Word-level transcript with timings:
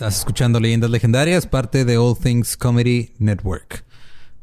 Estás 0.00 0.20
escuchando 0.20 0.60
Leyendas 0.60 0.88
Legendarias, 0.88 1.46
parte 1.46 1.84
de 1.84 1.98
All 1.98 2.16
Things 2.16 2.56
Comedy 2.56 3.12
Network. 3.18 3.84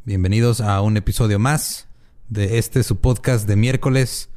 Bienvenidos 0.06 0.62
a 0.62 0.82
un 0.82 0.98
episodio 0.98 1.40
más 1.40 1.88
de 2.30 2.60
este 2.60 2.84
su 2.84 2.98
podcast 2.98 3.48
de 3.48 3.56
miércoles 3.56 4.30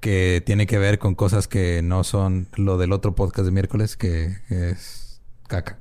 que 0.00 0.42
tiene 0.44 0.66
que 0.66 0.76
ver 0.76 0.98
con 0.98 1.14
cosas 1.14 1.48
que 1.48 1.80
no 1.80 2.04
son 2.04 2.48
lo 2.54 2.76
del 2.76 2.92
otro 2.92 3.14
podcast 3.14 3.46
de 3.46 3.50
miércoles 3.50 3.96
que 3.96 4.40
es 4.50 5.22
caca. 5.46 5.78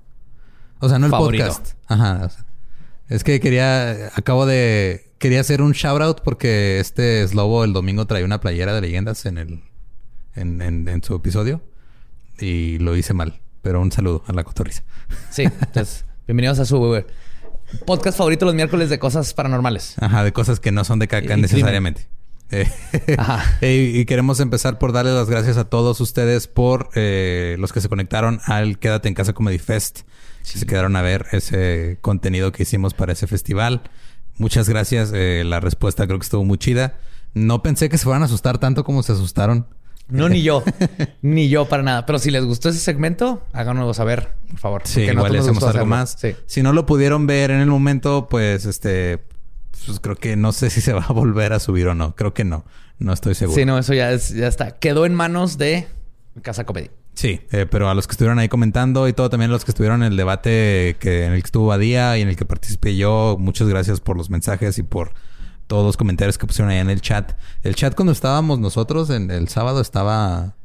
O 0.80 0.88
sea, 0.88 1.00
no 1.00 1.08
el 1.08 1.12
podcast. 1.12 1.74
Ajá. 1.88 2.30
es 3.10 3.26
que 3.26 3.42
quería, 3.42 4.14
acabo 4.16 4.46
de, 4.46 5.12
quería 5.18 5.42
hacer 5.42 5.62
un 5.62 5.74
shout 5.74 6.02
out 6.02 6.22
porque 6.24 6.80
este 6.80 7.28
Slobo 7.28 7.66
el 7.66 7.74
domingo 7.74 8.08
trae 8.08 8.24
una 8.24 8.40
playera 8.40 8.74
de 8.74 8.80
leyendas 8.80 9.26
en 9.26 9.38
el, 9.38 9.64
en, 10.34 10.62
en 10.62 11.04
su 11.04 11.14
episodio 11.14 11.62
y 12.40 12.78
lo 12.78 12.96
hice 12.96 13.14
mal. 13.14 13.42
Pero 13.68 13.82
un 13.82 13.92
saludo 13.92 14.24
a 14.26 14.32
la 14.32 14.46
cotorriza. 14.46 14.84
Sí, 15.30 15.42
entonces, 15.44 16.06
bienvenidos 16.26 16.58
a 16.60 16.64
su 16.64 16.96
eh, 16.96 17.06
podcast 17.86 18.18
favorito 18.18 18.46
los 18.46 18.56
miércoles 18.56 18.90
de 18.90 18.98
cosas 18.98 19.34
paranormales. 19.34 19.96
Ajá, 20.00 20.24
de 20.24 20.32
cosas 20.32 20.62
que 20.62 20.72
no 20.72 20.86
son 20.86 21.00
de 21.00 21.10
caca 21.10 21.36
necesariamente. 21.36 22.08
Eh, 22.50 22.66
Ajá. 23.18 23.44
y 23.60 24.06
queremos 24.06 24.40
empezar 24.40 24.80
por 24.80 24.94
darle 24.94 25.14
las 25.14 25.30
gracias 25.30 25.58
a 25.58 25.66
todos 25.66 26.00
ustedes 26.00 26.48
por 26.48 26.92
eh, 26.96 27.58
los 27.60 27.74
que 27.74 27.82
se 27.82 27.90
conectaron 27.90 28.40
al 28.46 28.80
Quédate 28.80 29.10
en 29.10 29.16
Casa 29.16 29.34
Comedy 29.34 29.60
Fest. 29.60 30.04
Si 30.44 30.60
se 30.60 30.66
quedaron 30.66 30.96
a 30.96 31.02
ver 31.02 31.26
ese 31.34 31.98
contenido 32.00 32.54
que 32.54 32.64
hicimos 32.64 32.94
para 32.94 33.12
ese 33.12 33.28
festival. 33.28 33.82
Muchas 34.38 34.70
gracias. 34.70 35.12
la 35.12 35.60
respuesta 35.60 36.08
creo 36.08 36.20
que 36.20 36.24
estuvo 36.24 36.46
muy 36.46 36.58
chida. 36.58 37.00
No 37.34 37.64
pensé 37.64 37.90
que 37.90 37.98
se 37.98 38.06
fueran 38.06 38.22
a 38.22 38.28
asustar 38.28 38.60
tanto 38.60 38.86
como 38.86 39.04
se 39.04 39.12
asustaron. 39.12 39.68
No, 40.10 40.30
ni 40.30 40.42
yo. 40.42 40.64
ni 41.22 41.50
yo 41.50 41.66
para 41.66 41.84
nada. 41.84 42.06
Pero 42.06 42.20
si 42.20 42.32
les 42.32 42.46
gustó 42.46 42.70
ese 42.70 42.80
segmento, 42.80 43.44
háganoslo 43.54 43.94
saber, 43.94 44.34
por 44.50 44.60
favor. 44.60 44.82
Sí, 44.86 45.02
igual 45.02 45.34
le 45.34 45.40
hacemos 45.40 45.64
algo 45.64 45.86
más. 45.86 46.18
Si 46.46 46.64
no 46.64 46.74
lo 46.74 46.86
pudieron 46.86 47.28
ver 47.28 47.52
en 47.52 47.60
el 47.60 47.68
momento, 47.68 48.28
pues 48.30 48.66
este... 48.66 49.24
Pues 49.86 50.00
creo 50.00 50.16
que 50.16 50.36
no 50.36 50.52
sé 50.52 50.70
si 50.70 50.82
se 50.82 50.92
va 50.92 51.06
a 51.08 51.14
volver 51.14 51.54
a 51.54 51.60
subir 51.60 51.88
o 51.88 51.96
no. 51.96 52.16
Creo 52.16 52.34
que 52.34 52.44
no. 52.44 52.66
No 53.00 53.14
estoy 53.14 53.36
seguro. 53.36 53.56
Sí, 53.56 53.64
no, 53.64 53.78
eso 53.78 53.94
ya, 53.94 54.16
ya 54.16 54.48
está. 54.48 54.72
Quedó 54.72 55.06
en 55.06 55.14
manos 55.14 55.58
de 55.58 55.88
Casa 56.42 56.66
Comedia. 56.66 56.90
Sí, 57.18 57.42
eh, 57.52 57.66
pero 57.70 57.90
a 57.90 57.96
los 57.96 58.06
que 58.06 58.12
estuvieron 58.12 58.38
ahí 58.38 58.48
comentando 58.48 59.08
y 59.08 59.14
todo, 59.14 59.30
también 59.30 59.50
a 59.50 59.54
los 59.54 59.66
que 59.66 59.72
estuvieron 59.72 60.04
en 60.04 60.12
el 60.12 60.18
debate 60.18 60.98
que, 61.00 61.26
en 61.26 61.34
el 61.34 61.42
que 61.42 61.48
estuvo 61.48 61.66
Badía 61.66 62.16
y 62.18 62.22
en 62.22 62.30
el 62.30 62.36
que 62.36 62.46
participé 62.46 62.96
yo, 62.96 63.38
muchas 63.40 63.68
gracias 63.68 64.00
por 64.02 64.18
los 64.18 64.30
mensajes 64.30 64.78
y 64.78 64.84
por 64.84 65.14
todos 65.68 65.86
los 65.86 65.98
comentarios 65.98 66.38
que 66.38 66.48
pusieron 66.48 66.72
ahí 66.72 66.80
en 66.80 66.90
el 66.90 67.02
chat. 67.02 67.34
El 67.64 67.76
chat 67.76 67.94
cuando 67.96 68.12
estábamos 68.12 68.60
nosotros 68.60 69.10
en 69.10 69.30
el 69.32 69.48
sábado 69.50 69.82
estaba 69.82 70.56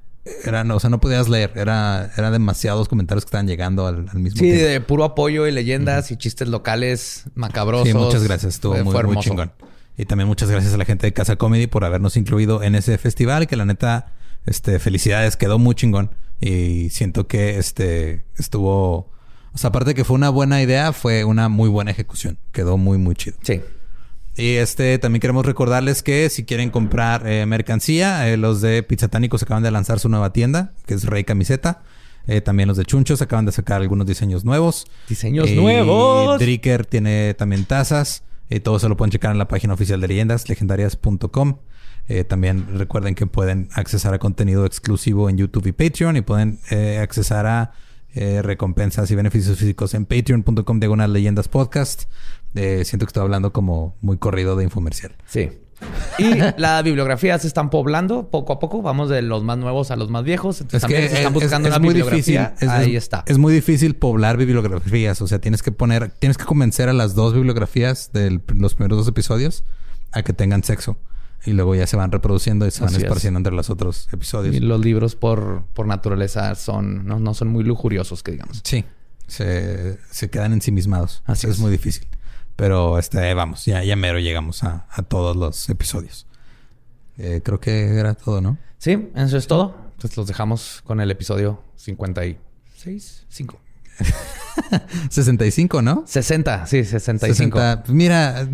era, 0.44 0.62
o 0.62 0.78
sea, 0.78 0.88
no 0.88 1.00
podías 1.00 1.28
leer. 1.28 1.52
Era, 1.56 2.12
era 2.16 2.30
demasiados 2.30 2.88
comentarios 2.88 3.24
que 3.24 3.28
estaban 3.28 3.48
llegando 3.48 3.86
al, 3.86 4.04
mismo 4.14 4.38
tiempo. 4.38 4.38
Sí, 4.38 4.50
de 4.50 4.80
puro 4.80 5.04
apoyo 5.04 5.48
y 5.48 5.52
leyendas 5.52 6.10
y 6.12 6.16
chistes 6.16 6.48
locales 6.48 7.24
macabrosos. 7.34 7.88
Sí, 7.88 7.94
muchas 7.94 8.22
gracias. 8.22 8.54
Estuvo 8.54 8.74
muy, 8.84 9.02
muy 9.04 9.16
chingón. 9.18 9.52
Y 9.96 10.06
también 10.06 10.28
muchas 10.28 10.48
gracias 10.48 10.72
a 10.72 10.76
la 10.76 10.84
gente 10.84 11.06
de 11.06 11.12
Casa 11.12 11.36
Comedy 11.36 11.66
por 11.66 11.84
habernos 11.84 12.16
incluido 12.16 12.62
en 12.62 12.76
ese 12.76 12.96
festival. 12.98 13.48
Que 13.48 13.56
la 13.56 13.64
neta, 13.64 14.12
este, 14.46 14.78
felicidades, 14.78 15.36
quedó 15.36 15.58
muy 15.58 15.74
chingón. 15.74 16.12
Y 16.40 16.90
siento 16.90 17.26
que 17.26 17.58
este 17.58 18.24
estuvo. 18.36 19.10
O 19.54 19.58
sea, 19.58 19.68
aparte 19.68 19.90
de 19.90 19.94
que 19.94 20.04
fue 20.04 20.14
una 20.14 20.30
buena 20.30 20.62
idea, 20.62 20.92
fue 20.92 21.24
una 21.24 21.48
muy 21.48 21.68
buena 21.68 21.90
ejecución. 21.90 22.38
Quedó 22.52 22.76
muy, 22.78 22.96
muy 22.96 23.16
chido. 23.16 23.36
Sí. 23.42 23.60
Y 24.36 24.54
este 24.54 24.98
también 24.98 25.20
queremos 25.20 25.44
recordarles 25.44 26.02
que 26.02 26.30
si 26.30 26.44
quieren 26.44 26.70
comprar 26.70 27.26
eh, 27.26 27.44
mercancía, 27.44 28.28
eh, 28.28 28.36
los 28.36 28.62
de 28.62 28.82
Pizzatánicos 28.82 29.42
acaban 29.42 29.62
de 29.62 29.70
lanzar 29.70 29.98
su 29.98 30.08
nueva 30.08 30.32
tienda, 30.32 30.72
que 30.86 30.94
es 30.94 31.04
Rey 31.04 31.24
Camiseta. 31.24 31.82
Eh, 32.26 32.40
también 32.40 32.68
los 32.68 32.78
de 32.78 32.84
Chunchos 32.84 33.20
acaban 33.20 33.44
de 33.44 33.52
sacar 33.52 33.82
algunos 33.82 34.06
diseños 34.06 34.44
nuevos. 34.44 34.86
¡Diseños 35.08 35.50
nuevos! 35.50 36.38
Dricker 36.38 36.86
tiene 36.86 37.34
también 37.34 37.66
tazas. 37.66 38.22
Y 38.48 38.60
todo 38.60 38.78
se 38.78 38.88
lo 38.88 38.96
pueden 38.96 39.10
checar 39.10 39.32
en 39.32 39.38
la 39.38 39.48
página 39.48 39.74
oficial 39.74 40.00
de 40.00 40.08
leyendas, 40.08 40.48
legendarias.com. 40.48 41.58
también 42.28 42.66
recuerden 42.76 43.14
que 43.14 43.26
pueden 43.26 43.70
accesar 43.72 44.12
a 44.12 44.18
contenido 44.18 44.66
exclusivo 44.66 45.30
en 45.30 45.38
YouTube 45.38 45.68
y 45.68 45.72
Patreon 45.72 46.18
y 46.18 46.20
pueden 46.20 46.58
accesar 47.00 47.46
a 47.46 47.72
recompensas 48.14 49.10
y 49.10 49.14
beneficios 49.14 49.58
físicos 49.58 49.94
en 49.94 50.04
patreon.com 50.04 50.80
diagonal 50.80 51.14
leyendas 51.14 51.48
podcast 51.48 52.02
siento 52.54 53.06
que 53.06 53.10
estoy 53.10 53.22
hablando 53.22 53.52
como 53.52 53.96
muy 54.00 54.18
corrido 54.18 54.56
de 54.56 54.64
infomercial. 54.64 55.16
Sí. 55.26 55.50
Y 56.18 56.34
la 56.56 56.82
bibliografía 56.82 57.38
se 57.38 57.46
están 57.46 57.70
poblando 57.70 58.30
poco 58.30 58.52
a 58.52 58.58
poco. 58.58 58.82
Vamos 58.82 59.08
de 59.08 59.22
los 59.22 59.42
más 59.42 59.58
nuevos 59.58 59.90
a 59.90 59.96
los 59.96 60.10
más 60.10 60.24
viejos. 60.24 60.60
Entonces 60.60 60.88
es 60.88 60.96
que 60.96 61.08
se 61.08 61.16
están 61.16 61.32
buscando 61.32 61.68
es, 61.68 61.80
muy 61.80 61.94
difícil. 61.94 62.38
Ahí 62.68 62.96
está. 62.96 63.24
Es 63.26 63.38
muy 63.38 63.52
difícil 63.52 63.96
poblar 63.96 64.36
bibliografías. 64.36 65.20
O 65.22 65.26
sea, 65.26 65.40
tienes 65.40 65.62
que 65.62 65.72
poner, 65.72 66.10
tienes 66.10 66.38
que 66.38 66.44
convencer 66.44 66.88
a 66.88 66.92
las 66.92 67.14
dos 67.14 67.34
bibliografías 67.34 68.10
de 68.12 68.40
los 68.54 68.74
primeros 68.74 68.98
dos 68.98 69.08
episodios 69.08 69.64
a 70.12 70.22
que 70.22 70.32
tengan 70.32 70.62
sexo. 70.64 70.98
Y 71.44 71.52
luego 71.52 71.74
ya 71.74 71.88
se 71.88 71.96
van 71.96 72.12
reproduciendo 72.12 72.66
y 72.66 72.70
se 72.70 72.84
van 72.84 72.94
esparciendo 72.94 73.38
entre 73.38 73.52
los 73.52 73.68
otros 73.68 74.08
episodios. 74.12 74.54
Y 74.54 74.60
los 74.60 74.80
libros 74.80 75.16
por, 75.16 75.64
por 75.74 75.86
naturaleza 75.88 76.54
son, 76.54 77.04
no, 77.04 77.18
no 77.18 77.34
son 77.34 77.48
muy 77.48 77.64
lujuriosos, 77.64 78.22
que 78.22 78.32
digamos. 78.32 78.60
Sí. 78.62 78.84
Se, 79.26 79.98
se 80.10 80.30
quedan 80.30 80.52
ensimismados. 80.52 81.22
Así 81.26 81.48
es. 81.48 81.54
es 81.54 81.58
muy 81.58 81.72
difícil. 81.72 82.06
Pero 82.56 82.98
este, 82.98 83.34
vamos, 83.34 83.64
ya, 83.64 83.82
ya 83.82 83.96
mero 83.96 84.18
llegamos 84.18 84.62
a, 84.62 84.86
todos 85.08 85.36
los 85.36 85.68
episodios. 85.68 86.26
Eh, 87.18 87.40
creo 87.44 87.60
que 87.60 87.98
era 87.98 88.14
todo, 88.14 88.40
¿no? 88.40 88.58
Sí, 88.78 89.10
eso 89.14 89.36
es 89.36 89.46
todo. 89.46 89.76
Entonces 89.92 90.16
los 90.16 90.26
dejamos 90.26 90.82
con 90.84 91.00
el 91.00 91.10
episodio 91.10 91.62
56, 91.76 93.26
5. 93.28 93.60
65, 95.10 95.82
¿no? 95.82 96.04
60, 96.06 96.66
sí, 96.66 96.84
65. 96.84 97.58
60. 97.58 97.84
Mira, 97.92 98.48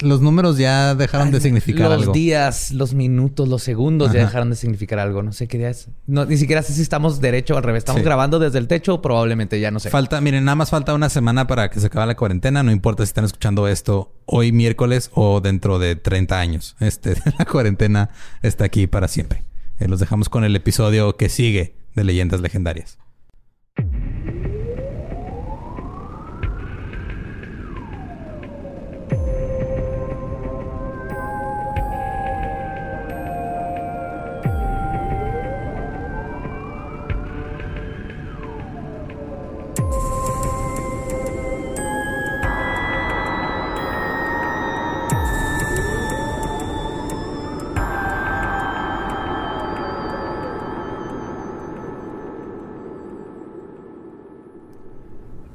los 0.00 0.20
números 0.20 0.58
ya 0.58 0.94
dejaron 0.94 1.30
de 1.30 1.40
significar 1.40 1.90
algo. 1.92 2.06
Los 2.06 2.14
días, 2.14 2.70
los 2.72 2.94
minutos, 2.94 3.48
los 3.48 3.62
segundos 3.62 4.12
ya 4.12 4.20
dejaron 4.20 4.50
de 4.50 4.56
significar 4.56 4.98
algo. 4.98 5.22
No 5.22 5.32
sé 5.32 5.48
qué 5.48 5.58
día 5.58 5.70
es. 5.70 5.88
No, 6.06 6.24
ni 6.24 6.36
siquiera 6.36 6.62
sé 6.62 6.72
si 6.72 6.82
estamos 6.82 7.20
derecho 7.20 7.54
o 7.54 7.56
al 7.56 7.62
revés. 7.62 7.80
Estamos 7.80 8.02
grabando 8.02 8.38
desde 8.38 8.58
el 8.58 8.68
techo, 8.68 9.02
probablemente 9.02 9.60
ya 9.60 9.70
no 9.70 9.80
sé. 9.80 9.90
Falta, 9.90 10.20
miren, 10.20 10.44
nada 10.44 10.56
más 10.56 10.70
falta 10.70 10.94
una 10.94 11.08
semana 11.08 11.46
para 11.46 11.70
que 11.70 11.80
se 11.80 11.86
acabe 11.86 12.06
la 12.06 12.16
cuarentena. 12.16 12.62
No 12.62 12.70
importa 12.70 13.04
si 13.04 13.08
están 13.08 13.24
escuchando 13.24 13.68
esto 13.68 14.12
hoy 14.26 14.52
miércoles 14.52 15.10
o 15.14 15.40
dentro 15.40 15.78
de 15.78 15.96
30 15.96 16.38
años. 16.38 16.76
Este, 16.80 17.14
la 17.38 17.44
cuarentena 17.44 18.10
está 18.42 18.64
aquí 18.64 18.86
para 18.86 19.08
siempre. 19.08 19.44
Eh, 19.80 19.88
los 19.88 20.00
dejamos 20.00 20.28
con 20.28 20.44
el 20.44 20.54
episodio 20.56 21.16
que 21.16 21.28
sigue 21.28 21.74
de 21.94 22.04
Leyendas 22.04 22.40
Legendarias. 22.40 22.98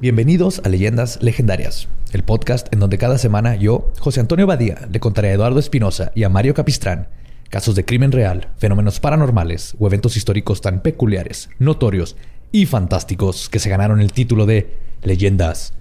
Bienvenidos 0.04 0.60
a 0.62 0.68
Leyendas 0.68 1.22
Legendarias, 1.22 1.88
el 2.12 2.24
podcast 2.24 2.70
en 2.74 2.78
donde 2.78 2.98
cada 2.98 3.16
semana 3.16 3.56
yo, 3.56 3.90
José 3.98 4.20
Antonio 4.20 4.46
Badía, 4.46 4.86
le 4.92 5.00
contaré 5.00 5.30
a 5.30 5.32
Eduardo 5.32 5.58
Espinosa 5.58 6.12
y 6.14 6.24
a 6.24 6.28
Mario 6.28 6.52
Capistrán 6.52 7.08
casos 7.48 7.74
de 7.74 7.86
crimen 7.86 8.12
real, 8.12 8.50
fenómenos 8.58 9.00
paranormales 9.00 9.74
o 9.78 9.86
eventos 9.86 10.18
históricos 10.18 10.60
tan 10.60 10.82
peculiares, 10.82 11.48
notorios 11.58 12.16
y 12.52 12.66
fantásticos 12.66 13.48
que 13.48 13.58
se 13.58 13.70
ganaron 13.70 14.02
el 14.02 14.12
título 14.12 14.44
de 14.44 14.76
Leyendas 15.00 15.72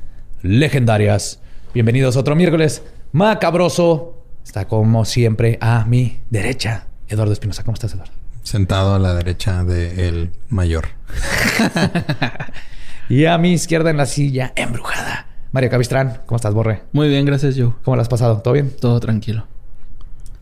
Legendarias. 0.42 1.42
Bienvenidos 1.74 2.16
a 2.16 2.22
otro 2.22 2.38
miércoles 2.38 2.82
macabroso. 3.12 4.24
Está 4.46 4.70
como 4.70 5.04
siempre 5.04 5.58
a 5.60 5.84
mi 5.84 6.22
derecha, 6.30 6.88
Eduardo 7.10 7.34
Espinosa. 7.34 7.66
¿Cómo 7.66 7.74
estás, 7.74 7.94
Eduardo? 7.94 8.14
Sentado 8.44 8.96
a 8.96 9.00
la 9.00 9.16
derecha 9.16 9.66
del 9.66 10.32
mayor. 10.48 10.86
Y 13.14 13.28
a 13.28 13.38
mi 13.38 13.54
izquierda 13.54 13.92
en 13.92 13.98
la 13.98 14.08
silla, 14.08 14.54
embrujada. 14.56 15.28
Mario 15.52 15.70
Capistrán, 15.70 16.22
¿cómo 16.26 16.38
estás, 16.38 16.52
Borre? 16.52 16.82
Muy 16.94 17.10
bien, 17.10 17.28
gracias, 17.28 17.54
yo. 17.54 17.76
¿Cómo 17.84 17.96
lo 17.96 18.02
has 18.02 18.10
pasado? 18.10 18.42
¿Todo 18.42 18.56
bien? 18.56 18.72
Todo 18.82 19.00
tranquilo. 19.00 19.46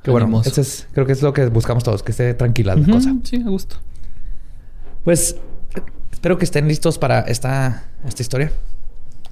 Qué 0.02 0.10
bueno. 0.10 0.42
Este 0.46 0.62
es, 0.62 0.88
creo 0.94 1.06
que 1.06 1.12
es 1.12 1.22
lo 1.22 1.34
que 1.34 1.48
buscamos 1.48 1.84
todos, 1.84 2.02
que 2.02 2.12
esté 2.12 2.34
tranquila 2.34 2.78
la 2.78 2.86
cosa. 2.90 3.14
Sí, 3.26 3.44
a 3.46 3.50
gusto. 3.50 3.76
Pues 5.04 5.36
espero 6.14 6.38
que 6.38 6.46
estén 6.46 6.70
listos 6.70 6.98
para 6.98 7.20
esta, 7.20 7.90
esta 8.08 8.22
historia. 8.22 8.54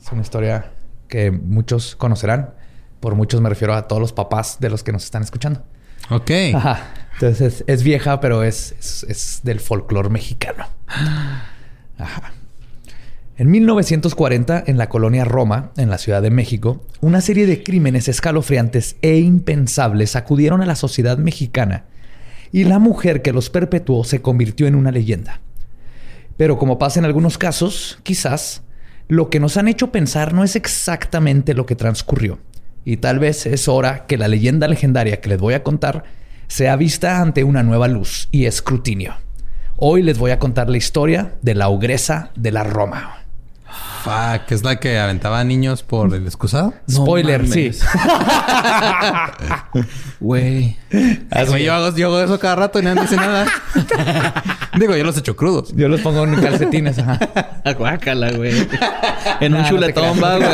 Es 0.02 0.12
una 0.12 0.22
historia 0.22 0.74
que 1.08 1.32
muchos 1.32 1.96
conocerán. 1.96 2.50
Por 3.00 3.16
muchos 3.16 3.40
me 3.40 3.48
refiero 3.48 3.74
a 3.74 3.88
todos 3.88 4.02
los 4.02 4.12
papás 4.12 4.58
de 4.60 4.70
los 4.70 4.84
que 4.84 4.92
nos 4.92 5.06
están 5.06 5.24
escuchando. 5.24 5.64
Ok. 6.10 6.32
Ajá. 6.56 6.94
Entonces 7.14 7.64
es, 7.66 7.84
vieja, 7.84 8.20
pero 8.20 8.44
es, 8.44 8.76
es, 8.78 9.06
es 9.08 9.40
del 9.44 9.62
folclore 9.62 10.10
mexicano. 10.10 10.66
Ajá. 11.98 12.34
En 13.40 13.50
1940, 13.52 14.66
en 14.68 14.78
la 14.78 14.90
colonia 14.90 15.24
Roma, 15.24 15.72
en 15.78 15.90
la 15.90 15.98
Ciudad 15.98 16.22
de 16.22 16.30
México, 16.30 16.84
una 17.00 17.22
serie 17.22 17.46
de 17.46 17.64
crímenes 17.64 18.10
escalofriantes 18.10 18.98
e 19.02 19.20
impensables 19.20 20.12
sacudieron 20.12 20.62
a 20.62 20.66
la 20.66 20.76
sociedad 20.76 21.18
mexicana 21.18 21.86
y 22.52 22.66
la 22.66 22.80
mujer 22.80 23.22
que 23.22 23.32
los 23.32 23.50
perpetuó 23.50 24.04
se 24.04 24.22
convirtió 24.22 24.68
en 24.68 24.76
una 24.76 24.92
leyenda. 24.92 25.40
Pero 26.36 26.58
como 26.58 26.78
pasa 26.78 27.00
en 27.00 27.06
algunos 27.06 27.38
casos, 27.38 28.00
quizás 28.04 28.62
lo 29.08 29.30
que 29.30 29.40
nos 29.40 29.56
han 29.56 29.70
hecho 29.70 29.90
pensar 29.90 30.34
no 30.34 30.44
es 30.44 30.58
exactamente 30.58 31.54
lo 31.54 31.66
que 31.66 31.78
transcurrió. 31.78 32.40
Y 32.84 32.98
tal 32.98 33.20
vez 33.20 33.46
es 33.46 33.70
hora 33.70 34.06
que 34.06 34.18
la 34.18 34.28
leyenda 34.28 34.68
legendaria 34.68 35.22
que 35.22 35.30
les 35.30 35.40
voy 35.40 35.54
a 35.54 35.64
contar 35.64 36.04
sea 36.50 36.76
vista 36.76 37.22
ante 37.22 37.46
una 37.46 37.64
nueva 37.64 37.88
luz 37.88 38.28
y 38.34 38.48
escrutinio. 38.48 39.14
Hoy 39.78 40.04
les 40.04 40.18
voy 40.18 40.32
a 40.32 40.40
contar 40.40 40.70
la 40.70 40.76
historia 40.76 41.36
de 41.42 41.56
la 41.56 41.70
ogresa 41.70 42.32
de 42.36 42.52
la 42.52 42.66
Roma. 42.66 43.19
Fuck, 44.04 44.52
es 44.52 44.64
la 44.64 44.80
que 44.80 44.98
aventaba 44.98 45.44
niños 45.44 45.84
por 45.84 46.16
el 46.16 46.26
excusado. 46.26 46.74
Spoiler, 46.90 47.48
sí. 47.48 47.72
Güey. 50.22 50.78
yo, 51.62 51.74
hago, 51.74 51.96
yo 51.96 52.08
hago 52.08 52.22
eso 52.22 52.40
cada 52.40 52.56
rato 52.56 52.80
y 52.80 52.84
nadie 52.84 53.02
dice 53.02 53.18
nada. 53.18 53.46
Digo, 54.80 54.96
yo 54.96 55.04
los 55.04 55.18
echo 55.18 55.36
crudos. 55.36 55.74
Yo 55.76 55.90
los 55.90 56.00
pongo 56.02 56.24
en 56.24 56.36
calcetines. 56.36 56.98
Ajá. 57.00 57.20
Guácala, 57.78 58.31
güey. 58.31 58.54
En 59.42 59.54
un 59.54 59.66
chuletón, 59.66 60.22
va, 60.24 60.38
güey. 60.38 60.50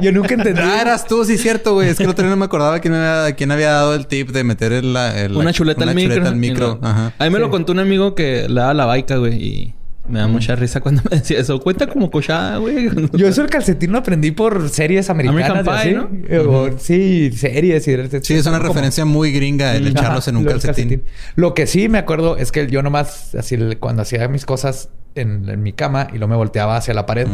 yo 0.00 0.10
nunca 0.12 0.34
entendí. 0.34 0.60
Ah, 0.62 0.80
eras 0.80 1.06
tú, 1.06 1.24
sí, 1.24 1.38
cierto, 1.38 1.74
güey. 1.74 1.90
Es 1.90 1.98
que 1.98 2.04
el 2.04 2.10
otro 2.10 2.24
día 2.24 2.30
no 2.30 2.36
me 2.36 2.46
acordaba 2.46 2.80
quién 2.80 2.94
había, 2.94 3.34
quién 3.36 3.52
había 3.52 3.70
dado 3.70 3.94
el 3.94 4.06
tip 4.06 4.30
de 4.30 4.42
meter 4.42 4.72
el, 4.72 4.96
una 5.36 5.52
chuleta 5.52 5.84
al 5.84 5.94
micro. 5.94 6.32
micro. 6.32 6.80
Ajá. 6.82 7.12
A 7.18 7.24
mí 7.24 7.30
me 7.30 7.38
lo 7.38 7.50
contó 7.50 7.72
un 7.72 7.78
amigo 7.78 8.14
que 8.14 8.48
le 8.48 8.60
daba 8.60 8.74
la 8.74 8.86
baica, 8.86 9.16
güey. 9.16 9.34
Y 9.34 9.74
me 10.08 10.18
da 10.18 10.26
mucha 10.28 10.56
risa 10.56 10.80
cuando 10.80 11.02
me 11.10 11.18
decía 11.18 11.38
eso. 11.38 11.60
Cuenta 11.60 11.86
como 11.86 12.10
cochada, 12.10 12.58
güey. 12.58 12.88
Yo 13.12 13.28
eso 13.28 13.42
el 13.42 13.50
calcetín 13.50 13.92
lo 13.92 13.98
aprendí 13.98 14.30
por 14.30 14.68
series 14.68 15.10
americanas. 15.10 15.66
American 15.66 16.08
Pie, 16.26 16.38
¿no? 16.38 16.78
sí, 16.78 17.32
series. 17.32 17.88
Y, 17.88 18.20
sí, 18.22 18.34
es 18.34 18.46
una 18.46 18.58
referencia 18.58 19.04
muy 19.04 19.32
gringa 19.32 19.74
el 19.74 19.88
echarlos 19.88 20.28
en 20.28 20.36
un 20.36 20.44
calcetín. 20.44 21.02
Lo 21.34 21.54
que 21.54 21.66
sí 21.66 21.88
me 21.88 21.98
acuerdo 21.98 22.36
es 22.36 22.52
que 22.52 22.66
yo 22.66 22.82
nomás, 22.82 23.34
así, 23.34 23.56
cuando 23.80 24.02
hacía 24.02 24.28
mis 24.28 24.44
cosas 24.44 24.90
en, 25.14 25.62
mi 25.62 25.72
cama 25.72 26.08
y 26.10 26.18
luego 26.18 26.28
me 26.28 26.36
volteaba 26.36 26.76
hacia 26.76 26.94
la 26.94 27.06
pared. 27.06 27.26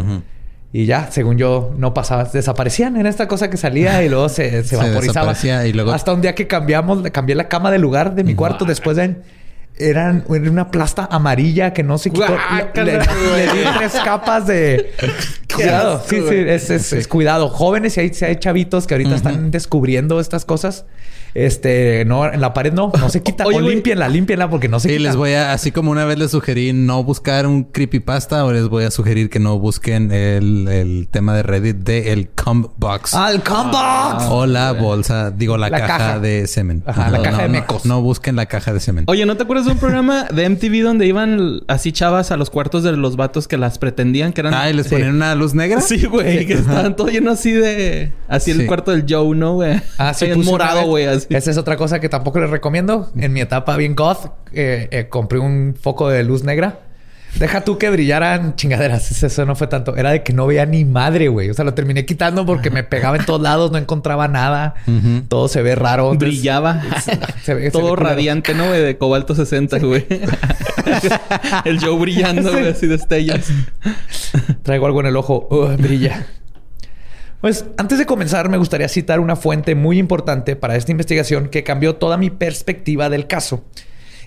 Y 0.75 0.87
ya, 0.87 1.11
según 1.11 1.37
yo, 1.37 1.75
no 1.77 1.93
pasaba. 1.93 2.25
Desaparecían. 2.25 2.97
en 2.97 3.07
esta 3.07 3.29
cosa 3.29 3.51
que 3.51 3.59
salía 3.59 4.03
y 4.03 4.09
luego 4.09 4.29
se, 4.31 4.65
se 4.65 4.77
vaporizaba. 4.79 5.35
y 5.67 5.73
luego... 5.73 5.93
Hasta 5.93 6.13
un 6.15 6.23
día 6.23 6.35
que 6.35 6.47
cambiamos, 6.47 7.03
cambié 7.11 7.35
la 7.35 7.49
cama 7.49 7.71
de 7.71 7.79
lugar 7.79 8.15
de 8.15 8.25
mi 8.25 8.35
cuarto 8.35 8.65
después 8.65 8.97
de 8.97 9.17
eran 9.88 10.25
una 10.29 10.70
plasta 10.70 11.08
amarilla 11.11 11.73
que 11.73 11.82
no 11.82 11.99
se 11.99 12.11
quitó. 12.11 12.37
Le, 12.75 12.99
di 12.99 13.64
tres 13.79 13.93
capas 14.05 14.46
de 14.46 14.93
cuidado. 15.55 16.02
Sí, 16.06 16.23
sí, 16.29 16.96
es, 16.96 17.08
cuidado. 17.08 17.49
Jóvenes 17.49 17.96
y 17.96 18.00
hay, 18.00 18.12
hay 18.23 18.37
chavitos 18.37 18.87
que 18.87 18.94
ahorita 18.94 19.14
están 19.14 19.50
descubriendo 19.50 20.20
estas 20.20 20.44
cosas. 20.44 20.84
Este, 21.34 22.05
no, 22.05 22.31
en 22.31 22.40
la 22.40 22.52
pared 22.52 22.73
no, 22.73 22.93
no 22.99 23.08
se 23.08 23.23
quita. 23.25 23.44
o 23.46 23.61
limpienla, 23.61 24.08
limpienla 24.08 24.50
porque 24.50 24.69
no 24.69 24.81
se 24.81 24.88
quita. 24.88 25.00
Y 25.00 25.02
les 25.02 25.17
voy 25.17 25.32
a, 25.32 25.52
así 25.52 25.73
como 25.73 25.90
una 25.90 26.05
vez 26.05 26.19
les 26.19 26.31
sugerí 26.31 26.73
no 26.73 27.02
buscar 27.05 27.46
un 27.46 27.64
creepypasta, 27.64 28.44
o 28.44 28.52
les 28.52 28.69
voy 28.69 28.84
a 28.84 28.90
sugerir 28.90 29.31
que 29.31 29.38
no 29.38 29.58
busquen 29.58 30.12
el, 30.12 30.69
el 30.69 31.08
tema 31.11 31.34
de 31.34 31.43
Reddit 31.43 31.76
de 31.76 32.12
el 32.12 32.29
cum 32.29 32.69
box. 32.76 33.14
Ah, 33.14 33.31
el 33.32 33.43
cum 33.43 33.70
box. 33.70 34.25
o 34.29 34.46
la 34.46 34.73
bolsa, 34.73 35.31
digo, 35.31 35.56
la, 35.56 35.70
caja, 35.70 36.19
de 36.19 36.46
semen. 36.46 36.82
Ajá, 36.87 37.11
la 37.11 37.23
caja 37.23 37.43
de 37.43 37.49
mecos. 37.49 37.85
No, 37.87 38.02
busquen 38.02 38.37
la 38.37 38.46
caja 38.46 38.73
de 38.73 38.81
semen. 38.81 39.05
Oye, 39.08 39.26
¿no 39.26 39.37
te 39.37 39.44
acuerdas 39.44 39.67
de 39.67 39.73
un 39.73 39.78
programa 39.78 40.25
de 40.25 40.49
MTV 40.49 40.82
donde 40.82 41.06
iban 41.06 41.61
así 41.69 41.93
chavas 41.93 42.31
a 42.31 42.37
los 42.37 42.50
cuartos 42.50 42.82
de 42.82 42.93
los 42.93 43.17
vatos 43.17 43.49
que 43.49 43.56
las 43.56 43.78
pretendían 43.78 44.32
que 44.32 44.43
eran. 44.43 44.55
Ah, 44.55 44.70
y 44.70 44.73
les 44.75 44.88
ponían 44.88 45.14
una 45.14 45.35
luz 45.35 45.55
negra. 45.55 45.81
Sí, 45.81 46.06
güey, 46.06 46.46
que 46.46 46.55
estaban 46.55 46.96
todo 46.96 47.08
lleno 47.08 47.32
así 47.32 47.52
de. 47.52 48.12
Así 48.28 48.50
el 48.50 48.67
cuarto 48.67 48.93
del 48.93 49.05
Joe, 49.08 49.37
¿no, 49.37 49.55
güey? 49.55 49.81
Ah, 49.99 50.14
sí, 50.14 50.26
morado, 50.37 50.87
güey. 50.87 51.06
Esa 51.31 51.51
es 51.51 51.59
otra 51.59 51.77
cosa 51.77 52.01
que 52.01 52.09
tampoco 52.09 52.41
les 52.41 52.51
recomiendo. 52.51 53.11
En 53.17 53.33
mi 53.33 53.41
etapa 53.41 53.77
bien 53.77 53.95
goth, 53.95 54.27
eh, 54.53 54.89
eh, 54.91 55.09
compré 55.09 55.39
un 55.39 55.77
foco 55.81 56.09
de 56.09 56.23
luz 56.25 56.45
negra. 56.45 56.81
Deja 57.39 57.65
tú 57.65 57.79
que 57.79 57.89
brillaran 57.89 58.57
chingaderas. 58.57 59.23
Eso 59.23 59.47
no 59.47 59.57
fue 59.57 59.67
tanto. 59.67 59.97
Era 59.97 60.11
de 60.11 60.23
que 60.23 60.33
no 60.33 60.47
veía 60.47 60.67
ni 60.67 60.85
madre, 60.85 61.29
güey. 61.29 61.51
O 61.51 61.55
sea, 61.55 61.65
lo 61.65 61.75
terminé 61.75 62.05
quitando 62.05 62.45
porque 62.45 62.71
me 62.71 62.85
pegaba 62.85 63.17
en 63.17 63.25
todos 63.25 63.41
lados, 63.41 63.73
no 63.73 63.79
encontraba 63.79 64.29
nada. 64.29 64.75
Todo 65.29 65.49
se 65.49 65.63
ve 65.63 65.75
raro. 65.75 66.13
Brillaba. 66.15 66.83
Se 67.43 67.55
ve, 67.55 67.71
Todo 67.71 67.97
radiante, 67.97 68.55
¿no? 68.55 68.71
De 68.71 68.99
cobalto 68.99 69.35
60, 69.35 69.79
güey. 69.79 70.07
El 71.65 71.81
Joe 71.81 71.99
brillando, 71.99 72.53
güey, 72.53 72.69
así 72.69 72.87
de 72.87 72.97
estrellas. 72.97 73.49
Traigo 74.63 74.87
algo 74.87 75.01
en 75.01 75.07
el 75.07 75.17
ojo. 75.17 75.49
brilla. 75.79 76.27
Pues 77.43 77.65
antes 77.77 77.99
de 77.99 78.06
comenzar, 78.06 78.49
me 78.49 78.56
gustaría 78.56 78.89
citar 78.89 79.19
una 79.19 79.35
fuente 79.35 79.75
muy 79.75 79.99
importante 79.99 80.55
para 80.55 80.77
esta 80.77 80.93
investigación 80.93 81.49
que 81.49 81.65
cambió 81.65 81.97
toda 81.97 82.17
mi 82.17 82.31
perspectiva 82.31 83.11
del 83.11 83.27
caso. 83.27 83.65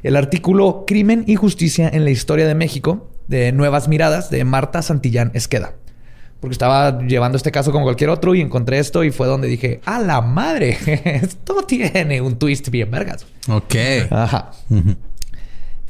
El 0.03 0.17
artículo 0.17 0.83
Crimen 0.85 1.23
y 1.25 1.35
Justicia 1.35 1.89
en 1.91 2.03
la 2.03 2.11
Historia 2.11 2.45
de 2.45 2.55
México, 2.55 3.09
de 3.29 3.53
Nuevas 3.53 3.87
Miradas, 3.87 4.29
de 4.31 4.43
Marta 4.43 4.81
Santillán 4.81 5.31
Esqueda. 5.33 5.75
Porque 6.41 6.51
estaba 6.51 6.99
llevando 7.03 7.37
este 7.37 7.53
caso 7.53 7.71
como 7.71 7.85
cualquier 7.85 8.09
otro 8.09 8.35
y 8.35 8.41
encontré 8.41 8.79
esto 8.79 9.01
y 9.05 9.11
fue 9.11 9.27
donde 9.27 9.47
dije, 9.47 9.79
¡a 9.85 10.01
la 10.01 10.19
madre! 10.19 10.77
esto 11.23 11.63
tiene 11.65 12.19
un 12.19 12.37
twist 12.37 12.69
bien 12.69 12.91
vergas. 12.91 13.25
Ok. 13.47 13.75
Ajá. 14.11 14.51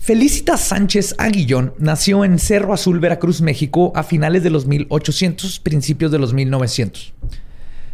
Felicita 0.06 0.56
Sánchez 0.56 1.16
Aguillón 1.18 1.74
nació 1.80 2.26
en 2.26 2.38
Cerro 2.38 2.76
Azul, 2.76 3.00
Veracruz, 3.00 3.42
México, 3.42 3.92
a 3.96 4.04
finales 4.04 4.44
de 4.44 4.52
los 4.52 4.68
1800, 4.68 5.60
principios 5.62 6.12
de 6.12 6.20
los 6.20 6.32
1900. 6.32 7.16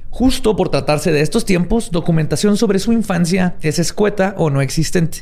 Justo 0.09 0.57
por 0.57 0.67
tratarse 0.67 1.13
de 1.13 1.21
estos 1.21 1.45
tiempos, 1.45 1.89
documentación 1.89 2.57
sobre 2.57 2.79
su 2.79 2.91
infancia 2.91 3.55
es 3.61 3.79
escueta 3.79 4.35
o 4.37 4.49
no 4.49 4.59
existente. 4.59 5.19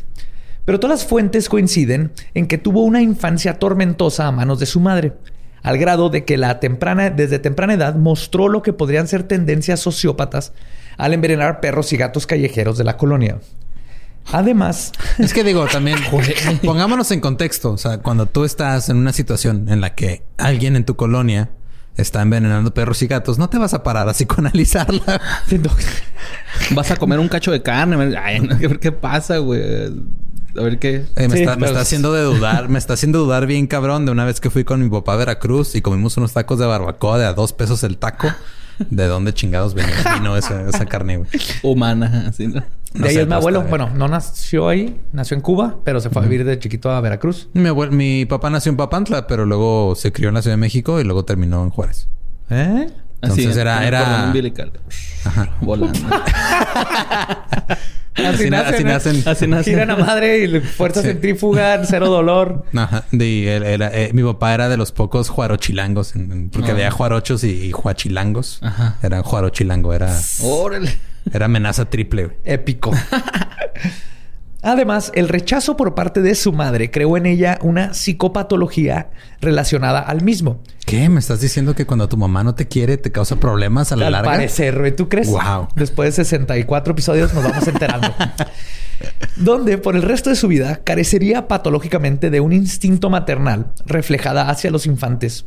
Pero 0.66 0.80
todas 0.80 1.02
las 1.02 1.08
fuentes 1.08 1.48
coinciden 1.48 2.12
en 2.34 2.48
que 2.48 2.58
tuvo 2.58 2.82
una 2.82 3.04
infancia 3.04 3.60
tormentosa 3.60 4.26
a 4.26 4.32
manos 4.32 4.58
de 4.58 4.66
su 4.66 4.80
madre, 4.80 5.14
al 5.62 5.78
grado 5.78 6.10
de 6.10 6.26
que 6.26 6.38
la 6.38 6.60
temprana, 6.60 7.12
desde 7.12 7.38
temprana 7.38 7.76
edad 7.76 7.94
mostró 7.94 8.50
lo 8.50 8.64
que 8.64 8.74
podrían 8.74 9.08
ser 9.08 9.22
tendencias 9.22 9.80
sociópatas 9.80 10.54
al 10.98 11.14
envenenar 11.14 11.62
perros 11.62 11.94
y 11.94 11.98
gatos 11.98 12.26
callejeros 12.26 12.80
de 12.80 12.84
la 12.84 12.98
colonia. 12.98 13.38
Además, 14.31 14.92
es 15.18 15.33
que 15.33 15.44
digo 15.44 15.66
también, 15.68 15.98
pongámonos 16.63 17.12
en 17.12 17.19
contexto. 17.19 17.71
O 17.71 17.77
sea, 17.77 18.00
cuando 18.00 18.25
tú 18.25 18.44
estás 18.44 18.89
en 18.89 18.98
una 18.98 19.13
situación 19.13 19.68
en 19.69 19.81
la 19.81 19.95
que 19.95 20.24
alguien 20.38 20.75
en 20.75 20.86
tu 20.86 20.95
colonia 20.95 21.50
está 21.98 22.21
envenenando 22.21 22.74
perros 22.74 23.01
y 23.01 23.07
gatos, 23.07 23.38
no 23.38 23.49
te 23.49 23.57
vas 23.57 23.73
a 23.73 23.83
parar 23.83 24.07
así 24.07 24.26
con 24.26 24.40
analizarla. 24.45 25.21
vas 26.71 26.92
a 26.92 26.95
comer 26.95 27.19
un 27.19 27.28
cacho 27.28 27.52
de 27.52 27.61
carne. 27.61 28.18
Ay, 28.18 28.38
a 28.38 28.56
ver 28.56 28.80
qué 28.80 28.92
pasa, 28.92 29.38
güey. 29.38 29.61
A 30.57 30.61
ver 30.61 30.80
qué. 30.80 31.06
Eh, 31.16 31.28
me, 31.28 31.40
está, 31.40 31.56
me, 31.56 31.68
está, 31.68 31.81
haciendo 31.81 32.11
de 32.11 32.23
dudar, 32.23 32.69
me 32.69 32.80
está 32.80 32.94
haciendo 32.94 33.19
dudar 33.19 33.45
bien 33.45 33.68
cabrón 33.68 34.06
de 34.06 34.11
una 34.11 34.26
vez 34.26 34.40
que 34.40 34.49
fui 34.49 34.64
con 34.64 34.81
mi 34.81 34.90
papá 34.90 35.14
a 35.14 35.18
Veracruz 35.18 35.76
y 35.76 35.81
comimos 35.81 36.18
unos 36.18 36.33
tacos 36.33 36.57
de 36.59 36.66
barbacoa 36.66 37.19
de 37.19 37.26
a 37.26 37.33
dos 37.33 37.54
pesos 37.54 37.83
el 37.83 37.97
taco. 37.97 38.33
¿De 38.90 39.07
dónde 39.07 39.33
chingados 39.33 39.74
venía? 39.74 39.95
vino 40.16 40.38
esa, 40.38 40.68
esa 40.68 40.86
carne, 40.86 41.18
güey? 41.18 41.30
Humana, 41.64 42.26
así, 42.28 42.48
¿no? 42.48 42.64
de 42.94 43.09
ahí 43.09 43.18
es 43.18 43.28
mi 43.28 43.33
abuelo. 43.33 43.64
Bueno, 43.64 43.90
no 43.94 44.07
nació 44.07 44.68
ahí, 44.68 45.00
nació 45.12 45.36
en 45.36 45.42
Cuba, 45.42 45.76
pero 45.83 46.00
se 46.00 46.09
fue 46.09 46.21
a 46.21 46.26
vivir 46.26 46.45
de 46.45 46.57
chiquito 46.57 46.90
a 46.92 47.00
Veracruz. 47.02 47.50
Mi, 47.54 47.68
abuelo, 47.68 47.92
mi 47.92 48.26
papá 48.26 48.50
nació 48.50 48.71
en 48.71 48.78
Papantla, 48.78 49.28
pero 49.28 49.45
luego 49.45 49.94
se 49.95 50.12
crió 50.12 50.30
en 50.30 50.36
la 50.36 50.42
Ciudad 50.42 50.54
de 50.54 50.62
México 50.62 51.00
y 51.00 51.04
luego 51.04 51.26
terminó 51.26 51.64
en 51.64 51.69
Juárez. 51.69 52.07
¿Eh? 52.50 52.88
Entonces 53.21 53.57
era... 53.57 53.86
era... 53.86 54.26
umbilical. 54.28 54.71
Ajá. 55.26 55.56
Volando. 55.62 56.00
así, 58.26 58.49
nacen, 58.49 58.76
así, 58.76 58.83
nacen. 58.83 59.28
Así 59.28 59.47
nacen. 59.47 59.90
a 59.90 59.95
madre 59.95 60.45
y 60.45 60.59
fuerza 60.59 61.02
centrífuga, 61.02 61.83
cero 61.85 62.09
dolor. 62.09 62.66
Ajá. 62.76 63.06
Eh, 63.11 64.11
mi 64.14 64.23
papá 64.23 64.54
era 64.54 64.69
de 64.69 64.78
los 64.78 64.92
pocos 64.92 65.30
juarochilangos. 65.30 66.14
porque 66.52 66.71
había 66.71 66.92
juarochos 66.92 67.44
y, 67.44 67.66
y 67.66 67.71
juachilangos. 67.71 68.59
Ajá. 68.61 68.97
Era 69.02 69.23
juarochilango. 69.23 69.94
Era... 69.94 70.18
Órale. 70.42 70.97
Era 71.31 71.45
amenaza 71.45 71.85
triple. 71.90 72.38
Épico. 72.44 72.92
Además, 74.61 75.11
el 75.16 75.30
rechazo 75.30 75.78
por 75.78 75.95
parte 75.95 76.21
de 76.21 76.35
su 76.35 76.51
madre 76.51 76.92
creó 76.92 77.16
en 77.16 77.25
ella 77.25 77.59
una 77.61 77.94
psicopatología 77.94 79.09
relacionada 79.39 79.99
al 79.99 80.21
mismo. 80.21 80.61
¿Qué? 80.85 81.07
¿Me 81.07 81.19
estás 81.19 81.39
diciendo 81.39 81.75
que 81.75 81.85
cuando 81.85 82.09
tu 82.09 82.18
mamá 82.18 82.44
no 82.44 82.56
te 82.56 82.68
quiere 82.68 82.97
te 82.97 83.11
causa 83.11 83.37
problemas 83.37 83.92
a 83.92 83.95
la 83.95 84.09
larga? 84.09 84.31
Al 84.31 84.37
parecer, 84.37 84.95
¿tú 84.95 85.07
crees? 85.07 85.30
Wow. 85.30 85.69
Después 85.75 86.16
de 86.16 86.23
64 86.23 86.92
episodios 86.92 87.33
nos 87.33 87.44
vamos 87.44 87.68
enterando. 87.68 88.13
donde 89.37 89.78
por 89.78 89.95
el 89.95 90.01
resto 90.01 90.30
de 90.30 90.35
su 90.35 90.47
vida 90.47 90.81
carecería 90.83 91.47
patológicamente 91.47 92.30
de 92.30 92.42
un 92.42 92.54
instinto 92.54 93.09
maternal 93.09 93.71
reflejada 93.85 94.49
hacia 94.49 94.71
los 94.71 94.85
infantes 94.85 95.45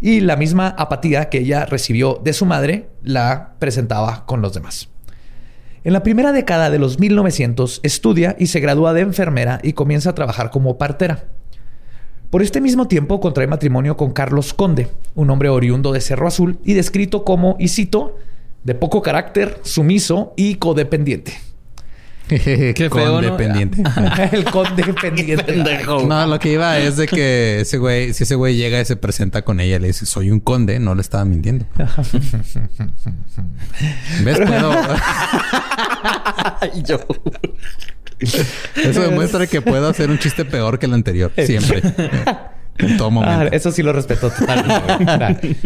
y 0.00 0.20
la 0.20 0.36
misma 0.36 0.68
apatía 0.68 1.28
que 1.28 1.38
ella 1.38 1.66
recibió 1.66 2.20
de 2.22 2.32
su 2.32 2.46
madre 2.46 2.90
la 3.02 3.54
presentaba 3.58 4.26
con 4.26 4.42
los 4.42 4.52
demás. 4.52 4.88
En 5.82 5.94
la 5.94 6.02
primera 6.02 6.32
década 6.32 6.68
de 6.68 6.78
los 6.78 6.98
1900 6.98 7.80
estudia 7.82 8.36
y 8.38 8.48
se 8.48 8.60
gradúa 8.60 8.92
de 8.92 9.00
enfermera 9.00 9.60
y 9.62 9.72
comienza 9.72 10.10
a 10.10 10.14
trabajar 10.14 10.50
como 10.50 10.76
partera. 10.76 11.24
Por 12.28 12.42
este 12.42 12.60
mismo 12.60 12.86
tiempo 12.86 13.18
contrae 13.18 13.46
matrimonio 13.46 13.96
con 13.96 14.10
Carlos 14.10 14.52
Conde, 14.52 14.88
un 15.14 15.30
hombre 15.30 15.48
oriundo 15.48 15.92
de 15.92 16.02
Cerro 16.02 16.28
Azul 16.28 16.58
y 16.64 16.74
descrito 16.74 17.24
como, 17.24 17.56
y 17.58 17.68
cito, 17.68 18.18
de 18.62 18.74
poco 18.74 19.00
carácter, 19.00 19.58
sumiso 19.62 20.34
y 20.36 20.56
codependiente. 20.56 21.38
Qué 22.74 22.88
feo, 22.92 23.14
Condependiente. 23.14 23.82
el 24.32 24.44
condependiente. 24.44 25.56
no, 26.06 26.26
lo 26.26 26.38
que 26.38 26.52
iba 26.52 26.78
es 26.78 26.96
de 26.96 27.08
que 27.08 27.62
ese 27.62 27.78
güey, 27.78 28.14
si 28.14 28.22
ese 28.22 28.36
güey 28.36 28.56
llega 28.56 28.80
y 28.80 28.84
se 28.84 28.94
presenta 28.94 29.42
con 29.42 29.58
ella 29.58 29.76
y 29.76 29.78
le 29.80 29.88
dice, 29.88 30.06
soy 30.06 30.30
un 30.30 30.38
conde, 30.38 30.78
no 30.78 30.94
le 30.94 31.00
estaba 31.00 31.24
mintiendo. 31.24 31.66
¿Ves? 34.22 34.38
Puedo. 34.38 34.72
yo. 36.84 37.00
Eso 38.76 39.00
demuestra 39.00 39.48
que 39.48 39.60
puedo 39.60 39.88
hacer 39.88 40.10
un 40.10 40.18
chiste 40.20 40.44
peor 40.44 40.78
que 40.78 40.86
el 40.86 40.94
anterior. 40.94 41.32
Siempre. 41.36 41.82
En 42.80 42.96
todo 42.96 43.10
momento. 43.10 43.46
Ah, 43.46 43.48
eso 43.52 43.70
sí 43.72 43.82
lo 43.82 43.92
respeto 43.92 44.30
totalmente. 44.30 45.56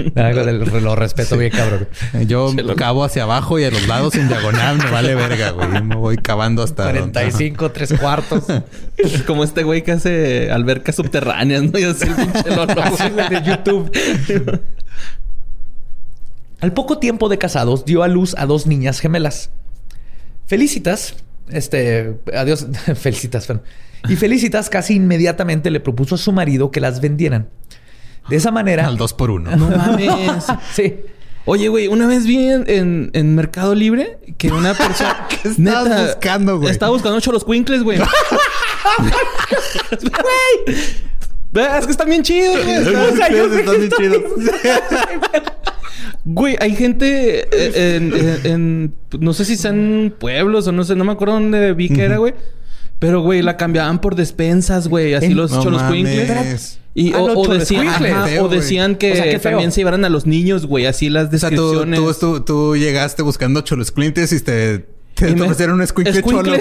lo 0.80 0.97
respeto 0.97 1.37
bien, 1.37 1.52
cabrón. 1.52 1.88
Yo 2.26 2.54
cavo 2.76 3.04
hacia 3.04 3.25
abajo 3.25 3.59
y 3.59 3.64
a 3.64 3.71
los 3.71 3.87
lados 3.87 4.14
en 4.16 4.28
diagonal 4.28 4.78
me 4.78 4.90
vale 4.90 5.14
verga, 5.14 5.50
güey. 5.50 5.83
Me 5.83 5.97
voy 5.97 6.16
cavando 6.16 6.62
hasta... 6.62 6.85
45, 6.85 7.71
tres 7.73 7.94
cuartos. 7.99 8.44
Como 9.26 9.44
este 9.44 9.62
güey 9.62 9.83
que 9.83 9.92
hace 9.92 10.50
albercas 10.50 10.97
subterráneas, 10.97 11.62
¿no? 11.62 11.78
Y 11.78 11.85
así 11.85 12.06
el 12.06 13.16
de 13.30 13.42
YouTube. 13.42 13.90
Al 16.61 16.73
poco 16.73 16.99
tiempo 16.99 17.28
de 17.28 17.38
casados, 17.38 17.85
dio 17.85 18.02
a 18.02 18.09
luz 18.09 18.35
a 18.38 18.47
dos 18.47 18.66
niñas 18.66 19.00
gemelas. 19.00 19.50
Felicitas, 20.47 21.16
este, 21.48 22.16
adiós, 22.34 22.66
felicitas, 22.94 23.46
y 24.08 24.16
Felicitas 24.16 24.68
casi 24.68 24.94
inmediatamente 24.94 25.70
le 25.70 25.80
propuso 25.80 26.16
a 26.16 26.18
su 26.18 26.32
marido 26.32 26.70
que 26.70 26.80
las 26.80 27.00
vendieran. 27.00 27.48
De 28.28 28.36
esa 28.36 28.50
manera. 28.50 28.86
Al 28.86 28.96
dos 28.96 29.14
por 29.14 29.30
uno. 29.30 29.54
No 29.56 29.68
mames. 29.68 30.44
sí. 30.74 30.96
Oye, 31.46 31.68
güey, 31.68 31.88
una 31.88 32.06
vez 32.06 32.26
vi 32.26 32.48
en, 32.48 33.10
en, 33.12 33.34
Mercado 33.34 33.74
Libre 33.74 34.18
que 34.38 34.50
una 34.50 34.72
persona. 34.72 35.26
¿Qué 35.28 35.48
estabas 35.48 36.06
buscando, 36.06 36.58
güey? 36.58 36.70
Estaba 36.70 36.92
buscando 36.92 37.18
ocho 37.18 37.32
los 37.32 37.44
cuincles, 37.44 37.82
güey. 37.82 37.98
Güey. 37.98 38.08
Es 41.54 41.87
que 41.87 41.92
están 41.92 42.08
bien 42.08 42.23
chidos, 42.23 42.64
güey. 42.64 42.76
Están 42.76 43.78
bien 43.78 43.90
chidos. 43.96 44.23
Güey, 46.25 46.56
hay 46.58 46.75
gente 46.75 47.49
eh, 47.52 48.40
en, 48.44 48.94
No 49.18 49.34
sé 49.34 49.44
si 49.44 49.56
sean 49.56 50.14
pueblos 50.18 50.66
o 50.66 50.73
no 50.73 50.84
sé, 50.84 50.96
no 50.96 51.04
me 51.04 51.12
acuerdo 51.12 51.34
dónde 51.34 51.73
vi 51.75 51.88
que 51.88 52.02
era, 52.02 52.16
güey. 52.16 52.34
Pero, 52.99 53.20
güey, 53.20 53.42
la 53.42 53.56
cambiaban 53.56 54.00
por 54.00 54.14
despensas, 54.14 54.88
güey. 54.88 55.14
Así 55.14 55.34
los 55.34 55.50
cholos 55.62 55.82
Y, 56.94 57.12
ah, 57.12 57.23
o, 57.23 57.46
decían, 57.49 57.88
o, 58.40 58.49
decían, 58.49 58.96
que, 58.96 59.38
también 59.42 59.73
se 59.73 59.80
llevaran 59.80 60.04
a 60.04 60.08
los 60.08 60.26
niños, 60.26 60.64
güey. 60.66 60.87
Así 60.87 61.11
las 61.11 61.30
descripciones. 61.30 62.00
O 62.00 62.12
sea, 62.12 62.20
tú, 62.20 62.40
tú, 62.40 62.76
llegaste 62.76 63.23
buscando 63.23 63.61
cholos 63.61 63.92
y 63.96 64.40
te... 64.40 64.93
Te 65.33 65.43
ofrecieron 65.43 65.76
un 65.76 65.83
escuincle 65.83 66.23
cholo. 66.23 66.52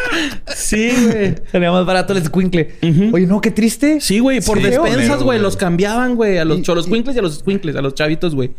sí, 0.54 0.90
güey. 1.06 1.34
Sería 1.50 1.70
más 1.70 1.86
barato 1.86 2.12
el 2.12 2.20
escuincle. 2.20 2.76
Oye, 3.12 3.26
no, 3.26 3.40
qué 3.40 3.50
triste. 3.50 4.00
Sí, 4.00 4.18
güey. 4.18 4.40
Por 4.40 4.60
despensas, 4.60 5.22
güey. 5.22 5.38
Los 5.38 5.56
cambiaban, 5.56 6.16
güey. 6.16 6.38
A 6.38 6.44
los 6.44 6.62
cholos 6.62 6.88
y 6.88 7.18
a 7.18 7.22
los 7.22 7.36
escuincles. 7.36 7.76
A 7.76 7.82
los 7.82 7.94
chavitos, 7.94 8.34
güey. 8.34 8.52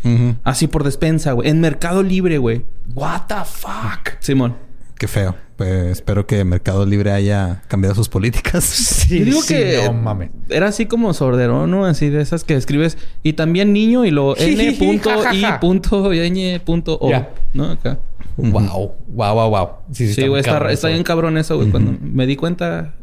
Así 0.43 0.67
por 0.67 0.83
despensa, 0.83 1.33
güey. 1.33 1.49
En 1.49 1.61
Mercado 1.61 2.03
Libre, 2.03 2.37
güey. 2.37 2.63
What 2.93 3.23
the 3.27 3.35
fuck? 3.45 4.17
Simón. 4.19 4.55
Qué 5.03 5.09
feo. 5.09 5.35
Pues 5.57 5.91
espero 5.91 6.25
que 6.25 6.45
Mercado 6.45 6.85
Libre 6.85 7.11
haya 7.11 7.61
cambiado 7.67 7.93
sus 7.93 8.07
políticas. 8.07 8.63
Sí, 9.03 9.19
Yo 9.19 9.25
digo 9.25 9.41
que 9.45 9.81
no, 9.83 9.91
mames. 9.91 10.29
era 10.47 10.67
así 10.67 10.85
como 10.85 11.13
sordero, 11.13 11.67
¿no? 11.67 11.85
Así 11.85 12.09
de 12.09 12.21
esas 12.21 12.45
que 12.45 12.55
escribes 12.55 12.97
y 13.21 13.33
también 13.33 13.73
niño 13.73 14.05
y 14.05 14.11
lo 14.11 14.33
n 14.37 14.71
punto 14.79 15.09
i 15.33 15.43
punto 15.59 16.13
y 16.13 16.59
punto 16.59 16.97
o, 17.01 17.11
¿no? 17.53 17.71
Acá. 17.71 17.99
Wow, 18.37 18.93
wow, 19.09 19.33
wow, 19.35 19.49
wow. 19.49 19.69
Sí, 19.91 20.25
güey, 20.25 20.39
está, 20.39 20.71
está, 20.71 20.87
bien 20.87 21.03
cabrón 21.03 21.37
eso, 21.37 21.57
güey. 21.57 21.69
Cuando 21.69 21.97
me 21.99 22.25
di 22.25 22.37
cuenta, 22.37 22.93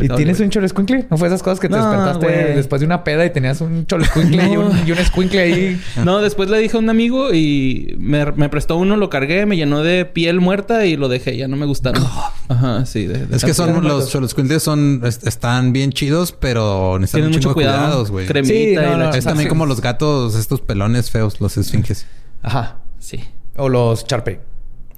¿Y 0.00 0.08
tienes 0.08 0.40
un 0.40 0.48
cholo 0.48 0.64
escuincle? 0.64 1.06
¿No 1.10 1.18
fue 1.18 1.28
esas 1.28 1.42
cosas 1.42 1.60
que 1.60 1.68
te 1.68 1.76
despertaste 1.76 2.26
después 2.54 2.80
de 2.80 2.86
una 2.86 3.04
peda 3.04 3.26
y 3.26 3.30
tenías 3.30 3.60
un 3.60 3.86
cholo 3.86 4.04
escuincle 4.04 4.44
y, 4.50 4.56
un, 4.56 4.72
y 4.86 4.92
un 4.92 5.38
ahí? 5.38 5.80
No, 6.04 6.22
después 6.22 6.48
le 6.48 6.58
dije 6.58 6.76
a 6.76 6.80
un 6.80 6.88
amigo 6.88 7.34
y 7.34 7.94
me, 7.98 8.48
prestó 8.48 8.76
uno, 8.76 8.96
lo 8.96 9.10
cargué, 9.10 9.44
me 9.44 9.56
llenó 9.56 9.82
de 9.82 10.06
piel 10.06 10.40
muerta 10.40 10.86
y 10.86 10.96
lo 10.96 11.08
dejé. 11.08 11.36
Ya 11.36 11.48
no 11.48 11.56
me 11.56 11.66
gustaron. 11.66 12.02
Ajá, 12.48 12.86
sí. 12.86 13.10
es 13.30 13.44
que 13.44 13.52
son 13.52 13.84
los 13.84 14.10
cholos 14.10 14.34
son... 14.58 15.02
están 15.04 15.72
bien 15.72 15.92
chidos, 15.92 16.32
pero 16.32 16.98
necesitan 16.98 17.30
mucho 17.30 17.52
cuidado. 17.52 18.06
güey. 18.06 18.26
Sí, 18.44 18.74
es 19.14 19.24
también 19.24 19.48
como 19.48 19.66
los 19.66 19.82
gatos, 19.82 20.34
estos 20.34 20.60
pelones 20.60 21.10
feos, 21.10 21.40
los 21.40 21.56
esfinges. 21.58 22.06
Ajá, 22.42 22.78
sí. 22.98 23.20
O 23.56 23.68
los 23.68 24.06
charpe. 24.06 24.51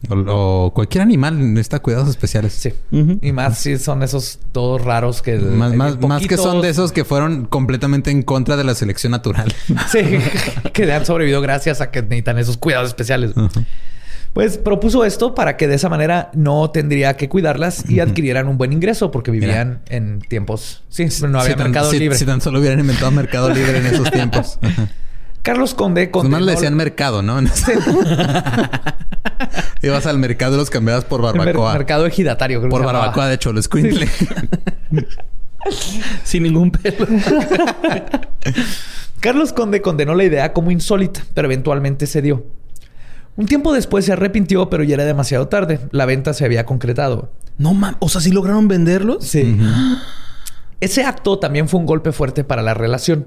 O, 0.09 0.73
cualquier 0.75 1.03
animal 1.03 1.55
necesita 1.55 1.81
cuidados 1.81 2.09
especiales. 2.09 2.53
Sí. 2.53 2.73
Y 2.91 3.33
más 3.33 3.59
si 3.59 3.79
son 3.79 4.03
esos 4.03 4.39
todos 4.53 4.83
raros 4.83 5.23
que... 5.23 5.37
Más, 5.37 5.75
más, 5.75 6.27
que 6.27 6.37
son 6.37 6.61
de 6.63 6.69
esos 6.69 6.93
que 6.93 7.05
fueron 7.05 7.47
completamente 7.47 8.11
en 8.11 8.23
contra 8.23 8.57
de 8.57 8.65
la 8.65 8.75
selección 8.75 9.13
natural. 9.13 9.53
sí. 9.91 10.03
que 10.73 10.93
han 10.93 11.07
sobrevivido 11.07 11.41
gracias 11.41 11.81
a 11.81 11.91
que 11.91 12.03
necesitan 12.03 12.39
esos 12.39 12.57
cuidados 12.57 12.89
especiales. 12.89 13.33
Pues 14.33 14.59
propuso 14.59 15.05
esto 15.05 15.35
para 15.35 15.57
que 15.57 15.69
de 15.69 15.77
esa 15.77 15.89
manera 15.89 16.31
no 16.35 16.71
tendría 16.71 17.17
que 17.17 17.29
cuidarlas 17.29 17.89
y 17.89 18.01
adquirieran 18.01 18.49
un 18.49 18.59
buen 18.59 18.73
ingreso 18.73 19.11
porque 19.11 19.31
vivían 19.31 19.83
en 19.89 20.21
tiempos... 20.21 20.83
Sí, 20.89 21.07
no 21.29 21.41
había 21.41 21.57
mercado 21.57 21.93
libre. 21.93 22.19
Si 22.19 22.27
tan 22.27 22.41
solo 22.41 22.59
hubieran 22.59 22.81
inventado 22.81 23.11
mercado 23.13 23.49
libre 23.51 23.79
en 23.79 23.87
esos 23.87 24.11
tiempos. 24.11 24.59
Carlos 25.45 25.75
Conde... 25.75 26.11
Condenó... 26.11 26.37
Pues 26.37 26.41
más 26.41 26.47
le 26.47 26.53
decían 26.53 26.75
mercado, 26.75 27.21
¿no? 27.21 27.39
Ibas 29.83 30.07
al 30.07 30.19
mercado 30.19 30.55
y 30.55 30.57
los 30.57 30.71
cambiabas 30.71 31.05
por 31.05 31.21
barbacoa. 31.21 31.73
El 31.73 31.79
mercado 31.79 32.07
ejidatario. 32.07 32.61
Creo 32.61 32.71
por 32.71 32.83
barbacoa, 32.83 33.29
de 33.29 33.35
hecho, 33.35 33.53
lo 33.53 33.61
escuincle. 33.61 34.09
Sin 36.25 36.45
ningún 36.45 36.71
pelo. 36.71 37.07
Carlos 39.21 39.53
Conde 39.53 39.83
condenó 39.83 40.15
la 40.15 40.25
idea 40.25 40.55
como 40.55 40.71
insólita, 40.71 41.23
pero 41.35 41.47
eventualmente 41.47 42.07
cedió. 42.07 42.47
Un 43.37 43.45
tiempo 43.45 43.75
después 43.75 44.07
se 44.07 44.15
arrepintió, 44.15 44.71
pero 44.71 44.83
ya 44.83 44.95
era 44.95 45.05
demasiado 45.05 45.49
tarde. 45.49 45.79
La 45.91 46.07
venta 46.07 46.33
se 46.33 46.47
había 46.47 46.65
concretado. 46.65 47.33
No 47.59 47.75
mames, 47.75 47.99
o 48.01 48.09
sea, 48.09 48.23
¿sí 48.23 48.31
lograron 48.31 48.67
venderlos? 48.67 49.27
Sí. 49.27 49.59
Ese 50.81 51.05
acto 51.05 51.39
también 51.39 51.69
fue 51.69 51.81
un 51.81 51.87
golpe 51.87 52.13
fuerte 52.13 52.45
para 52.45 52.63
la 52.63 52.73
relación. 52.73 53.27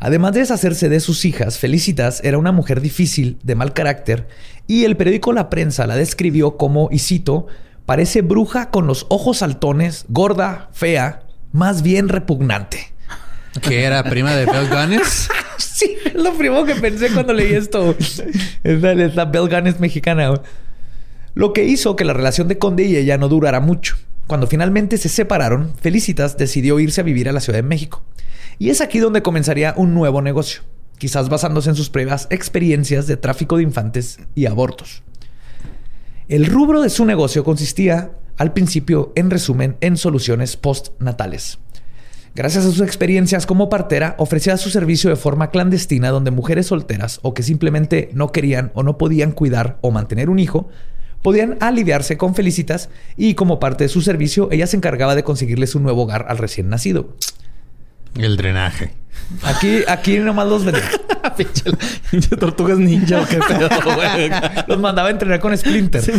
Además 0.00 0.32
de 0.32 0.40
deshacerse 0.40 0.88
de 0.88 1.00
sus 1.00 1.24
hijas, 1.24 1.58
Felicitas 1.58 2.20
era 2.22 2.38
una 2.38 2.52
mujer 2.52 2.80
difícil, 2.80 3.38
de 3.42 3.54
mal 3.54 3.72
carácter, 3.72 4.28
y 4.66 4.84
el 4.84 4.96
periódico 4.96 5.32
La 5.32 5.50
Prensa 5.50 5.86
la 5.86 5.96
describió 5.96 6.56
como, 6.56 6.88
y 6.92 7.00
cito, 7.00 7.46
parece 7.84 8.22
bruja 8.22 8.70
con 8.70 8.86
los 8.86 9.06
ojos 9.08 9.38
saltones, 9.38 10.04
gorda, 10.08 10.68
fea, 10.72 11.22
más 11.52 11.82
bien 11.82 12.08
repugnante. 12.08 12.92
¿Que 13.60 13.82
era 13.82 14.04
prima 14.04 14.36
de 14.36 14.46
Bell 14.46 14.68
Gunness? 14.68 15.28
sí, 15.58 15.96
es 16.04 16.14
lo 16.14 16.32
primero 16.34 16.64
que 16.64 16.76
pensé 16.76 17.10
cuando 17.10 17.32
leí 17.32 17.54
esto. 17.54 17.96
es 17.98 18.82
la, 18.82 18.92
es 18.92 19.16
la 19.16 19.24
Bell 19.24 19.48
Gunness 19.48 19.80
mexicana. 19.80 20.32
Lo 21.34 21.52
que 21.52 21.64
hizo 21.64 21.96
que 21.96 22.04
la 22.04 22.12
relación 22.12 22.46
de 22.46 22.58
Conde 22.58 22.84
y 22.84 22.96
ella 22.96 23.18
no 23.18 23.28
durara 23.28 23.60
mucho. 23.60 23.96
Cuando 24.26 24.46
finalmente 24.46 24.98
se 24.98 25.08
separaron, 25.08 25.72
Felicitas 25.80 26.36
decidió 26.36 26.78
irse 26.78 27.00
a 27.00 27.04
vivir 27.04 27.28
a 27.28 27.32
la 27.32 27.40
Ciudad 27.40 27.58
de 27.58 27.62
México. 27.62 28.04
Y 28.58 28.70
es 28.70 28.80
aquí 28.80 28.98
donde 28.98 29.22
comenzaría 29.22 29.74
un 29.76 29.94
nuevo 29.94 30.20
negocio, 30.20 30.62
quizás 30.98 31.28
basándose 31.28 31.70
en 31.70 31.76
sus 31.76 31.90
previas 31.90 32.26
experiencias 32.30 33.06
de 33.06 33.16
tráfico 33.16 33.56
de 33.56 33.62
infantes 33.62 34.18
y 34.34 34.46
abortos. 34.46 35.02
El 36.28 36.46
rubro 36.46 36.82
de 36.82 36.90
su 36.90 37.04
negocio 37.04 37.44
consistía, 37.44 38.12
al 38.36 38.52
principio, 38.52 39.12
en 39.14 39.30
resumen, 39.30 39.76
en 39.80 39.96
soluciones 39.96 40.56
postnatales. 40.56 41.58
Gracias 42.34 42.64
a 42.64 42.70
sus 42.70 42.80
experiencias 42.80 43.46
como 43.46 43.68
partera, 43.68 44.14
ofrecía 44.18 44.56
su 44.56 44.70
servicio 44.70 45.08
de 45.08 45.16
forma 45.16 45.50
clandestina 45.50 46.10
donde 46.10 46.30
mujeres 46.30 46.66
solteras 46.66 47.20
o 47.22 47.34
que 47.34 47.42
simplemente 47.42 48.10
no 48.12 48.30
querían 48.30 48.70
o 48.74 48.82
no 48.82 48.98
podían 48.98 49.32
cuidar 49.32 49.78
o 49.80 49.90
mantener 49.90 50.30
un 50.30 50.38
hijo, 50.38 50.68
podían 51.22 51.56
aliviarse 51.60 52.16
con 52.16 52.34
felicitas 52.34 52.90
y 53.16 53.34
como 53.34 53.58
parte 53.58 53.84
de 53.84 53.88
su 53.88 54.02
servicio 54.02 54.48
ella 54.52 54.66
se 54.66 54.76
encargaba 54.76 55.14
de 55.14 55.24
conseguirles 55.24 55.74
un 55.74 55.82
nuevo 55.82 56.02
hogar 56.02 56.26
al 56.28 56.38
recién 56.38 56.68
nacido. 56.68 57.16
El 58.16 58.36
drenaje. 58.36 58.94
Aquí, 59.42 59.80
aquí 59.86 60.18
nomás 60.18 60.48
los 60.48 60.64
Pinche 61.36 62.36
tortugas 62.36 62.78
ninja 62.78 63.24
qué 63.28 63.38
pedo, 63.38 63.68
güey. 63.94 64.30
Los 64.66 64.80
mandaba 64.80 65.08
a 65.08 65.10
entrenar 65.10 65.38
con 65.38 65.56
Splinter. 65.56 66.02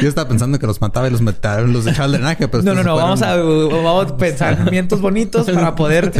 Yo 0.00 0.08
estaba 0.08 0.28
pensando 0.28 0.58
que 0.58 0.66
los 0.66 0.80
mataba 0.80 1.08
y 1.08 1.10
los 1.10 1.20
mataba, 1.20 1.60
los 1.60 1.86
echaba 1.86 2.04
al 2.04 2.12
drenaje, 2.12 2.48
pero 2.48 2.62
No, 2.62 2.74
no, 2.74 2.82
no. 2.82 2.96
Vamos 2.96 3.20
a, 3.22 3.36
vamos 3.36 4.10
a 4.10 4.16
pensamientos 4.16 5.00
bonitos 5.00 5.48
para 5.50 5.74
poder... 5.74 6.12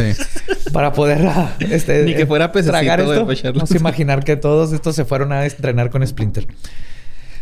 Para 0.71 0.93
poder... 0.93 1.25
Ah, 1.27 1.55
este, 1.59 2.03
Ni 2.03 2.15
que 2.15 2.25
fuera 2.27 2.51
tragar 2.51 2.99
esto. 3.01 3.25
Vamos 3.53 3.71
a 3.71 3.77
imaginar 3.77 4.23
que 4.23 4.35
todos 4.35 4.73
estos 4.73 4.95
se 4.95 5.05
fueron 5.05 5.31
a 5.31 5.45
entrenar 5.45 5.89
con 5.89 6.05
Splinter. 6.05 6.47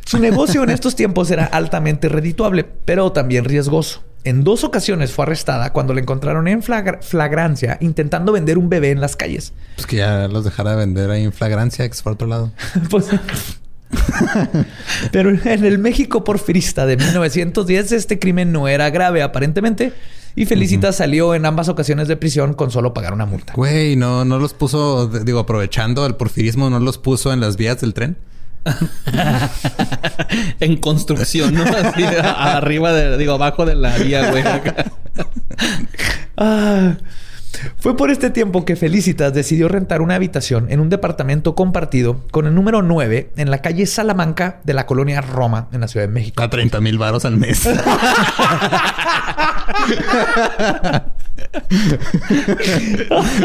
Su 0.06 0.20
negocio 0.20 0.64
en 0.64 0.70
estos 0.70 0.96
tiempos 0.96 1.30
era 1.32 1.46
altamente 1.46 2.10
redituable, 2.10 2.64
pero 2.64 3.12
también 3.12 3.46
riesgoso. 3.46 4.04
En 4.24 4.44
dos 4.44 4.64
ocasiones 4.64 5.12
fue 5.12 5.26
arrestada 5.26 5.74
cuando 5.74 5.94
la 5.94 6.02
encontraron 6.02 6.48
en 6.48 6.62
flagrancia 6.62 7.78
intentando 7.82 8.32
vender 8.32 8.58
un 8.58 8.70
bebé 8.70 8.92
en 8.92 9.02
las 9.02 9.16
calles. 9.16 9.54
Pues 9.76 9.88
que 9.88 9.98
ya 9.98 10.28
los 10.28 10.44
dejara 10.44 10.76
vender 10.76 11.10
ahí 11.10 11.24
en 11.24 11.34
flagrancia, 11.34 11.88
que 11.88 11.94
es 11.94 12.02
por 12.02 12.14
otro 12.14 12.28
lado. 12.28 12.52
pues, 12.90 13.08
pero 15.12 15.30
en 15.30 15.66
el 15.66 15.80
México 15.80 16.24
porfirista 16.24 16.86
de 16.86 16.98
1910 16.98 17.92
este 17.92 18.20
crimen 18.20 18.52
no 18.52 18.68
era 18.68 18.90
grave 18.90 19.22
aparentemente 19.22 19.94
y 20.36 20.46
Felicita 20.46 20.94
salió 20.94 21.36
en 21.36 21.46
ambas 21.46 21.68
ocasiones 21.68 22.08
de 22.08 22.16
prisión 22.16 22.54
con 22.54 22.72
solo 22.72 22.94
pagar 22.94 23.14
una 23.14 23.26
multa. 23.26 23.54
Güey, 23.54 23.96
no, 23.98 24.24
no 24.24 24.40
los 24.40 24.54
puso, 24.54 25.08
digo, 25.08 25.40
aprovechando 25.40 26.06
el 26.06 26.16
porfirismo, 26.16 26.70
no 26.70 26.80
los 26.80 26.98
puso 26.98 27.34
en 27.34 27.42
las 27.42 27.58
vías 27.58 27.82
del 27.82 27.94
tren. 27.94 28.18
en 30.60 30.78
construcción, 30.78 31.54
¿no? 31.54 31.64
Así, 31.64 32.04
arriba 32.04 32.94
de, 32.94 33.18
digo, 33.18 33.34
abajo 33.34 33.66
de 33.66 33.76
la 33.76 33.98
vía, 33.98 34.30
güey. 34.32 34.44
ah. 36.38 36.98
Fue 37.78 37.98
por 37.98 38.12
este 38.12 38.30
tiempo 38.30 38.66
que 38.66 38.76
Felicitas 38.76 39.34
decidió 39.34 39.68
rentar 39.68 40.02
una 40.02 40.16
habitación 40.16 40.68
en 40.70 40.80
un 40.80 40.90
departamento 40.90 41.56
compartido 41.56 42.26
con 42.32 42.48
el 42.48 42.56
número 42.56 42.82
9 42.82 43.32
en 43.36 43.52
la 43.52 43.60
calle 43.60 43.86
Salamanca 43.86 44.62
de 44.64 44.74
la 44.74 44.86
colonia 44.86 45.22
Roma 45.22 45.68
en 45.72 45.82
la 45.82 45.88
Ciudad 45.88 46.08
de 46.08 46.12
México. 46.12 46.42
A 46.44 46.50
30 46.50 46.82
mil 46.82 46.98
varos 46.98 47.26
al 47.26 47.38
mes. 47.38 47.68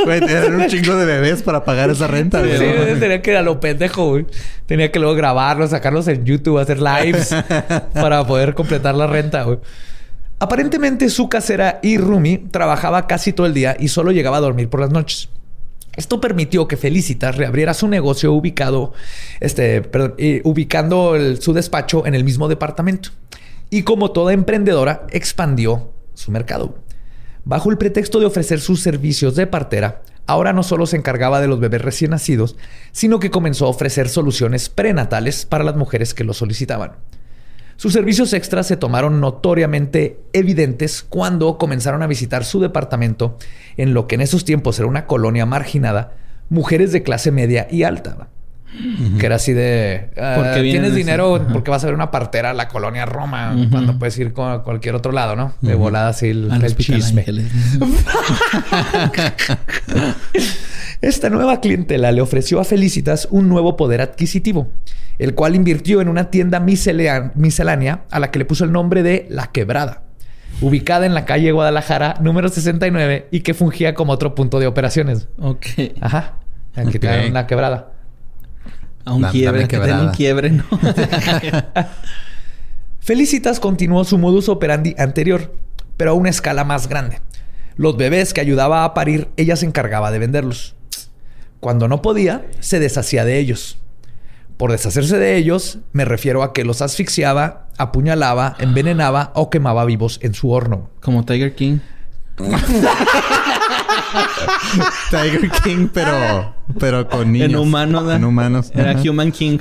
Güey, 0.05 0.21
un 0.49 0.67
chingo 0.69 0.97
de 0.97 1.07
bebés 1.07 1.43
para 1.43 1.65
pagar 1.65 1.91
esa 1.91 2.07
renta, 2.07 2.41
güey. 2.41 2.57
Sí, 2.57 3.01
tenía 3.01 3.23
que 3.23 3.33
ir 3.33 3.37
a 3.37 3.43
lo 3.43 3.61
pendejo, 3.61 4.11
güey. 4.11 4.27
Tenía 4.67 4.91
que 4.93 4.99
luego 4.99 5.15
grabarlos, 5.15 5.71
sacarlos 5.71 6.07
en 6.09 6.25
YouTube, 6.25 6.59
hacer 6.59 6.81
lives 6.81 7.35
para 7.95 8.25
poder 8.27 8.55
completar 8.55 8.95
la 8.95 9.07
renta, 9.07 9.43
güey. 9.43 9.59
Aparentemente 10.39 11.09
su 11.09 11.31
casera 11.31 11.81
y 11.83 11.97
Rumi 11.97 12.37
trabajaba 12.37 13.07
casi 13.07 13.33
todo 13.33 13.47
el 13.47 13.55
día 13.55 13.75
y 13.79 13.89
solo 13.89 14.13
llegaba 14.13 14.37
a 14.37 14.41
dormir 14.41 14.69
por 14.69 14.81
las 14.81 14.91
noches. 14.91 15.31
Esto 15.97 16.21
permitió 16.21 16.69
que 16.69 16.77
Felicitas 16.77 17.37
reabriera 17.37 17.73
su 17.73 17.89
negocio 17.89 18.35
ubicado, 18.35 18.93
este, 19.41 19.83
eh, 20.19 20.43
ubicando 20.45 21.15
su 21.41 21.55
despacho 21.55 22.05
en 22.07 22.15
el 22.15 22.23
mismo 22.23 22.49
departamento. 22.49 23.11
Y 23.71 23.83
como 23.83 24.11
toda 24.11 24.35
emprendedora, 24.35 25.07
expandió 25.11 25.91
su 26.13 26.31
mercado. 26.31 26.77
Bajo 27.47 27.71
el 27.71 27.79
pretexto 27.79 28.21
de 28.21 28.27
ofrecer 28.27 28.61
sus 28.61 28.83
servicios 28.83 29.37
de 29.37 29.47
partera, 29.47 30.03
ahora 30.27 30.53
no 30.53 30.63
solo 30.63 30.87
se 30.87 30.99
encargaba 30.99 31.41
de 31.41 31.47
los 31.47 31.61
bebés 31.61 31.81
recién 31.81 32.11
nacidos, 32.11 32.57
sino 32.93 33.19
que 33.21 33.31
comenzó 33.31 33.65
a 33.65 33.71
ofrecer 33.71 34.11
soluciones 34.11 34.69
prenatales 34.69 35.47
para 35.47 35.65
las 35.65 35.77
mujeres 35.77 36.13
que 36.13 36.25
lo 36.25 36.35
solicitaban. 36.35 36.93
Sus 37.77 37.93
servicios 37.93 38.33
extras 38.33 38.67
se 38.67 38.77
tomaron 38.77 39.21
notoriamente 39.21 40.19
evidentes 40.33 41.03
cuando 41.03 41.59
comenzaron 41.59 42.03
a 42.03 42.07
visitar 42.07 42.45
su 42.45 42.61
departamento 42.61 43.37
en 43.77 43.93
lo 43.93 44.07
que 44.07 44.15
en 44.15 44.23
esos 44.23 44.45
tiempos 44.45 44.79
era 44.79 44.89
una 44.89 45.07
colonia 45.07 45.45
marginada, 45.45 46.15
mujeres 46.49 46.93
de 46.93 47.03
clase 47.03 47.31
media 47.31 47.69
y 47.71 47.83
alta. 47.83 48.29
Que 49.19 49.25
era 49.25 49.37
así 49.37 49.53
de... 49.53 50.11
Ah, 50.19 50.57
tienes 50.61 50.95
dinero 50.95 51.47
porque 51.51 51.71
vas 51.71 51.83
a 51.83 51.87
ver 51.87 51.95
una 51.95 52.11
partera 52.11 52.51
a 52.51 52.55
la 52.55 52.69
colonia 52.69 53.07
Roma 53.07 53.57
cuando 53.71 53.99
puedes 53.99 54.19
ir 54.19 54.35
a 54.37 54.59
cualquier 54.59 54.95
otro 54.95 55.13
lado, 55.13 55.37
¿no? 55.37 55.55
De 55.63 55.75
volada 55.75 56.09
así 56.09 56.29
el, 56.29 56.51
el 56.51 56.77
chisme. 56.77 57.25
Esta 61.01 61.31
nueva 61.31 61.61
clientela 61.61 62.13
le 62.13 62.21
ofreció 62.21 62.61
a 62.61 62.65
Felicitas 62.65 63.29
un 63.31 63.49
nuevo 63.49 63.77
poder 63.77 64.01
adquisitivo 64.01 64.71
el 65.19 65.35
cual 65.35 65.55
invirtió 65.55 66.01
en 66.01 66.09
una 66.09 66.31
tienda 66.31 66.61
miscelánea 66.61 68.05
a 68.11 68.21
la 68.21 68.31
que 68.31 68.39
le 68.39 68.45
puso 68.45 68.65
el 68.65 68.73
nombre 68.73 69.03
de 69.03 69.27
La 69.31 69.47
Quebrada, 69.47 70.03
ubicada 70.61 71.07
en 71.07 71.15
la 71.15 71.25
calle 71.25 71.53
Guadalajara 71.53 72.17
número 72.21 72.49
69 72.49 73.29
y 73.31 73.41
que 73.41 73.55
fungía 73.55 73.95
como 73.95 74.13
otro 74.13 74.35
punto 74.35 74.59
de 74.59 74.67
operaciones. 74.67 75.29
Ok. 75.39 75.67
Ajá. 76.01 76.35
Aquí 76.75 76.99
okay. 76.99 77.31
La 77.31 77.47
Quebrada. 77.47 77.93
A 79.05 79.15
un 79.15 79.23
quiebre, 79.23 79.69
que 79.69 79.79
un 79.79 80.11
quiebre, 80.11 80.51
¿no? 80.51 80.65
Felicitas 82.99 83.61
continuó 83.61 84.05
su 84.05 84.19
modus 84.19 84.49
operandi 84.49 84.97
anterior, 84.99 85.55
pero 85.97 86.11
a 86.11 86.15
una 86.15 86.29
escala 86.29 86.65
más 86.65 86.89
grande. 86.89 87.21
Los 87.77 87.97
bebés 87.97 88.35
que 88.35 88.41
ayudaba 88.41 88.83
a 88.85 88.95
parir, 88.95 89.29
ella 89.37 89.55
se 89.55 89.65
encargaba 89.65 90.11
de 90.11 90.19
venderlos. 90.19 90.75
Cuando 91.61 91.89
no 91.89 92.03
podía, 92.03 92.47
se 92.61 92.79
deshacía 92.79 93.25
de 93.25 93.39
ellos. 93.39 93.79
Por 94.57 94.73
deshacerse 94.73 95.19
de 95.19 95.37
ellos, 95.37 95.79
me 95.93 96.05
refiero 96.05 96.43
a 96.43 96.53
que 96.53 96.65
los 96.65 96.81
asfixiaba, 96.81 97.69
apuñalaba, 97.77 98.57
envenenaba 98.59 99.33
o 99.35 99.51
quemaba 99.51 99.85
vivos 99.85 100.19
en 100.23 100.35
su 100.35 100.51
horno. 100.51 100.89
Como 101.01 101.25
Tiger 101.25 101.55
King. 101.55 101.79
Tiger 105.11 105.51
King, 105.63 105.89
pero, 105.93 106.55
pero 106.79 107.09
con 107.09 107.33
niños. 107.33 107.51
En 107.51 107.57
humanos. 107.57 108.15
En 108.15 108.25
humanos. 108.25 108.71
Era 108.75 109.01
Human 109.01 109.33
King. 109.33 109.59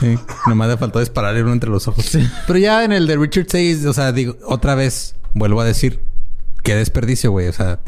Sí. 0.00 0.18
Nomás 0.46 0.68
le 0.68 0.76
faltó 0.76 1.00
dispararle 1.00 1.42
uno 1.42 1.52
entre 1.52 1.70
los 1.70 1.88
ojos. 1.88 2.10
Pero 2.46 2.58
ya 2.58 2.84
en 2.84 2.92
el 2.92 3.06
de 3.06 3.16
Richard 3.16 3.46
Says, 3.48 3.86
o 3.86 3.94
sea, 3.94 4.12
digo, 4.12 4.36
otra 4.44 4.74
vez, 4.74 5.14
vuelvo 5.32 5.60
a 5.60 5.64
decir, 5.64 6.00
qué 6.62 6.74
desperdicio, 6.74 7.30
güey. 7.30 7.48
O 7.48 7.52
sea, 7.52 7.80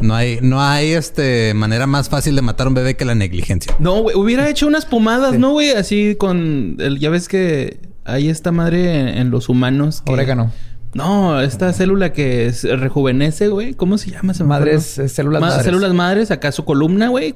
no 0.00 0.14
hay, 0.14 0.38
no 0.42 0.62
hay 0.62 0.92
este 0.92 1.54
manera 1.54 1.86
más 1.86 2.08
fácil 2.08 2.36
de 2.36 2.42
matar 2.42 2.66
a 2.66 2.68
un 2.68 2.74
bebé 2.74 2.96
que 2.96 3.04
la 3.04 3.14
negligencia. 3.14 3.74
No, 3.78 4.02
güey, 4.02 4.16
hubiera 4.16 4.48
hecho 4.48 4.66
unas 4.66 4.86
pomadas, 4.86 5.38
¿no, 5.38 5.52
güey? 5.52 5.70
Así 5.70 6.16
con 6.16 6.76
el, 6.78 6.98
ya 6.98 7.10
ves 7.10 7.28
que 7.28 7.78
hay 8.04 8.28
esta 8.28 8.52
madre 8.52 9.18
en, 9.20 9.30
los 9.30 9.48
humanos. 9.48 10.02
Que... 10.04 10.12
Orégano. 10.12 10.52
No, 10.94 11.40
esta 11.42 11.72
célula 11.74 12.12
que 12.12 12.52
rejuvenece, 12.62 13.48
güey. 13.48 13.74
¿Cómo 13.74 13.98
se 13.98 14.10
llama 14.10 14.32
esa 14.32 14.44
Madres, 14.44 14.98
eh, 14.98 15.08
células 15.10 15.42
madres. 15.42 15.64
Células 15.64 15.92
madres, 15.92 16.30
acá 16.30 16.52
su 16.52 16.64
columna, 16.64 17.08
güey. 17.08 17.34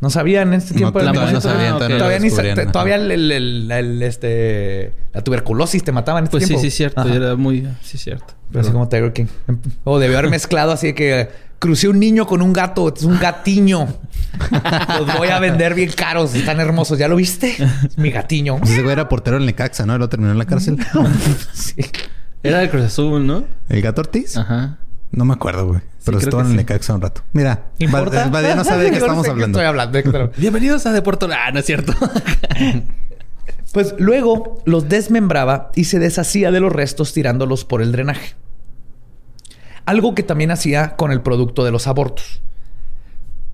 No 0.00 0.10
sabían 0.10 0.48
en 0.48 0.54
este 0.54 0.74
tiempo. 0.74 1.00
No, 1.02 1.12
no 1.12 1.40
sabían. 1.40 1.78
Todavía, 1.78 2.18
ni 2.20 2.30
todavía 2.30 2.94
el, 2.96 4.02
este, 4.02 4.92
la 5.12 5.24
tuberculosis 5.24 5.82
te 5.82 5.90
mataban 5.92 6.22
en 6.22 6.24
este 6.26 6.36
pues 6.38 6.46
tiempo. 6.46 6.62
sí, 6.62 6.70
sí, 6.70 6.76
cierto. 6.76 7.02
Era 7.02 7.34
muy... 7.34 7.66
Sí, 7.82 7.98
cierto. 7.98 8.34
Pero 8.50 8.62
así 8.62 8.70
como 8.70 8.88
Tiger 8.88 9.12
King. 9.12 9.26
O 9.84 9.98
debió 9.98 10.18
haber 10.18 10.30
mezclado 10.30 10.72
así 10.72 10.92
que 10.92 11.28
crucé 11.60 11.88
un 11.88 12.00
niño 12.00 12.26
con 12.26 12.42
un 12.42 12.52
gato. 12.52 12.92
Es 12.92 13.04
un 13.04 13.20
gatiño. 13.20 13.86
Los 14.98 15.16
voy 15.16 15.28
a 15.28 15.38
vender 15.38 15.74
bien 15.74 15.92
caros. 15.92 16.34
Están 16.34 16.58
hermosos. 16.58 16.98
¿Ya 16.98 17.06
lo 17.06 17.14
viste? 17.14 17.56
mi 17.96 18.10
gatiño. 18.10 18.58
Ese 18.64 18.82
güey 18.82 18.94
era 18.94 19.08
portero 19.08 19.36
en 19.36 19.46
Necaxa, 19.46 19.86
¿no? 19.86 19.96
Lo 19.96 20.08
terminó 20.08 20.32
en 20.32 20.38
la 20.38 20.46
cárcel. 20.46 20.78
sí. 21.52 21.76
Era 22.42 22.58
de 22.58 22.70
Cruz 22.70 22.84
Azul, 22.84 23.24
¿no? 23.26 23.44
¿El 23.68 23.82
gato 23.82 24.00
Ortiz? 24.00 24.36
Ajá. 24.36 24.78
No 25.12 25.24
me 25.24 25.34
acuerdo, 25.34 25.66
güey. 25.66 25.80
Pero 26.04 26.18
estuvo 26.18 26.40
en 26.40 26.46
el 26.48 26.56
Necaxa 26.56 26.94
un 26.94 27.02
rato. 27.02 27.22
Mira, 27.32 27.66
¿Importa? 27.78 28.28
Badía 28.28 28.54
no 28.54 28.64
sabe 28.64 28.84
de 28.84 28.90
qué 28.92 28.96
estamos 28.96 29.28
hablando. 29.28 29.58
Estoy 29.58 29.68
hablando. 29.68 30.32
Bienvenidos 30.38 30.86
a 30.86 30.92
Deporto. 30.92 31.28
Ah, 31.30 31.50
no 31.52 31.58
es 31.60 31.66
cierto. 31.66 31.92
pues 33.72 33.94
luego 33.98 34.62
los 34.64 34.88
desmembraba 34.88 35.70
y 35.74 35.84
se 35.84 35.98
deshacía 35.98 36.50
de 36.50 36.60
los 36.60 36.72
restos 36.72 37.12
tirándolos 37.12 37.66
por 37.66 37.82
el 37.82 37.92
drenaje. 37.92 38.34
Algo 39.86 40.14
que 40.14 40.22
también 40.22 40.50
hacía 40.50 40.96
con 40.96 41.12
el 41.12 41.20
producto 41.20 41.64
de 41.64 41.70
los 41.70 41.86
abortos. 41.86 42.42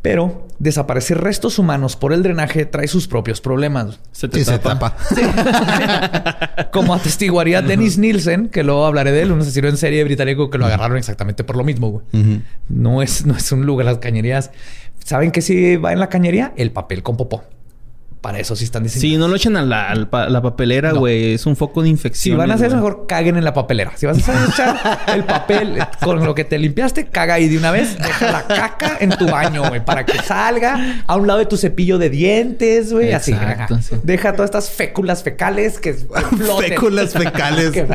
Pero 0.03 0.47
desaparecer 0.61 1.19
restos 1.19 1.59
humanos 1.59 1.97
por 1.97 2.13
el 2.13 2.23
drenaje 2.23 2.65
trae 2.65 2.87
sus 2.87 3.09
propios 3.09 3.41
problemas. 3.41 3.99
Se 4.13 4.29
te 4.29 4.45
tapa. 4.45 4.97
Como 6.73 6.95
atestiguaría 6.95 7.61
Dennis 7.61 7.99
Nielsen, 7.99 8.49
que 8.49 8.63
luego 8.63 8.87
hablaré 8.87 9.11
de 9.11 9.23
él, 9.23 9.33
un 9.33 9.41
asesino 9.41 9.69
en 9.69 9.77
serie 9.77 10.05
británico 10.05 10.49
que 10.49 10.59
lo 10.59 10.67
agarraron 10.67 10.97
exactamente 10.97 11.43
por 11.43 11.57
lo 11.57 11.65
mismo, 11.65 11.91
güey. 11.91 12.05
no, 12.69 13.03
es, 13.03 13.27
no 13.27 13.37
es 13.37 13.51
un 13.51 13.67
lugar, 13.67 13.87
las 13.87 13.99
cañerías. 13.99 14.53
¿Saben 15.05 15.33
qué 15.33 15.43
sí 15.43 15.77
va 15.77 15.93
en 15.93 15.99
la 15.99 16.09
cañería? 16.09 16.53
El 16.57 16.71
papel 16.71 17.03
con 17.03 17.17
popó. 17.17 17.43
Para 18.27 18.41
eso 18.41 18.57
sí 18.57 18.65
están 18.65 18.83
diciendo. 18.83 19.03
Sí, 19.03 19.17
no 19.17 19.29
lo 19.29 19.37
echen 19.37 19.57
a 19.57 19.63
la, 19.63 20.43
papelera, 20.43 20.91
güey. 20.91 21.35
Es 21.35 21.47
un 21.47 21.55
foco 21.55 21.85
de 21.85 21.91
infección. 21.91 22.35
Si 22.35 22.37
van 22.37 22.51
a 22.51 22.55
hacer 22.55 22.67
eso, 22.67 22.75
mejor 22.75 23.07
caguen 23.07 23.37
en 23.37 23.45
la 23.45 23.55
papelera. 23.55 23.93
Si 23.95 24.05
vas 24.05 24.29
a 24.29 24.47
echar 24.47 25.01
el 25.15 25.23
papel 25.23 25.79
con 26.03 26.25
lo 26.25 26.35
que 26.35 26.43
te 26.43 26.59
limpiaste, 26.59 27.07
caga 27.07 27.35
ahí 27.35 27.49
de 27.49 27.57
una 27.57 27.71
vez. 27.71 27.97
Deja 27.97 28.33
la 28.33 28.43
caca 28.49 28.97
en 28.99 29.11
tu 29.11 29.29
baño, 29.29 29.69
güey. 29.69 29.85
Para 29.85 30.05
que 30.05 30.19
salga 30.25 31.05
a 31.07 31.15
un 31.15 31.29
lado 31.29 31.39
de 31.39 31.47
tu 31.47 31.57
cepillo 31.57 31.99
de 31.99 32.11
dientes, 32.11 32.93
güey. 32.93 33.13
Así. 33.13 33.33
Deja 34.03 34.33
todas 34.33 34.49
estas 34.49 34.71
féculas 34.71 35.23
fecales 35.23 35.79
que 35.79 35.95
floten. 36.37 36.71
Féculas 36.71 37.13
fecales. 37.13 37.71
que, 37.71 37.87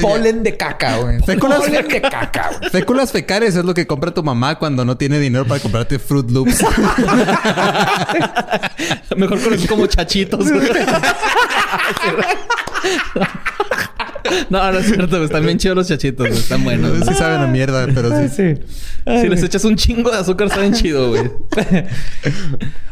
polen 0.00 0.44
de 0.44 0.56
caca, 0.56 0.98
güey. 0.98 1.18
Féculas 1.22 1.68
de 1.68 2.00
caca, 2.00 2.50
güey. 2.60 2.70
Féculas 2.70 3.10
fecales 3.10 3.56
es 3.56 3.64
lo 3.64 3.74
que 3.74 3.88
compra 3.88 4.14
tu 4.14 4.22
mamá 4.22 4.56
cuando 4.56 4.84
no 4.84 4.96
tiene 4.96 5.18
dinero 5.18 5.46
para 5.46 5.58
comprarte 5.58 5.98
Fruit 5.98 6.30
Loops. 6.30 6.64
mejor 9.16 9.40
con 9.42 9.79
como 9.79 9.79
chachitos. 9.88 10.46
no, 14.50 14.72
no 14.72 14.78
es 14.78 14.86
cierto. 14.86 15.22
Están 15.24 15.44
bien 15.44 15.58
chidos 15.58 15.76
los 15.76 15.88
chachitos. 15.88 16.28
Están 16.28 16.64
buenos. 16.64 17.06
Sí 17.06 17.14
saben 17.14 17.40
a 17.40 17.46
mierda, 17.46 17.86
pero 17.94 18.10
sí. 18.20 18.28
sí. 18.28 18.54
si 19.20 19.28
les 19.28 19.42
echas 19.42 19.64
un 19.64 19.76
chingo 19.76 20.10
de 20.10 20.18
azúcar, 20.18 20.50
saben 20.50 20.72
chido, 20.72 21.10
güey. 21.10 21.30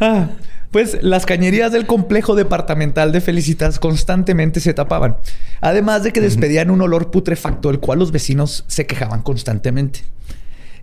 Ah, 0.01 0.29
Pues 0.70 0.98
las 1.03 1.27
cañerías 1.27 1.72
del 1.72 1.87
complejo 1.87 2.35
departamental 2.35 3.11
de 3.12 3.20
Felicitas 3.20 3.79
constantemente 3.79 4.61
se 4.61 4.74
tapaban. 4.74 5.16
Además 5.61 6.03
de 6.03 6.12
que 6.12 6.20
despedían 6.20 6.70
un 6.70 6.83
olor 6.83 7.11
putrefacto, 7.11 7.70
el 7.70 7.81
cual 7.81 7.98
los 7.98 8.12
vecinos 8.12 8.64
se 8.68 8.87
quejaban 8.87 9.22
constantemente. 9.22 10.01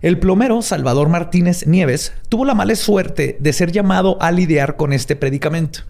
El 0.02 0.18
plomero 0.18 0.60
Salvador 0.62 1.08
Martínez 1.08 1.66
Nieves 1.66 2.12
tuvo 2.28 2.44
la 2.44 2.54
mala 2.54 2.74
suerte 2.76 3.36
de 3.40 3.52
ser 3.52 3.72
llamado 3.72 4.16
a 4.20 4.30
lidiar 4.30 4.76
con 4.76 4.92
este 4.92 5.16
predicamento. 5.16 5.80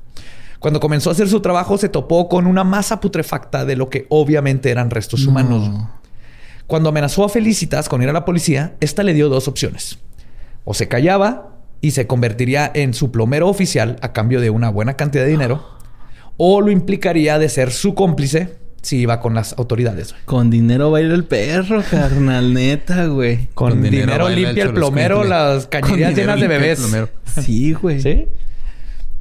Cuando 0.60 0.80
comenzó 0.80 1.10
a 1.10 1.12
hacer 1.12 1.28
su 1.28 1.40
trabajo 1.40 1.76
se 1.76 1.88
topó 1.88 2.28
con 2.28 2.46
una 2.46 2.64
masa 2.64 3.00
putrefacta 3.00 3.64
de 3.64 3.76
lo 3.76 3.90
que 3.90 4.06
obviamente 4.08 4.70
eran 4.70 4.90
restos 4.90 5.26
humanos. 5.26 5.70
Cuando 6.66 6.88
amenazó 6.88 7.24
a 7.24 7.28
Felicitas 7.28 7.88
con 7.88 8.02
ir 8.02 8.08
a 8.08 8.12
la 8.12 8.24
policía, 8.24 8.74
esta 8.80 9.02
le 9.02 9.14
dio 9.14 9.28
dos 9.28 9.48
opciones. 9.48 9.98
O 10.64 10.74
se 10.74 10.88
callaba 10.88 11.56
y 11.80 11.92
se 11.92 12.06
convertiría 12.06 12.70
en 12.74 12.94
su 12.94 13.12
plomero 13.12 13.48
oficial 13.48 13.96
a 14.02 14.12
cambio 14.12 14.40
de 14.40 14.50
una 14.50 14.70
buena 14.70 14.94
cantidad 14.94 15.24
de 15.24 15.30
dinero, 15.30 15.64
o 16.36 16.60
lo 16.60 16.70
implicaría 16.70 17.38
de 17.38 17.48
ser 17.48 17.70
su 17.70 17.94
cómplice 17.94 18.56
si 18.82 18.98
iba 18.98 19.20
con 19.20 19.34
las 19.34 19.54
autoridades. 19.58 20.14
Con 20.24 20.50
dinero 20.50 20.90
baila 20.90 21.14
el 21.14 21.24
perro, 21.24 21.82
carnal, 21.90 22.54
neta, 22.54 23.06
güey. 23.06 23.48
Con, 23.54 23.82
dinero, 23.82 24.28
limpia 24.28 24.64
el 24.64 24.72
plomero 24.72 25.24
las 25.24 25.66
cañerías 25.66 26.14
llenas 26.14 26.40
de 26.40 26.48
bebés. 26.48 26.80
Sí, 27.42 27.72
güey. 27.72 28.00
¿Sí? 28.00 28.26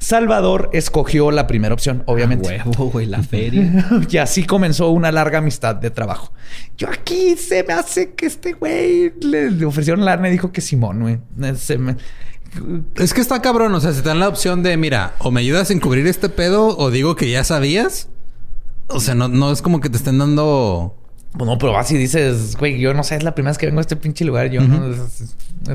Salvador 0.06 0.70
escogió 0.74 1.32
la 1.32 1.48
primera 1.48 1.74
opción, 1.74 2.04
obviamente. 2.06 2.48
huevo, 2.48 2.92
güey, 2.92 3.08
la 3.08 3.24
feria. 3.24 3.88
y 4.10 4.18
así 4.18 4.44
comenzó 4.44 4.90
una 4.92 5.12
larga 5.12 5.40
amistad 5.40 5.76
de 5.76 5.90
trabajo. 5.90 6.32
Yo 6.78 6.90
aquí 6.90 7.36
se 7.38 7.64
me 7.64 7.74
hace 7.74 8.14
que 8.14 8.28
este 8.28 8.54
güey 8.54 9.14
le, 9.22 9.66
ofrecieron 9.66 10.06
la 10.06 10.16
y 10.28 10.32
dijo 10.32 10.52
que 10.52 10.62
Simón, 10.62 11.02
güey. 11.02 11.18
Es 12.96 13.14
que 13.14 13.22
está 13.22 13.42
cabrón, 13.42 13.74
o 13.74 13.80
sea, 13.80 13.94
se 13.94 14.02
te 14.02 14.10
dan 14.10 14.20
la 14.20 14.30
opción 14.30 14.64
de, 14.64 14.78
mira, 14.78 15.16
o 15.20 15.32
me 15.32 15.42
ayudas 15.42 15.70
a 15.72 15.74
encubrir 15.74 16.06
este 16.08 16.30
pedo 16.30 16.78
o 16.78 16.92
digo 16.92 17.16
que 17.16 17.30
ya 17.30 17.44
sabías. 17.44 18.10
O 18.88 19.00
sea, 19.00 19.16
no, 19.16 19.28
no 19.28 19.52
es 19.52 19.62
como 19.62 19.82
que 19.82 19.90
te 19.90 19.98
estén 19.98 20.18
dando... 20.18 20.96
Pues 21.32 21.50
no, 21.50 21.58
pero 21.58 21.74
vas 21.74 21.92
y 21.92 21.98
dices, 21.98 22.56
güey, 22.58 22.80
yo 22.80 22.94
no 22.94 23.04
sé, 23.04 23.16
es 23.16 23.24
la 23.24 23.36
primera 23.36 23.52
vez 23.52 23.58
que 23.58 23.66
vengo 23.66 23.80
a 23.80 23.82
este 23.82 23.98
pinche 23.98 24.24
lugar. 24.24 24.50
Yo 24.50 24.62
no, 24.62 24.94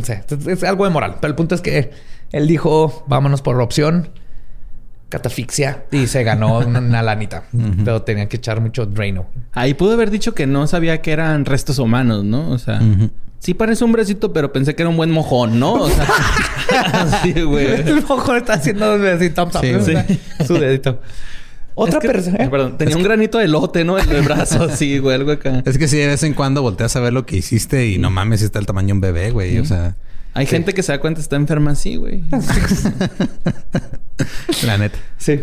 sé, 0.03 0.25
es, 0.47 0.65
algo 0.65 0.85
de 0.85 0.91
moral. 0.91 1.17
Pero 1.21 1.31
el 1.31 1.35
punto 1.35 1.55
es 1.55 1.61
que 1.61 1.91
él 2.33 2.47
dijo, 2.47 3.05
vámonos 3.09 3.43
por 3.43 3.61
opción 3.61 4.09
catafixia 5.11 5.85
y 5.91 6.07
se 6.07 6.25
ganó 6.25 6.59
una 6.67 7.03
lanita. 7.03 7.45
Pero 7.85 8.03
tenía 8.03 8.29
que 8.29 8.39
echar 8.39 8.61
mucho 8.61 8.87
Draino. 8.87 9.27
Ahí 9.53 9.75
pudo 9.75 9.93
haber 9.93 10.11
dicho 10.11 10.35
que 10.35 10.47
no 10.47 10.67
sabía 10.67 11.03
que 11.03 11.13
eran 11.13 11.45
restos 11.45 11.79
humanos, 11.79 12.25
¿no? 12.25 12.49
O 12.49 12.57
sea, 12.57 12.81
sí 13.39 13.53
parece 13.53 13.85
un 13.85 13.93
bracito, 13.93 14.33
pero 14.33 14.53
pensé 14.53 14.75
que 14.75 14.83
era 14.83 14.89
un 14.89 14.97
buen 14.97 15.11
mojón, 15.11 15.59
¿no? 15.61 15.75
O 15.75 15.91
sea, 15.91 16.07
sí, 17.23 17.33
güey. 17.43 17.67
El 17.67 18.03
mojón 18.07 18.39
está 18.39 18.55
haciendo 18.55 18.95
así, 18.95 19.31
su 20.47 20.55
dedito. 20.55 21.01
Otra 21.75 22.01
persona. 22.01 22.45
¿eh? 22.45 22.49
Perdón, 22.49 22.79
tenía 22.79 22.97
un 22.97 23.03
granito 23.03 23.39
de 23.39 23.49
lote, 23.49 23.85
¿no? 23.85 23.99
En 23.99 24.11
el 24.11 24.23
brazo, 24.23 24.65
así, 24.71 24.99
güey, 24.99 25.17
algo 25.17 25.33
acá. 25.33 25.63
Es 25.65 25.79
que 25.79 25.89
sí, 25.89 25.97
de 25.97 26.07
vez 26.07 26.23
en 26.23 26.35
cuando 26.35 26.63
volteas 26.63 26.95
a 26.97 27.01
ver 27.01 27.13
lo 27.13 27.27
que 27.27 27.37
hiciste 27.37 27.89
y 27.89 27.99
no 27.99 28.11
mames, 28.11 28.43
está 28.43 28.59
el 28.59 28.67
tamaño 28.67 28.89
de 28.89 28.93
un 28.93 29.01
bebé, 29.01 29.31
güey. 29.31 29.59
O 29.59 29.65
sea. 29.65 29.97
Hay 30.35 30.47
gente 30.47 30.75
que 30.75 30.83
se 30.83 30.93
da 30.93 31.01
cuenta 31.01 31.21
está 31.21 31.37
enferma 31.37 31.73
así, 31.73 31.97
güey. 31.97 32.23
La 34.65 34.79
neta. 34.79 34.99
Sí. 35.19 35.41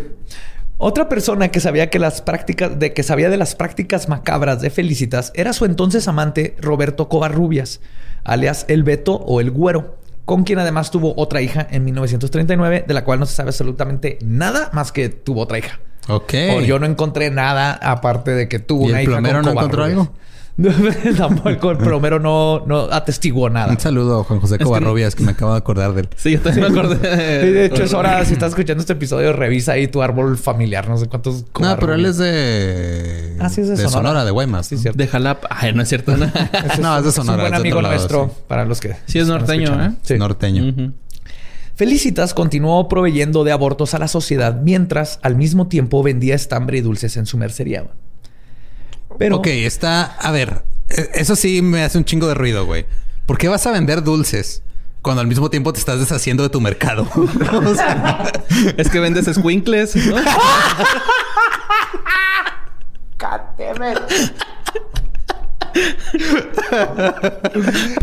Otra 0.80 1.08
persona 1.08 1.48
que 1.48 1.58
sabía 1.58 1.90
que 1.90 1.98
las 1.98 2.22
prácticas, 2.22 2.78
de 2.78 2.92
que 2.92 3.02
sabía 3.02 3.30
de 3.30 3.36
las 3.36 3.56
prácticas 3.56 4.08
macabras 4.08 4.60
de 4.60 4.70
Felicitas 4.70 5.32
era 5.34 5.52
su 5.52 5.64
entonces 5.64 6.06
amante 6.06 6.54
Roberto 6.60 7.08
Covarrubias, 7.08 7.80
alias 8.22 8.64
el 8.68 8.84
Beto 8.84 9.14
o 9.14 9.40
el 9.40 9.50
Güero, 9.50 9.98
con 10.24 10.44
quien 10.44 10.60
además 10.60 10.92
tuvo 10.92 11.14
otra 11.16 11.42
hija 11.42 11.66
en 11.68 11.84
1939, 11.84 12.84
de 12.86 12.94
la 12.94 13.04
cual 13.04 13.18
no 13.18 13.26
se 13.26 13.34
sabe 13.34 13.48
absolutamente 13.48 14.20
nada 14.22 14.70
más 14.72 14.92
que 14.92 15.08
tuvo 15.08 15.40
otra 15.40 15.58
hija. 15.58 15.80
Ok. 16.08 16.34
O 16.56 16.60
yo 16.60 16.78
no 16.78 16.86
encontré 16.86 17.30
nada 17.30 17.72
aparte 17.74 18.32
de 18.32 18.48
que 18.48 18.58
tuvo 18.58 18.84
una 18.86 19.02
hija. 19.02 19.10
¿El 19.10 19.16
plomero 19.16 19.42
no 19.42 19.50
encontró 19.52 19.84
algo? 19.84 20.12
Tampoco 21.16 21.70
el 21.70 21.78
plomero 21.78 22.18
no, 22.18 22.64
no 22.66 22.88
atestiguó 22.90 23.48
nada. 23.48 23.70
Un 23.70 23.78
saludo 23.78 24.20
a 24.20 24.24
Juan 24.24 24.40
José 24.40 24.58
Covarrubias, 24.58 25.14
que, 25.14 25.22
me 25.22 25.30
acabo 25.30 25.52
de 25.52 25.58
acordar 25.58 25.92
de 25.92 26.00
él. 26.00 26.08
Sí, 26.16 26.32
yo 26.32 26.40
también 26.40 26.72
me 26.72 26.80
acordé. 26.80 26.98
de 27.52 27.66
hecho, 27.66 27.84
es 27.84 27.94
hora, 27.94 28.24
si 28.24 28.32
estás 28.32 28.48
escuchando 28.48 28.80
este 28.80 28.94
episodio, 28.94 29.32
revisa 29.32 29.72
ahí 29.72 29.86
tu 29.86 30.02
árbol 30.02 30.36
familiar. 30.36 30.88
No 30.88 30.96
sé 30.96 31.06
cuántos. 31.06 31.44
No, 31.60 31.76
pero 31.78 31.94
él 31.94 32.04
es 32.06 32.18
de. 32.18 33.36
Ah, 33.38 33.48
sí, 33.50 33.60
es 33.60 33.68
de, 33.68 33.76
de 33.76 33.88
Sonora. 33.88 34.24
de 34.24 34.32
Guaymas. 34.32 34.66
Sí, 34.66 34.76
cierto. 34.78 34.98
De 34.98 35.06
Jalapa. 35.06 35.46
Ay, 35.48 35.72
no 35.72 35.82
es 35.82 35.88
cierto. 35.88 36.16
no, 36.16 36.24
es 36.98 37.04
de 37.04 37.12
Sonora. 37.12 37.12
Es 37.12 37.12
un 37.14 37.36
buen 37.36 37.54
amigo 37.54 37.80
nuestro 37.80 38.34
para 38.48 38.64
los 38.64 38.80
que. 38.80 38.96
Sí, 39.06 39.20
es 39.20 39.28
norteño, 39.28 39.80
¿eh? 39.80 39.92
Sí. 40.02 40.18
Norteño. 40.18 40.92
Felicitas 41.78 42.34
continuó 42.34 42.88
proveyendo 42.88 43.44
de 43.44 43.52
abortos 43.52 43.94
a 43.94 44.00
la 44.00 44.08
sociedad 44.08 44.60
mientras 44.60 45.20
al 45.22 45.36
mismo 45.36 45.68
tiempo 45.68 46.02
vendía 46.02 46.34
estambre 46.34 46.78
y 46.78 46.80
dulces 46.80 47.16
en 47.16 47.24
su 47.24 47.38
mercería. 47.38 47.86
Pero... 49.16 49.36
Ok, 49.36 49.46
está... 49.46 50.16
A 50.16 50.32
ver, 50.32 50.64
e, 50.88 51.08
eso 51.14 51.36
sí 51.36 51.62
me 51.62 51.84
hace 51.84 51.96
un 51.96 52.04
chingo 52.04 52.26
de 52.26 52.34
ruido, 52.34 52.66
güey. 52.66 52.84
¿Por 53.26 53.38
qué 53.38 53.46
vas 53.46 53.64
a 53.68 53.70
vender 53.70 54.02
dulces? 54.02 54.64
Cuando 55.02 55.20
al 55.20 55.28
mismo 55.28 55.50
tiempo 55.50 55.72
te 55.72 55.78
estás 55.78 56.00
deshaciendo 56.00 56.42
de 56.42 56.48
tu 56.48 56.60
mercado. 56.60 57.06
es 58.76 58.90
que 58.90 58.98
vendes 58.98 59.32
squinkles, 59.32 59.94
¿no? 59.94 60.16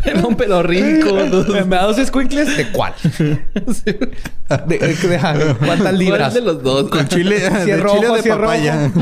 Pero 0.04 0.28
un 0.28 0.36
pedo 0.36 0.62
rico. 0.64 1.16
¿Me 1.66 1.76
da 1.76 1.84
dos 1.84 1.98
squinkles? 1.98 2.58
¿De 2.58 2.72
cuál? 2.72 2.94
¿De, 4.68 4.78
de, 4.78 4.96
cuántas 5.66 5.94
libras? 5.94 6.34
de 6.34 6.42
los 6.42 6.64
dos? 6.64 6.90
Con 6.90 7.08
chile, 7.08 7.40
de 7.50 7.66
chile 7.66 8.22
de 8.22 8.30
papaya. 8.30 8.92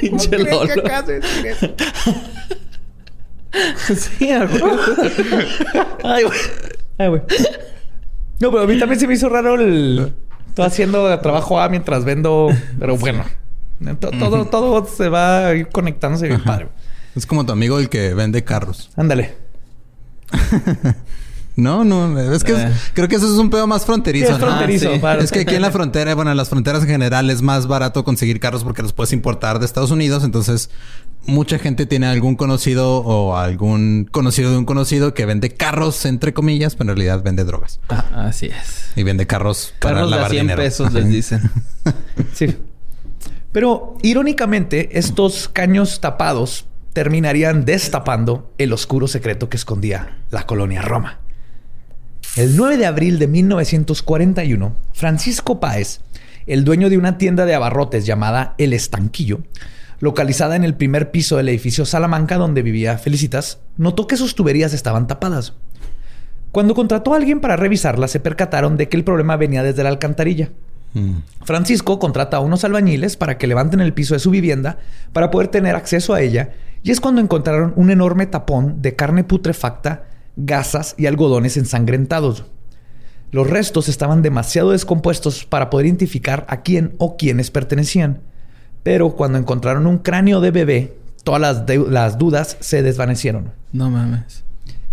Pinche 0.00 0.38
Lolo. 0.38 0.82
sí, 3.86 4.30
Ay, 6.04 6.24
güey. 6.24 6.38
Ay, 6.98 7.08
güey. 7.08 7.22
No, 8.40 8.50
pero 8.50 8.62
a 8.62 8.66
mí 8.66 8.78
también 8.78 9.00
se 9.00 9.06
me 9.06 9.14
hizo 9.14 9.28
raro 9.28 9.54
el... 9.54 10.12
Estoy 10.48 10.64
haciendo 10.64 11.18
trabajo 11.20 11.60
A 11.60 11.68
mientras 11.68 12.04
vendo... 12.04 12.48
Pero 12.78 12.96
bueno. 12.96 13.24
Todo, 13.98 14.44
todo, 14.46 14.86
se 14.86 15.08
va 15.08 15.46
a 15.46 15.54
ir 15.54 15.68
conectándose 15.68 16.28
bien 16.28 16.42
padre. 16.42 16.68
Es 17.16 17.26
como 17.26 17.44
tu 17.46 17.52
amigo 17.52 17.78
el 17.78 17.88
que 17.88 18.14
vende 18.14 18.44
carros. 18.44 18.90
Ándale. 18.96 19.34
No, 21.56 21.84
no, 21.84 22.18
es 22.18 22.42
que 22.44 22.52
eh. 22.52 22.72
creo 22.94 23.08
que 23.08 23.16
eso 23.16 23.26
es 23.26 23.38
un 23.38 23.50
pedo 23.50 23.66
más 23.66 23.84
fronterizo. 23.84 24.32
es 24.32 24.38
fronterizo. 24.38 24.92
Es 24.92 25.30
que 25.30 25.40
aquí 25.40 25.56
en 25.56 25.62
la 25.62 25.70
frontera, 25.70 26.14
bueno, 26.14 26.30
en 26.30 26.36
las 26.36 26.48
fronteras 26.48 26.82
en 26.82 26.88
general 26.88 27.28
es 27.28 27.42
más 27.42 27.66
barato 27.66 28.04
conseguir 28.04 28.40
carros 28.40 28.64
porque 28.64 28.82
los 28.82 28.92
puedes 28.92 29.12
importar 29.12 29.58
de 29.58 29.66
Estados 29.66 29.90
Unidos. 29.90 30.24
Entonces, 30.24 30.70
mucha 31.26 31.58
gente 31.58 31.86
tiene 31.86 32.06
algún 32.06 32.36
conocido 32.36 32.98
o 32.98 33.36
algún 33.36 34.08
conocido 34.10 34.52
de 34.52 34.58
un 34.58 34.64
conocido 34.64 35.12
que 35.12 35.26
vende 35.26 35.50
carros, 35.50 36.06
entre 36.06 36.32
comillas, 36.32 36.76
pero 36.76 36.92
en 36.92 36.96
realidad 36.96 37.22
vende 37.22 37.44
drogas. 37.44 37.80
Ah, 37.88 38.04
así 38.28 38.46
es. 38.46 38.92
Y 38.96 39.02
vende 39.02 39.26
carros 39.26 39.74
para 39.80 39.96
carros 39.96 40.10
lavar 40.10 40.30
de 40.30 40.40
100 40.40 40.56
pesos 40.56 40.92
les 40.92 41.08
dicen. 41.08 41.50
sí. 42.32 42.56
Pero 43.52 43.96
irónicamente, 44.02 44.98
estos 44.98 45.48
caños 45.48 46.00
tapados 46.00 46.66
terminarían 46.92 47.64
destapando 47.64 48.52
el 48.58 48.72
oscuro 48.72 49.08
secreto 49.08 49.48
que 49.48 49.56
escondía 49.56 50.18
la 50.30 50.46
colonia 50.46 50.82
Roma. 50.82 51.18
El 52.36 52.56
9 52.56 52.76
de 52.76 52.86
abril 52.86 53.18
de 53.18 53.26
1941, 53.26 54.76
Francisco 54.92 55.58
Páez, 55.58 56.00
el 56.46 56.64
dueño 56.64 56.88
de 56.88 56.96
una 56.96 57.18
tienda 57.18 57.44
de 57.44 57.54
abarrotes 57.54 58.06
llamada 58.06 58.54
El 58.56 58.72
Estanquillo, 58.72 59.40
localizada 59.98 60.54
en 60.54 60.62
el 60.62 60.74
primer 60.74 61.10
piso 61.10 61.36
del 61.36 61.48
edificio 61.48 61.84
Salamanca 61.84 62.36
donde 62.36 62.62
vivía 62.62 62.98
Felicitas, 62.98 63.58
notó 63.76 64.06
que 64.06 64.16
sus 64.16 64.36
tuberías 64.36 64.72
estaban 64.72 65.08
tapadas. 65.08 65.54
Cuando 66.52 66.74
contrató 66.74 67.14
a 67.14 67.16
alguien 67.16 67.40
para 67.40 67.56
revisarlas, 67.56 68.10
se 68.12 68.20
percataron 68.20 68.76
de 68.76 68.88
que 68.88 68.96
el 68.96 69.04
problema 69.04 69.36
venía 69.36 69.62
desde 69.62 69.82
la 69.82 69.88
alcantarilla. 69.88 70.50
Mm. 70.94 71.18
Francisco 71.44 71.98
contrata 71.98 72.38
a 72.38 72.40
unos 72.40 72.64
albañiles 72.64 73.16
para 73.16 73.38
que 73.38 73.46
levanten 73.46 73.80
el 73.80 73.94
piso 73.94 74.14
de 74.14 74.20
su 74.20 74.30
vivienda 74.30 74.78
para 75.12 75.30
poder 75.30 75.48
tener 75.48 75.76
acceso 75.76 76.14
a 76.14 76.20
ella 76.20 76.50
y 76.82 76.90
es 76.90 77.00
cuando 77.00 77.20
encontraron 77.20 77.72
un 77.76 77.90
enorme 77.90 78.26
tapón 78.26 78.82
de 78.82 78.96
carne 78.96 79.24
putrefacta 79.24 80.04
gasas 80.36 80.94
y 80.96 81.06
algodones 81.06 81.56
ensangrentados. 81.56 82.44
Los 83.30 83.48
restos 83.48 83.88
estaban 83.88 84.22
demasiado 84.22 84.72
descompuestos 84.72 85.44
para 85.44 85.70
poder 85.70 85.86
identificar 85.86 86.46
a 86.48 86.62
quién 86.62 86.94
o 86.98 87.16
quiénes 87.16 87.50
pertenecían. 87.50 88.20
Pero 88.82 89.14
cuando 89.14 89.38
encontraron 89.38 89.86
un 89.86 89.98
cráneo 89.98 90.40
de 90.40 90.50
bebé, 90.50 90.96
todas 91.22 91.64
las, 91.66 92.18
dudas 92.18 92.56
se 92.60 92.82
desvanecieron. 92.82 93.52
No 93.72 93.90
mames. 93.90 94.44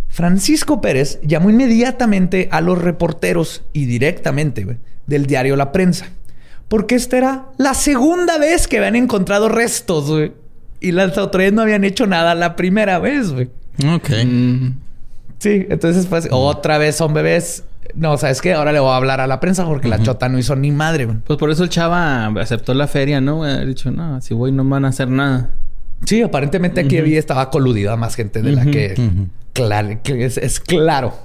Francisco 0.07 0.81
Pérez 0.81 1.19
llamó 1.23 1.49
inmediatamente 1.49 2.49
a 2.51 2.61
los 2.61 2.79
reporteros 2.79 3.63
y 3.73 3.85
directamente 3.85 4.77
del 5.07 5.25
diario 5.25 5.55
La 5.55 5.71
Prensa. 5.71 6.07
Porque 6.67 6.95
esta 6.95 7.17
era 7.17 7.45
la 7.57 7.73
segunda 7.73 8.37
vez 8.37 8.67
que 8.67 8.77
habían 8.77 8.95
encontrado 8.95 9.49
restos, 9.49 10.31
Y 10.79 10.91
las 10.91 11.17
autoridades 11.17 11.53
no 11.53 11.61
habían 11.61 11.83
hecho 11.83 12.05
nada 12.05 12.35
la 12.35 12.55
primera 12.55 12.99
vez, 12.99 13.31
güey. 13.31 13.49
Ok. 13.95 14.09
Mm. 14.25 14.67
Sí, 15.39 15.65
entonces 15.69 16.07
pues 16.07 16.27
otra 16.31 16.77
vez 16.77 16.95
son 16.95 17.13
bebés. 17.13 17.63
No, 17.95 18.17
¿sabes 18.17 18.41
qué? 18.41 18.53
Ahora 18.53 18.73
le 18.73 18.79
voy 18.79 18.89
a 18.89 18.97
hablar 18.97 19.21
a 19.21 19.27
la 19.27 19.39
prensa 19.39 19.65
porque 19.65 19.87
la 19.87 20.01
chota 20.03 20.27
no 20.29 20.37
hizo 20.37 20.55
ni 20.55 20.71
madre. 20.71 21.07
Pues 21.25 21.39
por 21.39 21.49
eso 21.49 21.63
el 21.63 21.69
chava 21.69 22.27
aceptó 22.27 22.73
la 22.73 22.87
feria, 22.87 23.21
¿no? 23.21 23.43
Ha 23.43 23.63
dicho, 23.63 23.91
no, 23.91 24.19
si 24.21 24.33
voy 24.33 24.51
no 24.51 24.63
van 24.65 24.85
a 24.85 24.89
hacer 24.89 25.07
nada. 25.07 25.51
Sí, 26.05 26.21
aparentemente 26.21 26.81
aquí 26.81 26.97
había 26.97 27.17
estaba 27.17 27.49
coludida 27.49 27.95
más 27.95 28.15
gente 28.15 28.41
de 28.41 28.51
la 28.51 28.65
que, 28.65 28.93
claro, 29.53 29.99
que 30.03 30.25
es 30.25 30.59
claro. 30.59 31.17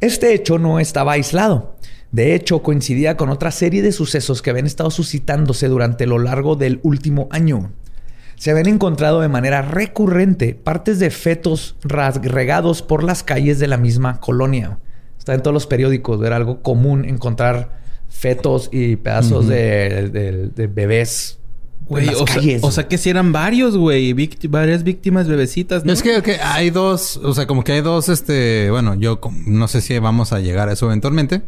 Este 0.00 0.34
hecho 0.34 0.58
no 0.58 0.80
estaba 0.80 1.12
aislado. 1.12 1.76
De 2.12 2.34
hecho, 2.34 2.62
coincidía 2.62 3.16
con 3.16 3.30
otra 3.30 3.50
serie 3.50 3.82
de 3.82 3.92
sucesos 3.92 4.42
que 4.42 4.50
habían 4.50 4.66
estado 4.66 4.90
suscitándose 4.90 5.68
durante 5.68 6.06
lo 6.06 6.18
largo 6.18 6.56
del 6.56 6.80
último 6.82 7.28
año. 7.30 7.70
Se 8.34 8.50
habían 8.50 8.66
encontrado 8.66 9.20
de 9.20 9.28
manera 9.28 9.62
recurrente 9.62 10.54
partes 10.54 10.98
de 10.98 11.10
fetos 11.10 11.76
regados 11.82 12.82
por 12.82 13.04
las 13.04 13.22
calles 13.22 13.58
de 13.58 13.68
la 13.68 13.76
misma 13.76 14.18
colonia. 14.18 14.78
Está 15.18 15.34
en 15.34 15.42
todos 15.42 15.54
los 15.54 15.66
periódicos, 15.66 16.24
era 16.24 16.36
algo 16.36 16.62
común 16.62 17.04
encontrar 17.04 17.78
fetos 18.08 18.70
y 18.72 18.96
pedazos 18.96 19.46
de, 19.46 20.50
bebés 20.74 21.38
en 21.90 22.06
las 22.06 22.22
calles. 22.22 22.64
o 22.64 22.72
sea 22.72 22.88
que 22.88 22.98
si 22.98 23.10
eran 23.10 23.30
varios, 23.30 23.76
güey. 23.76 24.14
varias 24.48 24.82
víctimas 24.82 25.28
bebecitas, 25.28 25.84
¿no? 25.84 25.92
Es 25.92 26.02
que, 26.02 26.38
hay 26.42 26.70
dos... 26.70 27.18
O 27.18 27.34
sea, 27.34 27.46
como 27.46 27.62
que 27.62 27.72
hay 27.72 27.82
dos, 27.82 28.08
este... 28.08 28.70
Bueno, 28.70 28.94
yo 28.94 29.20
no 29.46 29.68
sé 29.68 29.80
si 29.80 29.98
vamos 29.98 30.32
a 30.32 30.40
llegar 30.40 30.68
a 30.68 30.72
eso 30.72 30.86
eventualmente. 30.86 31.42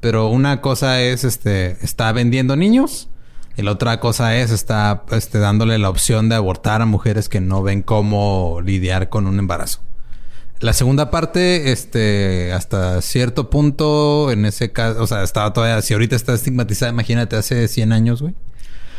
Pero 0.00 0.28
una 0.28 0.60
cosa 0.60 1.02
es, 1.02 1.24
este, 1.24 1.76
está 1.84 2.12
vendiendo 2.12 2.56
niños. 2.56 3.08
Y 3.56 3.62
la 3.62 3.72
otra 3.72 4.00
cosa 4.00 4.36
es, 4.36 4.50
está 4.50 5.04
este, 5.12 5.38
dándole 5.38 5.78
la 5.78 5.88
opción 5.88 6.28
de 6.28 6.34
abortar 6.34 6.82
a 6.82 6.86
mujeres 6.86 7.28
que 7.28 7.40
no 7.40 7.62
ven 7.62 7.82
cómo 7.82 8.60
lidiar 8.62 9.08
con 9.08 9.26
un 9.26 9.38
embarazo. 9.38 9.80
La 10.60 10.72
segunda 10.72 11.10
parte, 11.10 11.72
este, 11.72 12.52
hasta 12.52 13.00
cierto 13.02 13.50
punto, 13.50 14.30
en 14.30 14.44
ese 14.44 14.72
caso, 14.72 15.02
o 15.02 15.06
sea, 15.06 15.22
estaba 15.22 15.52
todavía, 15.52 15.80
si 15.82 15.94
ahorita 15.94 16.16
está 16.16 16.34
estigmatizada, 16.34 16.92
imagínate 16.92 17.36
hace 17.36 17.68
100 17.68 17.92
años, 17.92 18.22
güey. 18.22 18.34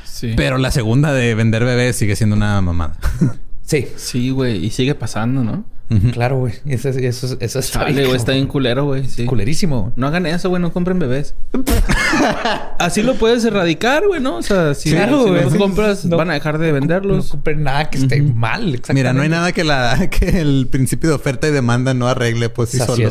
Sí. 0.05 0.33
Pero 0.36 0.57
la 0.57 0.71
segunda 0.71 1.13
de 1.13 1.36
vender 1.36 1.63
bebés 1.63 1.95
sigue 1.95 2.15
siendo 2.15 2.36
una 2.36 2.60
mamada. 2.62 2.97
Sí. 3.67 3.86
Sí, 3.97 4.29
güey. 4.29 4.65
Y 4.65 4.69
sigue 4.71 4.95
pasando, 4.95 5.43
¿no? 5.43 5.65
Claro, 6.12 6.39
güey. 6.39 6.54
Eso, 6.65 6.89
eso, 6.89 7.38
eso 7.39 7.60
está 7.60 7.86
bien. 7.86 8.13
está 8.13 8.34
bien 8.34 8.47
culero, 8.47 8.86
güey. 8.86 9.06
Sí. 9.06 9.26
Culerísimo. 9.26 9.93
No 9.95 10.08
hagan 10.08 10.26
eso, 10.26 10.50
güey. 10.50 10.62
No 10.62 10.73
compren 10.73 11.00
bebés. 11.00 11.34
Así 12.80 13.04
lo 13.04 13.15
puedes 13.15 13.45
erradicar, 13.45 14.06
güey, 14.06 14.19
¿no? 14.19 14.38
O 14.38 14.41
sea, 14.41 14.73
si, 14.73 14.91
claro, 14.91 15.28
los 15.28 15.56
compras, 15.56 16.08
van 16.10 16.30
a 16.30 16.34
dejar 16.34 16.58
de 16.58 16.73
venderlos. 16.73 17.26
No, 17.26 17.32
compren 17.32 17.63
nada 17.63 17.89
que 17.89 18.00
esté 18.00 18.21
mal. 18.21 18.82
Mira, 18.93 19.13
no 19.13 19.21
hay 19.21 19.30
nada 19.30 19.54
que, 19.54 19.63
la, 19.63 20.10
que 20.12 20.41
el 20.41 20.67
principio 20.69 21.10
de 21.10 21.15
oferta 21.15 21.47
y 21.47 21.52
demanda 21.52 21.93
no 21.93 22.08
arregle, 22.08 22.50
pues 22.50 22.69
sí, 22.69 22.80
solo. 22.80 23.10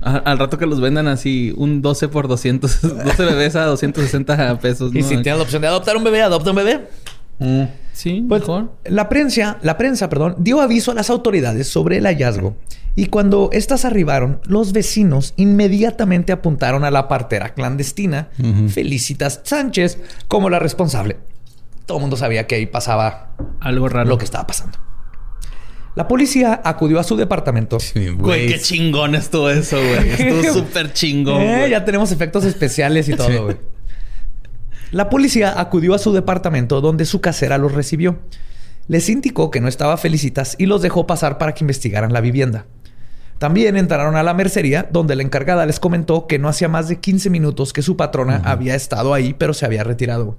Al 0.00 0.38
rato 0.38 0.58
que 0.58 0.66
los 0.66 0.80
vendan 0.80 1.08
así, 1.08 1.52
un 1.56 1.82
12 1.82 2.08
por 2.08 2.28
200, 2.28 2.82
12 2.82 3.24
bebés 3.24 3.56
a 3.56 3.64
260 3.64 4.58
pesos. 4.60 4.92
¿no? 4.92 4.98
Y 4.98 5.02
si 5.02 5.16
tienes 5.22 5.38
la 5.38 5.42
opción 5.42 5.62
de 5.62 5.68
adoptar 5.68 5.96
un 5.96 6.04
bebé, 6.04 6.22
adopta 6.22 6.50
un 6.50 6.56
bebé. 6.56 6.88
Mm. 7.38 7.64
Sí, 7.92 8.24
pues, 8.28 8.44
La 8.84 9.08
prensa, 9.08 9.58
la 9.62 9.76
prensa, 9.76 10.08
perdón, 10.08 10.36
dio 10.38 10.60
aviso 10.60 10.92
a 10.92 10.94
las 10.94 11.10
autoridades 11.10 11.66
sobre 11.66 11.98
el 11.98 12.06
hallazgo. 12.06 12.56
Y 12.94 13.06
cuando 13.06 13.50
éstas 13.52 13.84
arribaron, 13.84 14.40
los 14.44 14.72
vecinos 14.72 15.34
inmediatamente 15.36 16.32
apuntaron 16.32 16.84
a 16.84 16.90
la 16.90 17.08
partera 17.08 17.54
clandestina, 17.54 18.28
Felicitas 18.68 19.40
Sánchez, 19.44 19.98
como 20.28 20.48
la 20.50 20.58
responsable. 20.58 21.16
Todo 21.86 21.98
el 21.98 22.02
mundo 22.02 22.16
sabía 22.16 22.46
que 22.46 22.56
ahí 22.56 22.66
pasaba 22.66 23.34
algo 23.60 23.88
raro. 23.88 24.08
Lo 24.08 24.18
que 24.18 24.24
estaba 24.24 24.46
pasando. 24.46 24.78
La 25.94 26.06
policía 26.06 26.60
acudió 26.64 27.00
a 27.00 27.02
su 27.04 27.16
departamento. 27.16 27.78
güey, 28.18 28.46
qué 28.46 28.60
chingón 28.60 29.16
estuvo 29.16 29.50
eso, 29.50 29.76
güey. 29.76 30.10
Estuvo 30.10 30.52
súper 30.60 30.92
chingón. 30.92 31.40
Eh, 31.40 31.68
ya 31.70 31.84
tenemos 31.84 32.12
efectos 32.12 32.44
especiales 32.44 33.08
y 33.08 33.14
todo, 33.14 33.44
güey. 33.44 33.56
La 34.90 35.10
policía 35.10 35.60
acudió 35.60 35.94
a 35.94 35.98
su 35.98 36.12
departamento 36.12 36.80
donde 36.80 37.04
su 37.04 37.20
casera 37.20 37.58
los 37.58 37.72
recibió. 37.72 38.20
Les 38.86 39.10
indicó 39.10 39.50
que 39.50 39.60
no 39.60 39.68
estaba 39.68 39.98
Felicitas 39.98 40.56
y 40.58 40.64
los 40.64 40.80
dejó 40.80 41.06
pasar 41.06 41.36
para 41.36 41.52
que 41.52 41.62
investigaran 41.62 42.12
la 42.12 42.22
vivienda. 42.22 42.64
También 43.38 43.76
entraron 43.76 44.16
a 44.16 44.22
la 44.22 44.34
mercería, 44.34 44.88
donde 44.90 45.14
la 45.14 45.22
encargada 45.22 45.66
les 45.66 45.78
comentó 45.78 46.26
que 46.26 46.38
no 46.38 46.48
hacía 46.48 46.68
más 46.68 46.88
de 46.88 46.98
15 46.98 47.30
minutos 47.30 47.72
que 47.72 47.82
su 47.82 47.96
patrona 47.96 48.40
había 48.44 48.74
estado 48.74 49.14
ahí, 49.14 49.34
pero 49.34 49.54
se 49.54 49.66
había 49.66 49.84
retirado. 49.84 50.38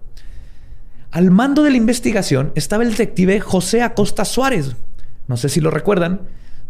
Al 1.12 1.32
mando 1.32 1.64
de 1.64 1.72
la 1.72 1.78
investigación 1.78 2.52
estaba 2.56 2.84
el 2.84 2.92
detective 2.92 3.40
José 3.40 3.84
Acosta 3.84 4.26
Suárez. 4.26 4.76
No 5.28 5.38
sé 5.38 5.48
si 5.48 5.62
lo 5.62 5.72
recuerdan, 5.72 6.22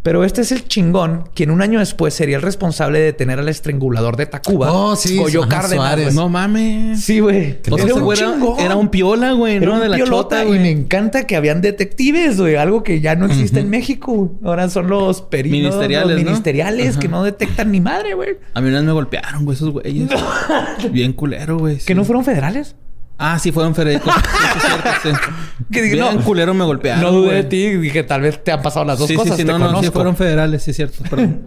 pero 0.04 0.24
este 0.24 0.42
es 0.42 0.52
el 0.52 0.68
chingón 0.68 1.26
quien 1.34 1.52
un 1.52 1.62
año 1.62 1.80
después 1.80 2.14
sería 2.14 2.38
el 2.38 2.42
responsable 2.42 3.00
de 3.00 3.06
detener 3.06 3.40
al 3.40 3.50
estrangulador 3.50 4.16
de 4.18 4.26
Tacuba. 4.26 4.72
Oh, 4.72 4.96
sí. 4.96 5.20
Cárdenas. 5.50 6.14
No 6.14 6.30
mames. 6.30 7.02
Sí, 7.02 7.20
güey. 7.20 7.60
Era, 7.66 7.94
un 7.96 8.60
era, 8.60 8.76
un 8.76 8.90
piola, 8.90 9.34
güey. 9.34 9.58
Era 9.58 9.80
de 9.80 9.90
la 9.90 10.04
chota, 10.04 10.44
güey. 10.44 10.60
Y 10.60 10.62
me 10.62 10.72
encanta 10.72 11.26
que 11.26 11.36
habían 11.36 11.62
detectives, 11.62 12.40
güey. 12.40 12.56
Algo 12.56 12.84
que 12.84 13.02
ya 13.02 13.16
no 13.16 13.26
existe 13.26 13.60
en 13.60 13.70
México. 13.70 14.32
Ahora 14.44 14.70
son 14.70 14.88
los 14.88 15.22
peritos 15.22 15.58
ministeriales, 15.58 16.18
ministeriales 16.18 16.98
que 16.98 17.08
no 17.08 17.24
detectan 17.24 17.72
ni 17.72 17.82
madre, 17.82 18.14
güey. 18.14 18.38
A 18.54 18.62
mí 18.62 18.70
una 18.70 18.78
vez 18.78 18.86
me 18.86 18.94
golpearon, 18.94 19.46
güey, 19.46 19.56
esos 19.56 19.72
güeyes. 19.72 20.10
Bien 20.92 21.14
culero, 21.14 21.58
güey. 21.58 21.78
¿Que 21.78 21.96
no 21.96 22.06
fueron 22.06 22.24
federales? 22.24 22.76
Ah, 23.22 23.38
sí, 23.38 23.52
fueron 23.52 23.76
Federico. 23.76 24.10
sí, 25.04 25.10
Que 25.72 25.82
dije, 25.82 25.98
no, 25.98 26.24
culero 26.24 26.54
me 26.54 26.64
golpearon. 26.64 27.04
No 27.04 27.12
dudé 27.12 27.36
de 27.36 27.44
ti. 27.44 27.70
Dije, 27.76 28.04
tal 28.04 28.22
vez 28.22 28.42
te 28.44 28.52
han 28.52 28.62
pasado 28.62 28.86
las 28.86 28.98
dos 28.98 29.12
cosas. 29.12 29.36
Sí, 29.36 29.44
sí, 29.44 29.48
no, 29.48 29.60
no, 29.60 29.84
sí 29.84 29.90
fueron 29.92 30.16
federales, 30.16 30.64
sí, 30.64 30.72
es 30.72 30.78
cierto. 30.78 31.04
Perdón. 31.04 31.42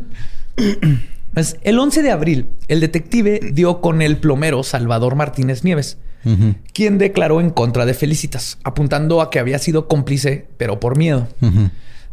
Pues, 1.32 1.56
el 1.62 1.78
11 1.78 2.02
de 2.02 2.10
abril, 2.10 2.48
el 2.68 2.80
detective 2.80 3.40
dio 3.54 3.80
con 3.80 4.02
el 4.02 4.18
plomero 4.18 4.62
Salvador 4.62 5.14
Martínez 5.14 5.64
Nieves, 5.64 5.96
quien 6.74 6.98
declaró 6.98 7.40
en 7.40 7.48
contra 7.48 7.86
de 7.86 7.94
Felicitas, 7.94 8.58
apuntando 8.64 9.22
a 9.22 9.30
que 9.30 9.38
había 9.38 9.58
sido 9.58 9.88
cómplice, 9.88 10.46
pero 10.58 10.78
por 10.78 10.98
miedo. 10.98 11.26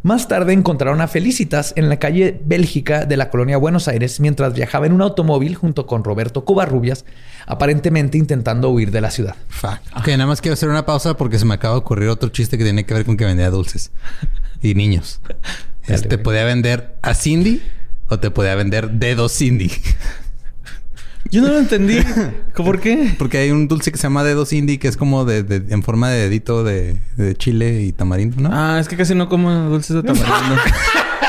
Más 0.02 0.28
tarde 0.28 0.54
encontraron 0.54 1.02
a 1.02 1.08
Felicitas 1.08 1.74
en 1.76 1.90
la 1.90 1.98
calle 1.98 2.40
Bélgica 2.44 3.04
de 3.04 3.18
la 3.18 3.28
colonia 3.28 3.58
Buenos 3.58 3.86
Aires 3.86 4.18
mientras 4.18 4.54
viajaba 4.54 4.86
en 4.86 4.92
un 4.92 5.02
automóvil 5.02 5.56
junto 5.56 5.86
con 5.86 6.04
Roberto 6.04 6.46
Covarrubias, 6.46 7.04
aparentemente 7.46 8.16
intentando 8.16 8.70
huir 8.70 8.92
de 8.92 9.02
la 9.02 9.10
ciudad. 9.10 9.36
Fuck. 9.48 9.80
Ok, 9.96 10.08
nada 10.08 10.26
más 10.26 10.40
quiero 10.40 10.54
hacer 10.54 10.70
una 10.70 10.86
pausa 10.86 11.18
porque 11.18 11.38
se 11.38 11.44
me 11.44 11.52
acaba 11.52 11.74
de 11.74 11.80
ocurrir 11.80 12.08
otro 12.08 12.30
chiste 12.30 12.56
que 12.56 12.64
tiene 12.64 12.86
que 12.86 12.94
ver 12.94 13.04
con 13.04 13.18
que 13.18 13.26
vendía 13.26 13.50
dulces 13.50 13.92
y 14.62 14.74
niños. 14.74 15.20
Te 15.86 16.18
podía 16.18 16.44
vender 16.44 16.96
a 17.02 17.14
Cindy 17.14 17.60
o 18.08 18.18
te 18.20 18.30
podía 18.30 18.54
vender 18.54 18.90
dedos 18.90 19.36
Cindy. 19.36 19.70
Yo 21.30 21.42
no 21.42 21.48
lo 21.48 21.58
entendí. 21.58 21.98
¿Por 22.54 22.80
qué? 22.80 23.14
Porque 23.18 23.38
hay 23.38 23.50
un 23.50 23.68
dulce 23.68 23.92
que 23.92 23.98
se 23.98 24.04
llama 24.04 24.24
dedos 24.24 24.52
indie 24.52 24.78
que 24.78 24.88
es 24.88 24.96
como 24.96 25.24
de, 25.24 25.62
en 25.68 25.82
forma 25.82 26.10
de 26.10 26.28
dedito 26.28 26.64
de, 26.64 26.98
de 27.16 27.34
chile 27.36 27.82
y 27.82 27.92
tamarindo, 27.92 28.40
¿no? 28.40 28.50
Ah, 28.52 28.78
es 28.80 28.88
que 28.88 28.96
casi 28.96 29.14
no 29.14 29.28
como 29.28 29.52
dulces 29.70 29.94
de 29.96 30.02
tamarindo. 30.02 30.56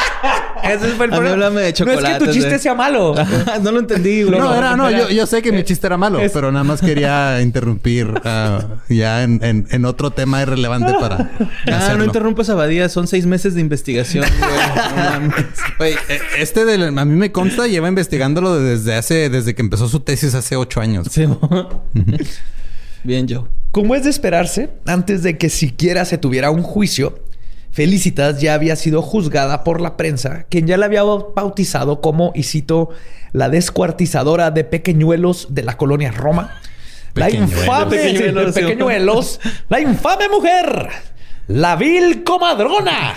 Ese 0.64 0.88
fue 0.96 1.06
el 1.06 1.12
problema. 1.12 1.60
de 1.60 1.74
chocolate. 1.74 2.02
No 2.02 2.08
es 2.08 2.20
que 2.20 2.26
tu 2.26 2.32
chiste 2.32 2.60
sea 2.60 2.76
malo. 2.76 3.16
no 3.64 3.72
lo 3.72 3.80
entendí, 3.80 4.24
güey. 4.24 4.40
No, 4.40 4.56
era, 4.56 4.76
no, 4.76 4.90
yo, 4.90 5.10
yo, 5.10 5.26
sé 5.26 5.42
que 5.42 5.52
mi 5.52 5.64
chiste 5.64 5.88
era 5.88 5.98
malo, 5.98 6.20
pero 6.34 6.52
nada 6.52 6.64
más 6.64 6.82
quería 6.82 7.42
interrumpir 7.42 8.08
uh, 8.08 8.94
ya 8.94 9.24
en, 9.24 9.44
en, 9.44 9.68
en, 9.70 9.86
otro 9.86 10.12
tema 10.12 10.42
irrelevante 10.42 10.94
para. 11.00 11.32
Ah, 11.68 11.96
no 11.98 12.04
interrumpas 12.04 12.50
Abadía, 12.50 12.90
son 12.90 13.08
seis 13.08 13.26
meses 13.26 13.56
de 13.56 13.62
investigación, 13.62 14.26
güey. 15.78 15.94
Eh, 15.94 16.20
este 16.38 16.66
del, 16.66 16.98
a 16.98 17.06
mí 17.06 17.16
me 17.16 17.32
consta, 17.32 17.68
lleva 17.68 17.88
investigándolo 17.88 18.60
desde 18.60 18.96
hace, 18.96 19.30
desde 19.30 19.56
que 19.56 19.62
empezó 19.62 19.88
su 19.88 20.02
tesis 20.02 20.34
hace 20.36 20.56
ocho 20.56 20.82
años. 20.82 21.08
Sí. 21.10 21.26
Bien, 23.04 23.28
Joe. 23.30 23.46
Como 23.72 23.96
es 23.96 24.04
de 24.04 24.10
esperarse, 24.10 24.70
antes 24.86 25.24
de 25.24 25.38
que 25.38 25.50
siquiera 25.50 26.06
se 26.06 26.18
tuviera 26.18 26.52
un 26.52 26.62
juicio, 26.62 27.20
Felicitas 27.72 28.42
ya 28.42 28.54
había 28.54 28.76
sido 28.76 29.02
juzgada 29.02 29.64
por 29.64 29.80
la 29.80 29.96
prensa, 29.96 30.46
quien 30.50 30.68
ya 30.68 30.78
la 30.78 30.88
había 30.88 31.04
bautizado 31.04 32.02
como, 32.02 32.34
y 32.36 32.44
cito, 32.44 32.90
la 33.32 33.50
descuartizadora 33.50 34.52
de 34.52 34.66
pequeñuelos 34.66 35.48
de 35.52 35.64
la 35.64 35.78
colonia 35.78 36.12
Roma. 36.12 36.60
La 37.14 37.30
infame 37.30 37.98
pequeñuelos, 38.54 39.40
la 39.70 39.80
infame 39.80 40.30
mujer, 40.30 40.90
la 41.48 41.76
vil 41.78 42.24
comadrona. 42.24 43.14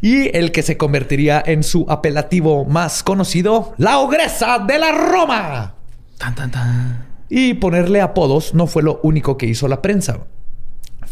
y 0.00 0.36
el 0.36 0.52
que 0.52 0.62
se 0.62 0.76
convertiría 0.76 1.42
en 1.44 1.62
su 1.62 1.86
apelativo 1.88 2.64
más 2.64 3.02
conocido, 3.02 3.74
la 3.78 3.98
ogresa 3.98 4.58
de 4.58 4.78
la 4.78 4.92
Roma. 4.92 5.74
Tan, 6.18 6.34
tan, 6.34 6.50
tan. 6.50 7.06
Y 7.28 7.54
ponerle 7.54 8.00
apodos 8.00 8.54
no 8.54 8.66
fue 8.66 8.82
lo 8.82 9.00
único 9.02 9.36
que 9.36 9.46
hizo 9.46 9.66
la 9.66 9.82
prensa. 9.82 10.20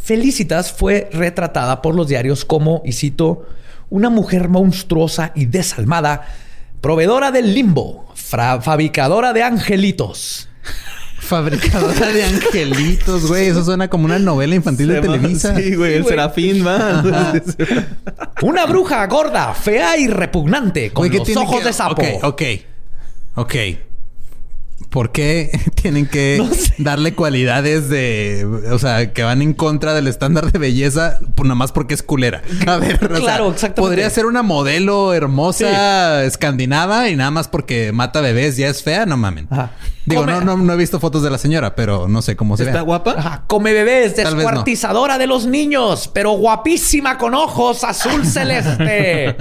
Felicitas 0.02 0.72
fue 0.72 1.08
retratada 1.12 1.80
por 1.80 1.94
los 1.94 2.08
diarios 2.08 2.44
como, 2.44 2.82
y 2.84 2.92
cito, 2.92 3.46
una 3.88 4.10
mujer 4.10 4.48
monstruosa 4.48 5.30
y 5.34 5.46
desalmada, 5.46 6.26
proveedora 6.80 7.30
del 7.30 7.54
limbo, 7.54 8.12
fabricadora 8.14 9.32
de 9.32 9.44
angelitos. 9.44 10.48
Fabricadora 11.22 12.08
de 12.08 12.24
angelitos, 12.24 13.28
güey. 13.28 13.46
Eso 13.46 13.64
suena 13.64 13.86
como 13.86 14.06
una 14.06 14.18
novela 14.18 14.56
infantil 14.56 14.88
de 14.88 15.00
Televisa. 15.00 15.54
Sí, 15.54 15.76
güey. 15.76 15.94
El 15.94 16.04
Serafín, 16.04 16.66
va. 16.66 17.00
una 18.42 18.66
bruja 18.66 19.06
gorda, 19.06 19.54
fea 19.54 19.96
y 19.98 20.08
repugnante, 20.08 20.90
con 20.92 21.08
los 21.08 21.36
ojos 21.36 21.64
de 21.64 21.72
sapo. 21.72 22.02
Ok, 22.02 22.24
ok. 22.24 22.42
Ok. 23.36 23.54
¿Por 24.92 25.10
qué 25.10 25.58
tienen 25.74 26.06
que 26.06 26.46
darle 26.76 27.14
cualidades 27.14 27.88
de, 27.88 28.46
o 28.70 28.78
sea, 28.78 29.14
que 29.14 29.22
van 29.22 29.40
en 29.40 29.54
contra 29.54 29.94
del 29.94 30.06
estándar 30.06 30.52
de 30.52 30.58
belleza, 30.58 31.18
pues 31.34 31.46
nada 31.48 31.54
más 31.54 31.72
porque 31.72 31.94
es 31.94 32.02
culera? 32.02 32.42
A 32.66 32.76
ver, 32.76 32.98
claro, 32.98 33.50
exactamente. 33.50 33.80
Podría 33.80 34.10
ser 34.10 34.26
una 34.26 34.42
modelo 34.42 35.14
hermosa 35.14 36.24
escandinava 36.24 37.08
y 37.08 37.16
nada 37.16 37.30
más 37.30 37.48
porque 37.48 37.90
mata 37.92 38.20
bebés 38.20 38.58
ya 38.58 38.68
es 38.68 38.82
fea, 38.82 39.06
no 39.06 39.16
mamen. 39.16 39.48
Digo, 40.04 40.26
no, 40.26 40.42
no, 40.42 40.72
he 40.72 40.76
visto 40.76 41.00
fotos 41.00 41.22
de 41.22 41.30
la 41.30 41.38
señora, 41.38 41.74
pero 41.74 42.06
no 42.06 42.20
sé 42.20 42.36
cómo 42.36 42.58
se 42.58 42.64
¿Está 42.64 42.82
guapa? 42.82 43.44
Come 43.46 43.72
bebés, 43.72 44.14
descuartizadora 44.16 45.16
de 45.16 45.26
los 45.26 45.46
niños, 45.46 46.10
pero 46.12 46.32
guapísima 46.32 47.16
con 47.16 47.34
ojos 47.34 47.82
azul 47.82 48.26
celeste. 48.26 49.36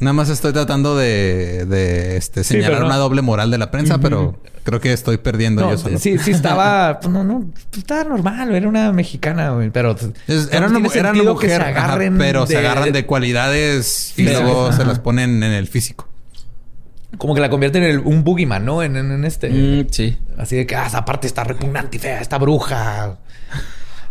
Nada 0.00 0.12
más 0.12 0.28
estoy 0.28 0.52
tratando 0.52 0.96
de, 0.96 2.16
este, 2.16 2.44
señalar 2.44 2.84
una 2.84 2.96
doble 2.96 3.22
moral 3.22 3.50
de 3.50 3.58
la 3.58 3.70
prensa, 3.70 3.98
pero 3.98 4.34
creo 4.70 4.80
que 4.80 4.92
estoy 4.92 5.18
perdiendo 5.18 5.68
yo 5.68 5.76
solo. 5.76 5.98
Sí, 5.98 6.16
sí 6.18 6.30
estaba... 6.30 7.00
Pues, 7.00 7.12
no, 7.12 7.24
no. 7.24 7.50
Pues, 7.52 7.78
estaba 7.78 8.04
normal. 8.04 8.54
Era 8.54 8.68
una 8.68 8.92
mexicana, 8.92 9.50
güey. 9.50 9.70
Pero... 9.70 9.96
era, 10.50 10.66
una, 10.66 10.78
mujer, 10.78 11.06
pero 12.16 12.46
se 12.46 12.56
agarran 12.56 12.92
de 12.92 13.06
cualidades 13.06 14.14
y 14.16 14.22
luego 14.22 14.72
se 14.72 14.84
las 14.84 15.00
ponen 15.00 15.42
en 15.42 15.52
el 15.52 15.66
físico. 15.66 16.08
Como 17.18 17.34
que 17.34 17.40
la 17.40 17.50
convierten 17.50 17.82
en 17.82 18.06
un 18.06 18.22
boogeyman, 18.22 18.64
¿no? 18.64 18.82
En, 18.82 19.24
este... 19.24 19.50
Mm, 19.50 19.88
sí. 19.90 20.16
Así 20.38 20.56
de 20.56 20.66
que, 20.66 20.76
ah, 20.76 20.86
esa 20.86 21.04
parte 21.04 21.26
está 21.26 21.42
repugnante 21.42 21.96
y 21.96 22.00
fea. 22.00 22.20
Esta 22.20 22.38
bruja... 22.38 23.18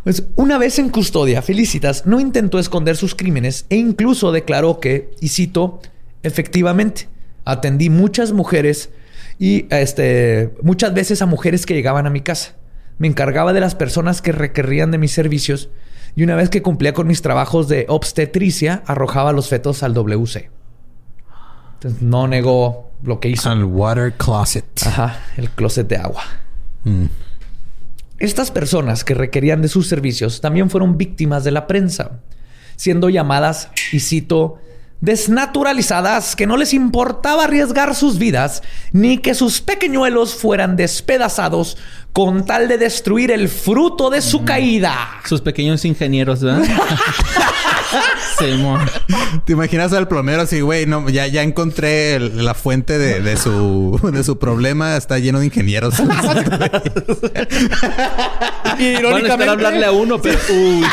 Pues 0.03 0.23
una 0.35 0.57
vez 0.57 0.79
en 0.79 0.89
custodia, 0.89 1.41
Felicitas 1.41 2.05
no 2.05 2.19
intentó 2.19 2.57
esconder 2.57 2.95
sus 2.95 3.15
crímenes 3.15 3.65
e 3.69 3.75
incluso 3.75 4.31
declaró 4.31 4.79
que, 4.79 5.11
y 5.19 5.29
cito, 5.29 5.81
efectivamente, 6.23 7.09
atendí 7.45 7.89
muchas 7.89 8.31
mujeres 8.31 8.89
y 9.39 9.65
este, 9.69 10.53
muchas 10.61 10.93
veces 10.93 11.21
a 11.21 11.25
mujeres 11.25 11.65
que 11.65 11.73
llegaban 11.73 12.05
a 12.05 12.09
mi 12.09 12.19
casa. 12.19 12.55
Me 12.97 13.07
encargaba 13.07 13.53
de 13.53 13.61
las 13.61 13.73
personas 13.73 14.21
que 14.21 14.33
requerían 14.33 14.91
de 14.91 14.97
mis 14.97 15.13
servicios 15.13 15.69
y 16.15 16.23
una 16.23 16.35
vez 16.35 16.49
que 16.49 16.61
cumplía 16.61 16.93
con 16.93 17.07
mis 17.07 17.21
trabajos 17.21 17.69
de 17.69 17.85
obstetricia, 17.87 18.83
arrojaba 18.85 19.31
los 19.31 19.47
fetos 19.47 19.81
al 19.81 19.93
WC. 19.93 20.51
Entonces 21.75 22.01
no 22.01 22.27
negó 22.27 22.91
lo 23.01 23.21
que 23.21 23.29
hizo. 23.29 23.49
Al 23.49 23.63
water 23.63 24.13
closet. 24.13 24.65
Ajá, 24.85 25.21
el 25.37 25.49
closet 25.49 25.87
de 25.87 25.95
agua. 25.95 26.23
Mm. 26.83 27.05
Estas 28.17 28.51
personas 28.51 29.05
que 29.05 29.13
requerían 29.13 29.61
de 29.61 29.69
sus 29.69 29.87
servicios 29.87 30.41
también 30.41 30.69
fueron 30.69 30.97
víctimas 30.97 31.45
de 31.45 31.51
la 31.51 31.67
prensa, 31.67 32.19
siendo 32.75 33.07
llamadas, 33.07 33.69
y 33.93 34.01
cito, 34.01 34.59
desnaturalizadas 35.01 36.35
que 36.35 36.45
no 36.45 36.57
les 36.57 36.73
importaba 36.73 37.45
arriesgar 37.45 37.95
sus 37.95 38.17
vidas 38.17 38.61
ni 38.91 39.17
que 39.17 39.33
sus 39.33 39.61
pequeñuelos 39.61 40.35
fueran 40.35 40.75
despedazados 40.75 41.77
con 42.13 42.45
tal 42.45 42.67
de 42.67 42.77
destruir 42.77 43.31
el 43.31 43.49
fruto 43.49 44.09
de 44.09 44.21
su 44.21 44.43
caída. 44.43 44.97
Sus 45.25 45.41
pequeños 45.41 45.85
ingenieros, 45.85 46.41
¿verdad? 46.43 46.67
¿Te 49.45 49.53
imaginas 49.53 49.93
al 49.93 50.07
plomero 50.07 50.41
así, 50.43 50.61
güey? 50.61 50.85
No, 50.85 51.09
ya, 51.09 51.27
ya 51.27 51.43
encontré 51.43 52.19
la 52.19 52.53
fuente 52.53 52.97
de, 52.97 53.37
su, 53.37 53.99
de 54.11 54.23
su 54.23 54.39
problema. 54.39 54.95
Está 54.97 55.19
lleno 55.19 55.39
de 55.39 55.45
ingenieros. 55.47 55.95
y 58.77 58.83
irónicamente... 58.83 59.37
Van 59.37 59.49
a 59.49 59.51
hablarle 59.51 59.85
a 59.85 59.91
uno, 59.91 60.21
pero... 60.21 60.37
Uy, 60.49 60.83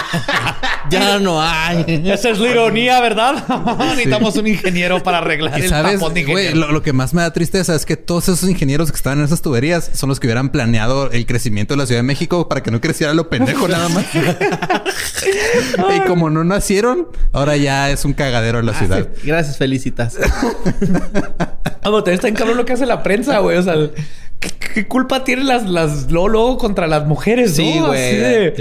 ya 0.91 1.19
no 1.19 1.41
hay. 1.43 2.03
Esa 2.07 2.31
es 2.31 2.39
la 2.39 2.49
ironía, 2.49 3.01
¿verdad? 3.01 3.45
Necesitamos 3.91 4.37
un 4.37 4.47
ingeniero 4.47 5.03
para 5.03 5.19
arreglar 5.19 5.61
el 5.61 5.69
sabes, 5.69 6.01
güey, 6.01 6.55
lo, 6.55 6.73
lo, 6.73 6.83
que 6.83 6.93
más 6.93 7.15
me 7.15 7.23
da 7.23 7.33
tristeza 7.33 7.75
es 7.75 7.87
que 7.87 7.97
todos 7.97 8.29
esos 8.29 8.49
ingenieros 8.49 8.91
que 8.91 8.97
estaban 8.97 9.19
en 9.19 9.25
esas 9.25 9.43
tuberías 9.43 9.91
son 9.93 10.09
los 10.09 10.21
que 10.21 10.27
hubieran 10.27 10.51
planeado 10.51 11.11
el 11.11 11.27
crecimiento 11.27 11.75
de 11.75 11.79
la 11.79 11.87
Ciudad 11.87 12.01
de 12.01 12.05
México 12.05 12.49
para 12.49 12.63
que 12.63 12.71
no 12.71 12.81
creciera 12.81 13.15
lo 13.15 13.29
pendejo 13.29 13.69
nada 13.69 13.89
más. 13.89 14.07
y 15.97 16.01
como 16.07 16.31
no 16.31 16.45
nacieron, 16.45 16.86
ahora 17.33 17.57
ya 17.57 17.91
es 17.91 18.05
un 18.05 18.13
cagadero 18.13 18.59
en 18.59 18.67
la 18.67 18.75
ciudad. 18.75 19.09
Gracias, 19.25 19.57
felicitas. 19.57 20.17
Vamos, 21.83 22.05
te 22.05 22.13
está 22.13 22.29
en 22.29 22.35
cabrón 22.35 22.57
lo 22.57 22.65
que 22.65 22.73
hace 22.73 22.87
la 22.87 23.03
prensa, 23.03 23.39
güey. 23.39 23.57
O 23.59 23.63
sea, 23.63 23.75
¿qué, 24.41 24.87
culpa 24.87 25.25
tienen 25.25 25.47
las, 25.47 25.69
las 25.69 26.11
Lolo 26.11 26.57
contra 26.59 26.87
las 26.87 27.07
mujeres? 27.07 27.55
Sí, 27.55 27.79
güey. 27.79 28.53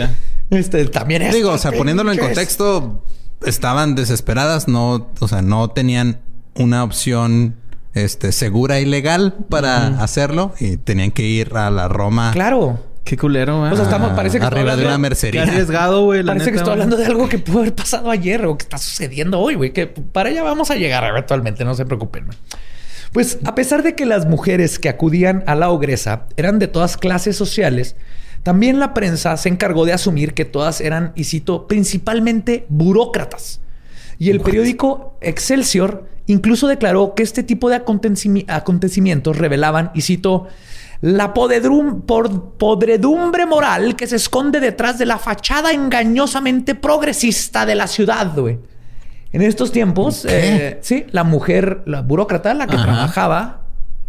Este, 0.50 0.86
también 0.86 1.24
es. 1.24 1.34
Digo, 1.34 1.52
o 1.52 1.58
sea, 1.58 1.72
poniéndolo 1.72 2.12
en 2.12 2.20
contexto, 2.20 3.04
estaban 3.46 3.96
desesperadas, 3.96 4.68
no, 4.68 5.10
o 5.20 5.28
sea, 5.28 5.42
no 5.42 5.70
tenían 5.70 6.20
una 6.56 6.84
opción 6.84 7.56
este, 7.94 8.32
segura 8.32 8.80
y 8.80 8.86
legal 8.86 9.36
para 9.50 10.02
hacerlo 10.02 10.54
y 10.60 10.78
tenían 10.78 11.12
que 11.12 11.24
ir 11.24 11.56
a 11.56 11.70
la 11.72 11.88
Roma. 11.88 12.32
Claro. 12.34 12.80
Qué 13.06 13.18
culero, 13.18 13.68
¿eh? 13.68 13.72
O 13.72 13.76
sea, 13.76 13.86
estamos, 13.86 14.14
parece 14.14 14.40
que 14.40 14.46
arriba 14.46 14.76
de 14.76 14.84
una 14.84 14.98
mercería. 14.98 15.44
Qué 15.44 15.52
arriesgado, 15.52 16.06
güey. 16.06 16.24
Parece 16.24 16.52
que 16.52 16.58
estoy 16.58 16.74
hablando 16.74 16.98
de 16.98 17.06
algo 17.06 17.30
que 17.30 17.38
pudo 17.38 17.60
haber 17.60 17.76
pasado 17.76 18.10
ayer 18.10 18.44
o 18.48 18.58
que 18.58 18.64
está 18.64 18.80
sucediendo 18.80 19.40
hoy, 19.40 19.54
güey. 19.54 19.72
Que 19.72 19.86
para 19.86 20.30
allá 20.30 20.42
vamos 20.42 20.72
a 20.72 20.76
llegar 20.76 21.04
eventualmente, 21.04 21.64
no 21.64 21.76
se 21.76 21.86
preocupen. 21.86 22.26
Pues 23.14 23.38
a 23.46 23.54
pesar 23.54 23.84
de 23.84 23.94
que 23.94 24.08
las 24.08 24.26
mujeres 24.26 24.80
que 24.80 24.90
acudían 24.90 25.44
a 25.46 25.54
la 25.54 25.70
ogresa 25.70 26.26
eran 26.36 26.58
de 26.58 26.68
todas 26.68 26.98
clases 26.98 27.38
sociales, 27.38 27.96
también 28.42 28.80
la 28.80 28.96
prensa 28.96 29.38
se 29.38 29.50
encargó 29.50 29.86
de 29.86 29.94
asumir 29.94 30.34
que 30.34 30.44
todas 30.44 30.82
eran, 30.82 31.14
y 31.16 31.26
cito, 31.26 31.68
principalmente 31.68 32.66
burócratas. 32.70 33.62
Y 34.18 34.32
el 34.32 34.42
periódico 34.42 35.16
Excelsior 35.22 36.10
incluso 36.26 36.68
declaró 36.68 37.14
que 37.14 37.22
este 37.22 37.44
tipo 37.44 37.70
de 37.70 37.76
acontecimientos 37.76 39.38
revelaban, 39.38 39.92
y 39.94 40.02
cito, 40.02 40.48
la 41.02 41.34
podredumbre 41.34 43.46
moral 43.46 43.96
que 43.96 44.08
se 44.08 44.16
esconde 44.16 44.60
detrás 44.60 44.98
de 44.98 45.06
la 45.06 45.18
fachada 45.18 45.72
engañosamente 45.72 46.76
progresista 46.76 47.66
de 47.66 47.76
la 47.76 47.88
ciudad, 47.88 48.32
güey. 48.36 48.60
En 49.32 49.42
estos 49.42 49.72
tiempos, 49.72 50.26
eh, 50.30 50.80
sí, 50.82 51.06
la 51.12 51.26
mujer, 51.26 51.82
la 51.86 52.02
burócrata, 52.02 52.54
la 52.54 52.68
que 52.68 52.78
trabajaba 52.78 53.65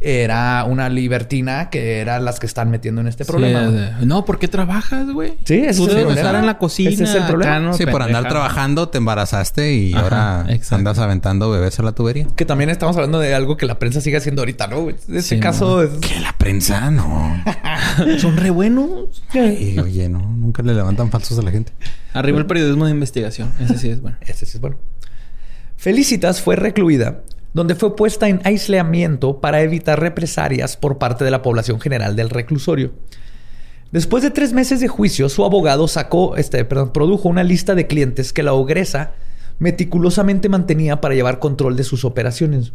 era 0.08 0.62
una 0.62 0.88
libertina 0.88 1.68
que 1.68 1.98
eran 1.98 2.24
las 2.24 2.38
que 2.38 2.46
están 2.46 2.70
metiendo 2.70 3.00
en 3.00 3.08
este 3.08 3.24
problema. 3.24 3.98
no, 4.02 4.24
¿por 4.24 4.38
qué 4.38 4.46
trabajas, 4.46 5.10
güey? 5.10 5.34
Sí, 5.44 5.54
es 5.56 5.80
el 5.80 5.86
problema. 5.86 6.14
estar 6.14 6.34
en 6.36 6.46
la 6.46 6.58
cocina. 6.58 6.90
Ese 6.90 7.02
es 7.02 7.14
el 7.16 7.24
problema. 7.24 7.72
sí, 7.72 7.86
por 7.86 8.02
andar 8.02 8.28
trabajando 8.28 8.88
te 8.88 8.98
embarazaste 8.98 9.74
y 9.74 9.94
ahora 9.94 10.46
andas 10.70 11.00
aventando 11.00 11.50
bebés 11.50 11.80
a 11.80 11.82
la 11.82 11.90
tubería. 11.90 12.28
Que 12.36 12.44
también 12.44 12.70
estamos 12.70 12.94
hablando 12.94 13.18
de 13.18 13.34
algo 13.34 13.56
que 13.56 13.66
la 13.66 13.80
prensa 13.80 14.00
sigue 14.00 14.16
haciendo 14.16 14.42
ahorita, 14.42 14.68
¿no? 14.68 14.88
En 14.90 14.96
este 15.16 15.40
caso 15.40 15.82
es... 15.82 15.90
Que 15.98 16.20
la 16.20 16.36
prensa 16.38 16.88
no. 16.92 17.42
Son 18.18 18.36
re 18.36 18.50
buenos. 18.50 19.24
Y, 19.34 19.76
oye, 19.80 20.08
no, 20.08 20.20
nunca 20.20 20.62
le 20.62 20.72
levantan 20.72 21.10
falsos 21.10 21.36
a 21.40 21.42
la 21.42 21.50
gente. 21.50 21.72
Arriba 22.12 22.38
el 22.38 22.46
periodismo 22.46 22.84
de 22.84 22.92
investigación. 22.92 23.52
Ese 23.58 23.76
sí 23.76 23.88
es 23.88 24.00
bueno. 24.00 24.18
Ese 24.20 24.46
sí 24.46 24.52
es 24.54 24.60
bueno. 24.60 24.76
Felicitas 25.76 26.40
fue 26.40 26.54
recluida 26.54 27.22
donde 27.56 27.74
fue 27.74 27.96
puesta 27.96 28.28
en 28.28 28.42
aislamiento 28.44 29.40
para 29.40 29.62
evitar 29.62 29.98
represalias 29.98 30.76
por 30.76 30.98
parte 30.98 31.24
de 31.24 31.30
la 31.30 31.40
población 31.40 31.80
general 31.80 32.14
del 32.14 32.28
reclusorio. 32.28 32.92
Después 33.90 34.22
de 34.22 34.30
tres 34.30 34.52
meses 34.52 34.78
de 34.80 34.88
juicio, 34.88 35.30
su 35.30 35.42
abogado 35.42 35.88
sacó, 35.88 36.36
este, 36.36 36.62
perdón, 36.66 36.92
produjo 36.92 37.30
una 37.30 37.44
lista 37.44 37.74
de 37.74 37.86
clientes 37.86 38.34
que 38.34 38.42
la 38.42 38.52
ogresa 38.52 39.14
meticulosamente 39.58 40.50
mantenía 40.50 41.00
para 41.00 41.14
llevar 41.14 41.38
control 41.38 41.76
de 41.76 41.84
sus 41.84 42.04
operaciones. 42.04 42.74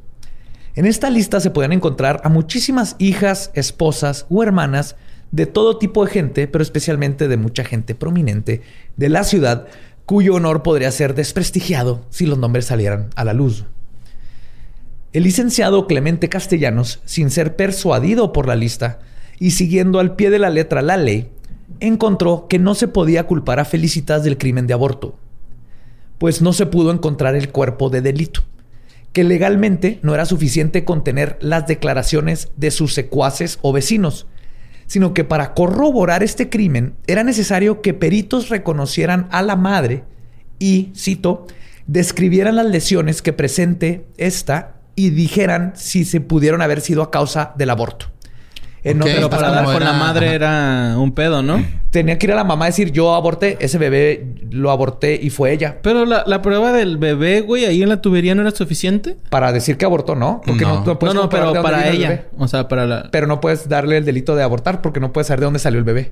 En 0.73 0.87
esta 0.87 1.11
lista 1.11 1.39
se 1.39 1.51
pueden 1.51 1.73
encontrar 1.73 2.19
a 2.23 2.29
muchísimas 2.29 2.95
hijas, 2.97 3.51
esposas 3.53 4.25
o 4.31 4.41
hermanas 4.41 4.95
de 5.29 5.45
todo 5.45 5.77
tipo 5.77 6.03
de 6.03 6.11
gente, 6.11 6.47
pero 6.47 6.63
especialmente 6.63 7.27
de 7.27 7.37
mucha 7.37 7.63
gente 7.63 7.93
prominente 7.93 8.63
de 8.97 9.09
la 9.09 9.25
ciudad, 9.25 9.67
cuyo 10.07 10.33
honor 10.33 10.63
podría 10.63 10.89
ser 10.89 11.13
desprestigiado 11.13 12.03
si 12.09 12.25
los 12.25 12.39
nombres 12.39 12.65
salieran 12.65 13.11
a 13.15 13.23
la 13.25 13.33
luz. 13.33 13.67
El 15.13 15.23
licenciado 15.23 15.87
Clemente 15.87 16.29
Castellanos, 16.29 17.01
sin 17.03 17.31
ser 17.31 17.57
persuadido 17.57 18.31
por 18.31 18.47
la 18.47 18.55
lista 18.55 18.99
y 19.39 19.51
siguiendo 19.51 19.99
al 19.99 20.15
pie 20.15 20.29
de 20.29 20.39
la 20.39 20.49
letra 20.49 20.81
la 20.81 20.95
ley, 20.95 21.29
encontró 21.81 22.47
que 22.47 22.59
no 22.59 22.75
se 22.75 22.87
podía 22.87 23.27
culpar 23.27 23.59
a 23.59 23.65
Felicitas 23.65 24.23
del 24.23 24.37
crimen 24.37 24.67
de 24.67 24.73
aborto, 24.73 25.17
pues 26.17 26.41
no 26.41 26.53
se 26.53 26.65
pudo 26.65 26.91
encontrar 26.91 27.35
el 27.35 27.49
cuerpo 27.49 27.89
de 27.89 27.99
delito, 27.99 28.43
que 29.11 29.25
legalmente 29.25 29.99
no 30.01 30.13
era 30.13 30.25
suficiente 30.25 30.85
contener 30.85 31.37
las 31.41 31.67
declaraciones 31.67 32.49
de 32.55 32.71
sus 32.71 32.93
secuaces 32.93 33.59
o 33.61 33.73
vecinos, 33.73 34.27
sino 34.87 35.13
que 35.13 35.25
para 35.25 35.53
corroborar 35.53 36.23
este 36.23 36.49
crimen 36.49 36.95
era 37.05 37.25
necesario 37.25 37.81
que 37.81 37.93
peritos 37.93 38.47
reconocieran 38.47 39.27
a 39.31 39.41
la 39.41 39.57
madre 39.57 40.05
y, 40.57 40.93
cito, 40.95 41.47
describieran 41.85 42.55
las 42.55 42.67
lesiones 42.67 43.21
que 43.21 43.33
presente 43.33 44.05
esta 44.17 44.80
y 44.95 45.09
dijeran 45.09 45.73
si 45.75 46.05
se 46.05 46.21
pudieron 46.21 46.61
haber 46.61 46.81
sido 46.81 47.01
a 47.01 47.11
causa 47.11 47.53
del 47.55 47.69
aborto. 47.69 48.07
pero 48.83 49.29
para 49.29 49.51
dar 49.51 49.65
con 49.65 49.83
la 49.83 49.93
madre 49.93 50.33
era 50.33 50.95
un 50.97 51.13
pedo, 51.13 51.41
¿no? 51.41 51.63
Tenía 51.91 52.17
que 52.17 52.27
ir 52.27 52.33
a 52.33 52.35
la 52.35 52.43
mamá 52.43 52.65
a 52.65 52.67
decir, 52.69 52.91
yo 52.91 53.13
aborté, 53.15 53.57
ese 53.59 53.77
bebé 53.77 54.35
lo 54.49 54.71
aborté 54.71 55.19
y 55.21 55.29
fue 55.29 55.51
ella. 55.51 55.77
Pero 55.81 56.05
la, 56.05 56.41
prueba 56.41 56.71
del 56.71 56.97
bebé, 56.97 57.41
güey, 57.41 57.65
ahí 57.65 57.83
en 57.83 57.89
la 57.89 58.01
tubería 58.01 58.33
no 58.35 58.41
era 58.41 58.51
suficiente. 58.51 59.17
Para 59.29 59.51
decir 59.51 59.77
que 59.77 59.85
abortó, 59.85 60.15
¿no? 60.15 60.41
Porque 60.45 60.63
no, 60.63 60.83
no, 60.85 61.13
no, 61.13 61.29
pero 61.29 61.61
para 61.61 61.89
ella. 61.89 62.25
O 62.37 62.47
sea, 62.47 62.67
para 62.67 62.85
la... 62.85 63.09
Pero 63.11 63.27
no 63.27 63.41
puedes 63.41 63.67
darle 63.67 63.97
el 63.97 64.05
delito 64.05 64.35
de 64.35 64.43
abortar 64.43 64.81
porque 64.81 64.99
no 64.99 65.11
puedes 65.11 65.27
saber 65.27 65.41
de 65.41 65.45
dónde 65.45 65.59
salió 65.59 65.79
el 65.79 65.85
bebé. 65.85 66.11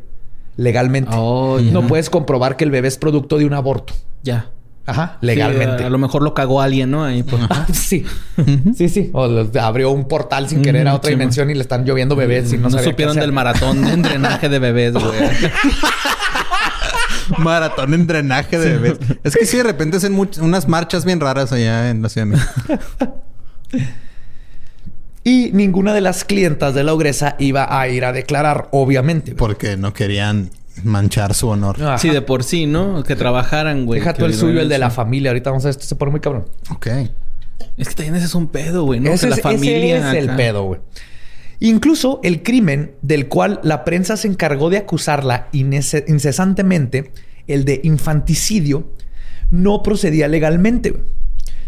Legalmente. 0.57 1.11
Oh, 1.13 1.59
no 1.59 1.87
puedes 1.87 2.09
comprobar 2.09 2.57
que 2.57 2.65
el 2.65 2.71
bebé 2.71 2.89
es 2.89 2.97
producto 2.97 3.37
de 3.37 3.45
un 3.45 3.53
aborto. 3.53 3.93
Ya. 4.23 4.47
Ajá, 4.85 5.17
legalmente. 5.21 5.83
a 5.83 5.89
lo 5.89 5.99
mejor 5.99 6.23
lo 6.23 6.33
cagó 6.33 6.61
alguien, 6.61 6.89
¿no? 6.89 7.03
Ahí, 7.03 7.23
pues. 7.23 7.43
sí. 7.73 8.05
sí, 8.75 8.89
sí. 8.89 9.11
O 9.13 9.29
abrió 9.61 9.91
un 9.91 10.07
portal 10.07 10.49
sin 10.49 10.61
querer 10.61 10.87
a 10.87 10.95
otra 10.95 11.11
dimensión 11.11 11.49
y 11.49 11.53
le 11.53 11.61
están 11.61 11.85
lloviendo 11.85 12.15
bebés 12.15 12.51
y 12.53 12.57
no, 12.57 12.69
no 12.69 12.79
supieron 12.79 13.15
del 13.15 13.31
maratón 13.31 13.83
de 13.83 14.09
drenaje 14.09 14.49
de 14.49 14.59
bebés, 14.59 14.93
güey. 14.93 15.03
maratón 17.37 17.93
en 17.93 18.07
drenaje 18.07 18.57
de 18.57 18.77
bebés. 18.77 18.99
Es 19.23 19.35
que 19.35 19.45
sí, 19.45 19.57
de 19.57 19.63
repente 19.63 19.97
hacen 19.97 20.17
unas 20.41 20.67
marchas 20.67 21.05
bien 21.05 21.19
raras 21.19 21.51
allá 21.51 21.89
en 21.89 22.01
la 22.01 22.09
Ciudad 22.09 22.27
de 22.27 22.33
México. 22.33 23.23
y 25.23 25.51
ninguna 25.53 25.93
de 25.93 26.01
las 26.01 26.23
clientas 26.23 26.73
de 26.73 26.83
la 26.83 26.93
ogresa 26.93 27.35
iba 27.39 27.79
a 27.79 27.87
ir 27.87 28.05
a 28.05 28.11
declarar, 28.11 28.69
obviamente. 28.71 29.35
Porque 29.35 29.77
no 29.77 29.93
querían 29.93 30.49
manchar 30.83 31.33
su 31.33 31.47
honor. 31.47 31.77
Sí, 31.97 32.09
de 32.09 32.21
por 32.21 32.43
sí, 32.43 32.65
¿no? 32.65 33.03
Que 33.03 33.15
trabajaran, 33.15 33.85
güey. 33.85 33.99
Deja 33.99 34.13
tú 34.13 34.25
el 34.25 34.33
suyo, 34.33 34.61
el 34.61 34.69
de 34.69 34.77
la 34.77 34.89
familia. 34.89 35.31
Ahorita 35.31 35.49
vamos 35.49 35.65
a 35.65 35.67
ver, 35.67 35.71
esto 35.71 35.85
se 35.85 35.95
pone 35.95 36.11
muy 36.11 36.19
cabrón. 36.19 36.45
Ok. 36.69 36.87
Es 37.77 37.89
que 37.89 37.95
también 37.95 38.15
ese 38.15 38.25
es 38.25 38.35
un 38.35 38.47
pedo, 38.47 38.83
güey, 38.83 38.99
¿no? 38.99 39.11
Ese, 39.11 39.29
la 39.29 39.37
familia 39.37 40.09
es 40.09 40.15
el 40.15 40.35
pedo, 40.35 40.63
güey. 40.63 40.81
Incluso 41.59 42.21
el 42.23 42.41
crimen 42.41 42.93
del 43.01 43.27
cual 43.27 43.59
la 43.63 43.83
prensa 43.83 44.15
se 44.15 44.27
encargó 44.27 44.69
de 44.69 44.77
acusarla 44.77 45.49
incesantemente, 45.51 47.11
el 47.47 47.65
de 47.65 47.81
infanticidio, 47.83 48.89
no 49.51 49.83
procedía 49.83 50.27
legalmente. 50.27 50.95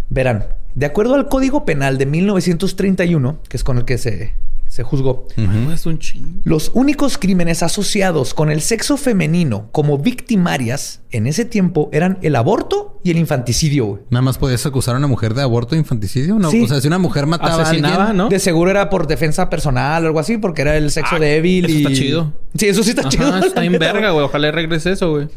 Verán, 0.09 0.45
de 0.75 0.85
acuerdo 0.85 1.15
al 1.15 1.27
Código 1.27 1.65
Penal 1.65 1.97
de 1.97 2.05
1931, 2.05 3.39
que 3.49 3.57
es 3.57 3.63
con 3.63 3.77
el 3.77 3.85
que 3.85 3.97
se 3.97 4.33
se 4.71 4.83
juzgó. 4.83 5.27
Es 5.35 5.85
un 5.85 5.99
Los 6.45 6.71
únicos 6.73 7.17
crímenes 7.17 7.61
asociados 7.61 8.33
con 8.33 8.49
el 8.49 8.61
sexo 8.61 8.95
femenino 8.95 9.67
como 9.73 9.97
victimarias 9.97 11.01
en 11.11 11.27
ese 11.27 11.43
tiempo 11.43 11.89
eran 11.91 12.19
el 12.21 12.37
aborto 12.37 12.97
y 13.03 13.11
el 13.11 13.17
infanticidio. 13.17 14.05
Nada 14.09 14.21
más 14.21 14.37
podías 14.37 14.65
acusar 14.65 14.95
a 14.95 14.99
una 14.99 15.07
mujer 15.07 15.33
de 15.33 15.41
aborto 15.41 15.75
e 15.75 15.77
infanticidio, 15.77 16.39
¿no? 16.39 16.47
O 16.47 16.67
sea, 16.69 16.79
si 16.79 16.87
una 16.87 16.99
mujer 16.99 17.27
mataba 17.27 17.63
a 17.63 17.69
alguien, 17.69 18.15
¿no? 18.15 18.29
De 18.29 18.39
seguro 18.39 18.71
era 18.71 18.89
por 18.89 19.07
defensa 19.07 19.49
personal 19.49 20.05
o 20.05 20.07
algo 20.07 20.19
así, 20.21 20.37
porque 20.37 20.61
era 20.61 20.77
el 20.77 20.89
sexo 20.89 21.17
ah, 21.17 21.19
débil. 21.19 21.65
Eso 21.65 21.77
está 21.77 21.91
chido. 21.91 22.33
Sí, 22.55 22.67
eso 22.67 22.81
sí 22.81 22.91
está 22.91 23.09
chido. 23.09 23.37
Está 23.39 23.65
en 23.65 23.73
verga, 23.77 24.11
güey. 24.11 24.23
Ojalá 24.23 24.51
regrese 24.51 24.93
eso, 24.93 25.11
güey. 25.11 25.27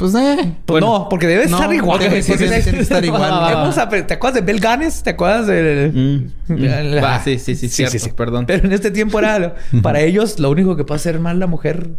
Pues, 0.00 0.14
eh. 0.14 0.54
Pues 0.64 0.80
no, 0.80 1.08
porque 1.10 1.26
debe 1.26 1.44
estar 1.44 1.70
igual. 1.74 1.98
Porque, 1.98 2.20
estar 2.80 3.04
igual. 3.04 4.06
¿Te 4.06 4.14
acuerdas 4.14 4.34
de 4.34 4.40
Belganes? 4.40 5.02
¿Te 5.02 5.10
acuerdas 5.10 5.46
de...? 5.46 5.92
Mm. 5.94 6.30
sí, 7.22 7.38
sí, 7.38 7.54
sí, 7.54 7.68
sí, 7.68 7.98
sí, 7.98 8.10
Perdón. 8.16 8.46
Pero 8.46 8.66
en 8.66 8.72
este 8.72 8.90
tiempo 8.90 9.18
era... 9.18 9.56
para 9.82 10.00
ellos, 10.00 10.38
lo 10.38 10.48
único 10.48 10.74
que 10.74 10.84
puede 10.84 10.96
hacer 10.96 11.20
mal 11.20 11.38
la 11.38 11.46
mujer... 11.46 11.90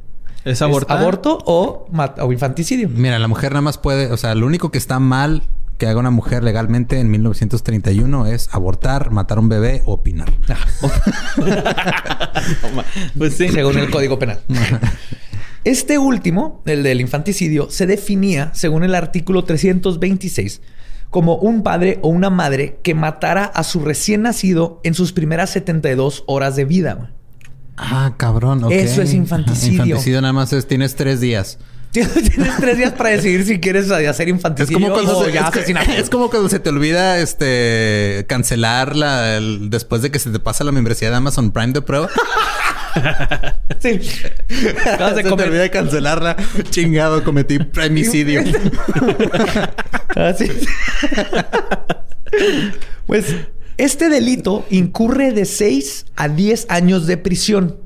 ¿Es 0.44 0.64
abortar? 0.64 0.98
aborto 0.98 1.38
o, 1.46 1.86
o 2.18 2.32
infanticidio. 2.32 2.90
Mira, 2.90 3.20
la 3.20 3.28
mujer 3.28 3.52
nada 3.52 3.62
más 3.62 3.78
puede... 3.78 4.12
O 4.12 4.18
sea, 4.18 4.34
lo 4.34 4.48
único 4.48 4.72
que 4.72 4.80
está 4.80 4.98
mal 4.98 5.44
que 5.78 5.86
haga 5.86 6.00
una 6.00 6.10
mujer 6.10 6.44
legalmente 6.44 7.00
en 7.00 7.12
1931 7.12 8.26
es 8.26 8.50
abortar, 8.52 9.12
matar 9.12 9.38
a 9.38 9.42
un 9.42 9.50
bebé 9.50 9.84
o 9.86 9.94
opinar. 9.94 10.32
pues 13.18 13.36
sí. 13.36 13.50
Según 13.50 13.78
el 13.78 13.92
Código 13.92 14.18
Penal. 14.18 14.40
Este 15.64 16.00
último, 16.00 16.64
el 16.66 16.82
del 16.82 17.02
infanticidio, 17.02 17.70
se 17.70 17.86
definía, 17.86 18.52
según 18.54 18.84
el 18.84 18.96
artículo 18.96 19.44
326, 19.44 20.62
como 21.12 21.36
un 21.36 21.62
padre 21.62 22.00
o 22.02 22.08
una 22.08 22.32
madre 22.32 22.80
que 22.82 22.96
matara 22.96 23.44
a 23.44 23.64
su 23.64 23.82
recién 23.82 24.24
nacido 24.24 24.80
en 24.84 24.96
sus 24.96 25.12
primeras 25.14 25.52
72 25.52 26.24
horas 26.26 26.56
de 26.56 26.66
vida. 26.66 27.12
Ah, 27.78 28.14
cabrón. 28.18 28.66
Eso 28.72 29.02
es 29.04 29.14
infanticidio. 29.14 29.84
Infanticidio 29.84 30.22
nada 30.22 30.34
más 30.34 30.52
es 30.54 30.68
tienes 30.68 30.96
tres 30.96 31.20
días. 31.22 31.60
Tienes 31.94 32.58
tres 32.58 32.78
días 32.78 32.94
para 32.94 33.10
decidir 33.10 33.46
si 33.46 33.60
quieres 33.60 33.92
hacer 33.92 34.30
infanticidio 34.30 34.78
es 34.78 34.84
como 34.84 34.94
cuando 34.94 35.26
se, 35.26 35.32
ya 35.34 35.52
es, 35.98 36.10
como 36.10 36.30
cuando 36.30 36.48
se 36.48 36.60
te 36.60 36.70
olvida 36.70 37.20
este 37.20 38.26
cancelar 38.30 38.96
la, 38.96 39.42
después 39.42 40.02
de 40.02 40.10
que 40.10 40.18
se 40.20 40.30
te 40.30 40.40
pasa 40.40 40.64
la 40.64 40.72
membresía 40.72 41.10
de 41.10 41.18
Amazon 41.18 41.52
Prime 41.52 41.74
de 41.74 41.82
prueba. 41.82 42.10
sí. 43.80 44.00
Acabas 44.86 45.16
de 45.18 45.24
Se 45.24 45.36
te 45.36 45.44
olvida 45.44 45.70
cancelarla. 45.70 46.38
Chingado, 46.70 47.26
cometí 47.26 47.60
primicidio. 47.60 48.42
Así. 50.16 50.50
pues 53.06 53.36
este 53.78 54.08
delito 54.08 54.66
incurre 54.70 55.34
de 55.34 55.44
6 55.44 56.06
a 56.16 56.30
10 56.30 56.68
años 56.70 57.06
de 57.06 57.18
prisión. 57.18 57.78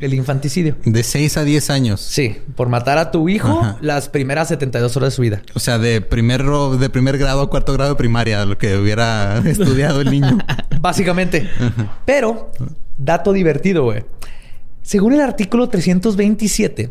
El 0.00 0.14
infanticidio. 0.14 0.76
De 0.84 1.02
6 1.02 1.36
a 1.38 1.44
10 1.44 1.70
años. 1.70 2.00
Sí, 2.00 2.36
por 2.54 2.68
matar 2.68 2.98
a 2.98 3.10
tu 3.10 3.28
hijo 3.28 3.76
las 3.80 4.08
primeras 4.08 4.48
72 4.48 4.96
horas 4.96 5.12
de 5.12 5.16
su 5.16 5.22
vida. 5.22 5.42
O 5.54 5.60
sea, 5.60 5.78
de 5.78 6.00
primer, 6.00 6.44
de 6.44 6.90
primer 6.90 7.18
grado 7.18 7.42
a 7.42 7.50
cuarto 7.50 7.72
grado 7.72 7.90
de 7.90 7.96
primaria, 7.96 8.44
lo 8.44 8.58
que 8.58 8.76
hubiera 8.76 9.38
estudiado 9.44 10.00
el 10.00 10.10
niño. 10.10 10.38
Básicamente. 10.80 11.48
Pero 12.04 12.52
Dato 12.98 13.32
divertido, 13.32 13.84
güey. 13.84 14.04
Según 14.82 15.14
el 15.14 15.20
artículo 15.20 15.68
327, 15.68 16.90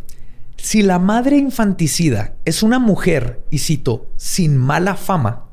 si 0.56 0.82
la 0.82 1.00
madre 1.00 1.38
infanticida 1.38 2.34
es 2.45 2.64
una 2.64 2.80
mujer, 2.80 3.41
y 3.52 3.60
cito, 3.60 4.08
sin 4.16 4.58
mala 4.58 4.95
fama, 4.95 5.43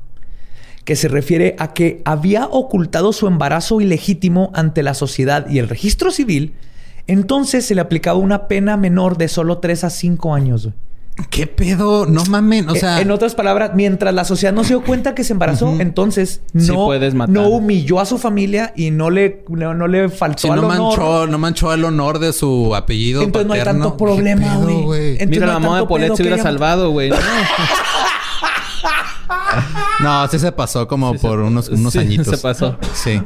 que 0.85 0.95
se 0.95 1.09
refiere 1.09 1.55
a 1.59 1.73
que 1.73 2.01
había 2.05 2.45
ocultado 2.45 3.11
su 3.11 3.27
embarazo 3.27 3.81
ilegítimo 3.81 4.51
ante 4.53 4.81
la 4.81 4.93
sociedad 4.93 5.49
y 5.49 5.59
el 5.59 5.67
registro 5.67 6.09
civil, 6.09 6.53
entonces 7.07 7.65
se 7.65 7.75
le 7.75 7.81
aplicaba 7.81 8.17
una 8.17 8.47
pena 8.47 8.77
menor 8.77 9.17
de 9.17 9.27
solo 9.27 9.59
3 9.59 9.83
a 9.83 9.89
5 9.89 10.33
años. 10.33 10.69
¿Qué 11.29 11.47
pedo? 11.47 12.05
No 12.05 12.25
mamen. 12.25 12.69
O 12.69 12.75
sea. 12.75 12.99
En 12.99 13.09
otras 13.09 13.35
palabras, 13.35 13.71
mientras 13.73 14.13
la 14.13 14.25
sociedad 14.25 14.53
no 14.53 14.63
se 14.63 14.69
dio 14.69 14.83
cuenta 14.83 15.15
que 15.15 15.23
se 15.23 15.31
embarazó, 15.31 15.79
entonces 15.79 16.41
no, 16.51 16.89
no 17.27 17.47
humilló 17.47 18.01
a 18.01 18.05
su 18.05 18.17
familia 18.17 18.73
y 18.75 18.91
no 18.91 19.09
le, 19.09 19.45
no, 19.47 19.87
le 19.87 20.09
faltó 20.09 20.53
no 20.53 20.63
Manchó, 20.63 21.25
no 21.27 21.37
manchó 21.37 21.73
el 21.73 21.85
honor 21.85 22.19
de 22.19 22.33
su 22.33 22.75
apellido. 22.75 23.21
Entonces 23.21 23.47
no 23.47 23.53
hay 23.53 23.63
tanto 23.63 23.95
problema, 23.95 24.57
güey. 24.57 25.17
Mira, 25.25 25.47
la 25.47 25.59
mamá 25.59 25.79
de 25.79 25.85
Polet 25.85 26.13
se 26.15 26.21
hubiera 26.21 26.41
salvado, 26.41 26.91
güey. 26.91 27.11
No, 30.05 30.27
sí 30.27 30.37
se 30.37 30.51
pasó 30.51 30.87
como 30.87 31.15
por 31.15 31.39
unos, 31.39 31.67
unos 31.69 31.93
sí, 31.93 31.97
añitos. 31.97 32.27
Se 32.27 32.37
pasó. 32.37 32.77
Sí. 32.93 33.19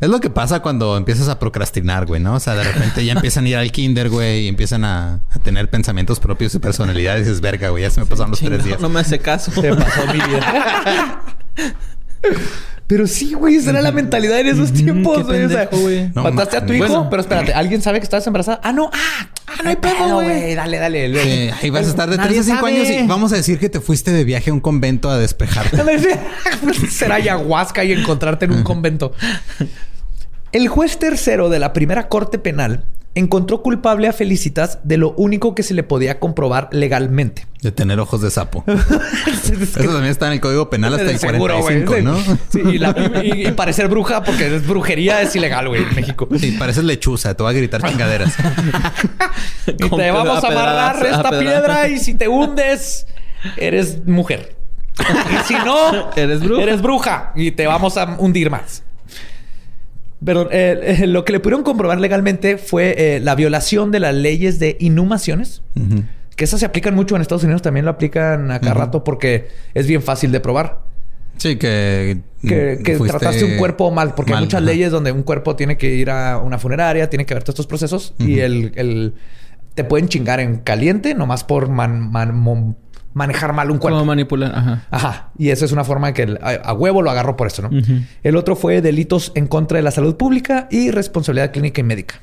Es 0.00 0.08
lo 0.08 0.18
que 0.18 0.30
pasa 0.30 0.58
cuando 0.62 0.96
empiezas 0.96 1.28
a 1.28 1.38
procrastinar, 1.38 2.06
güey, 2.06 2.20
¿no? 2.20 2.34
O 2.34 2.40
sea, 2.40 2.56
de 2.56 2.64
repente 2.64 3.04
ya 3.04 3.12
empiezan 3.12 3.44
a 3.44 3.48
ir 3.50 3.56
al 3.56 3.70
kinder, 3.70 4.10
güey, 4.10 4.46
y 4.46 4.48
empiezan 4.48 4.84
a, 4.84 5.20
tener 5.44 5.70
pensamientos 5.70 6.18
propios 6.18 6.52
y 6.56 6.58
personalidades. 6.58 7.20
Y 7.20 7.24
dices, 7.26 7.40
verga, 7.40 7.68
güey, 7.68 7.84
ya 7.84 7.90
se 7.90 8.00
me 8.00 8.06
pasaron 8.06 8.32
los 8.32 8.40
tres 8.40 8.64
días. 8.64 8.80
No 8.80 8.88
me 8.88 8.98
hace 8.98 9.20
caso. 9.20 9.52
Se 9.52 9.76
pasó 9.76 10.06
mi 10.08 10.14
vida. 10.14 11.22
Pero 12.86 13.06
sí, 13.06 13.32
güey, 13.32 13.56
esa 13.56 13.70
era 13.70 13.80
la 13.80 13.92
mentalidad 13.92 14.38
en 14.40 14.48
esos 14.48 14.72
tiempos, 14.72 15.24
güey. 15.24 15.44
O 15.44 15.48
sea, 15.48 15.70
mataste 16.14 16.58
a 16.58 16.66
tu 16.66 16.72
hijo, 16.74 17.08
pero 17.08 17.22
espérate, 17.22 17.54
¿alguien 17.54 17.80
sabe 17.80 17.98
que 17.98 18.04
estabas 18.04 18.26
embarazada? 18.26 18.60
Ah, 18.62 18.72
no, 18.72 18.90
ah, 18.92 19.28
ah 19.46 19.62
no 19.62 19.70
hay 19.70 19.76
pedo, 19.76 20.14
güey. 20.14 20.54
Dale, 20.54 20.78
dale. 20.78 21.22
Sí, 21.22 21.50
ahí 21.62 21.70
vas 21.70 21.86
a 21.86 21.90
estar 21.90 22.10
de 22.10 22.18
3 22.18 22.38
a 22.38 22.42
5 22.42 22.66
años 22.66 22.90
y 22.90 23.06
vamos 23.06 23.32
a 23.32 23.36
decir 23.36 23.58
que 23.58 23.68
te 23.68 23.80
fuiste 23.80 24.10
de 24.10 24.24
viaje 24.24 24.50
a 24.50 24.52
un 24.52 24.60
convento 24.60 25.10
a 25.10 25.18
despejarte. 25.18 25.78
Será 26.90 27.16
ayahuasca 27.16 27.84
y 27.84 27.92
encontrarte 27.92 28.44
en 28.44 28.52
un 28.52 28.62
convento. 28.62 29.12
El 30.54 30.68
juez 30.68 31.00
tercero 31.00 31.48
de 31.48 31.58
la 31.58 31.72
primera 31.72 32.06
corte 32.06 32.38
penal 32.38 32.84
encontró 33.16 33.60
culpable 33.60 34.06
a 34.06 34.12
Felicitas 34.12 34.78
de 34.84 34.98
lo 34.98 35.10
único 35.16 35.52
que 35.52 35.64
se 35.64 35.74
le 35.74 35.82
podía 35.82 36.20
comprobar 36.20 36.68
legalmente. 36.70 37.48
De 37.60 37.72
tener 37.72 37.98
ojos 37.98 38.20
de 38.20 38.30
sapo. 38.30 38.62
Eso 39.26 39.72
también 39.72 40.04
está 40.04 40.28
en 40.28 40.34
el 40.34 40.40
Código 40.40 40.70
Penal 40.70 40.94
hasta 40.94 41.10
el 41.10 41.18
45, 41.18 41.96
¿no? 42.02 42.16
Sí, 42.50 42.62
y, 42.62 43.50
parecer 43.50 43.88
bruja, 43.88 44.22
porque 44.22 44.54
es 44.54 44.64
brujería 44.64 45.22
es 45.22 45.34
ilegal, 45.34 45.66
güey, 45.66 45.82
en 45.82 45.92
México. 45.92 46.28
Sí, 46.38 46.52
pareces 46.52 46.84
lechuza. 46.84 47.34
Te 47.34 47.42
va 47.42 47.50
a 47.50 47.52
gritar 47.52 47.82
chingaderas. 47.90 48.36
y 49.66 49.74
te 49.74 50.10
vamos 50.12 50.44
a 50.44 50.46
amarrar 50.46 51.04
esta 51.04 51.30
piedra 51.36 51.88
y 51.88 51.98
si 51.98 52.14
te 52.14 52.28
hundes, 52.28 53.08
eres 53.56 54.06
mujer. 54.06 54.54
Y 55.00 55.48
si 55.48 55.54
no, 55.54 56.12
eres 56.16 56.44
bruja. 56.44 56.62
Eres 56.62 56.80
bruja 56.80 57.32
y 57.34 57.50
te 57.50 57.66
vamos 57.66 57.96
a 57.96 58.04
hundir 58.20 58.50
más. 58.50 58.83
Pero 60.24 60.50
eh, 60.50 60.96
eh, 61.02 61.06
lo 61.06 61.24
que 61.24 61.32
le 61.32 61.40
pudieron 61.40 61.62
comprobar 61.62 62.00
legalmente 62.00 62.56
fue 62.56 62.94
eh, 62.96 63.20
la 63.20 63.34
violación 63.34 63.90
de 63.90 64.00
las 64.00 64.14
leyes 64.14 64.58
de 64.58 64.76
inhumaciones. 64.80 65.62
Que 66.36 66.44
esas 66.44 66.60
se 66.60 66.66
aplican 66.66 66.94
mucho 66.94 67.14
en 67.14 67.22
Estados 67.22 67.44
Unidos, 67.44 67.62
también 67.62 67.84
lo 67.84 67.92
aplican 67.92 68.50
acá 68.50 68.74
rato 68.74 69.04
porque 69.04 69.48
es 69.74 69.86
bien 69.86 70.02
fácil 70.02 70.32
de 70.32 70.40
probar. 70.40 70.82
Sí, 71.36 71.56
que... 71.56 72.18
Que, 72.42 72.78
que 72.84 72.98
trataste 72.98 73.44
un 73.44 73.56
cuerpo 73.56 73.90
mal. 73.90 74.14
Porque 74.14 74.34
hay 74.34 74.40
muchas 74.40 74.62
leyes 74.62 74.90
donde 74.90 75.12
un 75.12 75.22
cuerpo 75.22 75.56
tiene 75.56 75.76
que 75.76 75.94
ir 75.94 76.10
a 76.10 76.38
una 76.38 76.58
funeraria, 76.58 77.08
tiene 77.08 77.26
que 77.26 77.34
ver 77.34 77.42
todos 77.42 77.54
estos 77.54 77.66
procesos. 77.66 78.14
Y 78.18 78.40
el, 78.40 78.72
el... 78.76 79.14
Te 79.74 79.84
pueden 79.84 80.08
chingar 80.08 80.40
en 80.40 80.58
caliente 80.58 81.14
nomás 81.14 81.42
por 81.42 81.68
manejar 83.14 83.52
mal 83.52 83.70
un 83.70 83.78
cuerpo. 83.78 83.96
Como 83.98 84.06
manipular, 84.06 84.52
ajá. 84.54 84.82
Ajá. 84.90 85.30
Y 85.38 85.48
eso 85.48 85.64
es 85.64 85.72
una 85.72 85.84
forma 85.84 86.12
que 86.12 86.38
a, 86.42 86.72
huevo 86.74 87.00
lo 87.00 87.10
agarró 87.10 87.36
por 87.36 87.46
eso, 87.46 87.62
¿no? 87.62 87.70
El 88.22 88.36
otro 88.36 88.56
fue 88.56 88.82
delitos 88.82 89.32
en 89.34 89.46
contra 89.46 89.76
de 89.76 89.82
la 89.82 89.90
salud 89.90 90.16
pública 90.16 90.68
y 90.70 90.90
responsabilidad 90.90 91.52
clínica 91.52 91.80
y 91.80 91.84
médica. 91.84 92.20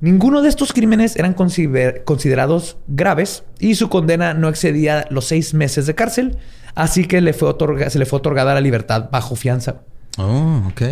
Ninguno 0.00 0.42
de 0.42 0.48
estos 0.48 0.72
crímenes 0.72 1.16
eran 1.16 1.34
considerados 1.34 2.76
graves 2.88 3.44
y 3.58 3.74
su 3.74 3.88
condena 3.88 4.34
no 4.34 4.48
excedía 4.48 5.06
los 5.10 5.26
seis 5.26 5.54
meses 5.54 5.86
de 5.86 5.94
cárcel, 5.94 6.38
así 6.74 7.06
que 7.06 7.20
le 7.20 7.32
fue 7.32 7.54
se 7.88 7.98
le 7.98 8.06
fue 8.06 8.18
otorgada 8.18 8.54
la 8.54 8.60
libertad 8.60 9.08
bajo 9.10 9.36
fianza. 9.36 9.82
Oh, 10.18 10.62
ok. 10.68 10.82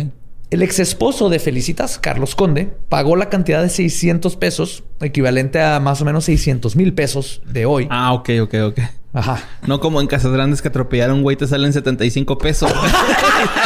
El 0.49 0.61
ex 0.61 0.79
esposo 0.79 1.29
de 1.29 1.39
Felicitas, 1.39 1.97
Carlos 1.97 2.35
Conde, 2.35 2.75
pagó 2.87 3.15
la 3.15 3.29
cantidad 3.29 3.61
de 3.63 3.69
600 3.69 4.35
pesos, 4.35 4.83
equivalente 5.01 5.61
a 5.61 5.79
más 5.79 6.01
o 6.01 6.05
menos 6.05 6.25
600 6.25 6.75
mil 6.75 6.93
pesos 6.93 7.41
de 7.45 7.65
hoy. 7.65 7.87
Ah, 7.89 8.13
ok, 8.13 8.29
ok, 8.43 8.53
ok. 8.67 8.79
Ajá. 9.13 9.43
No 9.65 9.79
como 9.79 10.01
en 10.01 10.07
Casas 10.07 10.31
Grandes 10.31 10.61
que 10.61 10.67
atropellaron, 10.67 11.21
güey, 11.21 11.37
te 11.37 11.47
salen 11.47 11.73
75 11.73 12.37
pesos. 12.37 12.71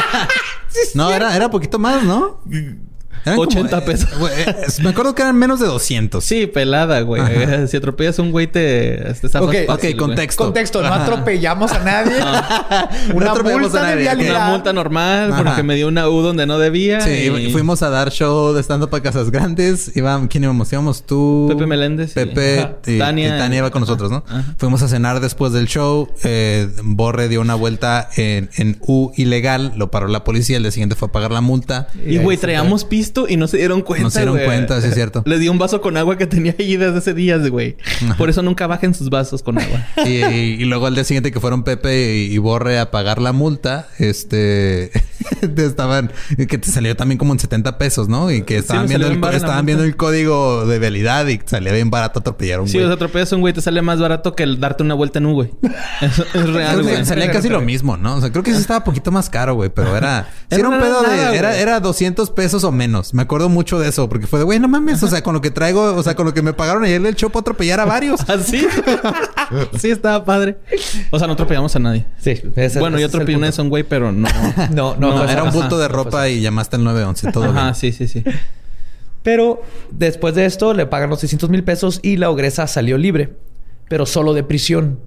no, 0.93 1.11
era, 1.13 1.36
era 1.36 1.49
poquito 1.49 1.80
más, 1.80 2.03
¿no? 2.03 2.41
80 3.36 3.86
pesos. 3.86 4.09
Eh, 4.38 4.55
me 4.82 4.89
acuerdo 4.89 5.15
que 5.15 5.21
eran 5.21 5.36
menos 5.36 5.59
de 5.59 5.67
200. 5.67 6.23
Sí, 6.23 6.47
pelada, 6.47 7.01
güey. 7.01 7.21
Si 7.67 7.78
atropellas 7.78 8.19
a 8.19 8.21
un 8.21 8.32
güey, 8.32 8.47
te, 8.47 9.13
te 9.21 9.38
Ok, 9.38 9.95
contexto. 9.97 10.43
Contexto. 10.45 10.82
No 10.82 10.93
atropellamos 10.93 11.71
a 11.71 11.80
nadie. 11.80 12.17
Una 13.13 13.34
multa 13.36 13.95
de 13.95 14.30
Una 14.30 14.49
multa 14.49 14.73
normal 14.73 15.34
porque 15.38 15.63
me 15.63 15.75
dio 15.75 15.88
una 15.88 16.09
U 16.09 16.21
donde 16.21 16.45
no 16.45 16.59
debía. 16.59 17.01
Sí, 17.01 17.49
fuimos 17.51 17.82
a 17.82 17.89
dar 17.89 18.11
show 18.11 18.53
de 18.53 18.61
estando 18.61 18.89
para 18.89 19.03
Casas 19.03 19.32
Grandes. 19.32 19.91
¿Quién 20.30 20.43
íbamos? 20.43 20.71
Íbamos 20.71 21.03
tú. 21.03 21.47
Pepe 21.49 21.65
Meléndez. 21.65 22.13
Pepe 22.13 22.75
y, 22.86 22.97
Tania. 22.97 23.38
Tania 23.38 23.59
iba 23.59 23.71
con 23.71 23.82
nosotros, 23.82 24.11
¿no? 24.11 24.23
Fuimos 24.57 24.82
a 24.82 24.88
cenar 24.88 25.19
después 25.19 25.53
del 25.53 25.67
show. 25.67 26.09
Eh, 26.23 26.69
Borre 26.84 27.28
dio 27.28 27.41
una 27.41 27.55
vuelta 27.55 28.09
en, 28.15 28.49
en 28.57 28.78
U 28.82 29.11
ilegal. 29.15 29.73
Lo 29.75 29.91
paró 29.91 30.07
la 30.07 30.23
policía. 30.23 30.57
El 30.57 30.63
día 30.63 30.71
siguiente 30.71 30.95
fue 30.95 31.07
a 31.07 31.11
pagar 31.11 31.32
la 31.32 31.41
multa. 31.41 31.88
Y, 32.05 32.17
güey, 32.17 32.38
traíamos 32.38 32.86
pisto 32.86 33.16
y 33.28 33.38
no 33.38 33.47
se 33.47 33.57
dieron 33.57 33.82
cuenta. 33.82 34.03
No 34.03 34.09
se 34.11 34.20
dieron 34.20 34.38
cuenta, 34.38 34.82
sí 34.82 34.88
es 34.89 34.93
cierto. 34.93 35.24
Le 35.26 35.39
di 35.39 35.49
un 35.49 35.57
vaso 35.57 35.82
con 35.82 35.97
agua 35.97 36.18
que 36.18 36.28
tenía 36.28 36.53
ahí 36.59 36.78
desde 36.78 36.99
ese 36.99 37.13
día, 37.13 37.38
güey. 37.38 37.78
Por 38.18 38.30
eso 38.30 38.41
nunca 38.41 38.68
bajen 38.68 38.93
sus 38.93 39.09
vasos 39.09 39.41
con 39.41 39.57
agua. 39.57 39.86
y, 40.05 40.63
luego 40.65 40.86
al 40.86 40.95
día 40.95 41.03
siguiente 41.03 41.32
que 41.32 41.39
fueron 41.39 41.63
Pepe 41.63 42.15
y, 42.15 42.38
Borre 42.38 42.80
a 42.80 42.91
pagar 42.91 43.22
la 43.22 43.32
multa, 43.32 43.88
este 43.97 44.91
estaban 45.57 46.11
que 46.47 46.57
te 46.57 46.72
salió 46.72 46.95
también 46.95 47.18
como 47.18 47.34
en 47.34 47.39
70 47.39 47.78
pesos, 47.78 48.07
¿no? 48.07 48.32
Y 48.32 48.43
que 48.43 48.57
estaban 48.57 48.88
viendo 48.88 49.07
el 49.07 49.24
estaban 49.34 49.65
viendo 49.65 49.84
el 49.84 49.95
código 49.95 50.65
de 50.65 50.80
validad 50.80 51.28
y 51.28 51.39
salía 51.45 51.74
bien 51.74 51.89
barato 51.89 52.20
atropellar 52.20 52.59
un 52.59 52.65
güey. 52.65 52.74
Sí, 52.74 52.80
los 52.80 52.91
atropellas 52.91 53.32
a 53.34 53.36
un 53.36 53.41
güey 53.41 53.53
te 53.53 53.61
sale 53.61 53.82
más 53.82 53.99
barato 53.99 54.36
que 54.36 54.43
el 54.43 54.59
darte 54.59 54.84
una 54.84 54.93
vuelta 54.93 55.20
en 55.20 55.26
un 55.26 55.34
güey. 55.34 55.51
es 56.01 56.49
real, 56.49 56.84
güey. 56.84 57.05
Salía 57.05 57.32
casi 57.32 57.49
lo 57.49 57.61
mismo, 57.61 57.97
¿no? 57.97 58.15
O 58.15 58.22
sea, 58.22 58.32
creo 58.32 58.43
que 58.43 58.53
sí 58.53 58.59
estaba 58.59 58.80
un 58.80 58.86
poquito 58.86 59.11
más 59.11 59.30
caro, 59.30 59.55
güey, 59.55 59.70
pero 59.70 59.95
era, 59.95 60.30
era 60.49 60.70
un 60.70 60.80
pedo 60.80 61.01
de 61.01 61.38
era, 61.38 61.57
era 61.57 61.80
200 61.80 62.30
pesos 62.32 62.63
o 62.63 62.72
menos. 62.72 63.06
Me 63.13 63.21
acuerdo 63.21 63.49
mucho 63.49 63.79
de 63.79 63.89
eso 63.89 64.09
porque 64.09 64.27
fue 64.27 64.39
de, 64.39 64.45
güey, 64.45 64.59
no 64.59 64.67
mames. 64.67 65.01
O 65.03 65.07
sea, 65.07 65.21
con 65.21 65.33
lo 65.33 65.41
que 65.41 65.51
traigo, 65.51 65.95
o 65.95 66.03
sea, 66.03 66.15
con 66.15 66.25
lo 66.25 66.33
que 66.33 66.41
me 66.41 66.53
pagaron 66.53 66.83
ayer 66.83 67.01
del 67.01 67.15
show 67.15 67.29
para 67.29 67.41
atropellar 67.41 67.79
a 67.79 67.85
varios. 67.85 68.27
¿Así? 68.29 68.65
¿Ah, 69.03 69.67
sí, 69.79 69.89
estaba 69.89 70.23
padre. 70.25 70.57
O 71.11 71.17
sea, 71.17 71.27
no 71.27 71.33
atropellamos 71.33 71.75
a 71.75 71.79
nadie. 71.79 72.05
Sí. 72.19 72.41
bueno, 72.79 72.99
yo 72.99 73.07
atropellé 73.07 73.37
una 73.37 73.51
de 73.51 73.61
un 73.61 73.69
güey, 73.69 73.83
pero 73.83 74.11
no. 74.13 74.27
no, 74.71 74.95
no, 74.95 75.23
Era 75.29 75.43
un 75.43 75.51
punto 75.51 75.77
de 75.77 75.87
ropa 75.87 76.29
y 76.29 76.41
llamaste 76.41 76.75
al 76.75 76.83
911. 76.83 77.31
Todo 77.31 77.45
Ajá, 77.45 77.73
sí, 77.73 77.91
sí, 77.91 78.07
sí. 78.07 78.23
Pero 79.23 79.61
después 79.91 80.35
de 80.35 80.45
esto 80.45 80.73
le 80.73 80.85
pagan 80.85 81.09
los 81.09 81.19
600 81.19 81.49
mil 81.49 81.63
pesos 81.63 81.99
y 82.01 82.17
la 82.17 82.29
ogresa 82.29 82.67
salió 82.67 82.97
libre, 82.97 83.33
pero 83.89 84.05
solo 84.05 84.33
de 84.33 84.43
prisión. 84.43 84.99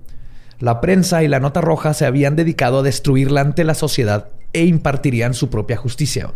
La 0.58 0.82
prensa 0.82 1.22
y 1.22 1.28
la 1.28 1.40
nota 1.40 1.62
roja 1.62 1.94
se 1.94 2.04
habían 2.04 2.36
dedicado 2.36 2.80
a 2.80 2.82
destruirla 2.82 3.40
ante 3.40 3.64
la 3.64 3.74
sociedad 3.74 4.28
e 4.52 4.66
impartirían 4.66 5.32
su 5.32 5.48
propia 5.48 5.78
justicia. 5.78 6.32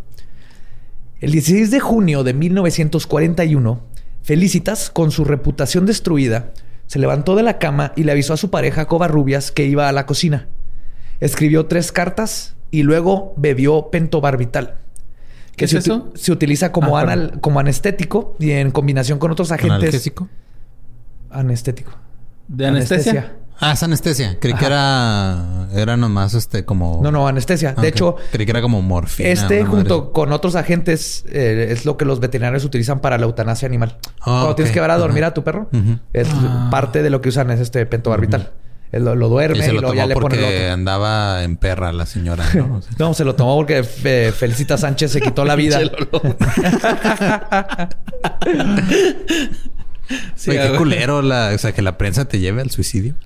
El 1.20 1.32
16 1.32 1.70
de 1.70 1.80
junio 1.80 2.24
de 2.24 2.34
1941, 2.34 3.80
Felicitas, 4.22 4.90
con 4.90 5.10
su 5.10 5.24
reputación 5.24 5.86
destruida, 5.86 6.52
se 6.86 6.98
levantó 6.98 7.36
de 7.36 7.42
la 7.42 7.58
cama 7.58 7.92
y 7.96 8.04
le 8.04 8.12
avisó 8.12 8.34
a 8.34 8.38
su 8.38 8.50
pareja 8.50 8.86
Covarrubias 8.86 9.50
que 9.50 9.64
iba 9.64 9.88
a 9.88 9.92
la 9.92 10.06
cocina. 10.06 10.48
Escribió 11.20 11.66
tres 11.66 11.92
cartas 11.92 12.56
y 12.70 12.82
luego 12.82 13.34
bebió 13.36 13.90
pentobarbital. 13.90 14.78
Que 15.52 15.64
¿Qué 15.64 15.68
se, 15.68 15.78
es 15.78 15.84
eso? 15.84 16.12
se 16.14 16.32
utiliza 16.32 16.72
como, 16.72 16.98
ah, 16.98 17.30
como 17.40 17.60
anestético 17.60 18.34
y 18.40 18.50
en 18.50 18.70
combinación 18.70 19.18
con 19.18 19.30
otros 19.30 19.52
agentes. 19.52 19.76
¿Analgésico? 19.76 20.28
Anestético. 21.30 21.92
¿De 22.48 22.66
anestesia? 22.66 23.36
Ah, 23.60 23.72
es 23.72 23.82
anestesia. 23.82 24.38
Creí 24.40 24.54
que 24.54 24.66
era, 24.66 25.68
era 25.74 25.96
nomás 25.96 26.34
este 26.34 26.64
como. 26.64 27.00
No, 27.02 27.10
no, 27.10 27.28
anestesia. 27.28 27.72
De 27.72 27.88
hecho. 27.88 28.16
Creí 28.32 28.46
que 28.46 28.50
era 28.52 28.62
como 28.62 28.82
morfina. 28.82 29.28
Este, 29.28 29.64
junto 29.64 30.12
con 30.12 30.32
otros 30.32 30.56
agentes, 30.56 31.24
eh, 31.28 31.68
es 31.70 31.84
lo 31.84 31.96
que 31.96 32.04
los 32.04 32.20
veterinarios 32.20 32.64
utilizan 32.64 33.00
para 33.00 33.18
la 33.18 33.24
eutanasia 33.24 33.66
animal. 33.66 33.98
Ah, 34.20 34.22
Cuando 34.24 34.54
tienes 34.56 34.72
que 34.72 34.80
ver 34.80 34.90
a 34.90 34.98
dormir 34.98 35.24
a 35.24 35.34
tu 35.34 35.44
perro, 35.44 35.68
es 36.12 36.28
ah. 36.32 36.68
parte 36.70 37.02
de 37.02 37.10
lo 37.10 37.20
que 37.20 37.28
usan 37.28 37.50
es 37.50 37.60
este 37.60 37.86
pentobarbital. 37.86 38.52
Lo, 38.92 39.14
lo, 39.16 39.28
duerme 39.28 39.58
y, 39.58 39.62
se 39.62 39.72
lo 39.72 39.92
ya 39.92 40.06
le 40.06 40.14
pone 40.14 40.36
porque 40.36 40.68
andaba 40.68 41.42
en 41.42 41.56
perra 41.56 41.92
la 41.92 42.06
señora, 42.06 42.44
¿no? 42.54 42.80
no, 42.98 43.12
se 43.14 43.24
lo 43.24 43.34
tomó 43.34 43.56
porque 43.56 43.84
eh, 44.04 44.32
Felicita 44.36 44.78
Sánchez 44.78 45.10
se 45.10 45.20
quitó 45.20 45.44
la 45.44 45.56
vida. 45.64 45.80
sí, 50.36 50.52
qué 50.52 50.74
culero 50.78 51.22
la, 51.22 51.50
o 51.54 51.58
sea, 51.58 51.72
que 51.72 51.82
la 51.82 51.98
prensa 51.98 52.26
te 52.26 52.38
lleve 52.38 52.62
al 52.62 52.70
suicidio. 52.70 53.16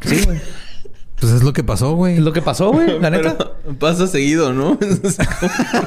Sí, 0.00 0.24
güey. 0.24 0.40
Pues 1.20 1.32
es 1.32 1.42
lo 1.42 1.52
que 1.52 1.64
pasó, 1.64 1.94
güey. 1.94 2.14
Es 2.14 2.20
lo 2.20 2.32
que 2.32 2.42
pasó, 2.42 2.70
güey, 2.70 3.00
la 3.00 3.10
neta. 3.10 3.36
pasa 3.78 4.06
seguido, 4.06 4.52
¿no? 4.52 4.78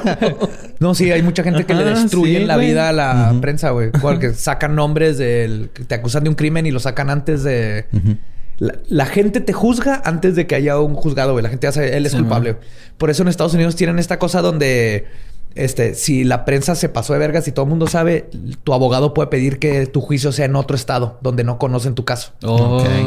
no, 0.78 0.94
sí, 0.94 1.10
hay 1.10 1.22
mucha 1.22 1.42
gente 1.42 1.64
que 1.64 1.74
le 1.74 1.84
destruye 1.84 2.44
la 2.44 2.56
vida 2.56 2.90
a 2.90 2.92
la 2.92 3.34
prensa, 3.40 3.70
güey. 3.70 3.90
Porque 3.90 4.34
sacan 4.34 4.74
nombres 4.74 5.18
del... 5.18 5.70
Te 5.86 5.94
acusan 5.94 6.24
de 6.24 6.30
un 6.30 6.34
crimen 6.34 6.66
y 6.66 6.70
lo 6.70 6.80
sacan 6.80 7.08
antes 7.10 7.42
de... 7.42 7.86
La, 8.58 9.06
gente 9.06 9.40
te 9.40 9.52
juzga 9.52 10.02
antes 10.04 10.36
de 10.36 10.46
que 10.46 10.54
haya 10.54 10.78
un 10.78 10.94
juzgado, 10.94 11.32
güey. 11.32 11.42
La 11.42 11.48
gente 11.48 11.66
hace... 11.66 11.96
Él 11.96 12.04
es 12.04 12.14
culpable. 12.14 12.56
Por 12.98 13.08
eso 13.08 13.22
en 13.22 13.28
Estados 13.28 13.54
Unidos 13.54 13.74
tienen 13.74 13.98
esta 13.98 14.18
cosa 14.18 14.42
donde 14.42 15.06
este, 15.54 15.94
si 15.94 16.24
la 16.24 16.44
prensa 16.44 16.74
se 16.74 16.88
pasó 16.88 17.12
de 17.12 17.18
vergas 17.18 17.46
y 17.48 17.52
todo 17.52 17.64
el 17.64 17.70
mundo 17.70 17.86
sabe, 17.86 18.28
tu 18.64 18.72
abogado 18.74 19.14
puede 19.14 19.28
pedir 19.28 19.58
que 19.58 19.86
tu 19.86 20.00
juicio 20.00 20.32
sea 20.32 20.46
en 20.46 20.56
otro 20.56 20.76
estado 20.76 21.18
donde 21.22 21.44
no 21.44 21.58
conocen 21.58 21.94
tu 21.94 22.04
caso. 22.04 22.32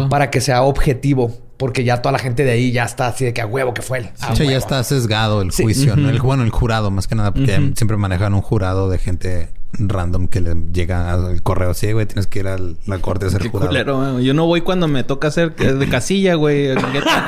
Para 0.10 0.30
que 0.30 0.41
sea 0.41 0.64
objetivo. 0.64 1.32
Porque 1.58 1.86
ya 1.86 2.02
toda 2.02 2.12
la 2.12 2.20
gente 2.20 2.43
de 2.43 2.52
ahí 2.52 2.74
ya 2.74 2.84
está 2.84 3.08
así 3.08 3.24
de 3.24 3.34
que 3.34 3.39
a 3.39 3.46
huevo 3.46 3.74
que 3.74 3.82
fue 3.82 4.00
él. 4.00 4.10
ya 4.38 4.58
está 4.58 4.84
sesgado 4.84 5.41
el 5.41 5.52
juicio, 5.52 5.93
El, 5.93 6.20
bueno, 6.20 6.43
el 6.43 6.50
jurado 6.50 6.91
más 6.91 7.08
que 7.08 7.16
nada, 7.16 7.34
porque 7.34 7.72
siempre 7.76 7.96
manejan 7.96 8.34
un 8.34 8.41
jurado 8.41 8.89
de 8.89 8.98
gente 8.98 9.50
random 9.78 10.28
que 10.28 10.41
le 10.41 10.56
llega 10.74 11.12
al 11.12 11.41
correo 11.41 11.72
así, 11.72 11.91
güey, 11.91 12.06
tienes 12.06 12.28
que 12.28 12.39
ir 12.39 12.48
a 12.48 12.58
la 12.58 13.00
corte 13.00 13.26
a 13.26 13.30
ser 13.30 13.48
jurado. 13.48 14.20
Yo 14.20 14.34
no 14.34 14.46
voy 14.46 14.62
cuando 14.62 14.88
me 14.88 15.04
toca 15.04 15.30
hacer 15.30 15.56
de 15.56 15.89
casilla, 15.89 16.36
güey, 16.36 16.76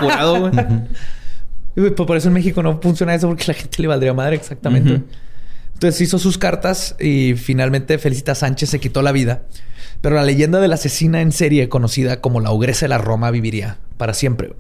jurado, 0.02 0.50
güey. 0.50 0.52
Pues 1.78 1.92
por 1.92 2.18
eso 2.18 2.30
en 2.30 2.34
México 2.34 2.64
no 2.64 2.82
funciona 2.82 3.14
eso 3.14 3.28
porque 3.28 3.44
la 3.48 3.54
gente 3.54 3.84
le 3.84 3.88
valdría 3.88 4.12
madre 4.12 4.36
exactamente. 4.36 5.04
Entonces 5.74 6.02
hizo 6.02 6.18
sus 6.18 6.40
cartas 6.40 6.96
y 7.00 7.36
finalmente 7.36 8.00
Felicita 8.00 8.34
Sánchez 8.34 8.72
se 8.72 8.80
quitó 8.80 9.04
la 9.04 9.12
vida. 9.12 9.44
Pero 10.02 10.16
la 10.16 10.24
leyenda 10.24 10.60
de 10.60 10.70
la 10.70 10.74
asesina 10.74 11.22
en 11.22 11.32
serie, 11.32 11.70
conocida 11.70 12.20
como 12.20 12.40
la 12.40 12.50
ogresa 12.50 12.86
de 12.86 12.90
la 12.90 12.98
Roma, 12.98 13.30
viviría 13.30 13.78
para 13.98 14.16
siempre. 14.16 14.54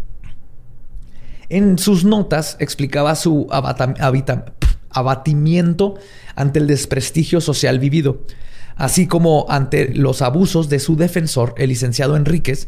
En 1.49 1.79
sus 1.79 2.05
notas 2.05 2.55
explicaba 2.59 3.15
su 3.15 3.47
abatimiento 4.91 5.95
ante 6.35 6.59
el 6.59 6.67
desprestigio 6.67 7.41
social 7.41 7.79
vivido, 7.79 8.21
así 8.75 9.07
como 9.07 9.47
ante 9.49 9.91
los 9.95 10.21
abusos 10.21 10.69
de 10.69 10.77
su 10.77 10.95
defensor, 10.95 11.55
el 11.57 11.69
licenciado 11.69 12.15
Enríquez, 12.15 12.67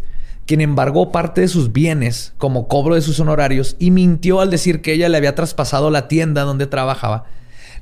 quien 0.49 0.61
embargó 0.61 1.11
parte 1.11 1.41
de 1.41 1.47
sus 1.47 1.73
bienes 1.73 2.33
como 2.39 2.67
cobro 2.67 2.95
de 2.95 3.03
sus 3.03 3.19
honorarios 3.19 3.75
y 3.77 3.91
mintió 3.91 4.41
al 4.41 4.49
decir 4.49 4.81
que 4.81 4.93
ella 4.93 5.07
le 5.07 5.15
había 5.15 5.35
traspasado 5.35 5.91
la 5.91 6.07
tienda 6.07 6.41
donde 6.41 6.65
trabajaba, 6.65 7.25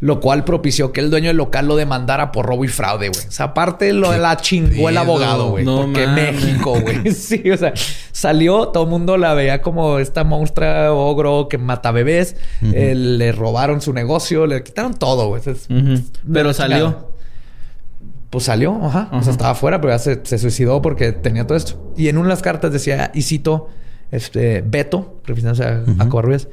lo 0.01 0.20
cual 0.20 0.43
propició 0.43 0.91
que 0.91 0.99
el 0.99 1.09
dueño 1.09 1.30
del 1.30 1.38
local 1.38 1.65
lo 1.65 1.78
demandara 1.78 2.34
por 2.34 2.45
robo 2.45 2.65
y 2.65 2.68
fraude, 2.68 3.07
güey. 3.07 3.26
O 3.26 3.32
sea, 3.32 3.45
aparte 3.45 3.93
lo 3.93 4.11
de 4.11 4.18
la 4.18 4.36
chingó 4.36 4.89
el 4.89 4.97
abogado, 4.97 5.51
güey. 5.51 5.63
No 5.63 5.84
porque 5.84 6.07
México, 6.07 6.78
güey. 6.82 7.09
sí, 7.13 7.49
o 7.49 7.55
sea, 7.55 7.72
salió, 8.11 8.68
todo 8.68 8.84
el 8.84 8.89
mundo 8.89 9.15
la 9.15 9.34
veía 9.34 9.61
como 9.61 9.99
esta 9.99 10.26
monstrua 10.26 10.91
ogro 10.91 11.47
que 11.47 11.57
mata 11.57 11.91
bebés. 11.91 12.36
Eh, 12.74 12.95
le 12.95 13.32
robaron 13.32 13.80
su 13.80 13.93
negocio, 13.93 14.45
le 14.45 14.61
quitaron 14.61 14.93
todo, 14.93 15.30
güey. 15.30 15.41
Pero 16.34 16.53
salió. 16.53 17.15
Pues 18.30 18.45
salió, 18.45 18.78
ajá. 18.84 19.09
O 19.13 19.21
sea, 19.21 19.32
estaba 19.32 19.51
afuera, 19.51 19.80
pero 19.80 19.93
ya 19.93 19.99
se, 19.99 20.38
suicidó 20.38 20.82
porque 20.82 21.13
tenía 21.13 21.47
todo 21.47 21.57
esto. 21.57 21.93
Y 21.95 22.09
en 22.09 22.17
una 22.17 22.28
de 22.28 22.34
las 22.34 22.41
cartas 22.41 22.73
decía, 22.73 23.11
y 23.13 23.21
cito, 23.21 23.69
este, 24.11 24.61
Beto, 24.61 25.21
refiriéndose 25.25 25.63
a, 25.63 25.84
a 25.99 26.09
Covarrubias, 26.09 26.47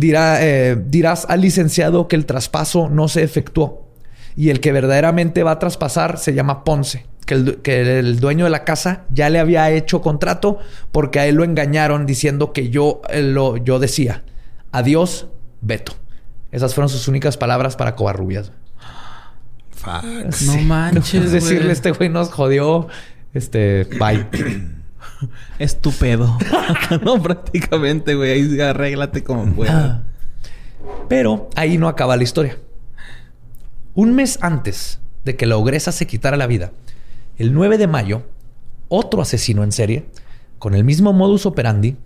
eh, 0.00 0.76
dirás 0.86 1.26
al 1.28 1.40
licenciado 1.40 2.08
que 2.08 2.16
el 2.16 2.26
traspaso 2.26 2.88
no 2.88 3.08
se 3.08 3.22
efectuó 3.22 3.86
y 4.36 4.50
el 4.50 4.60
que 4.60 4.72
verdaderamente 4.72 5.42
va 5.42 5.52
a 5.52 5.58
traspasar 5.58 6.18
se 6.18 6.34
llama 6.34 6.64
Ponce, 6.64 7.06
que 7.26 7.98
el, 7.98 8.20
dueño 8.20 8.44
de 8.44 8.50
la 8.50 8.64
casa 8.64 9.04
ya 9.10 9.28
le 9.28 9.38
había 9.38 9.70
hecho 9.70 10.00
contrato 10.00 10.58
porque 10.90 11.20
a 11.20 11.26
él 11.26 11.36
lo 11.36 11.44
engañaron 11.44 12.06
diciendo 12.06 12.52
que 12.52 12.70
yo, 12.70 13.02
lo, 13.14 13.56
yo 13.58 13.78
decía, 13.78 14.22
adiós, 14.70 15.28
Beto. 15.60 15.92
Esas 16.50 16.74
fueron 16.74 16.90
sus 16.90 17.08
únicas 17.08 17.38
palabras 17.38 17.76
para 17.76 17.94
Covarrubias. 17.94 18.52
No 20.46 20.56
manches. 20.62 21.24
Es 21.24 21.32
decirle, 21.32 21.72
este 21.72 21.90
güey 21.92 22.08
nos 22.08 22.30
jodió. 22.30 22.88
Este, 23.34 23.84
bye. 23.98 24.26
Estúpido. 25.58 26.38
no, 27.02 27.22
prácticamente, 27.22 28.14
güey. 28.14 28.32
Ahí 28.32 28.60
arréglate 28.60 29.24
como 29.24 29.52
puedas. 29.54 30.00
Pero 31.08 31.48
ahí 31.56 31.78
no 31.78 31.88
acaba 31.88 32.16
la 32.16 32.22
historia. 32.22 32.58
Un 33.94 34.14
mes 34.14 34.38
antes 34.40 35.00
de 35.24 35.36
que 35.36 35.46
la 35.46 35.56
ogresa 35.56 35.92
se 35.92 36.06
quitara 36.06 36.36
la 36.36 36.46
vida, 36.46 36.72
el 37.36 37.52
9 37.52 37.78
de 37.78 37.86
mayo, 37.86 38.22
otro 38.88 39.22
asesino 39.22 39.64
en 39.64 39.72
serie, 39.72 40.06
con 40.58 40.74
el 40.74 40.84
mismo 40.84 41.12
modus 41.12 41.46
operandi, 41.46 41.96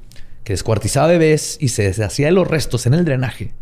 que 0.45 0.53
descuartizaba 0.53 1.09
bebés 1.09 1.59
y 1.61 1.69
se 1.69 1.83
deshacía 1.83 2.27
de 2.27 2.33
los 2.33 2.49
restos 2.49 2.87
en 2.87 2.95
el 2.95 3.05
drenaje, 3.05 3.53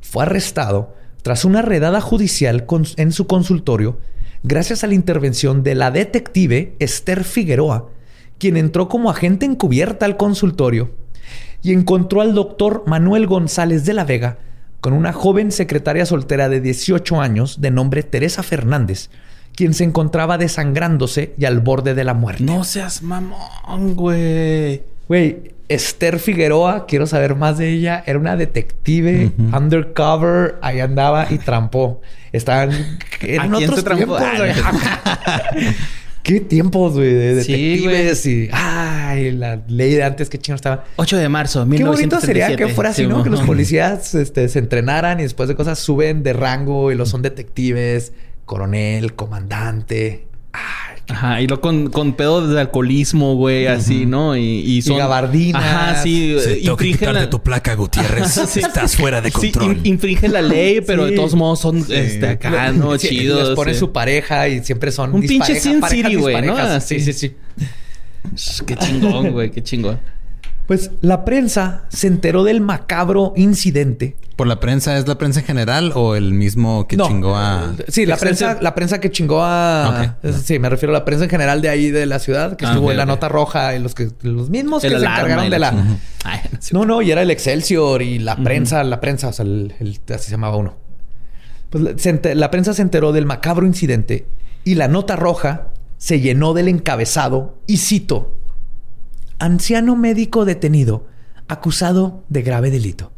fue 0.00 0.24
arrestado 0.24 0.94
tras 1.24 1.46
una 1.46 1.62
redada 1.62 2.02
judicial 2.02 2.66
en 2.98 3.10
su 3.10 3.26
consultorio 3.26 3.98
gracias 4.42 4.84
a 4.84 4.86
la 4.86 4.92
intervención 4.92 5.62
de 5.62 5.74
la 5.74 5.90
detective 5.90 6.76
Esther 6.80 7.24
Figueroa, 7.24 7.88
quien 8.36 8.58
entró 8.58 8.90
como 8.90 9.08
agente 9.08 9.46
encubierta 9.46 10.04
al 10.04 10.18
consultorio 10.18 10.90
y 11.62 11.72
encontró 11.72 12.20
al 12.20 12.34
doctor 12.34 12.84
Manuel 12.86 13.26
González 13.26 13.86
de 13.86 13.94
la 13.94 14.04
Vega 14.04 14.36
con 14.82 14.92
una 14.92 15.14
joven 15.14 15.50
secretaria 15.50 16.04
soltera 16.04 16.50
de 16.50 16.60
18 16.60 17.18
años 17.22 17.62
de 17.62 17.70
nombre 17.70 18.02
Teresa 18.02 18.42
Fernández, 18.42 19.08
quien 19.56 19.72
se 19.72 19.84
encontraba 19.84 20.36
desangrándose 20.36 21.32
y 21.38 21.46
al 21.46 21.60
borde 21.60 21.94
de 21.94 22.04
la 22.04 22.12
muerte. 22.12 22.44
No 22.44 22.64
seas 22.64 23.02
mamón, 23.02 23.94
güey. 23.94 24.82
Güey, 25.08 25.52
Esther 25.68 26.18
Figueroa, 26.18 26.86
quiero 26.86 27.06
saber 27.06 27.34
más 27.34 27.58
de 27.58 27.70
ella. 27.70 28.02
Era 28.06 28.18
una 28.18 28.36
detective 28.36 29.32
undercover. 29.52 30.56
Ahí 30.62 30.80
andaba 30.80 31.26
y 31.30 31.38
trampó. 31.38 32.00
Estaban 32.32 32.70
en 33.20 33.54
otros 33.54 33.84
tiempos. 33.84 34.22
¿Qué 36.24 36.40
tiempos, 36.40 36.94
güey? 36.94 37.12
De 37.12 37.34
detectives 37.34 38.24
y... 38.24 38.48
Ay, 38.50 39.30
la 39.32 39.60
ley 39.68 39.92
de 39.92 40.04
antes, 40.04 40.30
qué 40.30 40.38
chino 40.38 40.56
estaba. 40.56 40.84
8 40.96 41.18
de 41.18 41.28
marzo, 41.28 41.66
1937. 41.66 41.76
Qué 41.76 41.84
bonito 41.84 42.26
sería 42.26 42.56
que 42.56 42.74
fuera 42.74 42.90
así, 42.90 43.06
¿no? 43.06 43.22
Que 43.22 43.28
los 43.28 43.42
policías 43.42 44.14
este, 44.14 44.48
se 44.48 44.58
entrenaran 44.58 45.20
y 45.20 45.24
después 45.24 45.50
de 45.50 45.54
cosas 45.54 45.78
suben 45.78 46.22
de 46.22 46.32
rango 46.32 46.90
y 46.90 46.94
los 46.94 47.10
son 47.10 47.20
detectives, 47.20 48.14
coronel, 48.46 49.14
comandante. 49.14 50.26
Ajá, 51.06 51.42
y 51.42 51.46
lo 51.46 51.60
con, 51.60 51.90
con 51.90 52.14
pedo 52.14 52.46
de 52.46 52.58
alcoholismo, 52.58 53.34
güey, 53.34 53.66
así, 53.66 54.06
¿no? 54.06 54.36
Y, 54.36 54.40
y 54.42 54.82
son. 54.82 54.96
Y 54.96 54.98
gabardinas. 54.98 55.62
Ajá, 55.62 56.02
sí. 56.02 56.36
sí 56.40 56.62
tengo 56.62 56.76
que 56.76 57.12
la... 57.12 57.28
tu 57.28 57.42
placa, 57.42 57.74
Gutiérrez. 57.74 58.36
Estás 58.56 58.96
fuera 58.96 59.20
de 59.20 59.30
control. 59.30 59.80
Sí, 59.82 59.88
infringe 59.88 60.28
la 60.28 60.40
ley, 60.40 60.80
pero 60.80 61.04
de 61.04 61.12
todos 61.12 61.34
modos 61.34 61.60
son 61.60 61.84
este, 61.88 62.26
acá, 62.26 62.72
¿no? 62.76 62.96
Chidos. 62.96 63.48
Les 63.48 63.56
pone 63.56 63.74
su 63.74 63.92
pareja 63.92 64.48
y 64.48 64.64
siempre 64.64 64.90
son. 64.92 65.14
Un 65.14 65.20
pinche 65.20 65.60
Sin 65.60 65.82
City, 65.82 66.14
güey, 66.14 66.40
¿no? 66.42 66.80
Sí, 66.80 67.00
sí, 67.00 67.12
sí. 67.12 67.34
Qué 68.66 68.76
chingón, 68.76 69.32
güey, 69.32 69.50
qué 69.50 69.62
chingón. 69.62 70.00
Pues 70.66 70.90
la 71.02 71.24
prensa 71.24 71.84
se 71.90 72.06
enteró 72.06 72.42
del 72.42 72.60
macabro 72.60 73.34
incidente. 73.36 74.16
¿Por 74.36 74.46
la 74.46 74.60
prensa 74.60 74.96
es 74.96 75.06
la 75.06 75.18
prensa 75.18 75.40
en 75.40 75.46
general 75.46 75.92
o 75.94 76.16
el 76.16 76.32
mismo 76.32 76.88
que 76.88 76.96
chingó 76.96 77.36
a.? 77.36 77.74
Sí, 77.88 78.06
la 78.06 78.16
prensa, 78.16 78.58
la 78.60 78.74
prensa 78.74 78.98
que 78.98 79.10
chingó 79.10 79.42
a. 79.44 80.16
Sí, 80.42 80.58
me 80.58 80.70
refiero 80.70 80.94
a 80.94 80.98
la 80.98 81.04
prensa 81.04 81.24
en 81.24 81.30
general 81.30 81.60
de 81.60 81.68
ahí 81.68 81.90
de 81.90 82.06
la 82.06 82.18
ciudad, 82.18 82.56
que 82.56 82.64
ah, 82.64 82.70
estuvo 82.70 82.90
en 82.90 82.96
la 82.96 83.06
nota 83.06 83.28
roja 83.28 83.76
y 83.76 83.78
los 83.78 83.94
que 83.94 84.08
los 84.22 84.48
mismos 84.48 84.82
que 84.82 84.88
se 84.88 84.96
encargaron 84.96 85.50
de 85.50 85.58
la. 85.58 85.98
no, 86.72 86.84
no, 86.84 87.02
y 87.02 87.10
era 87.10 87.22
el 87.22 87.30
Excelsior 87.30 88.00
y 88.02 88.18
la 88.18 88.36
prensa, 88.36 88.82
la 88.84 89.00
prensa, 89.00 89.28
o 89.28 89.32
sea, 89.32 89.44
el, 89.44 89.74
así 90.08 90.24
se 90.24 90.30
llamaba 90.30 90.56
uno. 90.56 90.76
Pues 91.68 92.06
la 92.36 92.50
prensa 92.50 92.72
se 92.72 92.82
enteró 92.82 93.12
del 93.12 93.26
macabro 93.26 93.66
incidente 93.66 94.26
y 94.64 94.76
la 94.76 94.88
nota 94.88 95.14
roja 95.16 95.68
se 95.98 96.20
llenó 96.20 96.54
del 96.54 96.68
encabezado 96.68 97.58
y 97.66 97.76
cito 97.76 98.36
anciano 99.38 99.96
médico 99.96 100.44
detenido, 100.44 101.06
acusado 101.48 102.24
de 102.28 102.42
grave 102.42 102.70
delito. 102.70 103.12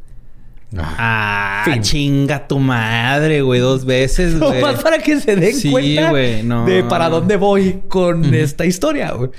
Ah, 0.76 1.64
chinga 1.80 2.48
tu 2.48 2.58
madre, 2.58 3.40
güey, 3.42 3.60
dos 3.60 3.84
veces, 3.84 4.38
güey. 4.40 4.60
más 4.60 4.82
para 4.82 4.98
que 4.98 5.20
se 5.20 5.36
den 5.36 5.70
cuenta 5.70 6.12
de 6.12 6.84
para 6.88 7.08
dónde 7.08 7.36
voy 7.36 7.82
con 7.88 8.34
esta 8.34 8.66
historia, 8.66 9.12
güey. 9.12 9.30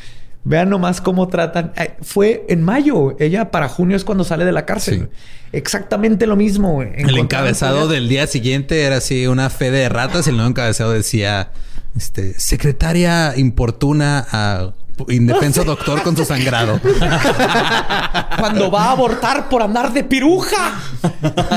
Vean 0.44 0.70
nomás 0.70 1.02
cómo 1.02 1.28
tratan. 1.28 1.74
Fue 2.02 2.46
en 2.48 2.64
mayo. 2.64 3.18
Ella 3.20 3.52
para 3.52 3.68
junio 3.68 3.98
es 3.98 4.06
cuando 4.06 4.24
sale 4.24 4.46
de 4.46 4.54
la 4.54 4.66
cárcel. 4.66 5.10
Exactamente 5.52 6.26
lo 6.26 6.38
mismo. 6.38 6.76
Güey. 6.76 6.92
El 6.96 7.18
encabezado 7.18 7.90
del 7.90 8.08
día 8.08 8.28
siguiente 8.28 8.84
era 8.84 8.98
así 8.98 9.28
una 9.28 9.50
fe 9.50 9.72
de 9.72 9.90
ratas. 9.90 10.26
Y 10.26 10.30
el 10.30 10.38
nuevo 10.38 10.50
encabezado 10.50 10.94
decía, 10.94 11.52
este, 11.98 12.40
secretaria 12.40 13.34
importuna 13.36 14.26
a 14.32 14.74
indefenso 15.10 15.64
doctor 15.64 16.02
con 16.04 16.16
su 16.16 16.26
sangrado. 16.26 16.80
Cuando 18.40 18.72
va 18.72 18.86
a 18.86 18.92
abortar 18.92 19.50
por 19.50 19.62
andar 19.62 19.94
de 19.94 20.04
piruja. 20.04 20.80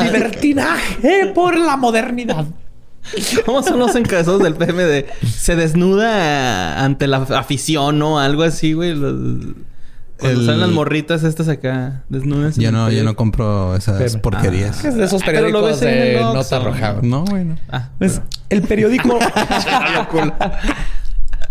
Libertinaje 0.04 1.32
por 1.34 1.58
la 1.58 1.76
modernidad. 1.76 2.46
¿Cómo 3.46 3.62
son 3.62 3.78
los 3.78 3.94
encabezados 3.96 4.42
del 4.42 4.54
PMD? 4.54 5.06
Se 5.26 5.56
desnuda 5.56 6.84
ante 6.84 7.06
la 7.06 7.18
afición 7.18 8.00
o 8.02 8.18
algo 8.18 8.42
así, 8.42 8.72
güey. 8.72 8.94
Cuando 10.18 10.44
salen 10.44 10.60
las 10.60 10.70
morritas 10.70 11.24
estas 11.24 11.48
acá, 11.48 12.04
desnudas. 12.10 12.56
Yo 12.56 12.70
no, 12.70 12.90
yo 12.90 13.02
no 13.04 13.16
compro 13.16 13.74
esas 13.74 14.16
porquerías. 14.18 14.84
Ah, 14.84 14.88
es 14.88 14.94
de 14.96 15.04
esos 15.04 15.22
ah, 15.22 15.26
periódicos 15.26 15.80
de 15.80 16.20
nota 16.20 16.58
roja. 16.58 16.96
No, 17.02 17.24
güey, 17.24 17.44
no. 17.44 17.56
Ah, 17.70 17.88
pues, 17.98 18.20
el 18.50 18.62
periódico... 18.62 19.18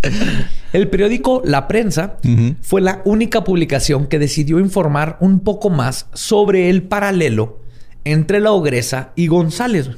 El 0.73 0.89
periódico 0.89 1.41
La 1.45 1.67
Prensa 1.67 2.17
fue 2.61 2.81
la 2.81 3.01
única 3.05 3.43
publicación 3.43 4.07
que 4.07 4.19
decidió 4.19 4.59
informar 4.59 5.17
un 5.19 5.39
poco 5.39 5.69
más 5.69 6.07
sobre 6.13 6.69
el 6.69 6.83
paralelo 6.83 7.59
entre 8.05 8.39
la 8.39 8.51
ogresa 8.51 9.11
y 9.15 9.27
González, 9.27 9.89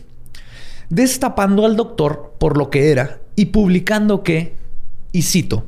destapando 0.90 1.66
al 1.66 1.76
doctor 1.76 2.36
por 2.40 2.58
lo 2.58 2.70
que 2.70 2.92
era 2.92 3.20
y 3.36 3.48
publicando 3.48 4.24
que, 4.24 4.56
y 5.12 5.24
cito, 5.24 5.66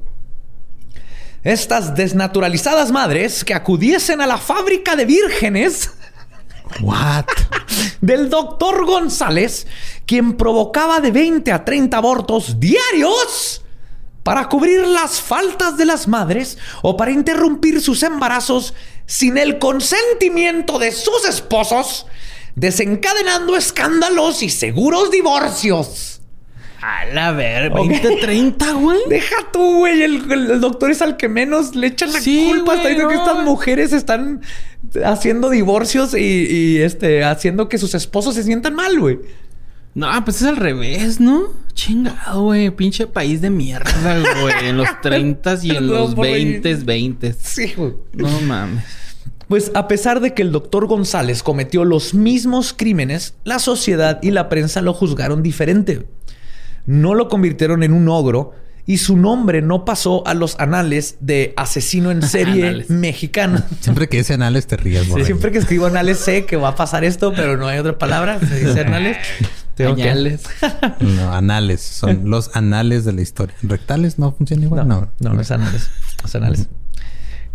estas 1.44 1.96
desnaturalizadas 1.96 2.92
madres 2.92 3.44
que 3.44 3.54
acudiesen 3.54 4.22
a 4.22 4.28
la 4.28 4.38
fábrica 4.38 4.96
de 4.96 5.06
vírgenes 5.06 5.92
What? 6.82 7.26
del 8.00 8.30
doctor 8.30 8.86
González, 8.86 9.68
quien 10.06 10.34
provocaba 10.38 11.02
de 11.02 11.12
20 11.12 11.52
a 11.52 11.66
30 11.66 11.98
abortos 11.98 12.60
diarios 12.60 13.63
para 14.24 14.48
cubrir 14.48 14.88
las 14.88 15.22
faltas 15.22 15.78
de 15.78 15.86
las 15.86 16.08
madres 16.08 16.58
o 16.82 16.98
para 16.98 17.12
interrumpir 17.12 17.82
sus 17.82 18.04
embarazos 18.04 18.74
sin 19.06 19.38
el 19.38 19.60
consentimiento 19.60 20.80
de 20.80 20.92
sus 20.92 21.28
esposos, 21.28 22.08
desencadenando 22.56 23.56
escándalos 23.58 24.42
y 24.42 24.50
seguros 24.50 25.12
divorcios. 25.12 26.22
A 26.82 27.06
la 27.06 27.32
ver, 27.32 27.72
20, 27.72 28.18
30, 28.18 28.72
güey. 28.74 29.00
Deja 29.08 29.36
tú, 29.54 29.78
güey. 29.80 30.02
El, 30.04 30.60
doctor 30.60 30.92
es 30.92 31.02
al 31.02 31.16
que 31.16 31.30
menos 31.30 31.76
le 31.76 31.88
echan 31.88 32.12
la 32.12 32.20
culpa. 32.20 32.76
Está 32.76 32.90
diciendo 32.90 33.08
que 33.08 33.16
estas 33.16 33.44
mujeres 33.44 33.94
están 33.94 34.42
haciendo 35.06 35.50
divorcios 35.50 36.14
y, 36.14 36.18
y, 36.18 36.78
este, 36.80 37.24
haciendo 37.24 37.70
que 37.70 37.78
sus 37.78 37.96
esposos 37.96 38.36
se 38.36 38.44
sientan 38.44 38.76
mal, 38.76 39.00
güey. 39.00 39.20
No, 39.96 40.10
pues 40.26 40.42
es 40.42 40.48
al 40.48 40.58
revés, 40.58 41.22
¿no? 41.22 41.54
Chingado, 41.74 42.44
güey. 42.44 42.70
Pinche 42.72 43.08
país 43.08 43.42
de 43.42 43.50
mierda, 43.50 44.22
güey. 44.42 44.70
En 44.70 44.78
los 44.78 44.88
30 45.02 45.60
y 45.64 45.72
en 45.72 45.88
los 45.88 46.16
20, 46.16 46.76
20. 46.76 47.34
Sí, 47.34 47.74
güey. 47.76 47.94
No 48.14 48.42
mames. 48.42 48.84
Pues 49.48 49.72
a 49.76 49.88
pesar 49.88 50.20
de 50.20 50.34
que 50.34 50.42
el 50.42 50.52
doctor 50.52 50.88
González 50.88 51.44
cometió 51.44 51.86
los 51.86 52.14
mismos 52.14 52.74
crímenes, 52.74 53.36
la 53.44 53.60
sociedad 53.60 54.20
y 54.24 54.32
la 54.32 54.50
prensa 54.50 54.82
lo 54.82 54.94
juzgaron 54.94 55.44
diferente. 55.44 56.08
No 56.86 57.14
lo 57.14 57.28
convirtieron 57.28 57.84
en 57.84 57.94
un 57.94 58.08
ogro 58.10 58.54
y 58.86 58.98
su 58.98 59.16
nombre 59.16 59.62
no 59.62 59.86
pasó 59.86 60.26
a 60.28 60.34
los 60.34 60.60
anales 60.60 61.18
de 61.20 61.54
asesino 61.56 62.12
en 62.12 62.22
serie 62.28 62.86
mexicano. 62.90 63.62
Siempre 63.80 64.10
que 64.10 64.18
dice 64.18 64.34
anales 64.34 64.68
te 64.68 64.78
ríes, 64.78 65.04
sí, 65.14 65.24
Siempre 65.26 65.52
que 65.52 65.60
escribo 65.60 65.86
anales 65.86 66.20
sé 66.20 66.46
que 66.46 66.58
va 66.58 66.70
a 66.70 66.76
pasar 66.76 67.04
esto, 67.04 67.34
pero 67.36 67.58
no 67.58 67.68
hay 67.68 67.80
otra 67.80 67.98
palabra. 67.98 68.40
Se 68.40 68.66
dice 68.66 68.82
anales. 68.82 69.18
Anales. 69.80 70.44
no, 71.00 71.34
anales. 71.34 71.82
Son 71.82 72.22
los 72.30 72.56
anales 72.56 73.06
de 73.06 73.14
la 73.14 73.22
historia. 73.22 73.56
¿Rectales 73.62 74.20
no 74.20 74.32
funciona 74.32 74.64
igual? 74.64 74.88
No, 74.88 75.10
no, 75.20 75.34
no, 75.34 75.42
es 75.42 75.52
anales. 75.52 75.90
Es 76.24 76.36
anales. 76.36 76.70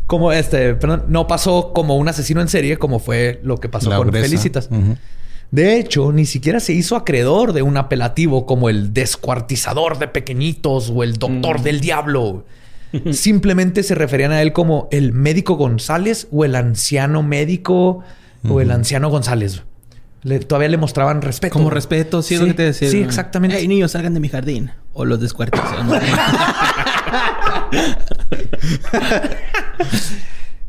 como 0.07 0.33
este, 0.33 0.75
perdón, 0.75 1.05
no 1.09 1.27
pasó 1.27 1.73
como 1.73 1.97
un 1.97 2.09
asesino 2.09 2.41
en 2.41 2.49
serie, 2.49 2.79
como 2.79 2.99
fue 2.99 3.41
lo 3.43 3.59
que 3.59 3.69
pasó 3.69 3.91
con 3.97 4.12
Felicitas. 4.12 4.69
De 5.51 5.79
hecho, 5.79 6.12
ni 6.12 6.27
siquiera 6.27 6.61
se 6.61 6.75
hizo 6.75 6.95
acreedor 6.95 7.55
de 7.55 7.62
un 7.62 7.79
apelativo 7.79 8.45
como 8.45 8.69
el 8.69 8.93
descuartizador 8.93 9.99
de 9.99 10.09
pequeñitos 10.09 10.93
o 10.95 11.03
el 11.03 11.14
doctor 11.14 11.61
mm. 11.61 11.62
del 11.62 11.81
diablo. 11.81 12.45
Simplemente 13.12 13.83
se 13.83 13.95
referían 13.95 14.33
a 14.33 14.43
él 14.43 14.53
como 14.53 14.89
el 14.91 15.12
médico 15.12 15.55
González 15.57 16.29
o 16.31 16.45
el 16.45 16.55
anciano 16.55 17.23
médico 17.23 18.03
o 18.49 18.61
el 18.61 18.71
anciano 18.71 19.09
González. 19.09 19.62
Todavía 20.47 20.69
le 20.69 20.77
mostraban 20.77 21.23
respeto. 21.23 21.53
Como 21.53 21.71
respeto, 21.71 22.23
sí, 22.23 22.35
es 22.35 22.41
lo 22.41 22.47
que 22.47 22.55
te 22.55 22.62
decía. 22.64 22.91
Sí, 22.91 23.01
exactamente. 23.01 23.57
Hey, 23.59 23.69
niños, 23.69 23.93
salgan 23.93 24.14
de 24.14 24.21
mi 24.21 24.29
jardín. 24.29 24.71
O 24.93 25.05
los 25.05 25.21
descuartizan. 25.21 25.89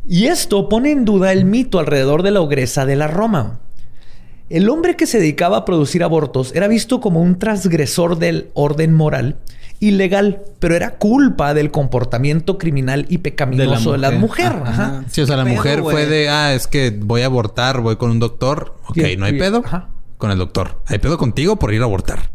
y 0.08 0.26
esto 0.28 0.70
pone 0.70 0.91
en 0.91 1.06
duda 1.06 1.32
el 1.32 1.45
mito 1.45 1.80
alrededor 1.80 2.24
de 2.24 2.32
la 2.32 2.41
ogresa 2.41 2.86
de 2.86 2.95
la 2.95 3.08
Roma. 3.08 3.60
El 4.50 4.70
hombre 4.70 4.95
que 4.95 5.06
se 5.06 5.20
dedicaba 5.20 5.58
a 5.58 5.66
producir 5.66 6.04
abortos 6.04 6.54
era 6.56 6.68
visto 6.68 7.00
como 7.00 7.22
un 7.22 7.38
transgresor 7.38 8.18
del 8.18 8.50
orden 8.54 8.93
moral 8.93 9.38
ilegal, 9.80 10.42
pero 10.60 10.76
era 10.76 10.98
culpa 10.98 11.54
del 11.54 11.72
comportamiento 11.72 12.58
criminal 12.58 13.06
y 13.10 13.20
pecaminoso 13.20 13.94
de 13.94 13.98
la 13.98 14.12
mujer. 14.12 14.54
Sí, 15.10 15.22
o 15.22 15.26
sea, 15.28 15.38
la 15.38 15.46
mujer 15.46 15.82
fue 15.82 16.06
de, 16.06 16.30
ah, 16.30 16.54
es 16.54 16.68
que 16.68 16.92
voy 16.92 17.22
a 17.22 17.26
abortar, 17.26 17.82
voy 17.82 17.96
con 17.96 18.12
un 18.12 18.20
doctor. 18.20 18.76
Ok, 18.88 18.98
no 19.18 19.26
hay 19.26 19.38
pedo. 19.38 19.64
Con 20.18 20.32
el 20.32 20.38
doctor. 20.38 20.82
Hay 20.88 21.00
pedo 21.00 21.18
contigo 21.18 21.58
por 21.58 21.74
ir 21.74 21.82
a 21.82 21.86
abortar. 21.86 22.30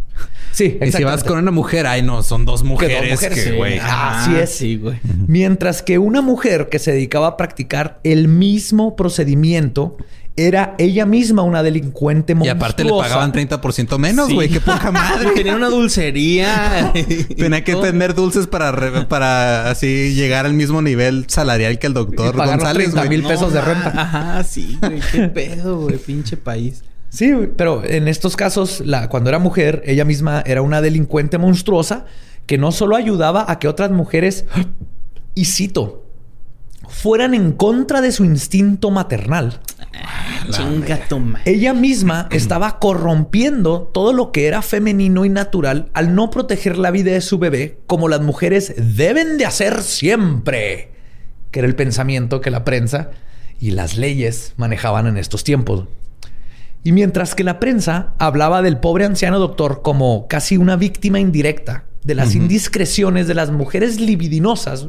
Sí, 0.52 0.78
Y 0.80 0.92
si 0.92 1.02
vas 1.02 1.24
con 1.24 1.38
una 1.38 1.50
mujer, 1.50 1.86
ay 1.86 2.02
no, 2.02 2.22
son 2.22 2.44
dos 2.44 2.62
mujeres. 2.62 3.18
Que, 3.18 3.52
güey. 3.56 3.80
Así 3.82 4.36
es. 4.36 4.54
Sí, 4.54 4.76
güey. 4.76 5.00
Mientras 5.26 5.82
que 5.82 5.98
una 5.98 6.22
mujer 6.22 6.68
que 6.68 6.78
se 6.78 6.92
dedicaba 6.92 7.26
a 7.26 7.36
practicar 7.36 7.98
el 8.04 8.28
mismo 8.28 8.94
procedimiento 8.94 9.96
era 10.36 10.74
ella 10.78 11.06
misma 11.06 11.42
una 11.42 11.62
delincuente 11.62 12.34
monstruosa. 12.34 12.56
Y 12.56 12.58
aparte 12.58 12.84
le 12.84 12.90
pagaban 12.90 13.32
30% 13.32 13.98
menos, 13.98 14.32
güey. 14.32 14.48
Qué 14.48 14.60
poca 14.60 14.90
madre. 14.90 15.30
Tenía 15.34 15.54
una 15.54 15.68
dulcería. 15.68 16.92
Tenía 17.36 17.62
que 17.62 17.76
tener 17.76 18.14
dulces 18.14 18.46
para, 18.48 19.08
para 19.08 19.70
así 19.70 20.14
llegar 20.14 20.46
al 20.46 20.54
mismo 20.54 20.82
nivel 20.82 21.26
salarial 21.28 21.78
que 21.78 21.86
el 21.86 21.94
doctor 21.94 22.36
González, 22.36 22.92
30 22.92 23.04
mil 23.08 23.22
pesos 23.22 23.52
de 23.52 23.60
renta. 23.60 23.92
Ajá, 23.94 24.44
sí, 24.44 24.76
güey. 24.80 25.00
Qué 25.12 25.28
pedo, 25.28 25.82
güey. 25.82 25.98
Pinche 25.98 26.36
país. 26.36 26.82
Sí, 27.10 27.32
pero 27.56 27.84
en 27.84 28.08
estos 28.08 28.34
casos, 28.34 28.82
la, 28.84 29.08
cuando 29.08 29.30
era 29.30 29.38
mujer, 29.38 29.82
ella 29.86 30.04
misma 30.04 30.42
era 30.44 30.62
una 30.62 30.80
delincuente 30.80 31.38
monstruosa 31.38 32.06
que 32.46 32.58
no 32.58 32.72
solo 32.72 32.96
ayudaba 32.96 33.46
a 33.48 33.60
que 33.60 33.68
otras 33.68 33.92
mujeres, 33.92 34.46
y 35.34 35.44
cito, 35.44 36.03
fueran 36.94 37.34
en 37.34 37.52
contra 37.52 38.00
de 38.00 38.12
su 38.12 38.24
instinto 38.24 38.90
maternal. 38.90 39.60
Ella 41.44 41.74
misma 41.74 42.28
estaba 42.30 42.78
corrompiendo 42.78 43.90
todo 43.92 44.12
lo 44.12 44.30
que 44.30 44.46
era 44.46 44.62
femenino 44.62 45.24
y 45.24 45.28
natural 45.28 45.90
al 45.92 46.14
no 46.14 46.30
proteger 46.30 46.78
la 46.78 46.92
vida 46.92 47.12
de 47.12 47.20
su 47.20 47.38
bebé 47.38 47.78
como 47.86 48.08
las 48.08 48.20
mujeres 48.20 48.74
deben 48.78 49.38
de 49.38 49.44
hacer 49.44 49.82
siempre, 49.82 50.92
que 51.50 51.58
era 51.58 51.68
el 51.68 51.74
pensamiento 51.74 52.40
que 52.40 52.50
la 52.50 52.64
prensa 52.64 53.10
y 53.60 53.72
las 53.72 53.96
leyes 53.96 54.54
manejaban 54.56 55.06
en 55.06 55.18
estos 55.18 55.42
tiempos. 55.42 55.86
Y 56.84 56.92
mientras 56.92 57.34
que 57.34 57.44
la 57.44 57.58
prensa 57.58 58.14
hablaba 58.18 58.62
del 58.62 58.78
pobre 58.78 59.04
anciano 59.04 59.40
doctor 59.40 59.82
como 59.82 60.28
casi 60.28 60.56
una 60.56 60.76
víctima 60.76 61.18
indirecta 61.18 61.84
de 62.04 62.14
las 62.14 62.34
indiscreciones 62.34 63.26
de 63.26 63.34
las 63.34 63.50
mujeres 63.50 63.98
libidinosas, 63.98 64.88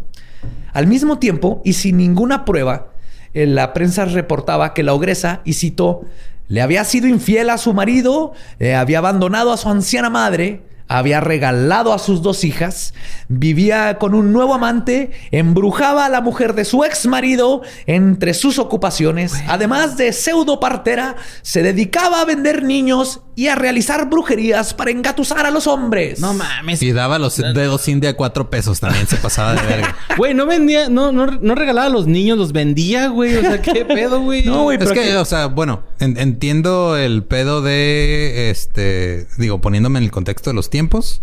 al 0.74 0.88
mismo 0.88 1.18
tiempo, 1.18 1.62
y 1.66 1.74
sin 1.74 1.98
ninguna 1.98 2.46
prueba, 2.46 2.92
la 3.34 3.74
prensa 3.74 4.06
reportaba 4.06 4.74
que 4.74 4.84
la 4.84 4.94
ogresa, 4.94 5.42
y 5.46 5.54
citó, 5.54 6.06
le 6.48 6.62
había 6.62 6.84
sido 6.84 7.08
infiel 7.08 7.50
a 7.50 7.58
su 7.58 7.74
marido, 7.74 8.34
eh, 8.60 8.76
había 8.76 9.00
abandonado 9.00 9.52
a 9.52 9.58
su 9.58 9.70
anciana 9.70 10.10
madre, 10.10 10.62
había 10.88 11.20
regalado 11.20 11.94
a 11.94 12.00
sus 12.00 12.22
dos 12.22 12.44
hijas, 12.44 12.94
vivía 13.28 13.98
con 13.98 14.14
un 14.14 14.32
nuevo 14.32 14.54
amante, 14.54 15.12
embrujaba 15.32 16.06
a 16.06 16.10
la 16.10 16.22
mujer 16.22 16.54
de 16.54 16.66
su 16.66 16.84
ex 16.84 17.08
marido 17.08 17.62
entre 17.86 18.34
sus 18.34 18.60
ocupaciones, 18.60 19.34
además 19.48 19.98
de 19.98 20.14
pseudo 20.14 20.60
partera, 20.60 21.16
se 21.42 21.64
dedicaba 21.64 22.22
a 22.22 22.26
vender 22.26 22.64
niños 22.64 23.22
y 23.36 23.48
a 23.48 23.56
realizar 23.56 24.10
brujerías 24.10 24.74
para 24.74 24.92
engatusar 24.92 25.46
a 25.46 25.52
los 25.52 25.68
hombres. 25.68 26.20
No 26.20 26.34
mames. 26.34 26.82
Y 26.82 26.94
daba 26.94 27.20
los 27.20 27.36
dedos 27.36 27.88
india 27.88 28.12
a 28.12 28.14
cuatro 28.14 28.50
pesos 28.50 28.80
también, 28.80 29.08
se 29.08 29.18
pasaba 29.18 29.54
de 29.56 29.68
verga. 29.68 29.96
Güey, 30.18 30.34
no 30.34 30.46
vendía, 30.46 30.88
no, 30.88 31.12
no, 31.12 31.26
no 31.26 31.56
regalaba 31.56 31.88
a 31.88 31.90
los 31.90 32.08
niños, 32.08 32.38
los 32.38 32.54
vendía, 32.54 33.08
güey. 33.08 33.36
O 33.36 33.42
sea, 33.42 33.62
qué 33.62 33.84
pedo, 33.84 34.22
güey. 34.22 34.44
No, 34.44 34.64
güey, 34.64 34.78
pero 34.78 34.92
es 34.92 34.98
que, 34.98 35.18
o 35.18 35.26
sea, 35.26 35.48
bueno, 35.48 35.84
entiendo 36.00 36.96
el 36.96 37.24
pedo 37.24 37.62
de 37.62 38.50
este, 38.50 39.28
digo, 39.38 39.60
poniéndome 39.60 40.00
en 40.00 40.06
el 40.06 40.12
contexto 40.12 40.52
de 40.52 40.54
los 40.54 40.70
tiempos, 40.76 41.22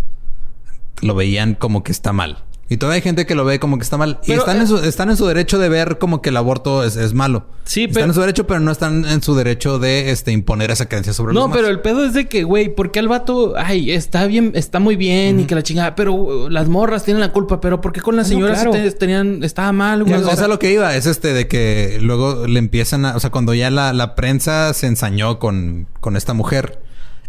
lo 1.02 1.14
veían 1.14 1.54
como 1.54 1.84
que 1.84 1.92
está 1.92 2.14
mal. 2.14 2.42
Y 2.70 2.78
todavía 2.78 2.94
hay 2.94 3.02
gente 3.02 3.26
que 3.26 3.34
lo 3.34 3.44
ve 3.44 3.60
como 3.60 3.76
que 3.76 3.84
está 3.84 3.98
mal. 3.98 4.18
y 4.24 4.32
están, 4.32 4.58
en 4.58 4.66
su, 4.66 4.78
están 4.78 5.10
en 5.10 5.18
su 5.18 5.26
derecho 5.26 5.58
de 5.58 5.68
ver 5.68 5.98
como 5.98 6.22
que 6.22 6.30
el 6.30 6.38
aborto 6.38 6.82
es, 6.84 7.12
malo. 7.12 7.44
Sí, 7.64 7.86
pero... 7.86 7.98
Están 7.98 8.08
en 8.08 8.14
su 8.14 8.20
derecho, 8.22 8.46
pero 8.46 8.60
no 8.60 8.72
están 8.72 9.04
en 9.04 9.22
su 9.22 9.34
derecho 9.34 9.78
de 9.78 10.10
este, 10.10 10.32
imponer 10.32 10.70
esa 10.70 10.86
creencia 10.88 11.12
sobre 11.12 11.34
los 11.34 11.48
No, 11.48 11.52
pero 11.52 11.68
el 11.68 11.80
pedo 11.80 12.02
es 12.02 12.14
de 12.14 12.28
que, 12.28 12.44
güey, 12.44 12.74
¿por 12.74 12.90
qué 12.90 13.00
el 13.00 13.08
vato... 13.08 13.52
Ay, 13.58 13.90
está 13.90 14.26
bien, 14.26 14.52
está 14.54 14.78
muy 14.78 14.96
bien 14.96 15.38
y 15.40 15.44
que 15.44 15.54
la 15.54 15.62
chingada... 15.62 15.94
Pero 15.94 16.14
uh, 16.14 16.48
las 16.48 16.70
morras 16.70 17.04
tienen 17.04 17.20
la 17.20 17.30
culpa. 17.30 17.60
Pero 17.60 17.82
¿por 17.82 17.92
qué 17.92 18.00
con 18.00 18.16
las 18.16 18.28
señoras 18.28 18.66
tenían... 18.98 19.44
Estaba 19.44 19.70
mal, 19.72 20.04
güey? 20.04 20.14
o 20.14 20.34
sea, 20.34 20.48
lo 20.48 20.58
que 20.58 20.72
iba 20.72 20.96
es 20.96 21.04
este 21.04 21.34
de 21.34 21.48
que 21.48 21.98
luego 22.00 22.46
le 22.46 22.58
empiezan 22.58 23.04
a... 23.04 23.16
O 23.16 23.20
sea, 23.20 23.28
cuando 23.28 23.52
ya 23.52 23.70
la, 23.70 23.92
la 23.92 24.14
prensa 24.14 24.72
se 24.72 24.86
ensañó 24.86 25.38
con, 25.38 25.88
con 26.00 26.16
esta 26.16 26.32
mujer 26.32 26.80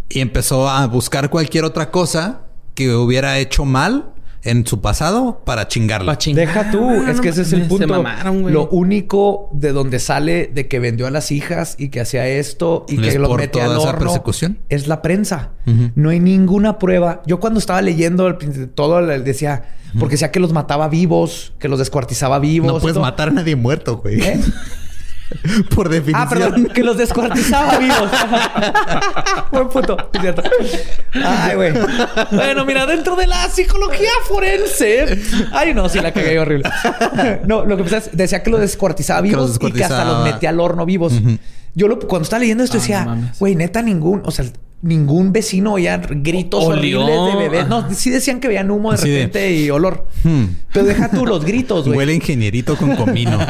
y 0.10 0.22
empezó 0.22 0.70
a 0.70 0.86
buscar 0.88 1.30
cualquier 1.30 1.66
otra 1.66 1.92
cosa 1.92 2.42
que 2.76 2.94
hubiera 2.94 3.38
hecho 3.40 3.66
mal 3.66 4.14
en 4.44 4.68
su 4.68 4.82
pasado 4.82 5.42
para 5.46 5.68
chingarla. 5.68 6.18
Deja 6.34 6.70
tú, 6.70 6.92
es 7.08 7.22
que 7.22 7.30
ese 7.30 7.44
es 7.44 7.54
el 7.54 7.68
punto. 7.68 8.04
Lo 8.50 8.68
único 8.70 9.50
de 9.54 9.72
donde 9.72 10.00
sale 10.00 10.52
de 10.54 10.68
que 10.68 10.80
vendió 10.80 11.08
a 11.08 11.12
las 11.12 11.32
hijas 11.32 11.76
y 11.78 11.90
que 11.90 12.02
hacía 12.02 12.28
esto 12.28 12.86
y 12.90 12.98
que 12.98 13.18
lo 13.18 13.34
mete 13.36 13.62
al 13.62 13.78
horno 13.78 14.00
persecución? 14.00 14.60
es 14.70 14.88
la 14.88 15.02
prensa. 15.02 15.52
No 15.96 16.10
hay 16.10 16.20
ninguna 16.20 16.78
prueba. 16.78 17.22
Yo 17.26 17.40
cuando 17.40 17.60
estaba 17.60 17.82
leyendo 17.82 18.38
todo 18.76 19.06
decía, 19.06 19.76
porque 19.98 20.14
decía 20.14 20.32
que 20.32 20.40
los 20.40 20.52
mataba 20.52 20.90
vivos, 20.90 21.54
que 21.60 21.70
los 21.70 21.80
descuartizaba 21.80 22.40
vivos. 22.40 22.74
No 22.74 22.80
puedes 22.80 22.98
matar 22.98 23.30
a 23.30 23.32
nadie 23.32 23.56
muerto, 23.56 23.98
güey. 23.98 24.22
¿Eh? 24.22 24.40
Por 25.76 25.90
definición. 25.90 26.28
Ah, 26.28 26.30
perdón, 26.30 26.66
que 26.74 26.84
los 26.84 26.98
descuartizaba 26.98 27.78
vivos. 27.78 28.10
Buen 29.52 29.70
punto, 29.70 29.98
cierto. 30.20 30.44
Ay, 31.14 31.56
güey. 31.56 31.74
Bueno, 32.32 32.66
mira, 32.66 32.86
dentro 32.86 33.16
de 33.16 33.28
la 33.28 33.50
psicología 33.50 34.10
forense. 34.28 35.22
Ay, 35.52 35.74
no, 35.74 35.90
sí, 35.90 36.00
la 36.00 36.12
cagué 36.12 36.40
horrible. 36.40 36.70
No, 37.46 37.66
lo 37.66 37.78
que 37.78 37.84
pasa 37.84 37.98
es, 37.98 38.10
decía 38.14 38.44
que 38.44 38.50
los 38.50 38.60
descuartizaba 38.60 39.22
vivos 39.22 39.60
y 39.62 39.72
que 39.72 39.84
hasta 39.84 40.06
los 40.06 40.24
metía 40.24 40.50
al 40.50 40.60
horno 40.60 40.86
vivos. 40.86 41.14
Yo 41.76 41.88
lo, 41.88 42.00
cuando 42.00 42.24
estaba 42.24 42.40
leyendo 42.40 42.64
esto 42.64 42.78
decía, 42.78 43.34
güey, 43.40 43.56
neta, 43.56 43.82
ningún, 43.82 44.22
o 44.26 44.32
sea, 44.32 44.46
ningún 44.84 45.32
vecino 45.32 45.74
oía 45.74 45.98
gritos 45.98 46.64
horribles 46.64 47.34
de 47.34 47.36
bebés. 47.36 47.68
No, 47.68 47.92
sí 47.92 48.10
decían 48.10 48.40
que 48.40 48.48
veían 48.48 48.70
humo 48.70 48.92
de 48.92 48.98
repente 48.98 49.52
y 49.56 49.70
olor. 49.70 50.08
Hmm. 50.24 50.46
Pero 50.72 50.86
deja 50.86 51.10
tú 51.10 51.26
los 51.26 51.44
gritos, 51.44 51.86
güey. 51.86 51.98
Huele 51.98 52.14
ingenierito 52.14 52.76
con 52.76 52.96
comino. 52.96 53.40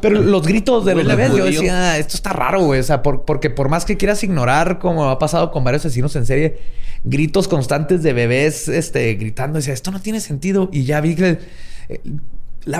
Pero 0.00 0.20
los 0.22 0.46
gritos 0.46 0.84
de 0.84 0.94
los 0.94 1.06
bebés, 1.06 1.34
yo 1.34 1.44
decía, 1.44 1.98
esto 1.98 2.16
está 2.16 2.32
raro, 2.32 2.64
güey. 2.64 2.80
O 2.80 2.82
sea, 2.82 3.02
porque 3.02 3.50
por 3.50 3.68
más 3.68 3.84
que 3.84 3.96
quieras 3.96 4.22
ignorar, 4.22 4.78
como 4.78 5.08
ha 5.08 5.18
pasado 5.18 5.50
con 5.50 5.64
varios 5.64 5.84
asesinos 5.84 6.14
en 6.16 6.26
serie, 6.26 6.58
gritos 7.04 7.48
constantes 7.48 8.02
de 8.02 8.12
bebés 8.12 8.68
este, 8.68 9.14
gritando, 9.14 9.58
decía, 9.58 9.74
esto 9.74 9.90
no 9.90 10.00
tiene 10.00 10.20
sentido. 10.20 10.68
Y 10.72 10.84
ya 10.84 11.00
vi 11.00 11.14
que 11.14 11.38
eh, 11.88 12.00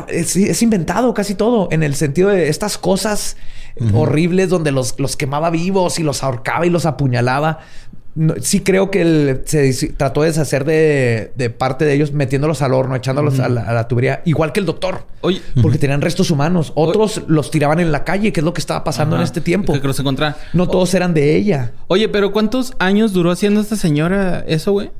es, 0.08 0.62
inventado 0.62 1.14
casi 1.14 1.34
todo 1.34 1.68
en 1.70 1.82
el 1.82 1.94
sentido 1.94 2.30
de 2.30 2.48
estas 2.48 2.78
cosas 2.78 3.36
horribles 3.92 4.48
donde 4.48 4.72
los, 4.72 4.98
los 4.98 5.16
quemaba 5.16 5.50
vivos 5.50 5.98
y 5.98 6.02
los 6.02 6.22
ahorcaba 6.22 6.66
y 6.66 6.70
los 6.70 6.86
apuñalaba 6.86 7.60
sí 8.40 8.60
creo 8.60 8.90
que 8.90 9.02
él 9.02 9.42
se 9.44 9.92
trató 9.96 10.22
de 10.22 10.28
deshacer 10.28 10.64
de, 10.64 11.50
parte 11.50 11.84
de 11.84 11.94
ellos 11.94 12.12
metiéndolos 12.12 12.62
al 12.62 12.72
horno, 12.74 12.96
echándolos 12.96 13.38
a, 13.40 13.48
la, 13.48 13.88
tubería, 13.88 14.22
igual 14.24 14.52
que 14.52 14.60
el 14.60 14.66
doctor. 14.66 15.06
Oye. 15.20 15.42
Porque 15.60 15.78
tenían 15.78 16.00
restos 16.00 16.30
humanos. 16.30 16.72
Otros 16.74 17.22
los 17.26 17.50
tiraban 17.50 17.80
en 17.80 17.92
la 17.92 18.04
calle, 18.04 18.32
que 18.32 18.40
es 18.40 18.44
lo 18.44 18.54
que 18.54 18.60
estaba 18.60 18.84
pasando 18.84 19.16
en 19.16 19.22
este 19.22 19.40
tiempo. 19.40 19.72
Que 19.80 19.86
los 19.86 19.98
encontraban. 19.98 20.36
No 20.52 20.68
todos 20.68 20.94
eran 20.94 21.14
de 21.14 21.36
ella. 21.36 21.72
Oye, 21.88 22.08
pero 22.08 22.32
¿cuántos 22.32 22.74
años 22.78 23.12
duró 23.12 23.30
haciendo 23.30 23.60
esta 23.60 23.76
señora 23.76 24.44
eso, 24.46 24.72
güey? 24.72 24.90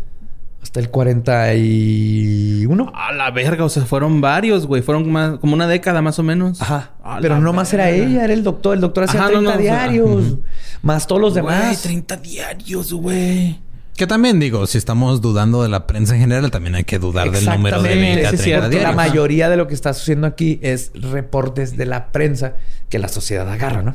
Hasta 0.67 0.81
el 0.81 0.91
41. 0.91 2.93
A 2.93 3.13
la 3.13 3.31
verga, 3.31 3.65
o 3.65 3.69
sea, 3.69 3.85
fueron 3.85 4.21
varios, 4.21 4.67
güey. 4.67 4.83
Fueron 4.83 5.09
más, 5.13 5.39
como 5.39 5.55
una 5.55 5.69
década 5.69 6.03
más 6.03 6.19
o 6.19 6.25
menos. 6.25 6.61
Ajá. 6.61 6.91
Pero 7.23 7.39
no 7.39 7.53
más 7.53 7.73
era 7.73 7.89
ella, 7.91 8.25
era 8.25 8.33
el 8.33 8.43
doctor. 8.43 8.75
El 8.75 8.81
doctor 8.81 9.05
hacía 9.05 9.29
30 9.29 9.59
diarios. 9.59 10.39
Más 10.83 11.07
todos 11.07 11.23
los 11.23 11.35
demás. 11.35 11.83
30 11.83 12.17
diarios, 12.17 12.93
güey. 12.93 13.61
Que 13.97 14.09
también 14.09 14.41
digo, 14.41 14.67
si 14.67 14.77
estamos 14.77 15.21
dudando 15.21 15.63
de 15.63 15.69
la 15.69 15.87
prensa 15.87 16.17
en 16.17 16.23
general, 16.23 16.51
también 16.51 16.75
hay 16.75 16.83
que 16.83 16.99
dudar 16.99 17.31
del 17.31 17.45
número 17.45 17.81
de 17.81 17.95
20 17.95 18.37
sí, 18.37 18.51
Porque 18.61 18.81
la 18.81 18.91
mayoría 18.91 19.49
de 19.49 19.57
lo 19.57 19.69
que 19.69 19.75
está 19.75 19.95
sucediendo 19.95 20.27
aquí 20.27 20.59
es 20.63 20.91
reportes 20.95 21.77
de 21.77 21.87
la 21.87 22.11
prensa 22.11 22.55
que 22.89 22.99
la 22.99 23.07
sociedad 23.07 23.49
agarra, 23.49 23.83
¿no? 23.83 23.95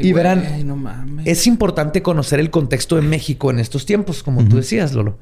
y 0.00 0.14
verán, 0.14 1.20
es 1.26 1.46
importante 1.46 2.00
conocer 2.00 2.40
el 2.40 2.48
contexto 2.48 2.96
de 2.96 3.02
México 3.02 3.50
en 3.50 3.58
estos 3.58 3.84
tiempos, 3.84 4.22
como 4.22 4.48
tú 4.48 4.56
decías, 4.56 4.94
Lolo. 4.94 5.18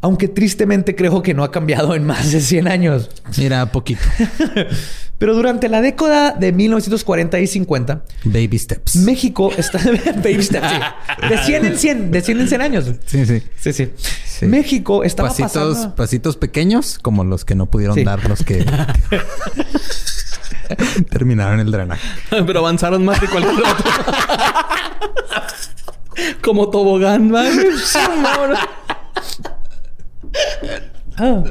Aunque 0.00 0.28
tristemente 0.28 0.94
creo 0.94 1.22
que 1.22 1.34
no 1.34 1.42
ha 1.42 1.50
cambiado 1.50 1.94
en 1.94 2.06
más 2.06 2.30
de 2.30 2.40
100 2.40 2.68
años. 2.68 3.10
Mira, 3.36 3.66
poquito. 3.72 4.02
Pero 5.18 5.34
durante 5.34 5.68
la 5.68 5.80
década 5.80 6.30
de 6.30 6.52
1940 6.52 7.40
y 7.40 7.48
50... 7.48 8.04
Baby 8.24 8.56
steps. 8.56 8.96
México 8.96 9.50
está... 9.56 9.78
baby 10.22 10.42
steps, 10.42 10.68
De 11.28 11.38
100 11.38 11.64
en 11.64 11.76
100. 11.76 12.10
De 12.12 12.20
100 12.20 12.40
en 12.40 12.48
100 12.48 12.60
años. 12.60 12.84
Sí, 13.06 13.26
sí. 13.26 13.42
Sí, 13.58 13.72
sí. 13.72 13.90
México 14.46 15.02
estaba 15.02 15.30
pasitos, 15.30 15.52
pasando... 15.52 15.94
Pasitos 15.96 16.36
pequeños 16.36 17.00
como 17.00 17.24
los 17.24 17.44
que 17.44 17.56
no 17.56 17.66
pudieron 17.66 18.02
dar 18.04 18.28
los 18.28 18.44
que... 18.44 18.64
terminaron 21.10 21.58
el 21.58 21.72
drenaje. 21.72 22.06
Pero 22.30 22.60
avanzaron 22.60 23.04
más 23.04 23.18
que 23.18 23.26
cualquier 23.26 23.54
otro. 23.54 23.90
como 26.42 26.70
tobogán, 26.70 27.32
¿vale? 27.32 27.50
Ah. 31.16 31.42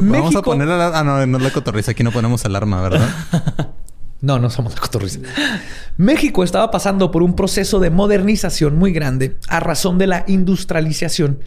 Vamos 0.00 0.34
a 0.34 0.42
poner 0.42 0.66
la... 0.66 0.98
Ah, 0.98 1.04
no, 1.04 1.24
no 1.26 1.38
es 1.38 1.44
la 1.44 1.50
cotorriza. 1.50 1.92
Aquí 1.92 2.02
no 2.02 2.10
ponemos 2.10 2.44
alarma, 2.44 2.82
¿verdad? 2.82 3.08
no, 4.20 4.38
no 4.38 4.50
somos 4.50 4.74
la 4.74 4.80
cotorriza. 4.80 5.20
México 5.96 6.42
estaba 6.42 6.70
pasando 6.70 7.10
por 7.10 7.22
un 7.22 7.36
proceso 7.36 7.78
de 7.78 7.90
modernización 7.90 8.76
muy 8.76 8.92
grande 8.92 9.36
a 9.48 9.60
razón 9.60 9.98
de 9.98 10.08
la 10.08 10.24
industrialización. 10.26 11.40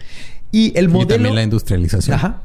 Y 0.51 0.77
el 0.77 0.87
modelo... 0.87 1.11
Y 1.11 1.13
también 1.15 1.35
la 1.35 1.43
industrialización. 1.43 2.15
Ajá. 2.15 2.41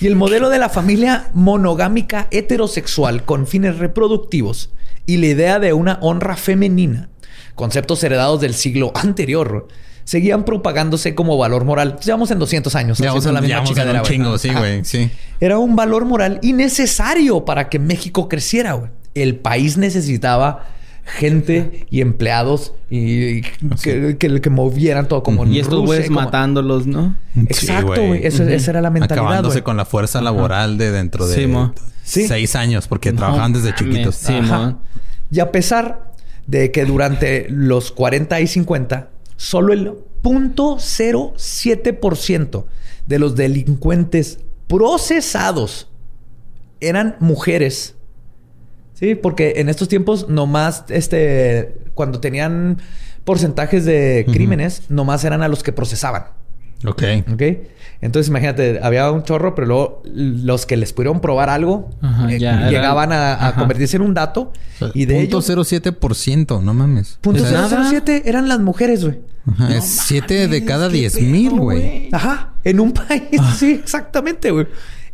Y 0.00 0.06
el 0.06 0.16
modelo 0.16 0.50
de 0.50 0.58
la 0.58 0.68
familia 0.68 1.30
monogámica 1.32 2.28
heterosexual 2.30 3.24
con 3.24 3.46
fines 3.46 3.78
reproductivos 3.78 4.70
y 5.06 5.16
la 5.16 5.26
idea 5.26 5.58
de 5.58 5.72
una 5.72 5.98
honra 6.02 6.36
femenina, 6.36 7.08
conceptos 7.54 8.04
heredados 8.04 8.40
del 8.42 8.52
siglo 8.52 8.92
anterior, 8.94 9.68
seguían 10.06 10.44
propagándose 10.44 11.14
como 11.14 11.36
valor 11.36 11.64
moral. 11.64 11.98
Llevamos 12.02 12.30
en 12.30 12.38
200 12.38 12.74
años. 12.76 12.98
Llevamos 12.98 13.26
en 13.26 13.34
la 13.34 13.40
misma 13.42 13.60
un 13.60 14.02
chingo, 14.02 14.38
sí, 14.38 14.50
güey. 14.50 14.84
Sí. 14.84 15.10
Era 15.40 15.58
un 15.58 15.76
valor 15.76 16.06
moral 16.06 16.38
innecesario 16.42 17.44
para 17.44 17.68
que 17.68 17.78
México 17.78 18.28
creciera, 18.28 18.74
güey. 18.74 18.90
El 19.14 19.36
país 19.36 19.76
necesitaba 19.76 20.68
gente 21.04 21.86
y 21.90 22.00
empleados 22.00 22.74
y 22.90 23.42
que, 23.82 24.16
que, 24.18 24.50
movieran 24.50 25.06
todo 25.06 25.22
como 25.22 25.46
Y 25.46 25.60
estos 25.60 25.84
güeyes 25.84 26.10
matándolos, 26.10 26.86
¿no? 26.86 27.16
Exacto, 27.48 28.06
güey. 28.06 28.24
esa 28.26 28.44
era 28.70 28.80
la 28.80 28.90
mentalidad. 28.90 29.26
Acabándose 29.26 29.62
con 29.62 29.76
la 29.76 29.84
fuerza 29.84 30.20
laboral 30.20 30.78
de 30.78 30.92
dentro 30.92 31.26
de 31.26 31.72
seis 32.04 32.54
años, 32.54 32.86
porque 32.86 33.12
trabajaban 33.12 33.52
desde 33.52 33.74
chiquitos. 33.74 34.14
Sí, 34.14 34.34
y 35.32 35.40
a 35.40 35.50
pesar 35.50 36.12
de 36.46 36.70
que 36.70 36.84
durante 36.84 37.46
los 37.50 37.90
40 37.90 38.40
y 38.40 38.46
50 38.46 39.08
solo 39.36 39.72
el 39.72 39.92
0.07% 40.22 42.64
de 43.06 43.18
los 43.18 43.34
delincuentes 43.36 44.40
procesados 44.66 45.88
eran 46.80 47.16
mujeres. 47.20 47.94
Sí, 48.94 49.14
porque 49.14 49.54
en 49.56 49.68
estos 49.68 49.88
tiempos 49.88 50.28
nomás, 50.28 50.84
este, 50.88 51.76
cuando 51.94 52.20
tenían 52.20 52.78
porcentajes 53.24 53.84
de 53.84 54.26
crímenes, 54.32 54.84
nomás 54.88 55.24
eran 55.24 55.42
a 55.42 55.48
los 55.48 55.62
que 55.62 55.72
procesaban. 55.72 56.28
Ok. 56.84 57.02
Ok. 57.32 57.42
Entonces, 58.00 58.28
imagínate, 58.28 58.80
había 58.82 59.10
un 59.10 59.22
chorro, 59.22 59.54
pero 59.54 59.66
luego 59.66 60.02
los 60.04 60.66
que 60.66 60.76
les 60.76 60.92
pudieron 60.92 61.20
probar 61.20 61.48
algo 61.48 61.90
eh, 62.28 62.38
llegaban 62.38 63.10
a, 63.12 63.54
convertirse 63.56 63.96
en 63.96 64.02
un 64.02 64.14
dato. 64.14 64.52
y 64.94 65.06
de 65.06 65.16
punto 65.16 65.40
0.07%, 65.40 66.62
no 66.62 66.74
mames. 66.74 67.18
Punto 67.20 67.44
007 67.44 68.24
eran 68.26 68.48
las 68.48 68.60
mujeres, 68.60 69.04
güey. 69.04 69.20
es 69.70 69.84
7 69.84 70.48
de 70.48 70.64
cada 70.64 70.88
10 70.88 71.22
mil, 71.22 71.50
güey. 71.50 72.08
Ajá. 72.12 72.52
En 72.64 72.80
un 72.80 72.92
país, 72.92 73.22
ah. 73.38 73.54
sí, 73.56 73.72
exactamente, 73.72 74.50
güey. 74.50 74.66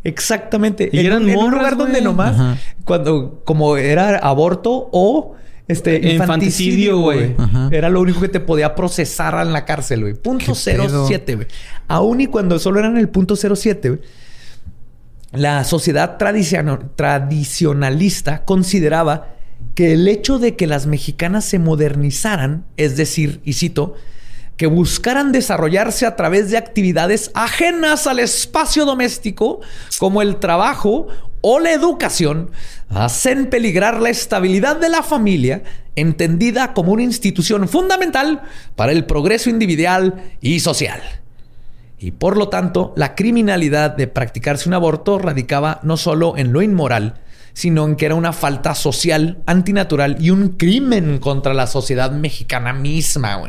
Exactamente. 0.03 0.89
Y 0.91 1.05
eran 1.05 1.29
en 1.29 1.37
un 1.37 1.51
lugar 1.51 1.77
donde 1.77 2.01
nomás, 2.01 2.57
cuando 2.83 3.41
como 3.45 3.77
era 3.77 4.17
aborto 4.17 4.89
o 4.91 5.35
este, 5.67 6.13
infanticidio, 6.13 6.99
güey. 6.99 7.35
Era 7.71 7.89
lo 7.89 8.01
único 8.01 8.19
que 8.21 8.29
te 8.29 8.39
podía 8.39 8.75
procesar 8.75 9.45
en 9.45 9.53
la 9.53 9.65
cárcel, 9.65 10.01
güey. 10.01 10.13
Punto 10.13 10.53
07, 10.55 11.35
güey. 11.35 11.47
Aún 11.87 12.21
y 12.21 12.27
cuando 12.27 12.59
solo 12.59 12.79
eran 12.79 12.97
el 12.97 13.09
punto 13.09 13.35
07, 13.35 13.89
güey. 13.89 14.01
La 15.31 15.63
sociedad 15.63 16.17
tradicionalista 16.95 18.45
consideraba 18.45 19.29
que 19.73 19.93
el 19.93 20.07
hecho 20.07 20.37
de 20.37 20.55
que 20.55 20.67
las 20.67 20.85
mexicanas 20.85 21.45
se 21.45 21.57
modernizaran, 21.57 22.65
es 22.77 22.97
decir, 22.97 23.41
y 23.43 23.53
cito, 23.53 23.95
que 24.57 24.67
buscaran 24.67 25.31
desarrollarse 25.31 26.05
a 26.05 26.15
través 26.15 26.51
de 26.51 26.57
actividades 26.57 27.31
ajenas 27.33 28.07
al 28.07 28.19
espacio 28.19 28.85
doméstico, 28.85 29.61
como 29.99 30.21
el 30.21 30.37
trabajo 30.37 31.07
o 31.41 31.59
la 31.59 31.73
educación, 31.73 32.51
hacen 32.89 33.49
peligrar 33.49 33.99
la 33.99 34.09
estabilidad 34.09 34.77
de 34.77 34.89
la 34.89 35.03
familia, 35.03 35.63
entendida 35.95 36.73
como 36.73 36.93
una 36.93 37.03
institución 37.03 37.67
fundamental 37.67 38.43
para 38.75 38.91
el 38.91 39.05
progreso 39.05 39.49
individual 39.49 40.35
y 40.39 40.59
social. 40.59 41.01
Y 41.99 42.11
por 42.11 42.37
lo 42.37 42.49
tanto, 42.49 42.93
la 42.95 43.15
criminalidad 43.15 43.91
de 43.91 44.07
practicarse 44.07 44.69
un 44.69 44.75
aborto 44.75 45.19
radicaba 45.19 45.79
no 45.83 45.97
solo 45.97 46.37
en 46.37 46.53
lo 46.53 46.61
inmoral, 46.61 47.21
sino 47.53 47.85
en 47.85 47.95
que 47.95 48.07
era 48.07 48.15
una 48.15 48.33
falta 48.33 48.75
social, 48.75 49.41
antinatural 49.45 50.17
y 50.19 50.29
un 50.29 50.49
crimen 50.49 51.19
contra 51.19 51.53
la 51.53 51.67
sociedad 51.67 52.11
mexicana 52.11 52.73
misma. 52.73 53.41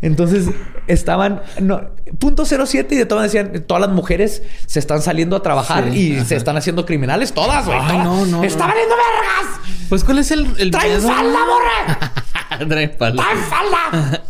Entonces 0.00 0.46
estaban 0.86 1.42
no, 1.60 1.90
punto 2.18 2.44
07 2.44 2.94
y 2.94 2.98
de 2.98 3.06
todas 3.06 3.24
decían 3.24 3.64
todas 3.66 3.80
las 3.80 3.90
mujeres 3.90 4.42
se 4.66 4.78
están 4.78 5.02
saliendo 5.02 5.34
a 5.36 5.42
trabajar 5.42 5.88
y 5.88 6.24
se 6.24 6.36
están 6.36 6.56
haciendo 6.56 6.86
criminales 6.86 7.32
todas, 7.32 7.66
güey. 7.66 7.78
Ay, 7.80 7.98
no, 7.98 8.24
no. 8.26 8.44
¡Está 8.44 8.68
valiendo 8.68 8.94
vergas! 8.94 9.60
Pues 9.88 10.04
¿cuál 10.04 10.18
es 10.18 10.30
el, 10.30 10.46
el 10.58 10.70
¡Traen 10.70 11.00
falda, 11.00 11.38
morra! 11.46 12.12
¡Traen 12.68 12.92
falda! 12.96 13.22
¡Traen 13.22 13.38
falda! 13.44 14.22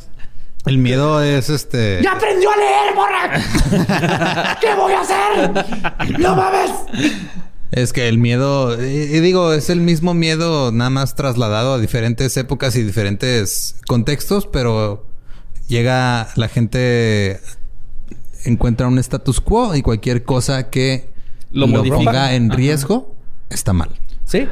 El 0.65 0.79
miedo 0.79 1.23
es 1.23 1.51
este. 1.51 2.01
¡Ya 2.03 2.13
aprendió 2.13 2.51
a 2.51 2.57
leer, 2.57 2.95
morra! 2.95 4.57
¿Qué 4.61 4.75
voy 4.75 4.93
a 4.93 5.01
hacer? 5.01 6.19
¡No 6.19 6.35
mames! 6.35 6.71
Es 7.71 7.93
que 7.93 8.09
el 8.09 8.19
miedo, 8.19 8.83
y 8.83 9.21
digo, 9.21 9.53
es 9.53 9.69
el 9.69 9.81
mismo 9.81 10.15
miedo 10.15 10.73
nada 10.73 10.91
más 10.91 11.15
trasladado 11.15 11.75
a 11.75 11.79
diferentes 11.79 12.37
épocas 12.39 12.77
y 12.77 12.83
diferentes 12.83 13.77
contextos, 13.87 14.47
pero 14.47 15.07
llega 15.69 16.29
la 16.35 16.49
gente 16.49 17.41
encuentra 18.45 18.89
un 18.89 18.99
status 18.99 19.41
quo 19.41 19.75
y 19.75 19.83
cualquier 19.83 20.25
cosa 20.25 20.71
que 20.71 21.11
lo, 21.51 21.67
ponga 21.69 22.35
en 22.35 22.51
riesgo 22.51 23.15
está 23.51 23.73
mal. 23.73 23.91
Sí. 24.25 24.47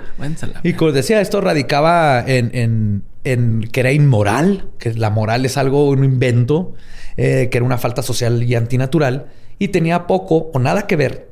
Y 0.62 0.72
como 0.72 0.92
decía, 0.92 1.20
esto 1.20 1.40
radicaba 1.40 2.24
en, 2.26 3.02
que 3.24 3.80
era 3.80 3.92
inmoral, 3.92 4.70
que 4.78 4.94
la 4.94 5.10
moral 5.10 5.44
es 5.44 5.56
algo, 5.56 5.88
un 5.88 6.04
invento, 6.04 6.74
eh, 7.16 7.48
que 7.50 7.58
era 7.58 7.66
una 7.66 7.76
falta 7.76 8.02
social 8.02 8.42
y 8.42 8.54
antinatural, 8.54 9.26
y 9.58 9.68
tenía 9.68 10.06
poco 10.06 10.50
o 10.54 10.58
nada 10.58 10.86
que 10.86 10.96
ver 10.96 11.28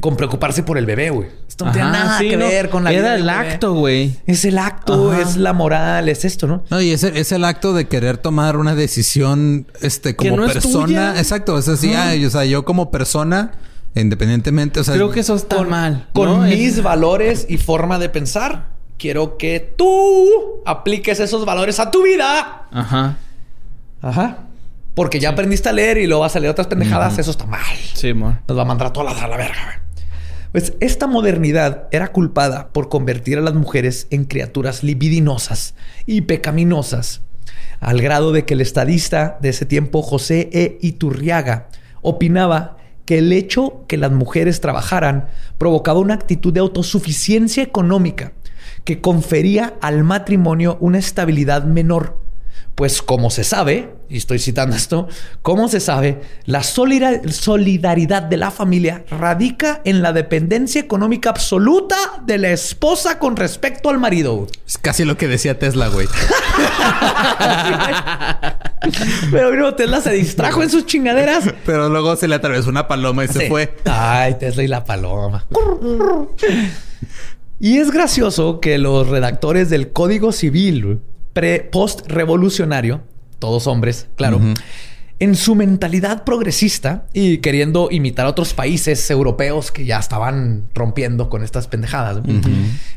con 0.00 0.16
preocuparse 0.16 0.62
por 0.62 0.76
el 0.76 0.84
bebé, 0.84 1.10
güey. 1.10 1.28
Esto 1.52 1.66
no 1.66 1.72
tiene 1.72 1.90
nada 1.90 2.18
que 2.18 2.34
ver 2.34 2.70
con 2.70 2.82
la 2.82 2.92
Era 2.94 3.14
el 3.14 3.28
acto, 3.28 3.74
güey. 3.74 4.16
Es 4.26 4.46
el 4.46 4.56
acto, 4.56 5.12
es 5.12 5.36
la 5.36 5.52
moral, 5.52 6.08
es 6.08 6.24
esto, 6.24 6.46
¿no? 6.46 6.64
No, 6.70 6.80
y 6.80 6.92
es 6.92 7.04
el, 7.04 7.14
es 7.14 7.30
el 7.30 7.44
acto 7.44 7.74
de 7.74 7.88
querer 7.88 8.16
tomar 8.16 8.56
una 8.56 8.74
decisión, 8.74 9.66
este, 9.82 10.16
como 10.16 10.36
persona. 10.46 11.18
Exacto, 11.18 11.58
es 11.58 11.68
así, 11.68 11.94
o 12.24 12.30
sea, 12.30 12.46
yo 12.46 12.64
como 12.64 12.90
persona, 12.90 13.52
independientemente, 13.94 14.80
o 14.80 14.84
sea. 14.84 14.94
Creo 14.94 15.10
que 15.10 15.20
eso 15.20 15.34
está 15.34 15.62
mal. 15.62 16.08
Con 16.14 16.44
mis 16.44 16.82
valores 16.82 17.44
y 17.50 17.58
forma 17.58 17.98
de 17.98 18.08
pensar, 18.08 18.68
quiero 18.96 19.36
que 19.36 19.74
tú 19.76 20.62
apliques 20.64 21.20
esos 21.20 21.44
valores 21.44 21.80
a 21.80 21.90
tu 21.90 22.02
vida. 22.02 22.66
Ajá. 22.72 23.18
Ajá. 24.00 24.38
Porque 24.94 25.20
ya 25.20 25.28
aprendiste 25.28 25.68
a 25.68 25.72
leer 25.72 25.98
y 25.98 26.06
luego 26.06 26.22
vas 26.22 26.34
a 26.34 26.40
leer 26.40 26.52
otras 26.52 26.66
pendejadas, 26.66 27.18
eso 27.18 27.30
está 27.30 27.44
mal. 27.44 27.60
Sí, 27.92 28.08
amor. 28.08 28.36
Nos 28.48 28.56
va 28.56 28.62
a 28.62 28.64
mandar 28.64 28.86
a 28.86 28.92
todas 28.94 29.20
a 29.20 29.28
la 29.28 29.36
verga, 29.36 29.64
güey. 29.66 29.82
Pues 30.52 30.74
esta 30.80 31.06
modernidad 31.06 31.88
era 31.92 32.12
culpada 32.12 32.68
por 32.74 32.90
convertir 32.90 33.38
a 33.38 33.40
las 33.40 33.54
mujeres 33.54 34.06
en 34.10 34.26
criaturas 34.26 34.84
libidinosas 34.84 35.74
y 36.04 36.20
pecaminosas, 36.20 37.22
al 37.80 38.02
grado 38.02 38.32
de 38.32 38.44
que 38.44 38.52
el 38.52 38.60
estadista 38.60 39.38
de 39.40 39.48
ese 39.48 39.64
tiempo, 39.64 40.02
José 40.02 40.50
E. 40.52 40.78
Iturriaga, 40.82 41.68
opinaba 42.02 42.76
que 43.06 43.18
el 43.18 43.32
hecho 43.32 43.86
que 43.88 43.96
las 43.96 44.12
mujeres 44.12 44.60
trabajaran 44.60 45.28
provocaba 45.56 46.00
una 46.00 46.14
actitud 46.14 46.52
de 46.52 46.60
autosuficiencia 46.60 47.62
económica 47.62 48.34
que 48.84 49.00
confería 49.00 49.74
al 49.80 50.04
matrimonio 50.04 50.76
una 50.80 50.98
estabilidad 50.98 51.64
menor, 51.64 52.21
Pues 52.74 53.02
como 53.02 53.30
se 53.30 53.44
sabe, 53.44 53.94
y 54.08 54.16
estoy 54.16 54.38
citando 54.38 54.74
esto, 54.74 55.06
como 55.42 55.68
se 55.68 55.78
sabe, 55.78 56.22
la 56.46 56.62
solidaridad 56.62 58.22
de 58.22 58.36
la 58.38 58.50
familia 58.50 59.04
radica 59.10 59.82
en 59.84 60.00
la 60.00 60.14
dependencia 60.14 60.80
económica 60.80 61.28
absoluta 61.28 61.96
de 62.24 62.38
la 62.38 62.50
esposa 62.50 63.18
con 63.18 63.36
respecto 63.36 63.90
al 63.90 63.98
marido. 63.98 64.46
Es 64.66 64.78
casi 64.78 65.04
lo 65.04 65.18
que 65.18 65.28
decía 65.28 65.58
Tesla, 65.58 65.88
güey. 65.88 66.08
Pero 69.30 69.48
bueno, 69.48 69.74
Tesla 69.74 70.00
se 70.00 70.12
distrajo 70.12 70.62
en 70.62 70.70
sus 70.70 70.86
chingaderas. 70.86 71.44
Pero 71.66 71.90
luego 71.90 72.16
se 72.16 72.26
le 72.26 72.36
atravesó 72.36 72.70
una 72.70 72.88
paloma 72.88 73.24
y 73.24 73.28
se 73.28 73.48
fue. 73.48 73.76
Ay, 73.84 74.36
Tesla 74.38 74.62
y 74.62 74.68
la 74.68 74.84
paloma. 74.84 75.46
y 77.60 77.78
es 77.78 77.90
gracioso 77.90 78.60
que 78.60 78.78
los 78.78 79.08
redactores 79.08 79.68
del 79.70 79.92
Código 79.92 80.32
Civil 80.32 81.00
post-revolucionario, 81.70 83.02
todos 83.38 83.66
hombres, 83.66 84.08
claro, 84.16 84.40
en 85.22 85.36
su 85.36 85.54
mentalidad 85.54 86.24
progresista 86.24 87.06
y 87.12 87.38
queriendo 87.38 87.88
imitar 87.92 88.26
a 88.26 88.30
otros 88.30 88.54
países 88.54 89.08
europeos 89.08 89.70
que 89.70 89.84
ya 89.84 90.00
estaban 90.00 90.64
rompiendo 90.74 91.30
con 91.30 91.44
estas 91.44 91.68
pendejadas, 91.68 92.20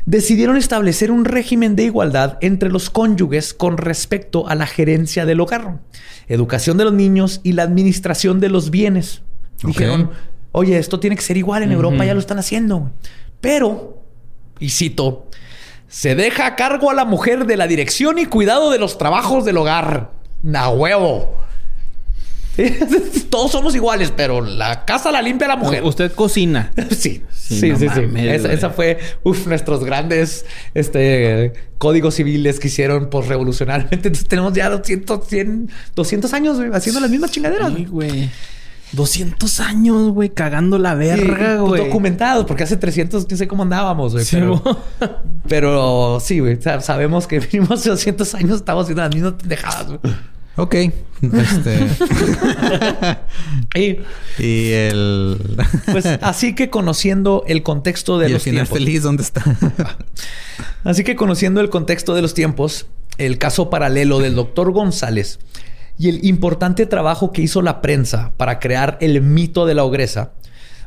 decidieron 0.06 0.56
establecer 0.56 1.12
un 1.12 1.24
régimen 1.24 1.76
de 1.76 1.84
igualdad 1.84 2.36
entre 2.40 2.68
los 2.68 2.90
cónyuges 2.90 3.54
con 3.54 3.76
respecto 3.78 4.48
a 4.48 4.56
la 4.56 4.66
gerencia 4.66 5.24
del 5.24 5.38
hogar, 5.38 5.78
educación 6.26 6.76
de 6.78 6.84
los 6.84 6.92
niños 6.92 7.40
y 7.44 7.52
la 7.52 7.62
administración 7.62 8.40
de 8.40 8.48
los 8.48 8.70
bienes. 8.70 9.22
Dijeron, 9.62 10.10
oye, 10.50 10.78
esto 10.78 10.98
tiene 10.98 11.14
que 11.14 11.22
ser 11.22 11.36
igual 11.36 11.62
en 11.62 11.70
Europa, 11.70 12.04
ya 12.04 12.14
lo 12.14 12.18
están 12.18 12.40
haciendo. 12.40 12.90
Pero, 13.40 14.02
y 14.58 14.70
cito, 14.70 15.28
se 15.88 16.14
deja 16.14 16.46
a 16.46 16.56
cargo 16.56 16.90
a 16.90 16.94
la 16.94 17.04
mujer 17.04 17.46
de 17.46 17.56
la 17.56 17.66
dirección 17.66 18.18
y 18.18 18.26
cuidado 18.26 18.70
de 18.70 18.78
los 18.78 18.98
trabajos 18.98 19.44
del 19.44 19.56
hogar. 19.56 20.12
Na 20.42 20.68
huevo. 20.68 21.36
Todos 23.30 23.52
somos 23.52 23.74
iguales, 23.74 24.12
pero 24.16 24.40
la 24.40 24.84
casa 24.84 25.10
la 25.12 25.20
limpia 25.22 25.46
la 25.46 25.56
mujer. 25.56 25.84
Usted 25.84 26.12
cocina. 26.12 26.72
Sí, 26.96 27.22
sí, 27.60 27.76
sí, 27.76 27.88
sí. 27.88 28.28
Esa, 28.28 28.70
fue 28.70 28.98
uf, 29.22 29.46
nuestros 29.46 29.84
grandes 29.84 30.44
este, 30.74 31.52
códigos 31.78 32.16
civiles 32.16 32.58
que 32.58 32.66
hicieron 32.66 33.08
por 33.08 33.28
revolucionariamente. 33.28 34.08
Entonces 34.08 34.26
tenemos 34.26 34.52
ya 34.52 34.68
200, 34.68 35.28
100, 35.28 35.70
200 35.94 36.32
años 36.32 36.58
haciendo 36.72 37.00
las 37.00 37.08
mismas 37.08 37.30
chingaderas. 37.30 37.72
Sí, 37.72 37.84
güey. 37.84 38.30
200 38.92 39.60
años, 39.60 40.10
güey, 40.10 40.30
cagando 40.30 40.78
la 40.78 40.94
verga, 40.94 41.56
pues, 41.58 41.68
güey. 41.68 41.84
documentados, 41.86 42.46
porque 42.46 42.62
hace 42.62 42.76
300, 42.76 43.28
no 43.30 43.36
sé 43.36 43.48
cómo 43.48 43.62
andábamos, 43.62 44.12
güey. 44.12 44.24
pero, 45.48 46.20
sí, 46.20 46.40
güey, 46.40 46.58
sabemos 46.60 47.26
que 47.26 47.40
vivimos 47.40 47.84
200 47.84 48.34
años, 48.34 48.56
estamos 48.56 48.84
haciendo 48.84 49.02
las 49.02 49.14
mismas 49.14 49.32
pendejadas, 49.34 49.86
güey. 49.86 50.00
Ok. 50.56 50.74
Este. 50.74 51.86
y, 54.38 54.72
el. 54.72 55.38
pues 55.92 56.06
así 56.06 56.54
que 56.54 56.70
conociendo 56.70 57.44
el 57.46 57.62
contexto 57.62 58.18
de 58.18 58.28
¿Y 58.28 58.32
los 58.32 58.46
el 58.46 58.52
final 58.52 58.66
feliz, 58.66 59.02
¿dónde 59.02 59.22
está? 59.22 59.44
así 60.84 61.04
que 61.04 61.14
conociendo 61.14 61.60
el 61.60 61.68
contexto 61.68 62.14
de 62.14 62.22
los 62.22 62.32
tiempos, 62.32 62.86
el 63.18 63.38
caso 63.38 63.68
paralelo 63.68 64.18
del 64.18 64.34
doctor 64.34 64.72
González 64.72 65.38
y 65.98 66.08
el 66.08 66.24
importante 66.24 66.86
trabajo 66.86 67.32
que 67.32 67.42
hizo 67.42 67.62
la 67.62 67.80
prensa 67.80 68.32
para 68.36 68.58
crear 68.58 68.98
el 69.00 69.22
mito 69.22 69.66
de 69.66 69.74
la 69.74 69.84
ogresa, 69.84 70.32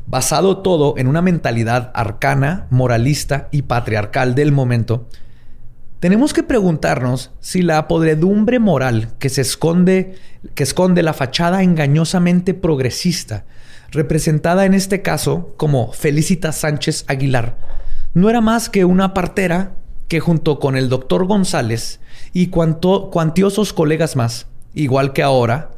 basado 0.06 0.58
todo 0.58 0.94
en 0.96 1.06
una 1.06 1.22
mentalidad 1.22 1.90
arcana, 1.94 2.66
moralista 2.70 3.48
y 3.50 3.62
patriarcal 3.62 4.34
del 4.34 4.52
momento, 4.52 5.06
tenemos 6.00 6.32
que 6.32 6.42
preguntarnos 6.42 7.30
si 7.40 7.60
la 7.60 7.86
podredumbre 7.86 8.58
moral 8.58 9.10
que 9.18 9.28
se 9.28 9.42
esconde, 9.42 10.14
que 10.54 10.62
esconde 10.62 11.02
la 11.02 11.12
fachada 11.12 11.62
engañosamente 11.62 12.54
progresista, 12.54 13.44
representada 13.90 14.64
en 14.64 14.72
este 14.72 15.02
caso 15.02 15.54
como 15.58 15.92
Felicita 15.92 16.52
Sánchez 16.52 17.04
Aguilar, 17.06 17.58
no 18.14 18.30
era 18.30 18.40
más 18.40 18.70
que 18.70 18.84
una 18.84 19.14
partera 19.14 19.76
que 20.08 20.20
junto 20.20 20.58
con 20.58 20.76
el 20.76 20.88
doctor 20.88 21.26
González 21.26 22.00
y 22.32 22.48
cuantiosos 22.48 23.72
colegas 23.72 24.16
más, 24.16 24.46
igual 24.74 25.12
que 25.12 25.22
ahora, 25.22 25.70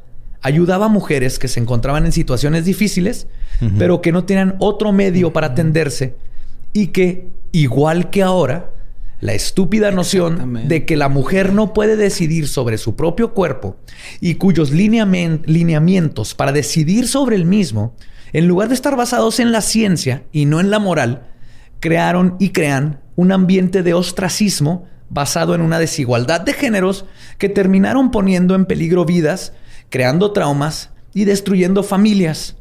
ayudaba 0.43 0.86
a 0.86 0.88
mujeres 0.88 1.38
que 1.38 1.49
se 1.49 1.61
encontraban 1.61 2.05
en 2.05 2.12
situaciones 2.12 2.64
difíciles, 2.64 3.28
pero 3.78 4.01
que 4.03 4.11
no 4.11 4.24
tenían 4.24 4.57
otro 4.59 4.93
medio 4.93 5.32
para 5.32 5.49
atenderse 5.49 6.16
y 6.72 6.88
que, 6.88 7.28
igual 7.53 8.11
que 8.11 8.22
ahora, 8.22 8.72
la 9.20 9.34
estúpida 9.34 9.93
noción 9.93 10.66
de 10.66 10.84
que 10.84 10.97
la 10.97 11.09
mujer 11.09 11.53
no 11.53 11.72
puede 11.72 11.97
decidir 11.97 12.49
sobre 12.49 12.76
su 12.76 12.97
propio 12.97 13.34
cuerpo 13.34 13.76
y 14.20 14.34
cuyos 14.34 14.72
lineamientos 14.72 16.34
para 16.34 16.51
decidir 16.51 17.07
sobre 17.07 17.36
el 17.36 17.45
mismo, 17.45 17.95
en 18.32 18.49
lugar 18.49 18.68
de 18.68 18.74
estar 18.74 18.97
basados 18.97 19.38
en 19.38 19.53
la 19.53 19.61
ciencia 19.61 20.24
y 20.32 20.47
no 20.47 20.59
en 20.59 20.70
la 20.70 20.80
moral, 20.80 21.28
crearon 21.78 22.34
y 22.40 22.49
crean 22.49 23.01
un 23.14 23.30
ambiente 23.30 23.84
de 23.84 23.95
ostracismo 23.95 24.86
basado 25.12 25.54
en 25.54 25.60
una 25.60 25.78
desigualdad 25.78 26.40
de 26.40 26.54
géneros 26.54 27.04
que 27.36 27.50
terminaron 27.50 28.10
poniendo 28.10 28.54
en 28.54 28.64
peligro 28.64 29.04
vidas, 29.04 29.52
creando 29.90 30.32
traumas 30.32 30.90
y 31.12 31.26
destruyendo 31.26 31.82
familias. 31.82 32.56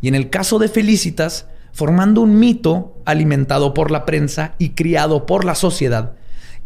Y 0.00 0.08
en 0.08 0.14
el 0.14 0.30
caso 0.30 0.60
de 0.60 0.68
Felicitas, 0.68 1.48
formando 1.72 2.20
un 2.20 2.38
mito 2.38 2.96
alimentado 3.04 3.74
por 3.74 3.90
la 3.90 4.06
prensa 4.06 4.54
y 4.58 4.70
criado 4.70 5.26
por 5.26 5.44
la 5.44 5.56
sociedad, 5.56 6.12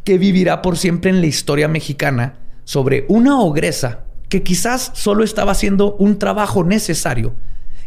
que 0.05 0.19
vivirá 0.19 0.61
por 0.61 0.77
siempre 0.77 1.11
en 1.11 1.23
la 1.23 1.27
historia 1.27 1.69
mexicana 1.69 2.35
sobre 2.65 3.07
una 3.09 3.41
ogresa 3.41 4.05
que 4.29 4.43
quizás 4.43 4.93
solo 4.95 5.25
estaba 5.25 5.53
haciendo 5.53 5.97
un 5.97 6.19
trabajo 6.19 6.65
necesario, 6.65 7.35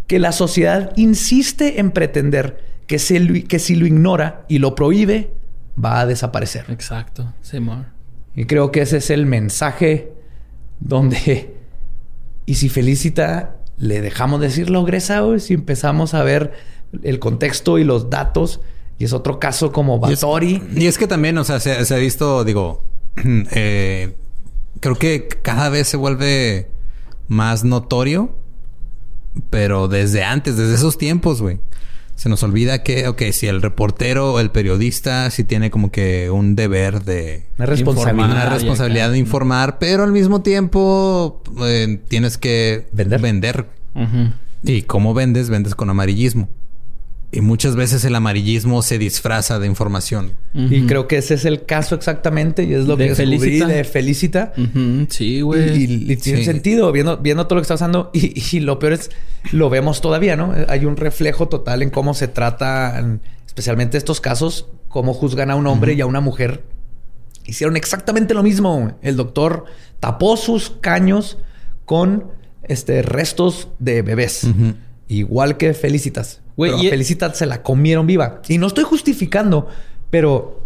que 0.07 0.19
la 0.19 0.31
sociedad 0.31 0.91
insiste 0.95 1.79
en 1.79 1.91
pretender 1.91 2.65
que, 2.87 2.97
que 3.47 3.59
si 3.59 3.75
lo 3.75 3.85
ignora 3.85 4.43
y 4.49 4.57
lo 4.57 4.75
prohíbe, 4.75 5.31
va 5.83 6.01
a 6.01 6.05
desaparecer. 6.05 6.65
Exacto. 6.69 7.33
Y 8.35 8.45
creo 8.45 8.71
que 8.71 8.81
ese 8.81 8.97
es 8.97 9.09
el 9.09 9.25
mensaje 9.25 10.11
donde, 10.79 11.55
y 12.45 12.55
si 12.55 12.69
Felicita 12.69 13.57
le 13.77 14.01
dejamos 14.01 14.41
decir 14.41 14.69
la 14.69 14.79
ogresa, 14.79 15.23
o 15.23 15.37
si 15.39 15.53
empezamos 15.53 16.13
a 16.13 16.23
ver 16.23 16.53
el 17.01 17.19
contexto 17.19 17.79
y 17.79 17.83
los 17.83 18.09
datos. 18.09 18.61
Y 18.99 19.05
es 19.05 19.13
otro 19.13 19.39
caso 19.39 19.71
como 19.71 19.99
Batori. 19.99 20.61
Y 20.75 20.85
es, 20.85 20.97
que 20.97 21.07
también, 21.07 21.37
o 21.37 21.43
sea, 21.43 21.59
se, 21.59 21.93
ha 21.93 21.97
visto, 21.97 22.43
digo, 22.43 22.81
eh, 23.51 24.15
creo 24.79 24.95
que 24.95 25.27
cada 25.27 25.69
vez 25.69 25.87
se 25.87 25.97
vuelve 25.97 26.69
más 27.27 27.63
notorio, 27.63 28.35
pero 29.49 29.87
desde 29.87 30.23
antes, 30.23 30.57
desde 30.57 30.75
esos 30.75 30.97
tiempos, 30.97 31.41
güey. 31.41 31.59
Se 32.15 32.29
nos 32.29 32.43
olvida 32.43 32.83
que, 32.83 33.07
ok, 33.07 33.21
si 33.31 33.47
el 33.47 33.61
reportero 33.61 34.33
o 34.33 34.39
el 34.39 34.51
periodista 34.51 35.29
sí 35.31 35.43
tiene 35.43 35.71
como 35.71 35.91
que 35.91 36.29
un 36.29 36.55
deber 36.55 37.03
de... 37.03 37.43
Una 37.57 37.65
responsabilidad. 37.65 38.31
Una 38.31 38.49
responsabilidad 38.49 39.11
de 39.11 39.17
informar, 39.17 39.79
pero 39.79 40.03
al 40.03 40.11
mismo 40.11 40.41
tiempo 40.41 41.41
eh, 41.65 41.99
tienes 42.07 42.37
que 42.37 42.87
vender. 42.93 43.21
vender. 43.21 43.65
Y 44.63 44.83
cómo 44.83 45.13
vendes, 45.13 45.49
vendes 45.49 45.75
con 45.75 45.89
amarillismo. 45.89 46.49
Y 47.35 47.41
muchas 47.41 47.75
veces 47.75 48.05
el 48.05 48.13
amarillismo 48.13 48.83
se 48.83 48.99
disfraza 48.99 49.57
de 49.57 49.65
información. 49.65 50.33
Y 50.53 50.85
creo 50.85 51.07
que 51.07 51.17
ese 51.17 51.33
es 51.33 51.45
el 51.45 51.65
caso 51.65 51.95
exactamente 51.95 52.63
y 52.63 52.75
es 52.75 52.85
lo 52.85 52.95
que 52.95 53.15
descubrí 53.15 53.59
de 53.59 53.83
Felicita. 53.83 54.53
Sí, 55.09 55.41
güey. 55.41 56.11
Y, 56.11 56.15
tiene 56.17 56.45
sentido 56.45 56.91
viendo, 56.91 57.17
viendo 57.17 57.47
todo 57.47 57.55
lo 57.55 57.61
que 57.61 57.63
está 57.63 57.73
pasando. 57.73 58.11
Y, 58.13 58.59
lo 58.59 58.77
peor 58.77 58.93
es, 58.93 59.09
lo 59.51 59.71
vemos 59.71 59.99
todavía, 59.99 60.35
¿no? 60.35 60.53
Hay 60.67 60.85
un 60.85 60.95
reflejo 60.95 61.47
total 61.47 61.81
en 61.81 61.89
cómo 61.89 62.13
se 62.13 62.27
trata, 62.27 63.03
especialmente 63.47 63.97
estos 63.97 64.21
casos, 64.21 64.67
cómo 64.87 65.15
juzgan 65.15 65.49
a 65.49 65.55
un 65.55 65.65
hombre 65.65 65.93
y 65.93 66.01
a 66.01 66.05
una 66.05 66.21
mujer. 66.21 66.63
Hicieron 67.45 67.77
exactamente 67.77 68.35
lo 68.35 68.43
mismo. 68.43 68.95
El 69.01 69.15
doctor 69.15 69.65
tapó 69.99 70.37
sus 70.37 70.69
caños 70.69 71.39
con 71.85 72.25
este, 72.61 73.01
restos 73.01 73.69
de 73.79 74.03
bebés. 74.03 74.45
Igual 75.07 75.57
que 75.57 75.73
Felicitas. 75.73 76.42
Güey, 76.55 76.89
Felicitas 76.89 77.37
se 77.37 77.45
la 77.45 77.63
comieron 77.63 78.05
viva. 78.07 78.41
Y 78.47 78.57
no 78.57 78.67
estoy 78.67 78.83
justificando, 78.83 79.67
pero 80.09 80.63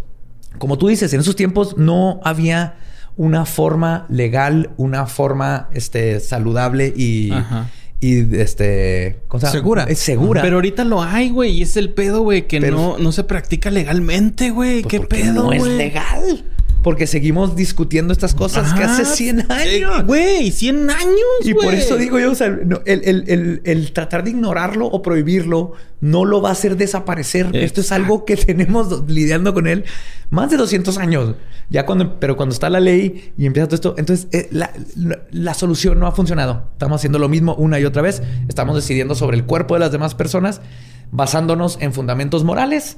como 0.58 0.78
tú 0.78 0.88
dices, 0.88 1.12
en 1.12 1.20
esos 1.20 1.36
tiempos 1.36 1.76
no 1.76 2.20
había 2.24 2.76
una 3.16 3.46
forma 3.46 4.06
legal, 4.08 4.70
una 4.76 5.06
forma 5.06 5.68
este, 5.72 6.20
saludable 6.20 6.92
y, 6.96 7.32
y 8.00 8.36
este, 8.36 9.20
cosa, 9.28 9.50
segura. 9.50 9.84
Es 9.84 9.98
segura. 9.98 10.42
Pero 10.42 10.56
ahorita 10.56 10.84
lo 10.84 11.02
hay, 11.02 11.30
güey, 11.30 11.52
y 11.52 11.62
es 11.62 11.76
el 11.76 11.90
pedo, 11.90 12.22
güey, 12.22 12.46
que 12.46 12.60
no, 12.60 12.96
no 12.98 13.12
se 13.12 13.24
practica 13.24 13.70
legalmente, 13.70 14.50
güey. 14.50 14.82
Pues 14.82 14.90
¿Qué 14.90 15.00
pedo? 15.00 15.44
No 15.44 15.52
es 15.52 15.64
legal. 15.64 16.44
Porque 16.88 17.06
seguimos 17.06 17.54
discutiendo 17.54 18.14
estas 18.14 18.34
cosas 18.34 18.72
que 18.72 18.82
hace 18.82 19.04
100 19.04 19.40
eh, 19.40 19.44
años. 19.50 20.06
Güey, 20.06 20.50
100 20.50 20.88
años. 20.88 21.18
Y 21.42 21.52
por 21.52 21.74
eso 21.74 21.98
digo 21.98 22.18
yo, 22.18 22.32
o 22.32 22.34
sea, 22.34 22.46
el, 22.46 23.90
tratar 23.92 24.24
de 24.24 24.30
ignorarlo 24.30 24.86
o 24.86 25.02
prohibirlo 25.02 25.72
no 26.00 26.24
lo 26.24 26.40
va 26.40 26.48
a 26.48 26.52
hacer 26.52 26.78
desaparecer. 26.78 27.54
Esto 27.54 27.82
es 27.82 27.92
algo 27.92 28.24
que 28.24 28.36
tenemos 28.38 29.06
lidiando 29.06 29.52
con 29.52 29.66
él 29.66 29.84
más 30.30 30.50
de 30.50 30.56
200 30.56 30.96
años. 30.96 31.34
Ya 31.68 31.84
cuando, 31.84 32.18
pero 32.18 32.38
cuando 32.38 32.54
está 32.54 32.70
la 32.70 32.80
ley 32.80 33.34
y 33.36 33.44
empieza 33.44 33.68
todo 33.68 33.74
esto, 33.74 33.94
entonces 33.98 34.28
eh, 34.32 34.48
la, 34.50 35.52
solución 35.52 36.00
no 36.00 36.06
ha 36.06 36.12
funcionado. 36.12 36.70
Estamos 36.72 37.00
haciendo 37.02 37.18
lo 37.18 37.28
mismo 37.28 37.54
una 37.56 37.78
y 37.78 37.84
otra 37.84 38.00
vez. 38.00 38.22
Estamos 38.48 38.76
decidiendo 38.76 39.14
sobre 39.14 39.36
el 39.36 39.44
cuerpo 39.44 39.74
de 39.74 39.80
las 39.80 39.92
demás 39.92 40.14
personas 40.14 40.62
basándonos 41.10 41.76
en 41.82 41.92
fundamentos 41.92 42.44
morales 42.44 42.96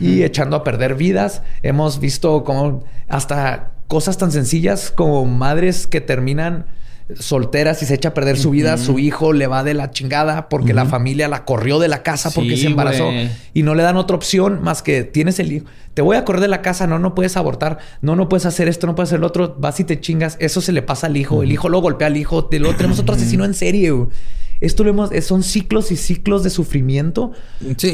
y 0.00 0.22
echando 0.22 0.56
a 0.56 0.64
perder 0.64 0.94
vidas. 0.94 1.42
Hemos 1.62 2.00
visto 2.00 2.44
como 2.44 2.84
hasta 3.08 3.72
cosas 3.88 4.18
tan 4.18 4.32
sencillas 4.32 4.90
como 4.90 5.24
madres 5.24 5.86
que 5.86 6.00
terminan 6.00 6.66
solteras 7.18 7.82
y 7.82 7.86
se 7.86 7.94
echa 7.94 8.10
a 8.10 8.14
perder 8.14 8.36
su 8.36 8.50
vida, 8.50 8.76
su 8.76 8.98
hijo 8.98 9.32
le 9.32 9.46
va 9.46 9.64
de 9.64 9.72
la 9.72 9.90
chingada 9.90 10.48
porque 10.48 10.74
la 10.74 10.84
familia 10.84 11.26
la 11.28 11.44
corrió 11.44 11.78
de 11.78 11.88
la 11.88 12.02
casa 12.02 12.30
porque 12.30 12.56
se 12.56 12.66
embarazó 12.66 13.10
y 13.54 13.62
no 13.62 13.74
le 13.74 13.82
dan 13.82 13.96
otra 13.96 14.16
opción 14.16 14.62
más 14.62 14.82
que 14.82 15.04
tienes 15.04 15.38
el 15.38 15.52
hijo. 15.52 15.66
Te 15.94 16.02
voy 16.02 16.16
a 16.16 16.24
correr 16.24 16.42
de 16.42 16.48
la 16.48 16.60
casa, 16.60 16.86
no, 16.86 16.98
no 16.98 17.14
puedes 17.14 17.36
abortar, 17.36 17.78
no, 18.02 18.14
no 18.14 18.28
puedes 18.28 18.46
hacer 18.46 18.68
esto, 18.68 18.86
no 18.86 18.94
puedes 18.94 19.08
hacer 19.08 19.20
lo 19.20 19.26
otro, 19.26 19.56
vas 19.58 19.80
y 19.80 19.84
te 19.84 20.00
chingas. 20.00 20.36
Eso 20.38 20.60
se 20.60 20.72
le 20.72 20.82
pasa 20.82 21.06
al 21.06 21.16
hijo, 21.16 21.42
el 21.42 21.50
hijo 21.50 21.68
lo 21.68 21.80
golpea 21.80 22.08
al 22.08 22.16
hijo, 22.16 22.44
tenemos 22.44 22.98
otro 22.98 23.14
asesino 23.14 23.44
en 23.44 23.54
serie. 23.54 23.92
Esto 24.60 24.84
lo 24.84 24.90
hemos, 24.90 25.10
son 25.22 25.42
ciclos 25.42 25.90
y 25.90 25.96
ciclos 25.96 26.42
de 26.44 26.50
sufrimiento. 26.50 27.32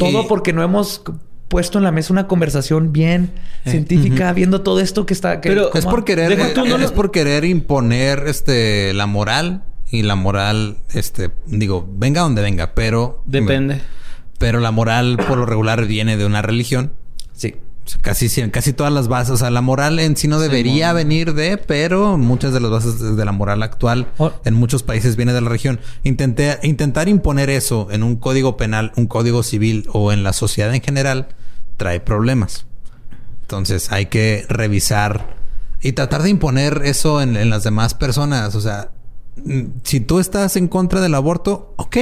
Todo 0.01 0.27
porque 0.27 0.53
no 0.53 0.63
hemos 0.63 1.03
puesto 1.55 1.79
en 1.79 1.85
la 1.85 1.93
mesa 1.93 2.13
una 2.13 2.27
conversación 2.27 2.93
bien 2.93 3.31
eh, 3.65 3.71
científica, 3.71 4.33
viendo 4.33 4.63
todo 4.63 4.81
esto 4.81 5.07
que 5.07 5.15
está. 5.15 5.41
Pero 5.41 5.73
es 5.73 5.87
por 5.87 6.05
querer, 6.05 6.33
es 6.33 6.91
por 6.91 7.13
querer 7.13 7.45
imponer 7.45 8.25
este 8.27 8.93
la 8.93 9.07
moral 9.07 9.63
y 9.89 10.03
la 10.03 10.17
moral, 10.17 10.79
este, 10.95 11.31
digo, 11.47 11.89
venga 11.89 12.23
donde 12.23 12.43
venga, 12.43 12.75
pero 12.75 13.23
depende. 13.25 13.81
Pero 14.37 14.59
la 14.59 14.73
moral 14.73 15.17
por 15.29 15.39
lo 15.39 15.47
regular 15.47 15.87
viene 15.87 16.17
de 16.17 16.27
una 16.27 16.43
religión. 16.43 16.93
Sí. 17.35 17.55
Casi, 18.01 18.51
casi 18.51 18.73
todas 18.73 18.93
las 18.93 19.07
bases, 19.07 19.31
o 19.31 19.37
sea, 19.37 19.51
la 19.51 19.61
moral 19.61 20.01
en 20.01 20.17
sí 20.17 20.27
no 20.27 20.41
debería 20.41 20.93
venir 20.93 21.35
de, 21.35 21.57
pero 21.57 22.19
muchas 22.19 22.53
de 22.53 22.59
las 22.59 22.73
bases 22.73 23.17
de 23.17 23.25
la 23.25 23.31
moral 23.31 23.63
actual 23.63 24.09
oh. 24.19 24.33
en 24.45 24.55
muchos 24.55 24.83
países 24.83 25.15
viene 25.15 25.33
de 25.33 25.41
la 25.41 25.51
región. 25.51 25.79
Intenté, 26.03 26.59
intentar 26.65 27.09
imponer 27.09 27.49
eso 27.49 27.87
en 27.93 28.03
un 28.03 28.17
código 28.17 28.57
penal, 28.57 28.91
un 28.97 29.07
código 29.07 29.45
civil 29.45 29.87
o 29.93 30.11
en 30.11 30.25
la 30.25 30.33
sociedad 30.33 30.75
en 30.75 30.83
general 30.83 31.29
trae 31.77 32.01
problemas. 32.01 32.67
Entonces 33.43 33.93
hay 33.93 34.07
que 34.07 34.45
revisar 34.49 35.37
y 35.81 35.93
tratar 35.93 36.23
de 36.23 36.31
imponer 36.31 36.83
eso 36.85 37.21
en, 37.21 37.37
en 37.37 37.51
las 37.51 37.65
demás 37.65 37.95
personas. 37.95 38.55
O 38.55 38.61
sea, 38.61 38.91
mm, 39.37 39.63
si 39.83 40.01
tú 40.01 40.19
estás 40.19 40.57
en 40.57 40.69
contra 40.69 41.01
del 41.01 41.15
aborto, 41.15 41.75
ok, 41.77 41.97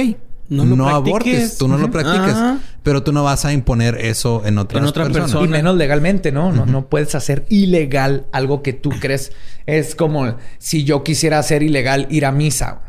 no, 0.49 0.89
abortes, 0.89 1.57
tú 1.57 1.67
no 1.67 1.77
lo 1.77 1.89
practicas, 1.89 2.59
pero 2.83 3.01
tú 3.03 3.11
no 3.11 3.23
vas 3.23 3.45
a 3.45 3.53
imponer 3.53 3.97
eso 3.99 4.43
en 4.45 4.57
otras 4.57 4.87
otra 4.87 5.05
personas. 5.05 5.31
Persona. 5.31 5.45
Y 5.47 5.49
menos 5.49 5.75
legalmente, 5.77 6.31
¿no? 6.31 6.51
¿no? 6.51 6.65
No 6.65 6.87
puedes 6.87 7.15
hacer 7.15 7.45
ilegal 7.49 8.25
algo 8.31 8.61
que 8.61 8.73
tú 8.73 8.89
crees. 8.99 9.31
Es 9.65 9.95
como 9.95 10.35
si 10.59 10.83
yo 10.83 11.03
quisiera 11.03 11.39
hacer 11.39 11.63
ilegal 11.63 12.07
ir 12.09 12.25
a 12.25 12.31
misa. 12.31 12.81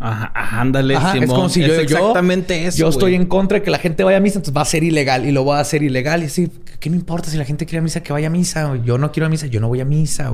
Ajá, 0.00 0.60
ándale, 0.60 0.94
Es 0.94 1.26
como 1.26 1.48
si 1.48 1.60
yo, 1.60 1.74
exactamente 1.74 2.66
eso. 2.66 2.78
Yo 2.78 2.88
estoy 2.88 3.14
en 3.14 3.26
contra 3.26 3.58
de 3.58 3.64
que 3.64 3.70
la 3.70 3.78
gente 3.78 4.04
vaya 4.04 4.18
a 4.18 4.20
misa, 4.20 4.38
entonces 4.38 4.56
va 4.56 4.62
a 4.62 4.66
ser 4.66 4.84
ilegal 4.84 5.26
y 5.26 5.32
lo 5.32 5.44
voy 5.44 5.56
a 5.56 5.60
hacer 5.60 5.82
ilegal. 5.82 6.22
Y 6.22 6.26
así, 6.26 6.50
¿qué 6.80 6.90
me 6.90 6.96
importa 6.96 7.30
si 7.30 7.36
la 7.36 7.44
gente 7.44 7.66
quiere 7.66 7.78
a 7.78 7.82
misa 7.82 8.02
que 8.02 8.12
vaya 8.12 8.26
a 8.26 8.30
misa? 8.30 8.76
Yo 8.84 8.98
no 8.98 9.12
quiero 9.12 9.26
a 9.26 9.28
misa, 9.28 9.46
yo 9.46 9.60
no 9.60 9.68
voy 9.68 9.80
a 9.80 9.84
misa. 9.84 10.32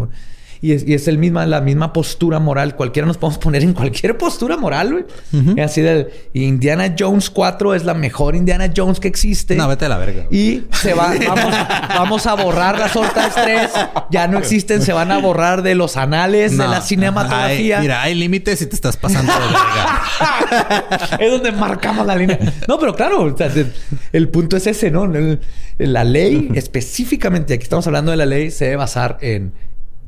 Y 0.60 0.72
es, 0.72 0.86
y 0.86 0.94
es 0.94 1.06
el 1.08 1.18
misma, 1.18 1.46
la 1.46 1.60
misma 1.60 1.92
postura 1.92 2.38
moral. 2.38 2.74
Cualquiera 2.74 3.06
nos 3.06 3.16
podemos 3.16 3.38
poner 3.38 3.62
en 3.62 3.72
cualquier 3.72 4.16
postura 4.18 4.56
moral, 4.56 4.92
güey. 4.92 5.60
Así 5.62 5.80
de 5.80 6.30
Indiana 6.34 6.94
Jones 6.98 7.30
4 7.30 7.74
es 7.74 7.84
la 7.84 7.94
mejor 7.94 8.34
Indiana 8.34 8.72
Jones 8.74 9.00
que 9.00 9.08
existe. 9.08 9.56
No, 9.56 9.68
vete 9.68 9.84
a 9.84 9.88
la 9.88 9.98
verga. 9.98 10.26
Y 10.30 10.64
se 10.72 10.94
va, 10.94 11.14
vamos, 11.88 12.26
a 12.26 12.34
borrar 12.34 12.78
las 12.78 12.96
otras 12.96 13.34
tres. 13.34 13.70
Ya 14.10 14.26
no 14.26 14.38
existen, 14.38 14.82
se 14.82 14.92
van 14.92 15.12
a 15.12 15.18
borrar 15.18 15.62
de 15.62 15.74
los 15.74 15.96
anales 15.96 16.56
de 16.56 16.68
la 16.68 16.80
cinematografía. 16.80 17.80
mira, 17.80 18.02
hay 18.02 18.14
límites 18.14 18.60
y 18.62 18.66
te 18.66 18.74
estás 18.74 18.96
pasando 18.96 19.32
de 19.32 19.38
verga. 19.38 21.18
es 21.20 21.30
donde 21.30 21.52
marcamos 21.52 22.06
la 22.06 22.16
línea. 22.16 22.38
No, 22.66 22.78
pero 22.78 22.94
claro, 22.94 23.34
el 24.12 24.28
punto 24.28 24.56
es 24.56 24.66
ese, 24.66 24.90
¿no? 24.90 25.10
La 25.78 26.04
ley, 26.04 26.50
específicamente, 26.54 27.54
aquí 27.54 27.62
estamos 27.62 27.86
hablando 27.86 28.10
de 28.10 28.16
la 28.16 28.26
ley, 28.26 28.50
se 28.50 28.64
debe 28.64 28.76
basar 28.76 29.18
en 29.20 29.52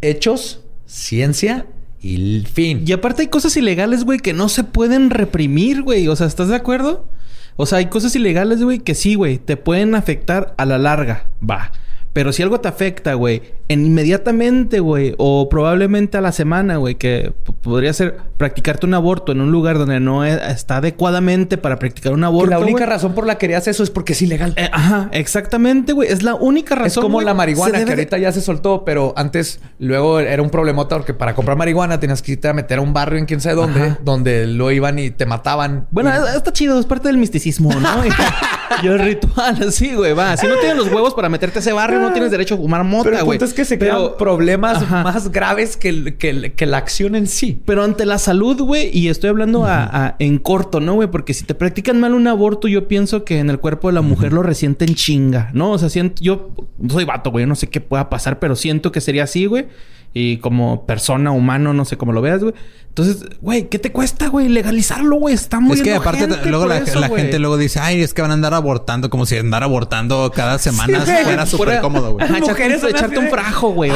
hechos, 0.03 0.61
ciencia 0.87 1.67
y 2.01 2.41
fin. 2.41 2.83
Y 2.87 2.93
aparte 2.93 3.23
hay 3.23 3.29
cosas 3.29 3.57
ilegales, 3.57 4.05
güey, 4.05 4.19
que 4.19 4.33
no 4.33 4.49
se 4.49 4.65
pueden 4.65 5.11
reprimir, 5.11 5.83
güey. 5.83 6.09
O 6.09 6.17
sea, 6.17 6.27
¿estás 6.27 6.49
de 6.49 6.57
acuerdo? 6.57 7.09
O 7.57 7.67
sea, 7.67 7.79
hay 7.79 7.87
cosas 7.87 8.17
ilegales, 8.17 8.63
güey, 8.63 8.79
que 8.79 8.95
sí, 8.95 9.15
güey, 9.15 9.39
te 9.39 9.57
pueden 9.57 9.95
afectar 9.95 10.55
a 10.57 10.65
la 10.65 10.79
larga. 10.79 11.29
Va. 11.49 11.73
Pero 12.13 12.33
si 12.33 12.43
algo 12.43 12.61
te 12.61 12.69
afecta, 12.69 13.15
güey, 13.15 13.43
en 13.69 13.87
inmediatamente, 13.87 14.81
güey, 14.81 15.15
o 15.19 15.49
probablemente 15.49 16.19
a 16.19 16.21
la 16.21 16.33
semana, 16.33 16.77
güey, 16.77 16.97
que 16.97 17.33
podría 17.63 17.93
ser 17.93 18.19
practicarte 18.37 18.87
un 18.87 18.95
aborto 18.95 19.31
en 19.33 19.41
un 19.41 19.53
lugar 19.53 19.79
donde 19.79 20.01
no 20.01 20.25
e, 20.25 20.33
está 20.51 20.79
adecuadamente 20.79 21.57
para 21.57 21.79
practicar 21.79 22.13
un 22.13 22.25
aborto. 22.25 22.51
la 22.51 22.59
única 22.59 22.87
razón 22.87 23.15
por 23.15 23.27
la 23.27 23.39
que 23.39 23.47
harías 23.47 23.69
eso 23.69 23.85
es 23.85 23.91
porque 23.91 24.15
es 24.15 24.23
ilegal. 24.23 24.55
Eh, 24.57 24.69
ajá, 24.73 25.09
exactamente, 25.13 25.93
güey. 25.93 26.11
Es 26.11 26.23
la 26.23 26.35
única 26.35 26.75
razón. 26.75 26.87
Es 26.87 26.99
como 26.99 27.21
la 27.21 27.35
marihuana, 27.35 27.85
que 27.85 27.91
ahorita 27.91 28.19
ya 28.19 28.33
se 28.33 28.41
soltó, 28.41 28.85
pero 28.85 29.13
antes, 29.17 29.61
luego 29.79 30.19
era 30.19 30.43
un 30.43 30.51
problemota 30.51 30.97
porque 30.97 31.15
para 31.15 31.35
comprar 31.35 31.57
marihuana 31.57 32.01
tenías 32.01 32.23
que 32.23 32.33
irte 32.33 32.49
a 32.49 32.53
meter 32.53 32.79
a 32.79 32.83
un 32.83 32.93
barrio 32.93 33.19
en 33.19 33.27
quién 33.27 33.41
sabe 33.41 33.55
dónde, 33.55 33.97
donde 34.03 34.47
lo 34.47 34.73
iban 34.73 34.99
y 34.99 35.11
te 35.11 35.27
mataban. 35.27 35.87
Bueno, 35.91 36.11
está 36.27 36.53
chido, 36.53 36.81
es 36.81 36.87
parte 36.87 37.09
del 37.09 37.19
misticismo, 37.19 37.73
¿no? 37.75 38.03
y 38.83 38.87
el 38.87 38.99
ritual, 38.99 39.57
así, 39.69 39.95
güey, 39.95 40.13
va. 40.13 40.37
Si 40.37 40.47
no 40.47 40.57
tienes 40.57 40.77
los 40.77 40.89
huevos 40.89 41.15
para 41.15 41.29
meterte 41.29 41.59
a 41.59 41.61
ese 41.61 41.73
barrio, 41.73 42.01
no 42.01 42.13
tienes 42.13 42.31
derecho 42.31 42.55
a 42.55 42.59
fumar 42.59 42.85
mota, 42.85 43.23
güey. 43.23 43.39
es 43.43 43.55
que 43.55 43.65
se 43.65 43.79
crean 43.79 44.17
problemas 44.19 44.89
más 44.91 45.31
graves 45.31 45.77
que, 45.77 46.17
que, 46.17 46.67
la 46.67 46.79
acción 46.79 47.15
en 47.15 47.27
sí. 47.27 47.61
Pero 47.65 47.83
ante 47.83 48.07
la 48.07 48.19
salud, 48.19 48.61
güey, 48.61 48.91
y 48.97 49.09
estoy 49.09 49.31
hablando 49.31 49.65
a, 49.65 50.17
en 50.19 50.39
corto, 50.39 50.81
¿no, 50.81 50.95
güey? 50.95 51.11
Porque 51.11 51.35
si 51.35 51.45
te 51.45 51.55
practican 51.55 52.01
mal 52.01 52.15
un 52.15 52.27
aborto, 52.27 52.69
yo 52.69 52.89
pienso 52.89 53.25
que 53.25 53.39
en 53.39 53.51
el 53.51 53.59
cuerpo 53.59 53.89
de 53.89 53.95
la 53.95 54.03
mujer 54.03 54.33
lo 54.33 54.43
resienten 54.43 54.95
chinga, 54.95 55.51
¿no? 55.53 55.73
O 55.73 55.79
sea, 55.79 55.89
siento, 55.89 56.23
yo 56.23 56.51
soy 56.89 57.05
vato, 57.05 57.31
güey, 57.31 57.47
no 57.47 57.57
sé 57.57 57.69
qué 57.69 57.81
pueda 57.81 58.09
pasar, 58.09 58.39
pero 58.39 58.57
siento 58.57 58.93
que 58.93 59.01
sería 59.01 59.25
así, 59.25 59.47
güey 59.47 59.67
y 60.13 60.39
como 60.39 60.87
persona, 60.87 61.31
humano, 61.31 61.73
no 61.73 61.85
sé 61.85 61.97
cómo 61.97 62.13
lo 62.13 62.21
veas, 62.21 62.43
güey. 62.43 62.55
Entonces, 62.89 63.25
güey, 63.41 63.69
¿qué 63.69 63.79
te 63.79 63.93
cuesta, 63.93 64.27
güey? 64.27 64.49
Legalizarlo, 64.49 65.17
güey. 65.17 65.33
Está 65.33 65.61
muy 65.61 65.77
Es 65.77 65.83
que 65.83 65.95
aparte, 65.95 66.27
luego 66.47 66.67
la, 66.67 66.81
gente 66.81 67.39
luego 67.39 67.57
dice, 67.57 67.79
ay, 67.79 68.03
es 68.03 68.13
que 68.13 68.21
van 68.21 68.33
a 68.33 68.35
andar 68.35 68.53
abortando, 68.53 69.11
como 69.11 69.27
si 69.27 69.37
andar 69.37 69.63
abortando 69.63 70.33
cada 70.35 70.59
semana 70.59 71.01
fuera 71.01 71.47
súper 71.47 71.81
cómodo, 71.81 72.15
güey. 72.15 72.27
Echarte, 72.27 72.91
echarte 72.91 73.19
un 73.19 73.29
frajo, 73.29 73.71
güey. 73.71 73.93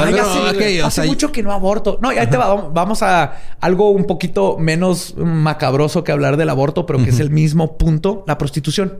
hace 0.84 1.06
mucho 1.06 1.32
que 1.32 1.42
no 1.42 1.52
aborto. 1.52 1.98
No, 2.00 2.12
y 2.12 2.18
ahí 2.18 2.28
te 2.28 2.36
va. 2.36 2.54
Vamos 2.54 3.02
a 3.02 3.32
algo 3.60 3.90
un 3.90 4.04
poquito 4.04 4.58
menos 4.58 5.14
macabroso 5.16 6.04
que 6.04 6.12
hablar 6.12 6.36
del 6.36 6.48
aborto, 6.48 6.86
pero 6.86 7.02
que 7.02 7.10
es 7.10 7.18
el 7.18 7.30
mismo 7.30 7.76
punto: 7.76 8.24
la 8.28 8.38
prostitución. 8.38 8.98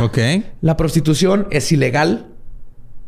Ok. 0.00 0.18
La 0.60 0.76
prostitución 0.76 1.46
es 1.50 1.70
ilegal 1.70 2.26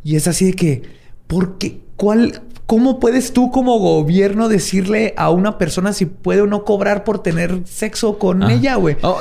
y 0.04 0.14
es 0.14 0.28
así 0.28 0.46
de 0.46 0.52
que, 0.52 0.82
¿por 1.26 1.58
qué? 1.58 1.80
¿Cuál? 1.96 2.42
¿Cómo 2.68 3.00
puedes 3.00 3.32
tú 3.32 3.50
como 3.50 3.78
gobierno 3.78 4.50
decirle 4.50 5.14
a 5.16 5.30
una 5.30 5.56
persona 5.56 5.94
si 5.94 6.04
puede 6.04 6.42
o 6.42 6.46
no 6.46 6.66
cobrar 6.66 7.02
por 7.02 7.22
tener 7.22 7.62
sexo 7.64 8.18
con 8.18 8.42
ah. 8.42 8.52
ella, 8.52 8.74
güey? 8.74 8.98
Oh, 9.00 9.20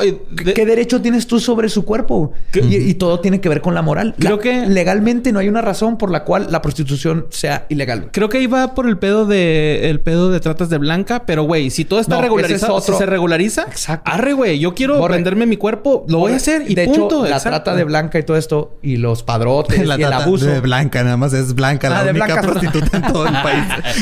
¿Qué 0.53 0.65
derecho 0.65 1.01
tienes 1.01 1.27
tú 1.27 1.39
sobre 1.39 1.69
su 1.69 1.85
cuerpo? 1.85 2.33
Y, 2.53 2.93
todo 2.95 3.21
tiene 3.21 3.39
que 3.39 3.47
ver 3.47 3.61
con 3.61 3.73
la 3.73 3.81
moral. 3.81 4.15
Creo 4.19 4.39
que 4.39 4.67
legalmente 4.67 5.31
no 5.31 5.39
hay 5.39 5.47
una 5.47 5.61
razón 5.61 5.97
por 5.97 6.11
la 6.11 6.25
cual 6.25 6.47
la 6.49 6.61
prostitución 6.61 7.27
sea 7.29 7.65
ilegal. 7.69 8.09
Creo 8.11 8.27
que 8.27 8.39
ahí 8.39 8.47
va 8.47 8.75
por 8.75 8.85
el 8.85 8.97
pedo 8.97 9.25
de 9.25 9.89
el 9.89 10.01
pedo 10.01 10.29
de 10.29 10.41
tratas 10.41 10.69
de 10.69 10.77
blanca, 10.77 11.25
pero 11.25 11.43
güey, 11.43 11.69
si 11.69 11.85
todo 11.85 12.01
está 12.01 12.19
regularizado, 12.19 12.81
si 12.81 12.91
se 12.91 13.05
regulariza, 13.05 13.61
Exacto. 13.61 14.11
arre, 14.11 14.33
güey, 14.33 14.59
yo 14.59 14.76
quiero 14.76 15.07
venderme 15.07 15.45
mi 15.45 15.55
cuerpo, 15.55 16.03
lo 16.09 16.19
voy 16.19 16.34
a 16.34 16.35
hacer 16.35 16.69
y 16.69 16.76
de 16.76 16.84
punto. 16.84 17.23
Hecho, 17.23 17.30
la 17.30 17.39
trata 17.39 17.76
de 17.76 17.85
blanca 17.85 18.19
y 18.19 18.23
todo 18.23 18.35
esto 18.35 18.77
y 18.81 18.97
los 18.97 19.23
padrotes 19.23 19.88
la 19.88 19.97
y 19.97 20.03
el 20.03 20.11
abuso 20.11 20.47
de 20.47 20.59
blanca, 20.59 21.01
nada 21.01 21.15
más 21.15 21.31
es 21.31 21.55
blanca 21.55 21.89
la 21.89 22.01
ah, 22.01 22.07
única 22.09 22.41
prostituta 22.41 22.97
en 22.97 23.03
todo 23.03 23.26
el 23.26 23.36
país. 23.43 23.64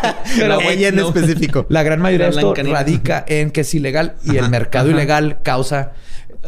Pero 0.36 0.60
ella 0.60 0.88
en 0.88 0.98
específico. 0.98 1.66
La 1.68 1.82
gran 1.82 2.00
mayoría 2.00 2.30
de 2.30 2.32
esto 2.32 2.54
radica 2.54 3.24
en 3.26 3.50
que 3.50 3.62
es 3.62 3.74
ilegal 3.74 4.14
y 4.24 4.36
el 4.36 4.48
mercado 4.50 4.90
ilegal 4.90 5.38
causa 5.42 5.92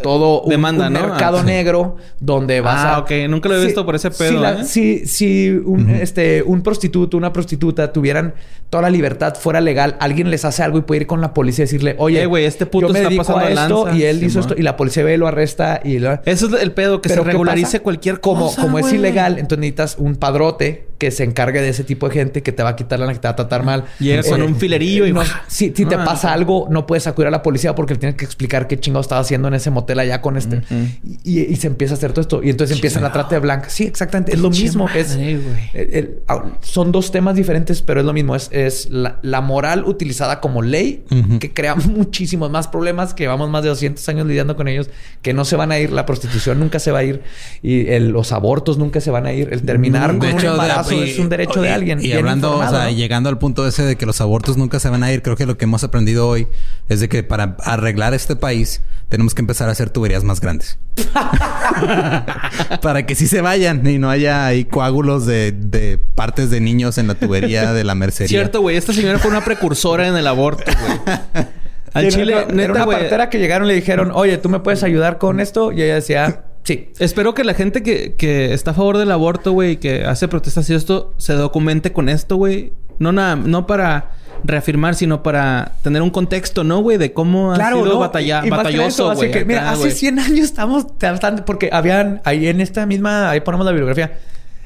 todo 0.00 0.42
un, 0.42 0.50
Demanda, 0.50 0.88
mercado 0.88 1.38
ah, 1.38 1.42
negro 1.42 1.96
donde 2.18 2.60
vas 2.60 2.78
ah, 2.78 2.94
a... 2.94 2.98
ok. 3.00 3.10
Nunca 3.28 3.48
lo 3.48 3.56
he 3.56 3.64
visto 3.64 3.84
por 3.84 3.94
ese 3.94 4.10
pedo, 4.10 4.64
si, 4.64 4.94
¿eh? 4.94 5.06
si, 5.06 5.50
un, 5.50 5.90
este, 5.90 6.42
un 6.42 6.62
prostituto, 6.62 7.16
una 7.16 7.32
prostituta 7.32 7.92
tuvieran 7.92 8.34
toda 8.70 8.82
la 8.82 8.90
libertad, 8.90 9.34
fuera 9.34 9.60
legal, 9.60 9.96
alguien 10.00 10.30
les 10.30 10.44
hace 10.46 10.62
algo 10.62 10.78
y 10.78 10.82
puede 10.82 11.02
ir 11.02 11.06
con 11.06 11.20
la 11.20 11.34
policía 11.34 11.64
y 11.64 11.66
decirle, 11.66 11.94
oye, 11.98 12.22
eh, 12.22 12.26
güey, 12.26 12.46
este 12.46 12.64
puto 12.64 12.88
yo 12.88 12.92
me 12.92 13.02
está 13.02 13.14
pasando 13.16 13.44
a 13.44 13.50
esto 13.50 13.94
y 13.94 14.04
él 14.04 14.22
hizo 14.22 14.40
esto 14.40 14.54
y 14.56 14.62
la 14.62 14.76
policía 14.76 15.04
ve, 15.04 15.18
lo 15.18 15.28
arresta 15.28 15.80
y 15.84 15.98
lo... 15.98 16.18
Eso 16.24 16.46
es 16.46 16.62
el 16.62 16.72
pedo, 16.72 17.02
que 17.02 17.10
se 17.10 17.20
regularice 17.20 17.80
cualquier 17.80 18.20
cosa, 18.20 18.56
Como, 18.56 18.56
como 18.56 18.78
es 18.78 18.92
ilegal, 18.92 19.38
entonces 19.38 19.58
necesitas 19.58 19.96
un 19.98 20.16
padrote 20.16 20.88
que 21.02 21.10
se 21.10 21.24
encargue 21.24 21.60
de 21.60 21.68
ese 21.70 21.82
tipo 21.82 22.06
de 22.08 22.14
gente 22.14 22.44
que 22.44 22.52
te 22.52 22.62
va 22.62 22.68
a 22.70 22.76
quitar 22.76 23.00
la 23.00 23.12
que 23.12 23.18
te 23.18 23.26
va 23.26 23.32
a 23.32 23.34
tratar 23.34 23.64
mal. 23.64 23.86
Llegas 23.98 24.28
con 24.28 24.40
Eh, 24.40 24.44
un 24.44 24.54
filerillo 24.54 25.04
y... 25.04 25.12
no, 25.12 25.22
si, 25.48 25.72
si 25.74 25.84
te 25.84 25.96
Ah. 25.96 26.04
pasa 26.04 26.32
algo, 26.32 26.68
no 26.70 26.86
puedes 26.86 27.08
acudir 27.08 27.26
a 27.26 27.30
la 27.32 27.42
policía 27.42 27.74
porque 27.74 27.94
le 27.94 27.98
tienes 27.98 28.14
que 28.16 28.24
explicar 28.24 28.68
qué 28.68 28.78
chingado 28.78 29.00
estaba 29.00 29.20
haciendo 29.20 29.48
en 29.48 29.54
ese 29.54 29.70
motel 29.72 29.98
allá 29.98 30.20
con 30.20 30.36
este. 30.36 30.62
y, 31.24 31.40
y- 31.40 31.46
y 31.50 31.56
se 31.56 31.66
empieza 31.66 31.94
a 31.94 31.96
hacer 31.96 32.12
todo 32.12 32.20
esto. 32.20 32.40
Y 32.44 32.50
entonces 32.50 32.76
empiezan 32.76 33.02
la 33.02 33.10
trata 33.10 33.34
de 33.34 33.40
blanca. 33.40 33.68
Sí, 33.68 33.82
exactamente. 33.82 34.32
Es 34.32 34.38
lo 34.38 34.50
mismo. 34.50 34.88
es, 34.94 35.16
madre, 35.16 35.38
güey. 35.38 35.70
el- 35.74 35.94
el- 35.94 36.18
ah, 36.28 36.44
son 36.60 36.92
dos 36.92 37.10
temas 37.10 37.34
diferentes, 37.34 37.82
pero 37.82 37.98
es 37.98 38.06
lo 38.06 38.12
mismo. 38.12 38.36
Es, 38.36 38.48
es 38.52 38.88
la, 38.88 39.18
la 39.22 39.40
moral 39.40 39.84
utilizada 39.84 40.40
como 40.40 40.62
ley 40.62 41.02
que 41.40 41.52
crea 41.52 41.74
muchísimos 41.74 42.48
más 42.48 42.68
problemas 42.68 43.12
que 43.12 43.24
llevamos 43.24 43.50
más 43.50 43.64
de 43.64 43.70
200 43.70 44.08
años 44.08 44.26
lidiando 44.28 44.54
con 44.56 44.68
ellos, 44.68 44.88
que 45.20 45.32
no 45.34 45.44
se 45.44 45.56
van 45.56 45.72
a 45.72 45.78
ir. 45.80 45.90
La 45.90 46.06
prostitución 46.06 46.60
nunca 46.60 46.78
se 46.78 46.92
va 46.92 47.00
a 47.00 47.02
ir 47.04 47.22
y 47.60 47.88
el- 47.88 48.10
los 48.10 48.30
abortos 48.30 48.78
nunca 48.78 49.00
se 49.00 49.10
van 49.10 49.26
a 49.26 49.32
ir. 49.32 49.48
El 49.52 49.62
terminar 49.62 50.12
De 50.12 50.18
con 50.18 50.28
un 50.28 50.34
hecho, 50.38 50.54
es 50.92 51.18
un 51.18 51.28
derecho 51.28 51.60
de 51.62 51.70
alguien. 51.70 51.98
Y 52.00 52.04
bien 52.04 52.18
hablando, 52.18 52.48
informado, 52.48 52.76
o 52.76 52.80
sea, 52.80 52.90
¿no? 52.90 52.96
llegando 52.96 53.28
al 53.28 53.38
punto 53.38 53.66
ese 53.66 53.84
de 53.84 53.96
que 53.96 54.06
los 54.06 54.20
abortos 54.20 54.56
nunca 54.56 54.78
se 54.80 54.88
van 54.88 55.02
a 55.02 55.12
ir, 55.12 55.22
creo 55.22 55.36
que 55.36 55.46
lo 55.46 55.56
que 55.56 55.64
hemos 55.64 55.84
aprendido 55.84 56.28
hoy 56.28 56.46
es 56.88 57.00
de 57.00 57.08
que 57.08 57.22
para 57.22 57.56
arreglar 57.64 58.14
este 58.14 58.36
país 58.36 58.82
tenemos 59.08 59.34
que 59.34 59.42
empezar 59.42 59.68
a 59.68 59.72
hacer 59.72 59.90
tuberías 59.90 60.24
más 60.24 60.40
grandes. 60.40 60.78
para 62.80 63.06
que 63.06 63.14
sí 63.14 63.26
se 63.26 63.40
vayan 63.40 63.86
y 63.86 63.98
no 63.98 64.10
haya 64.10 64.46
ahí 64.46 64.64
coágulos 64.64 65.26
de, 65.26 65.52
de 65.52 65.98
partes 65.98 66.50
de 66.50 66.60
niños 66.60 66.98
en 66.98 67.06
la 67.08 67.14
tubería 67.14 67.72
de 67.72 67.84
la 67.84 67.94
mercería. 67.94 68.28
Cierto, 68.28 68.60
güey. 68.60 68.76
Esta 68.76 68.92
señora 68.92 69.18
fue 69.18 69.30
una 69.30 69.44
precursora 69.44 70.08
en 70.08 70.16
el 70.16 70.26
aborto, 70.26 70.64
güey. 70.64 71.16
Al 71.94 72.06
Era- 72.06 72.16
chile, 72.16 72.32
era 72.32 72.46
neta, 72.46 72.72
una 72.72 72.86
partera 72.86 73.28
que 73.28 73.38
llegaron 73.38 73.66
y 73.66 73.68
le 73.68 73.74
dijeron, 73.74 74.12
oye, 74.14 74.38
¿tú 74.38 74.48
me 74.48 74.60
puedes 74.60 74.82
ayudar 74.82 75.18
con 75.18 75.40
esto? 75.40 75.72
Y 75.72 75.82
ella 75.82 75.96
decía, 75.96 76.44
sí. 76.64 76.90
Espero 76.98 77.34
que 77.34 77.44
la 77.44 77.54
gente 77.54 77.82
que, 77.82 78.14
que 78.14 78.52
está 78.52 78.72
a 78.72 78.74
favor 78.74 78.98
del 78.98 79.10
aborto, 79.10 79.52
güey, 79.52 79.76
que 79.78 80.04
hace 80.04 80.28
protestas 80.28 80.68
y 80.70 80.74
esto, 80.74 81.14
se 81.18 81.34
documente 81.34 81.92
con 81.92 82.08
esto, 82.08 82.36
güey. 82.36 82.72
No 82.98 83.12
nada, 83.12 83.36
no 83.36 83.66
para 83.66 84.12
reafirmar, 84.44 84.94
sino 84.96 85.22
para 85.22 85.72
tener 85.82 86.02
un 86.02 86.10
contexto, 86.10 86.64
¿no, 86.64 86.80
güey? 86.82 86.98
De 86.98 87.12
cómo 87.12 87.52
ha 87.52 87.56
sido 87.56 87.84
¿no? 87.86 87.98
batalla- 88.00 88.42
Y 88.44 88.50
batalloso, 88.50 89.10
así 89.10 89.18
güey. 89.20 89.30
que, 89.30 89.44
mira, 89.44 89.70
hace 89.70 89.82
güey. 89.82 89.92
100 89.92 90.18
años 90.18 90.40
estamos 90.46 90.86
bastante... 91.00 91.42
Porque 91.42 91.70
habían... 91.72 92.20
Ahí 92.24 92.48
en 92.48 92.60
esta 92.60 92.84
misma... 92.86 93.30
Ahí 93.30 93.40
ponemos 93.40 93.64
la 93.64 93.70
bibliografía. 93.72 94.18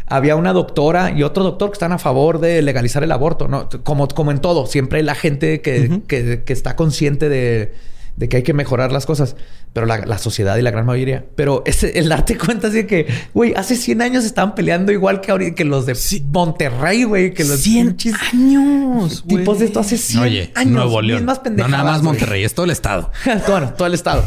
Había 0.09 0.37
una 0.37 0.53
doctora 0.53 1.11
y 1.11 1.23
otro 1.25 1.43
doctor 1.45 1.71
que 1.71 1.75
están 1.75 1.93
a 1.93 1.99
favor 1.99 2.39
de 2.41 2.63
legalizar 2.63 3.03
el 3.05 3.13
aborto, 3.13 3.49
¿no? 3.49 3.69
Como, 3.85 4.09
como 4.09 4.31
en 4.31 4.39
todo. 4.41 4.67
Siempre 4.67 5.01
hay 5.01 5.05
la 5.05 5.15
gente 5.15 5.61
que, 5.61 6.01
que, 6.07 6.43
que 6.45 6.53
está 6.53 6.75
consciente 6.77 7.29
de, 7.29 7.75
de 8.17 8.29
que 8.29 8.39
hay 8.39 8.43
que 8.43 8.55
mejorar 8.55 8.93
las 8.93 9.07
cosas. 9.07 9.37
Pero 9.73 9.87
la, 9.87 9.99
la 9.99 10.19
sociedad 10.19 10.57
y 10.57 10.63
la 10.63 10.71
gran 10.71 10.87
mayoría. 10.87 11.25
Pero 11.35 11.63
ese, 11.67 11.99
el 11.99 12.09
darte 12.09 12.39
cuenta 12.39 12.69
así 12.69 12.79
de 12.79 12.87
que... 12.87 13.07
Güey, 13.35 13.53
hace 13.55 13.77
100 13.77 14.01
años 14.03 14.25
estaban 14.25 14.55
peleando 14.55 14.91
igual 14.91 15.21
que, 15.21 15.31
ahorita, 15.31 15.55
que 15.55 15.65
los 15.65 15.85
de 15.85 15.97
Monterrey, 16.33 17.05
güey. 17.05 17.35
Que 17.35 17.45
los 17.45 17.61
100 17.61 17.87
pinches 17.89 18.15
años, 18.33 19.23
güey. 19.23 19.39
tipos 19.39 19.59
de 19.59 19.67
esto 19.67 19.81
hace 19.81 19.99
100 19.99 20.23
Oye, 20.23 20.53
años. 20.55 20.73
Nuevo 20.73 21.03
León. 21.03 21.27
No 21.27 21.69
nada 21.69 21.85
más. 21.85 22.03
Monterrey, 22.03 22.45
es 22.45 22.55
todo 22.55 22.65
el 22.65 22.71
estado. 22.71 23.11
bueno, 23.49 23.75
todo 23.77 23.87
el 23.87 23.95
estado. 23.95 24.25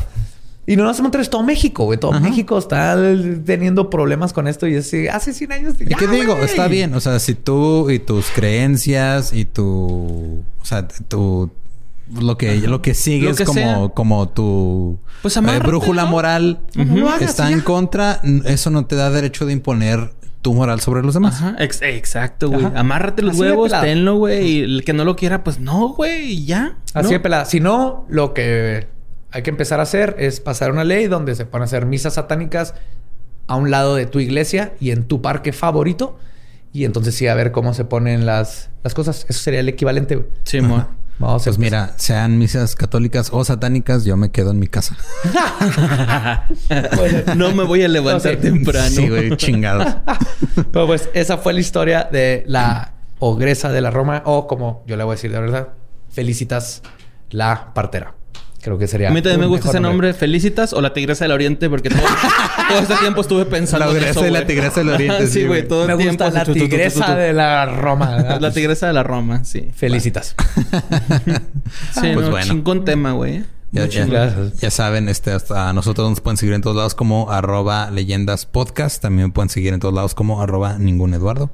Y 0.67 0.75
no 0.75 0.83
nada 0.83 0.93
más 0.93 1.01
Monterrey, 1.01 1.23
es 1.23 1.31
todo 1.31 1.41
México, 1.41 1.85
güey. 1.85 1.99
Todo 1.99 2.19
México 2.19 2.55
está 2.59 2.95
teniendo 3.43 3.89
problemas 3.89 4.33
con 4.33 4.47
esto. 4.47 4.67
Y 4.67 4.75
es 4.75 4.85
así, 4.85 5.07
hace 5.07 5.33
100 5.33 5.51
años. 5.51 5.75
¿Y 5.79 5.95
qué 5.95 6.05
digo? 6.05 6.37
Está 6.37 6.67
bien. 6.67 6.93
O 6.93 6.99
sea, 6.99 7.17
si 7.17 7.33
tú 7.33 7.89
y 7.89 7.97
tus 7.97 8.27
creencias 8.29 9.33
y 9.33 9.45
tu... 9.45 10.43
O 10.61 10.65
sea, 10.65 10.87
tu... 10.87 11.51
Lo 12.19 12.37
que, 12.37 12.57
lo 12.61 12.81
que 12.81 12.93
sigues 12.93 13.31
Lo 13.31 13.35
que 13.35 13.45
como, 13.45 13.59
sea. 13.59 13.89
como 13.93 14.29
tu 14.29 14.99
Pues 15.21 15.37
eh, 15.37 15.41
brújula 15.59 16.05
¿no? 16.05 16.09
moral 16.11 16.59
hagas 17.07 17.21
está 17.21 17.51
en 17.51 17.61
contra, 17.61 18.19
eso 18.45 18.69
no 18.71 18.85
te 18.85 18.95
da 18.95 19.09
derecho 19.11 19.45
de 19.45 19.53
imponer 19.53 20.13
tu 20.41 20.53
moral 20.53 20.79
sobre 20.79 21.03
los 21.03 21.13
demás. 21.13 21.35
Ajá, 21.35 21.55
ex- 21.59 21.81
exacto, 21.81 22.49
güey. 22.49 22.65
Ajá. 22.65 22.79
Amárrate 22.79 23.21
los 23.21 23.33
Así 23.33 23.41
huevos, 23.41 23.71
tenlo, 23.81 24.15
güey. 24.15 24.47
Y 24.47 24.59
el 24.61 24.83
que 24.85 24.93
no 24.93 25.03
lo 25.03 25.15
quiera, 25.15 25.43
pues 25.43 25.59
no, 25.59 25.89
güey. 25.89 26.31
Y 26.31 26.45
ya. 26.45 26.77
Así 26.93 27.07
¿no? 27.07 27.11
de 27.11 27.19
pelada. 27.19 27.45
Si 27.45 27.59
no, 27.59 28.05
lo 28.09 28.33
que 28.33 28.87
hay 29.31 29.43
que 29.43 29.49
empezar 29.49 29.79
a 29.79 29.83
hacer 29.83 30.15
es 30.17 30.39
pasar 30.39 30.71
una 30.71 30.83
ley 30.85 31.07
donde 31.07 31.35
se 31.35 31.45
a 31.51 31.65
hacer 31.65 31.85
misas 31.85 32.13
satánicas 32.15 32.73
a 33.47 33.55
un 33.55 33.69
lado 33.69 33.95
de 33.95 34.05
tu 34.05 34.19
iglesia 34.19 34.73
y 34.79 34.91
en 34.91 35.03
tu 35.03 35.21
parque 35.21 35.51
favorito. 35.53 36.17
Y 36.71 36.85
entonces 36.85 37.15
sí, 37.15 37.27
a 37.27 37.35
ver 37.35 37.51
cómo 37.51 37.73
se 37.73 37.83
ponen 37.83 38.25
las, 38.25 38.69
las 38.83 38.93
cosas. 38.93 39.25
Eso 39.27 39.39
sería 39.41 39.59
el 39.59 39.69
equivalente, 39.69 40.15
güey. 40.15 40.27
Sí, 40.43 40.61
mo. 40.61 40.87
Vamos 41.19 41.43
a 41.43 41.45
Pues 41.45 41.59
mira, 41.59 41.93
sean 41.97 42.37
misas 42.37 42.75
católicas 42.75 43.29
o 43.33 43.43
satánicas, 43.43 44.05
yo 44.05 44.15
me 44.15 44.31
quedo 44.31 44.51
en 44.51 44.59
mi 44.59 44.67
casa. 44.67 44.95
no 47.35 47.51
me 47.51 47.65
voy 47.65 47.83
a 47.83 47.89
levantar 47.89 48.37
temprano. 48.37 48.89
Sí, 48.89 49.09
güey, 49.09 49.35
chingados. 49.35 49.97
Pero 50.71 50.87
pues 50.87 51.09
esa 51.13 51.37
fue 51.37 51.51
la 51.51 51.59
historia 51.59 52.07
de 52.09 52.45
la 52.47 52.93
ogresa 53.19 53.69
de 53.69 53.81
la 53.81 53.91
Roma, 53.91 54.23
o 54.25 54.47
como 54.47 54.83
yo 54.87 54.95
le 54.95 55.03
voy 55.03 55.11
a 55.11 55.15
decir 55.15 55.31
de 55.31 55.41
verdad, 55.41 55.69
felicitas 56.09 56.81
la 57.29 57.73
partera. 57.73 58.15
Creo 58.61 58.77
que 58.77 58.87
sería. 58.87 59.09
A 59.09 59.11
mí 59.11 59.21
también 59.21 59.39
me 59.39 59.45
gusta 59.45 59.69
ese 59.69 59.79
nombre, 59.79 60.13
Felicitas 60.13 60.73
o 60.73 60.81
la 60.81 60.91
Tigresa 60.93 61.23
del 61.25 61.31
Oriente, 61.31 61.69
porque 61.69 61.89
todo, 61.89 62.01
todo 62.69 62.79
este 62.79 62.95
tiempo 62.95 63.21
estuve 63.21 63.45
pensando 63.45 63.93
La 63.93 64.09
eso, 64.09 64.27
y 64.27 64.31
la. 64.31 64.45
Tigresa 64.45 64.81
del 64.81 64.89
Oriente, 64.89 65.27
sí, 65.27 65.45
güey, 65.45 65.67
todo 65.67 65.85
Me 65.87 65.93
el 65.93 65.99
tiempo. 65.99 66.23
gusta 66.25 66.39
la 66.39 66.43
tu, 66.45 66.53
tu, 66.53 66.59
tu, 66.59 66.65
tu, 66.65 66.65
tu, 66.65 66.75
tigresa 66.77 67.05
tu. 67.05 67.11
de 67.13 67.33
la 67.33 67.65
Roma. 67.65 68.17
La 68.39 68.51
Tigresa 68.51 68.87
de 68.87 68.93
la 68.93 69.03
Roma, 69.03 69.43
sí. 69.45 69.69
Felicitas. 69.73 70.35
Sí, 71.93 72.11
Pues 72.13 72.25
no, 72.25 72.31
bueno. 72.31 72.45
chingón 72.47 72.85
tema, 72.85 73.11
güey. 73.11 73.43
Ya, 73.71 73.85
ya- 73.85 74.05
gracias. 74.05 74.57
ya 74.59 74.71
saben, 74.71 75.09
este, 75.09 75.31
hasta 75.31 75.69
a 75.69 75.73
nosotros 75.73 76.09
nos 76.09 76.21
pueden 76.21 76.37
seguir 76.37 76.55
en 76.55 76.61
todos 76.61 76.75
lados 76.75 76.95
como 76.95 77.31
arroba 77.31 77.91
leyendas 77.91 78.45
podcast. 78.47 79.01
También 79.01 79.27
me 79.27 79.33
pueden 79.33 79.49
seguir 79.49 79.73
en 79.73 79.79
todos 79.79 79.93
lados 79.93 80.15
como 80.15 80.41
arroba 80.41 80.77
ningún 80.79 81.13
Eduardo. 81.13 81.51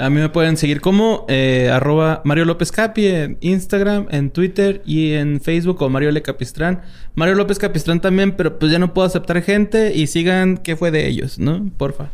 A 0.00 0.08
mí 0.08 0.18
me 0.18 0.30
pueden 0.30 0.56
seguir 0.56 0.80
como 0.80 1.26
eh, 1.28 1.70
arroba 1.70 2.22
Mario 2.24 2.46
López 2.46 2.72
Capi 2.72 3.06
en 3.06 3.36
Instagram, 3.40 4.06
en 4.10 4.30
Twitter 4.30 4.80
y 4.86 5.12
en 5.12 5.42
Facebook 5.42 5.76
como 5.76 5.90
Mario 5.90 6.08
L. 6.08 6.22
Capistrán. 6.22 6.80
Mario 7.14 7.34
López 7.34 7.58
Capistrán 7.58 8.00
también, 8.00 8.32
pero 8.32 8.58
pues 8.58 8.72
ya 8.72 8.78
no 8.78 8.94
puedo 8.94 9.06
aceptar 9.06 9.42
gente 9.42 9.94
y 9.94 10.06
sigan 10.06 10.56
qué 10.56 10.74
fue 10.74 10.90
de 10.90 11.06
ellos, 11.06 11.38
¿no? 11.38 11.70
Porfa. 11.76 12.08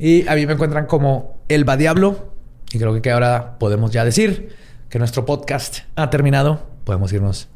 Y 0.00 0.26
a 0.26 0.34
mí 0.34 0.46
me 0.46 0.54
encuentran 0.54 0.86
como 0.86 1.38
Elba 1.48 1.76
Diablo. 1.76 2.32
Y 2.72 2.78
creo 2.78 3.00
que 3.00 3.10
ahora 3.12 3.56
podemos 3.60 3.92
ya 3.92 4.04
decir 4.04 4.56
que 4.88 4.98
nuestro 4.98 5.24
podcast 5.24 5.80
ha 5.94 6.10
terminado. 6.10 6.66
Podemos 6.84 7.12
irnos 7.12 7.48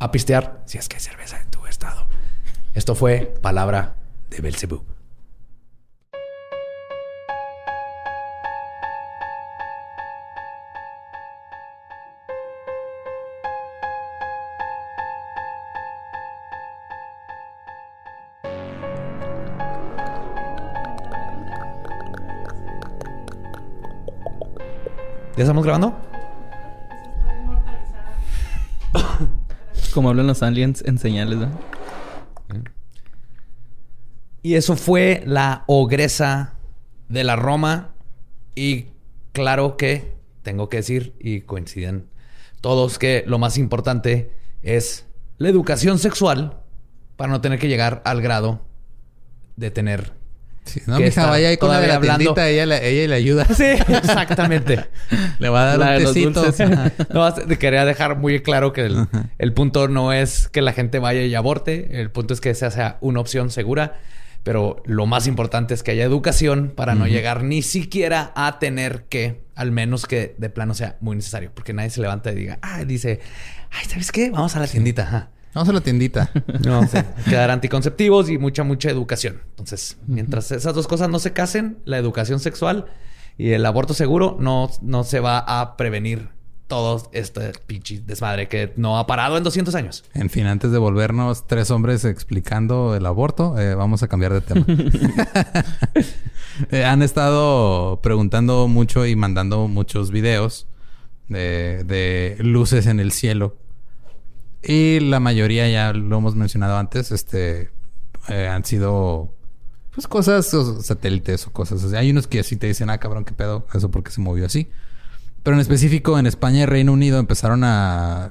a 0.00 0.10
pistear 0.10 0.62
si 0.64 0.78
es 0.78 0.88
que 0.88 0.96
hay 0.96 1.02
cerveza 1.02 1.40
en 1.40 1.48
tu 1.48 1.64
estado. 1.66 2.06
Esto 2.74 2.96
fue 2.96 3.32
Palabra 3.40 3.94
de 4.30 4.40
Belzebub. 4.40 4.91
¿Ya 25.42 25.46
estamos 25.46 25.64
grabando? 25.64 25.98
Como 29.92 30.08
hablan 30.08 30.28
los 30.28 30.40
aliens 30.40 30.84
en 30.86 30.98
señales, 30.98 31.36
¿no? 31.36 31.50
Y 34.42 34.54
eso 34.54 34.76
fue 34.76 35.24
la 35.26 35.64
ogresa 35.66 36.54
de 37.08 37.24
la 37.24 37.34
Roma. 37.34 37.92
Y 38.54 38.86
claro 39.32 39.76
que 39.76 40.14
tengo 40.42 40.68
que 40.68 40.76
decir, 40.76 41.16
y 41.18 41.40
coinciden 41.40 42.06
todos, 42.60 43.00
que 43.00 43.24
lo 43.26 43.40
más 43.40 43.58
importante 43.58 44.30
es 44.62 45.08
la 45.38 45.48
educación 45.48 45.98
sexual 45.98 46.60
para 47.16 47.32
no 47.32 47.40
tener 47.40 47.58
que 47.58 47.66
llegar 47.66 48.00
al 48.04 48.22
grado 48.22 48.64
de 49.56 49.72
tener. 49.72 50.21
Sí, 50.64 50.80
no, 50.86 50.96
mija, 50.96 51.08
está 51.08 51.26
vaya 51.26 51.48
ahí 51.48 51.56
con 51.56 51.70
la 51.70 51.80
de 51.80 51.88
la 51.88 51.94
hablando. 51.96 52.18
tiendita, 52.34 52.48
ella, 52.48 52.66
le- 52.66 52.88
ella 52.88 53.08
le 53.08 53.14
ayuda. 53.16 53.46
Sí, 53.56 53.64
exactamente. 53.88 54.84
Le 55.38 55.48
va 55.48 55.62
a 55.72 55.76
dar 55.76 55.78
La 55.78 56.08
un 56.08 56.12
tecito. 56.12 56.44
No, 57.12 57.34
quería 57.58 57.84
dejar 57.84 58.16
muy 58.16 58.40
claro 58.42 58.72
que 58.72 58.86
el, 58.86 59.06
el 59.38 59.52
punto 59.52 59.88
no 59.88 60.12
es 60.12 60.48
que 60.48 60.62
la 60.62 60.72
gente 60.72 60.98
vaya 60.98 61.22
y 61.22 61.34
aborte. 61.34 62.00
El 62.00 62.10
punto 62.10 62.32
es 62.34 62.40
que 62.40 62.50
esa 62.50 62.70
sea 62.70 62.98
una 63.00 63.20
opción 63.20 63.50
segura. 63.50 63.98
Pero 64.44 64.82
lo 64.86 65.06
más 65.06 65.28
importante 65.28 65.72
es 65.72 65.84
que 65.84 65.92
haya 65.92 66.02
educación 66.02 66.72
para 66.74 66.96
no 66.96 67.06
llegar 67.06 67.44
ni 67.44 67.62
siquiera 67.62 68.32
a 68.34 68.58
tener 68.58 69.04
que, 69.08 69.44
al 69.54 69.70
menos 69.70 70.04
que 70.06 70.34
de 70.36 70.50
plano 70.50 70.74
sea 70.74 70.96
muy 71.00 71.14
necesario. 71.14 71.52
Porque 71.54 71.72
nadie 71.72 71.90
se 71.90 72.00
levanta 72.00 72.32
y 72.32 72.34
diga, 72.34 72.58
ah, 72.60 72.84
dice, 72.84 73.20
ay, 73.70 73.84
¿sabes 73.88 74.10
qué? 74.10 74.30
Vamos 74.30 74.56
a 74.56 74.58
la 74.60 74.66
tiendita. 74.66 75.02
Ajá. 75.04 75.28
Vamos 75.54 75.68
a 75.68 75.72
la 75.72 75.80
tiendita. 75.80 76.30
No, 76.64 76.86
sí. 76.86 76.98
Quedar 77.28 77.50
anticonceptivos 77.50 78.30
y 78.30 78.38
mucha, 78.38 78.62
mucha 78.62 78.90
educación. 78.90 79.42
Entonces, 79.50 79.98
mientras 80.06 80.50
esas 80.52 80.74
dos 80.74 80.86
cosas 80.86 81.08
no 81.08 81.18
se 81.18 81.32
casen, 81.32 81.78
la 81.84 81.98
educación 81.98 82.40
sexual 82.40 82.86
y 83.36 83.50
el 83.50 83.66
aborto 83.66 83.94
seguro 83.94 84.36
no, 84.38 84.70
no 84.80 85.04
se 85.04 85.20
va 85.20 85.38
a 85.38 85.76
prevenir 85.76 86.28
todo 86.72 87.02
este 87.12 87.52
pinche 87.66 88.00
desmadre 88.06 88.48
que 88.48 88.72
no 88.76 88.98
ha 88.98 89.06
parado 89.06 89.36
en 89.36 89.44
200 89.44 89.74
años. 89.74 90.04
En 90.14 90.30
fin, 90.30 90.46
antes 90.46 90.70
de 90.70 90.78
volvernos 90.78 91.46
tres 91.46 91.70
hombres 91.70 92.04
explicando 92.06 92.94
el 92.94 93.04
aborto, 93.04 93.58
eh, 93.58 93.74
vamos 93.74 94.02
a 94.02 94.08
cambiar 94.08 94.32
de 94.32 94.40
tema. 94.40 94.64
Eh, 96.70 96.84
han 96.84 97.00
estado 97.00 98.00
preguntando 98.02 98.68
mucho 98.68 99.06
y 99.06 99.16
mandando 99.16 99.68
muchos 99.68 100.10
videos 100.10 100.66
de, 101.28 101.82
de, 101.84 102.36
luces 102.40 102.86
en 102.86 103.00
el 103.00 103.10
cielo. 103.10 103.56
Y 104.62 105.00
la 105.00 105.20
mayoría, 105.20 105.68
ya 105.68 105.92
lo 105.92 106.18
hemos 106.18 106.36
mencionado 106.36 106.76
antes, 106.76 107.10
este 107.10 107.70
eh, 108.28 108.46
han 108.46 108.64
sido 108.64 109.34
pues 109.94 110.06
cosas, 110.06 110.54
satélites 110.82 111.46
o 111.46 111.52
cosas. 111.52 111.92
hay 111.92 112.10
unos 112.10 112.26
que 112.26 112.40
así 112.40 112.56
te 112.56 112.66
dicen, 112.66 112.88
ah, 112.88 112.98
cabrón, 112.98 113.24
qué 113.24 113.34
pedo, 113.34 113.66
eso 113.74 113.90
porque 113.90 114.10
se 114.10 114.20
movió 114.20 114.46
así. 114.46 114.68
Pero 115.42 115.56
en 115.56 115.60
específico 115.60 116.18
en 116.18 116.26
España 116.26 116.62
y 116.62 116.66
Reino 116.66 116.92
Unido 116.92 117.18
empezaron 117.18 117.62
a 117.64 118.30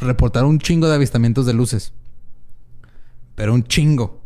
reportar 0.00 0.44
un 0.44 0.58
chingo 0.58 0.88
de 0.88 0.96
avistamientos 0.96 1.46
de 1.46 1.54
luces. 1.54 1.92
Pero 3.36 3.54
un 3.54 3.64
chingo. 3.64 4.20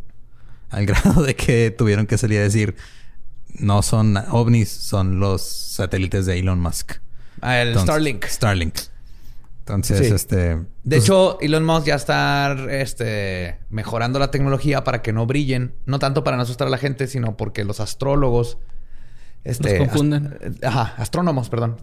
Al 0.70 0.86
grado 0.86 1.22
de 1.22 1.36
que 1.36 1.70
tuvieron 1.70 2.06
que 2.06 2.18
salir 2.18 2.40
a 2.40 2.42
decir, 2.42 2.74
no 3.58 3.82
son 3.82 4.16
ovnis, 4.30 4.70
son 4.70 5.20
los 5.20 5.42
satélites 5.42 6.26
de 6.26 6.38
Elon 6.38 6.58
Musk. 6.58 6.94
Ah, 7.42 7.60
el 7.60 7.78
Starlink. 7.78 8.24
Starlink. 8.24 8.74
Entonces, 9.62 10.10
este. 10.10 10.36
De 10.36 10.66
pues 10.84 11.04
hecho, 11.04 11.38
Elon 11.40 11.64
Musk 11.64 11.86
ya 11.86 11.94
está 11.94 12.56
este, 12.70 13.60
mejorando 13.70 14.18
la 14.18 14.30
tecnología 14.30 14.84
para 14.84 15.02
que 15.02 15.12
no 15.12 15.26
brillen. 15.26 15.74
No 15.86 15.98
tanto 15.98 16.24
para 16.24 16.36
no 16.36 16.42
asustar 16.42 16.66
a 16.66 16.70
la 16.70 16.78
gente, 16.78 17.06
sino 17.06 17.36
porque 17.36 17.64
los 17.64 17.80
astrólogos. 17.80 18.58
Este, 19.44 19.78
los 19.78 19.88
confunden. 19.88 20.58
ajá, 20.62 20.94
astrónomos, 20.98 21.48
perdón 21.48 21.76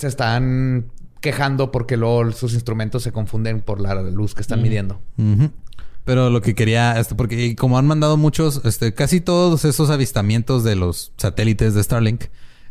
se 0.00 0.08
están 0.08 0.90
quejando 1.20 1.70
porque 1.70 1.98
luego 1.98 2.32
sus 2.32 2.54
instrumentos 2.54 3.02
se 3.02 3.12
confunden 3.12 3.60
por 3.60 3.80
la 3.80 3.94
luz 4.02 4.34
que 4.34 4.40
están 4.40 4.62
midiendo. 4.62 5.00
Pero 6.04 6.30
lo 6.30 6.40
que 6.40 6.54
quería, 6.54 6.98
este, 6.98 7.14
porque 7.14 7.54
como 7.54 7.76
han 7.76 7.86
mandado 7.86 8.16
muchos, 8.16 8.62
este, 8.64 8.94
casi 8.94 9.20
todos 9.20 9.66
esos 9.66 9.90
avistamientos 9.90 10.64
de 10.64 10.74
los 10.74 11.12
satélites 11.18 11.74
de 11.74 11.82
Starlink 11.84 12.24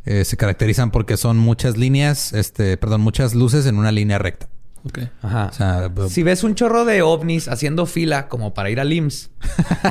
eh, 0.05 0.25
se 0.25 0.37
caracterizan 0.37 0.91
porque 0.91 1.17
son 1.17 1.37
muchas 1.37 1.77
líneas, 1.77 2.33
este, 2.33 2.77
perdón, 2.77 3.01
muchas 3.01 3.35
luces 3.35 3.65
en 3.65 3.77
una 3.77 3.91
línea 3.91 4.17
recta. 4.17 4.49
Ok. 4.85 4.99
Ajá. 5.21 5.51
si 6.07 6.23
ves 6.23 6.43
un 6.43 6.55
chorro 6.55 6.85
de 6.85 7.01
ovnis 7.01 7.49
haciendo 7.49 7.85
fila 7.85 8.29
como 8.29 8.53
para 8.53 8.69
ir 8.69 8.79
al 8.79 8.93
IMSS 8.93 9.29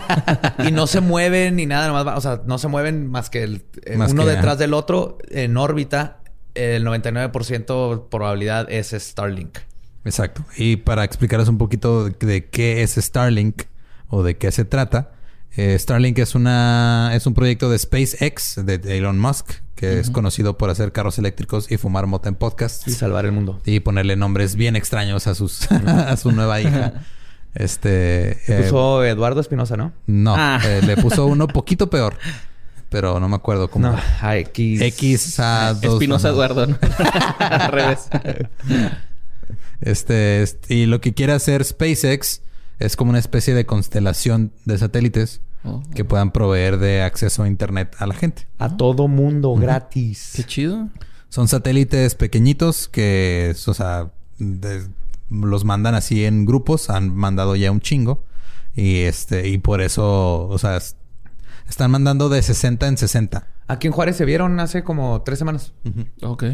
y 0.66 0.72
no 0.72 0.86
se 0.86 1.02
mueven 1.02 1.56
ni 1.56 1.66
nada, 1.66 1.92
más, 1.92 2.16
o 2.16 2.20
sea, 2.22 2.40
no 2.46 2.56
se 2.56 2.68
mueven 2.68 3.06
más 3.06 3.28
que 3.28 3.42
el, 3.42 3.64
uno 4.08 4.24
detrás 4.24 4.58
del 4.58 4.72
otro 4.72 5.18
en 5.30 5.58
órbita, 5.58 6.20
el 6.54 6.86
99% 6.86 8.08
probabilidad 8.08 8.70
es 8.70 8.92
Starlink. 8.92 9.58
Exacto. 10.04 10.44
Y 10.56 10.76
para 10.76 11.04
explicaros 11.04 11.48
un 11.48 11.58
poquito 11.58 12.08
de, 12.08 12.46
qué 12.46 12.82
es 12.82 12.94
Starlink 12.94 13.64
o 14.08 14.22
de 14.22 14.38
qué 14.38 14.50
se 14.52 14.64
trata, 14.64 15.12
eh, 15.56 15.76
Starlink 15.78 16.18
es 16.18 16.34
una 16.34 17.10
es 17.14 17.26
un 17.26 17.34
proyecto 17.34 17.70
de 17.70 17.78
SpaceX 17.78 18.64
de 18.64 18.80
Elon 18.96 19.18
Musk 19.18 19.50
que 19.74 20.00
es 20.00 20.10
conocido 20.10 20.58
por 20.58 20.70
hacer 20.70 20.90
carros 20.90 21.18
eléctricos 21.18 21.70
y 21.70 21.76
fumar 21.76 22.06
mota 22.06 22.28
en 22.28 22.34
podcasts 22.34 22.88
y 22.88 22.92
salvar 22.92 23.24
el 23.26 23.32
mundo 23.32 23.60
y 23.64 23.80
ponerle 23.80 24.16
nombres 24.16 24.56
bien 24.56 24.74
extraños 24.74 25.26
a 25.26 25.34
sus 25.34 25.70
a 25.86 26.16
su 26.16 26.32
nueva 26.32 26.60
hija. 26.60 26.94
Este 27.54 28.38
le 28.46 28.62
puso 28.62 29.04
eh, 29.04 29.10
Eduardo 29.10 29.40
Espinosa, 29.40 29.76
¿no? 29.76 29.92
No, 30.06 30.34
ah. 30.36 30.60
eh, 30.64 30.80
le 30.84 30.96
puso 30.96 31.26
uno 31.26 31.46
poquito 31.48 31.88
peor 31.88 32.16
pero 32.90 33.20
no 33.20 33.28
me 33.28 33.36
acuerdo 33.36 33.68
cómo. 33.68 33.90
No, 33.90 33.98
a 34.20 34.36
X. 34.38 34.80
X 34.80 35.40
a. 35.40 35.76
Espinosa 35.80 36.30
Eduardo. 36.30 36.62
Al 37.38 37.70
revés. 37.70 38.08
Este, 39.80 40.44
y 40.68 40.86
lo 40.86 41.00
que 41.00 41.14
quiere 41.14 41.32
hacer 41.34 41.64
SpaceX 41.64 42.40
es 42.78 42.96
como 42.96 43.10
una 43.10 43.18
especie 43.18 43.54
de 43.54 43.66
constelación 43.66 44.52
de 44.64 44.78
satélites 44.78 45.40
oh. 45.64 45.82
que 45.94 46.04
puedan 46.04 46.32
proveer 46.32 46.78
de 46.78 47.02
acceso 47.02 47.42
a 47.42 47.48
internet 47.48 47.94
a 47.98 48.06
la 48.06 48.14
gente. 48.14 48.46
A 48.58 48.76
todo 48.76 49.08
mundo, 49.08 49.54
gratis. 49.54 50.32
Qué 50.34 50.44
chido. 50.44 50.88
Son 51.28 51.48
satélites 51.48 52.14
pequeñitos 52.14 52.88
que, 52.88 53.54
o 53.66 53.74
sea, 53.74 54.10
los 55.28 55.64
mandan 55.64 55.94
así 55.94 56.24
en 56.24 56.46
grupos. 56.46 56.88
Han 56.90 57.14
mandado 57.14 57.56
ya 57.56 57.70
un 57.70 57.80
chingo. 57.80 58.24
Y 58.74 58.98
este, 59.00 59.48
y 59.48 59.58
por 59.58 59.80
eso, 59.80 60.46
o 60.46 60.58
sea, 60.58 60.78
están 61.68 61.90
mandando 61.90 62.28
de 62.28 62.42
60 62.42 62.86
en 62.86 62.96
60. 62.96 63.46
Aquí 63.66 63.88
en 63.88 63.92
Juárez 63.92 64.16
se 64.16 64.24
vieron 64.24 64.58
hace 64.60 64.84
como 64.84 65.22
tres 65.22 65.38
semanas. 65.38 65.72
Ok. 66.22 66.44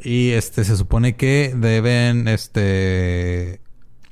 Y 0.00 0.30
este 0.30 0.64
se 0.64 0.76
supone 0.76 1.16
que 1.16 1.54
deben, 1.56 2.28
este, 2.28 3.60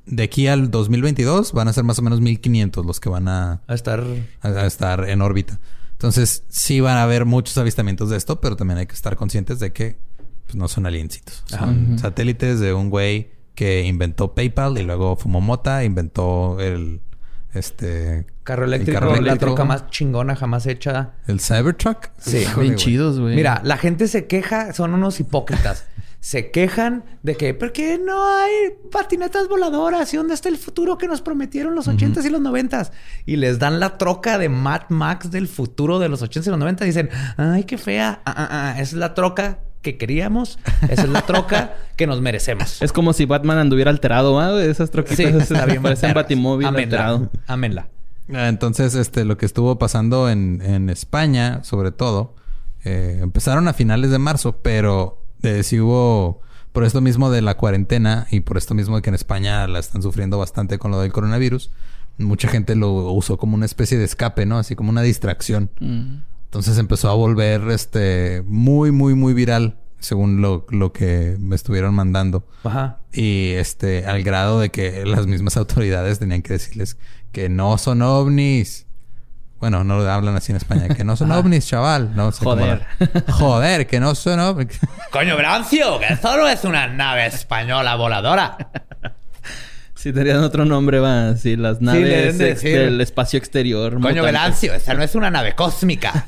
de 0.06 0.22
aquí 0.22 0.46
al 0.46 0.70
2022 0.70 1.52
van 1.52 1.68
a 1.68 1.72
ser 1.72 1.84
más 1.84 1.98
o 1.98 2.02
menos 2.02 2.20
1500 2.20 2.84
los 2.84 3.00
que 3.00 3.08
van 3.08 3.28
a, 3.28 3.62
a 3.66 3.74
estar 3.74 4.04
a, 4.42 4.66
estar 4.66 5.08
en 5.08 5.22
órbita. 5.22 5.60
Entonces, 5.92 6.44
sí 6.48 6.80
van 6.80 6.96
a 6.96 7.04
haber 7.04 7.24
muchos 7.24 7.56
avistamientos 7.56 8.10
de 8.10 8.16
esto, 8.16 8.40
pero 8.40 8.56
también 8.56 8.78
hay 8.78 8.86
que 8.86 8.94
estar 8.94 9.16
conscientes 9.16 9.58
de 9.60 9.72
que 9.72 9.96
pues, 10.44 10.56
no 10.56 10.68
son 10.68 10.86
aliencitos. 10.86 11.42
Son 11.46 11.98
satélites 11.98 12.60
de 12.60 12.74
un 12.74 12.90
güey 12.90 13.30
que 13.54 13.84
inventó 13.84 14.34
PayPal 14.34 14.76
y 14.78 14.82
luego 14.82 15.16
fumó 15.16 15.40
mota, 15.40 15.84
inventó 15.84 16.60
el 16.60 17.00
este 17.54 18.26
carro 18.42 18.64
eléctrico, 18.64 19.14
la 19.20 19.36
troca 19.36 19.64
más 19.64 19.88
chingona 19.88 20.34
jamás 20.34 20.66
hecha. 20.66 21.12
¿El 21.28 21.40
Cybertruck? 21.40 22.08
Sí, 22.18 22.44
bien 22.58 22.74
chidos, 22.74 23.20
güey. 23.20 23.36
Mira, 23.36 23.60
la 23.64 23.78
gente 23.78 24.08
se 24.08 24.26
queja, 24.26 24.72
son 24.72 24.92
unos 24.92 25.20
hipócritas. 25.20 25.86
se 26.24 26.50
quejan 26.50 27.04
de 27.22 27.36
que, 27.36 27.52
¿por 27.52 27.70
qué 27.72 27.98
no 27.98 28.26
hay 28.26 28.50
patinetas 28.90 29.46
voladoras? 29.46 30.14
¿Y 30.14 30.16
dónde 30.16 30.32
está 30.32 30.48
el 30.48 30.56
futuro 30.56 30.96
que 30.96 31.06
nos 31.06 31.20
prometieron 31.20 31.74
los 31.74 31.86
80s 31.86 32.24
y 32.24 32.30
los 32.30 32.40
90s? 32.40 32.92
Y 33.26 33.36
les 33.36 33.58
dan 33.58 33.78
la 33.78 33.98
troca 33.98 34.38
de 34.38 34.48
Mad 34.48 34.88
Max 34.88 35.30
del 35.30 35.48
futuro 35.48 35.98
de 35.98 36.08
los 36.08 36.22
80s 36.22 36.46
y 36.46 36.48
los 36.48 36.58
90s. 36.58 36.80
Y 36.80 36.86
dicen, 36.86 37.10
ay, 37.36 37.64
qué 37.64 37.76
fea. 37.76 38.22
Ah, 38.24 38.34
ah, 38.38 38.48
ah, 38.50 38.80
es 38.80 38.94
la 38.94 39.12
troca 39.12 39.58
que 39.82 39.98
queríamos. 39.98 40.58
Esa 40.88 41.02
es 41.02 41.10
la 41.10 41.20
troca 41.20 41.74
que 41.96 42.06
nos 42.06 42.22
merecemos. 42.22 42.80
Es 42.80 42.94
como 42.94 43.12
si 43.12 43.26
Batman 43.26 43.58
anduviera 43.58 43.90
alterado, 43.90 44.40
¿ah? 44.40 44.64
Esas 44.64 44.90
troquitas. 44.90 45.18
Sí, 45.18 45.24
está 45.24 45.66
bien. 45.66 45.82
Parecen 45.82 46.14
Batimóvil 46.14 46.68
alterado. 46.68 47.30
Amenla. 47.46 47.88
Ah, 48.32 48.48
entonces, 48.48 48.94
este, 48.94 49.26
lo 49.26 49.36
que 49.36 49.44
estuvo 49.44 49.78
pasando 49.78 50.30
en, 50.30 50.62
en 50.62 50.88
España, 50.88 51.62
sobre 51.64 51.92
todo, 51.92 52.34
eh, 52.82 53.18
empezaron 53.20 53.68
a 53.68 53.74
finales 53.74 54.10
de 54.10 54.18
marzo, 54.18 54.60
pero 54.62 55.23
eh, 55.44 55.62
sí 55.62 55.80
hubo, 55.80 56.40
por 56.72 56.84
esto 56.84 57.00
mismo 57.00 57.30
de 57.30 57.42
la 57.42 57.56
cuarentena 57.56 58.26
y 58.30 58.40
por 58.40 58.56
esto 58.56 58.74
mismo 58.74 58.96
de 58.96 59.02
que 59.02 59.10
en 59.10 59.14
España 59.14 59.66
la 59.68 59.78
están 59.78 60.02
sufriendo 60.02 60.38
bastante 60.38 60.78
con 60.78 60.90
lo 60.90 61.00
del 61.00 61.12
coronavirus, 61.12 61.70
mucha 62.18 62.48
gente 62.48 62.74
lo 62.74 62.92
usó 63.12 63.38
como 63.38 63.54
una 63.54 63.66
especie 63.66 63.98
de 63.98 64.04
escape, 64.04 64.46
¿no? 64.46 64.58
Así 64.58 64.74
como 64.74 64.90
una 64.90 65.02
distracción. 65.02 65.70
Mm. 65.80 66.16
Entonces 66.44 66.78
empezó 66.78 67.10
a 67.10 67.14
volver 67.14 67.62
este 67.70 68.42
muy, 68.46 68.92
muy, 68.92 69.14
muy 69.14 69.34
viral, 69.34 69.76
según 69.98 70.40
lo, 70.40 70.66
lo 70.70 70.92
que 70.92 71.36
me 71.40 71.56
estuvieron 71.56 71.94
mandando. 71.94 72.46
Ajá. 72.62 73.00
Y 73.12 73.50
este, 73.50 74.06
al 74.06 74.22
grado 74.22 74.60
de 74.60 74.70
que 74.70 75.04
las 75.04 75.26
mismas 75.26 75.56
autoridades 75.56 76.18
tenían 76.18 76.42
que 76.42 76.52
decirles 76.52 76.96
que 77.32 77.48
no 77.48 77.76
son 77.78 78.02
ovnis. 78.02 78.83
Bueno, 79.64 79.82
no 79.82 79.96
lo 79.96 80.10
hablan 80.10 80.36
así 80.36 80.52
en 80.52 80.56
España. 80.56 80.88
Que 80.88 81.04
no 81.04 81.16
son 81.16 81.32
ovnis, 81.32 81.66
chaval. 81.66 82.14
No 82.14 82.30
Joder. 82.32 82.82
Joder, 83.30 83.86
que 83.86 83.98
no 83.98 84.14
son 84.14 84.38
ovnis. 84.38 84.78
Coño, 85.10 85.38
Brancio, 85.38 85.98
que 85.98 86.12
esto 86.12 86.36
no 86.36 86.46
es 86.46 86.64
una 86.64 86.86
nave 86.86 87.24
española 87.24 87.96
voladora. 87.96 88.58
Si 89.94 90.12
tenían 90.12 90.44
otro 90.44 90.66
nombre, 90.66 91.00
va. 91.00 91.34
Sí, 91.38 91.56
las 91.56 91.80
naves 91.80 92.36
del 92.36 93.00
espacio 93.00 93.38
exterior. 93.38 93.98
Coño, 94.02 94.22
Velancio, 94.22 94.74
esa 94.74 94.92
no 94.92 95.02
es 95.02 95.14
una 95.14 95.30
nave 95.30 95.54
cósmica. 95.54 96.26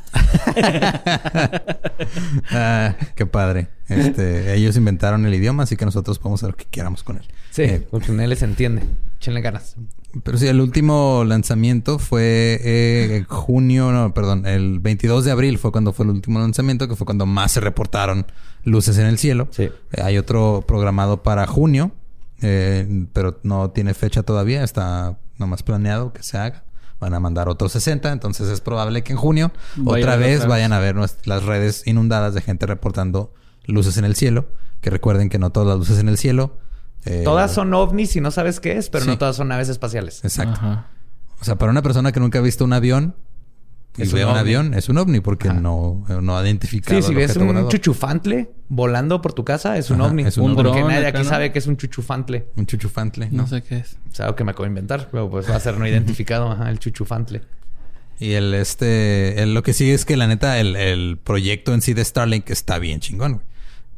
ah, 2.52 2.94
qué 3.14 3.26
padre. 3.26 3.68
Este, 3.86 4.54
ellos 4.54 4.78
inventaron 4.78 5.26
el 5.26 5.34
idioma, 5.34 5.64
así 5.64 5.76
que 5.76 5.84
nosotros 5.84 6.18
podemos 6.18 6.42
hacer 6.42 6.52
lo 6.52 6.56
que 6.56 6.64
queramos 6.64 7.02
con 7.02 7.18
él. 7.18 7.28
Sí, 7.50 7.64
eh, 7.64 7.86
porque 7.90 8.12
en 8.12 8.20
él 8.20 8.30
les 8.30 8.40
entiende. 8.40 8.82
Échenle 9.18 9.42
ganas. 9.42 9.76
Pero 10.22 10.38
sí, 10.38 10.46
el 10.46 10.60
último 10.60 11.24
lanzamiento 11.24 11.98
fue 11.98 12.60
eh, 12.62 13.16
en 13.16 13.24
junio, 13.28 13.92
no, 13.92 14.14
perdón, 14.14 14.46
el 14.46 14.80
22 14.80 15.24
de 15.24 15.30
abril 15.30 15.58
fue 15.58 15.72
cuando 15.72 15.92
fue 15.92 16.04
el 16.04 16.10
último 16.10 16.38
lanzamiento, 16.38 16.88
que 16.88 16.96
fue 16.96 17.04
cuando 17.04 17.26
más 17.26 17.52
se 17.52 17.60
reportaron 17.60 18.26
luces 18.64 18.98
en 18.98 19.06
el 19.06 19.18
cielo. 19.18 19.48
Sí. 19.50 19.64
Eh, 19.64 20.02
hay 20.02 20.18
otro 20.18 20.64
programado 20.66 21.22
para 21.22 21.46
junio, 21.46 21.92
eh, 22.42 23.06
pero 23.12 23.38
no 23.42 23.70
tiene 23.70 23.94
fecha 23.94 24.22
todavía, 24.22 24.62
está 24.62 25.18
nomás 25.38 25.62
planeado 25.62 26.12
que 26.12 26.22
se 26.22 26.38
haga. 26.38 26.64
Van 26.98 27.12
a 27.12 27.20
mandar 27.20 27.48
otros 27.50 27.72
60, 27.72 28.10
entonces 28.10 28.48
es 28.48 28.62
probable 28.62 29.02
que 29.02 29.12
en 29.12 29.18
junio 29.18 29.52
otra 29.84 30.16
vez 30.16 30.46
vayan 30.46 30.72
a 30.72 30.78
ver 30.78 30.96
las 30.96 31.44
redes 31.44 31.86
inundadas 31.86 32.32
de 32.32 32.40
gente 32.40 32.64
reportando 32.64 33.34
luces 33.66 33.98
en 33.98 34.06
el 34.06 34.16
cielo. 34.16 34.46
Que 34.80 34.88
recuerden 34.88 35.28
que 35.28 35.38
no 35.38 35.50
todas 35.50 35.68
las 35.68 35.78
luces 35.78 35.98
en 35.98 36.08
el 36.08 36.16
cielo. 36.16 36.56
Eh, 37.06 37.22
todas 37.24 37.52
son 37.52 37.72
ovnis 37.72 38.16
y 38.16 38.20
no 38.20 38.30
sabes 38.30 38.60
qué 38.60 38.76
es, 38.76 38.90
pero 38.90 39.04
no 39.04 39.16
todas 39.16 39.36
son 39.36 39.48
naves 39.48 39.68
espaciales. 39.68 40.24
Exacto. 40.24 40.60
O 41.40 41.44
sea, 41.44 41.56
para 41.56 41.70
una 41.70 41.82
persona 41.82 42.12
que 42.12 42.20
nunca 42.20 42.38
ha 42.38 42.42
visto 42.42 42.64
un 42.64 42.72
avión, 42.72 43.14
y 43.98 44.06
ve 44.08 44.24
un, 44.26 44.36
avión, 44.36 44.74
es 44.74 44.88
un 44.88 44.98
ovni 44.98 45.20
porque 45.20 45.48
no, 45.48 46.04
no 46.20 46.36
ha 46.36 46.42
identificado. 46.42 47.00
Sí, 47.00 47.08
si 47.08 47.14
ves 47.14 47.36
un 47.36 47.68
chuchufantle 47.68 48.50
volando 48.68 49.22
por 49.22 49.32
tu 49.32 49.44
casa, 49.44 49.78
es 49.78 49.90
un 49.90 50.00
ovni. 50.02 50.24
Es 50.24 50.36
un, 50.36 50.54
porque 50.54 50.82
nadie 50.82 51.06
aquí 51.06 51.24
sabe 51.24 51.52
que 51.52 51.58
es 51.58 51.66
un 51.66 51.76
chuchufantle. 51.76 52.48
Un 52.56 52.66
chuchufantle. 52.66 53.30
¿no? 53.30 53.46
sé 53.46 53.62
qué 53.62 53.78
es. 53.78 53.96
Es 54.12 54.20
algo 54.20 54.36
que 54.36 54.44
me 54.44 54.50
acabo 54.50 54.64
de 54.64 54.68
inventar, 54.68 55.08
pero 55.10 55.30
pues 55.30 55.48
va 55.48 55.56
a 55.56 55.60
ser 55.60 55.78
no 55.78 55.86
identificado, 55.86 56.50
ajá, 56.50 56.70
el 56.70 56.78
chuchufantle. 56.78 57.42
Y 58.18 58.32
el 58.32 58.54
este, 58.54 59.44
lo 59.46 59.62
que 59.62 59.72
sigue 59.72 59.94
es 59.94 60.04
que 60.04 60.16
la 60.16 60.26
neta, 60.26 60.58
el, 60.58 60.76
el 60.76 61.18
proyecto 61.22 61.72
en 61.72 61.82
sí 61.82 61.94
de 61.94 62.04
Starlink 62.04 62.50
está 62.50 62.78
bien 62.78 63.00
chingón, 63.00 63.42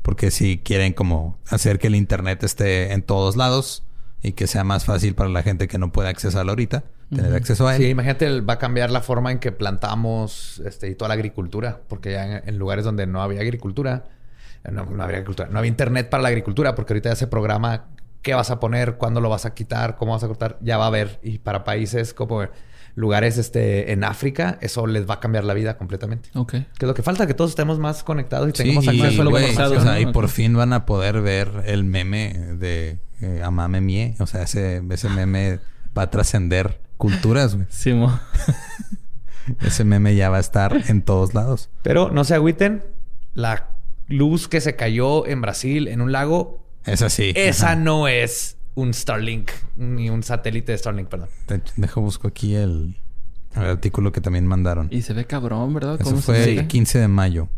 Porque 0.09 0.31
si 0.31 0.57
quieren 0.57 0.95
como 0.95 1.37
hacer 1.51 1.79
que 1.79 1.89
el 1.89 1.95
internet 1.95 2.43
esté 2.43 2.95
en 2.95 3.03
todos 3.03 3.37
lados 3.37 3.85
y 4.23 4.33
que 4.33 4.47
sea 4.47 4.65
más 4.65 4.87
fácil 4.87 5.15
para 5.15 5.29
la 5.29 5.43
gente 5.43 5.69
que 5.69 5.77
no 5.77 5.93
puede 5.93 6.09
accesarlo 6.09 6.53
ahorita, 6.53 6.85
tener 7.15 7.35
acceso 7.35 7.69
a 7.69 7.77
él. 7.77 7.83
Sí, 7.83 7.89
imagínate, 7.91 8.41
va 8.41 8.55
a 8.55 8.59
cambiar 8.59 8.91
la 8.91 9.03
forma 9.03 9.33
en 9.33 9.39
que 9.39 9.53
plantamos 9.53 10.63
este, 10.65 10.89
y 10.89 10.95
toda 10.95 11.11
la 11.11 11.15
agricultura, 11.15 11.83
porque 11.89 12.13
ya 12.13 12.39
en, 12.39 12.57
lugares 12.57 12.87
donde 12.87 13.07
no 13.07 13.21
había 13.21 13.43
agricultura, 13.43 14.05
no, 14.65 14.87
no, 14.87 15.03
había 15.03 15.17
agricultura, 15.17 15.51
no 15.53 15.59
había 15.59 15.69
internet 15.69 16.09
para 16.09 16.23
la 16.23 16.31
agricultura, 16.31 16.75
porque 16.75 16.95
ahorita 16.95 17.11
ya 17.11 17.17
se 17.17 17.27
programa 17.27 17.89
qué 18.23 18.33
vas 18.33 18.51
a 18.51 18.59
poner, 18.59 18.95
cuándo 18.95 19.21
lo 19.21 19.29
vas 19.29 19.45
a 19.45 19.53
quitar, 19.53 19.97
cómo 19.97 20.13
vas 20.13 20.25
a 20.25 20.27
cortar, 20.27 20.57
ya 20.63 20.79
va 20.79 20.85
a 20.85 20.89
haber. 20.89 21.21
Y 21.23 21.41
para 21.41 21.65
países 21.65 22.15
como 22.15 22.49
lugares 22.99 23.39
este, 23.39 23.93
en 23.93 24.03
África, 24.03 24.59
eso 24.61 24.87
les 24.89 25.09
va 25.09 25.15
a 25.15 25.21
cambiar 25.21 25.45
la 25.45 25.55
vida 25.55 25.79
completamente. 25.79 26.31
Ok. 26.35 26.51
Que 26.51 26.65
es 26.81 26.83
lo 26.83 26.95
que 26.95 27.03
falta, 27.03 27.29
que 27.29 27.35
todos 27.35 27.51
estemos 27.51 27.79
más 27.79 28.03
conectados 28.03 28.49
y 28.49 28.53
tengamos 28.53 28.89
acceso 28.89 29.23
a 29.23 29.25
lo 29.25 29.33
que 29.33 29.57
o 29.57 29.81
sea, 29.81 30.01
Y 30.01 30.07
por 30.07 30.29
fin 30.29 30.55
van 30.55 30.73
a 30.73 30.85
poder 30.85 31.23
ver 31.23 31.63
el 31.67 31.85
meme 31.85 32.35
de 32.59 32.99
eh, 33.21 33.41
Amame 33.45 33.81
Mie. 33.81 34.17
O 34.19 34.27
sea, 34.27 34.43
ese, 34.43 34.83
ese 34.91 35.09
meme 35.09 35.61
va 35.97 36.03
a 36.03 36.11
trascender 36.11 36.81
culturas, 36.97 37.55
güey. 37.55 37.67
Sí, 37.71 37.95
ese 39.67 39.85
meme 39.85 40.15
ya 40.15 40.29
va 40.29 40.37
a 40.39 40.41
estar 40.41 40.77
en 40.89 41.01
todos 41.01 41.33
lados. 41.33 41.71
Pero 41.83 42.11
no 42.11 42.25
se 42.25 42.35
agüiten. 42.35 42.83
La 43.33 43.69
luz 44.09 44.49
que 44.49 44.61
se 44.61 44.75
cayó 44.75 45.27
en 45.27 45.41
Brasil 45.41 45.87
en 45.87 46.01
un 46.01 46.11
lago. 46.11 46.67
Esa 46.85 47.09
sí. 47.09 47.33
Esa 47.37 47.77
no 47.77 48.09
es 48.09 48.58
un 48.79 48.95
Starlink, 48.95 49.51
ni 49.77 50.09
un 50.09 50.23
satélite 50.23 50.73
de 50.73 50.79
Starlink, 50.79 51.09
perdón. 51.09 51.29
dejo 51.77 52.01
busco 52.01 52.29
aquí 52.29 52.55
el, 52.55 52.95
artículo 53.55 54.13
que 54.13 54.21
también 54.21 54.47
mandaron. 54.47 54.89
Y 54.93 55.03
se 55.03 55.15
ve 55.15 55.25
cabrón, 55.25 55.75
¿verdad? 55.75 56.01
Eso 56.01 56.17
fue 56.19 56.59
el 56.59 56.69
15 56.69 57.01
de 57.01 57.09
mayo. 57.09 57.49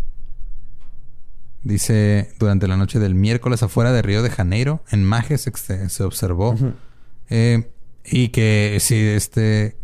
Dice, 1.62 2.32
durante 2.38 2.66
la 2.66 2.78
noche 2.78 2.98
del 2.98 3.14
miércoles 3.14 3.62
afuera 3.62 3.92
de 3.92 4.00
Río 4.00 4.22
de 4.22 4.30
Janeiro, 4.30 4.82
en 4.90 5.04
Majes 5.04 5.42
se, 5.42 6.02
observó. 6.02 6.56
Eh, 7.28 7.70
y 8.04 8.28
que 8.28 8.78
sí, 8.80 8.96
este... 8.96 9.76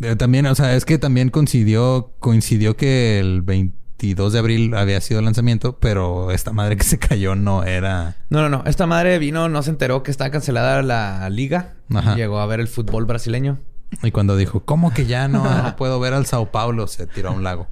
Eh, 0.00 0.16
también, 0.16 0.46
o 0.46 0.54
sea, 0.54 0.76
es 0.76 0.84
que 0.84 0.98
también 0.98 1.30
coincidió, 1.30 2.12
coincidió 2.20 2.76
que 2.76 3.18
el 3.18 3.42
20 3.42 3.81
22 4.02 4.32
de 4.32 4.38
abril 4.40 4.74
había 4.74 5.00
sido 5.00 5.20
el 5.20 5.24
lanzamiento, 5.26 5.78
pero 5.78 6.32
esta 6.32 6.52
madre 6.52 6.76
que 6.76 6.82
se 6.82 6.98
cayó 6.98 7.36
no 7.36 7.62
era. 7.62 8.16
No, 8.30 8.40
no, 8.40 8.48
no. 8.48 8.64
Esta 8.66 8.86
madre 8.86 9.20
vino, 9.20 9.48
no 9.48 9.62
se 9.62 9.70
enteró 9.70 10.02
que 10.02 10.10
estaba 10.10 10.30
cancelada 10.30 10.82
la 10.82 11.30
liga. 11.30 11.74
Llegó 12.16 12.40
a 12.40 12.46
ver 12.46 12.58
el 12.58 12.66
fútbol 12.66 13.04
brasileño. 13.04 13.60
Y 14.02 14.10
cuando 14.10 14.36
dijo, 14.36 14.64
¿cómo 14.64 14.92
que 14.92 15.06
ya 15.06 15.28
no, 15.28 15.44
puedo 15.78 16.00
ver 16.00 16.14
al 16.14 16.26
Sao 16.26 16.50
Paulo? 16.50 16.88
Se 16.88 17.06
tiró 17.06 17.28
a 17.28 17.32
un 17.32 17.44
lago. 17.44 17.68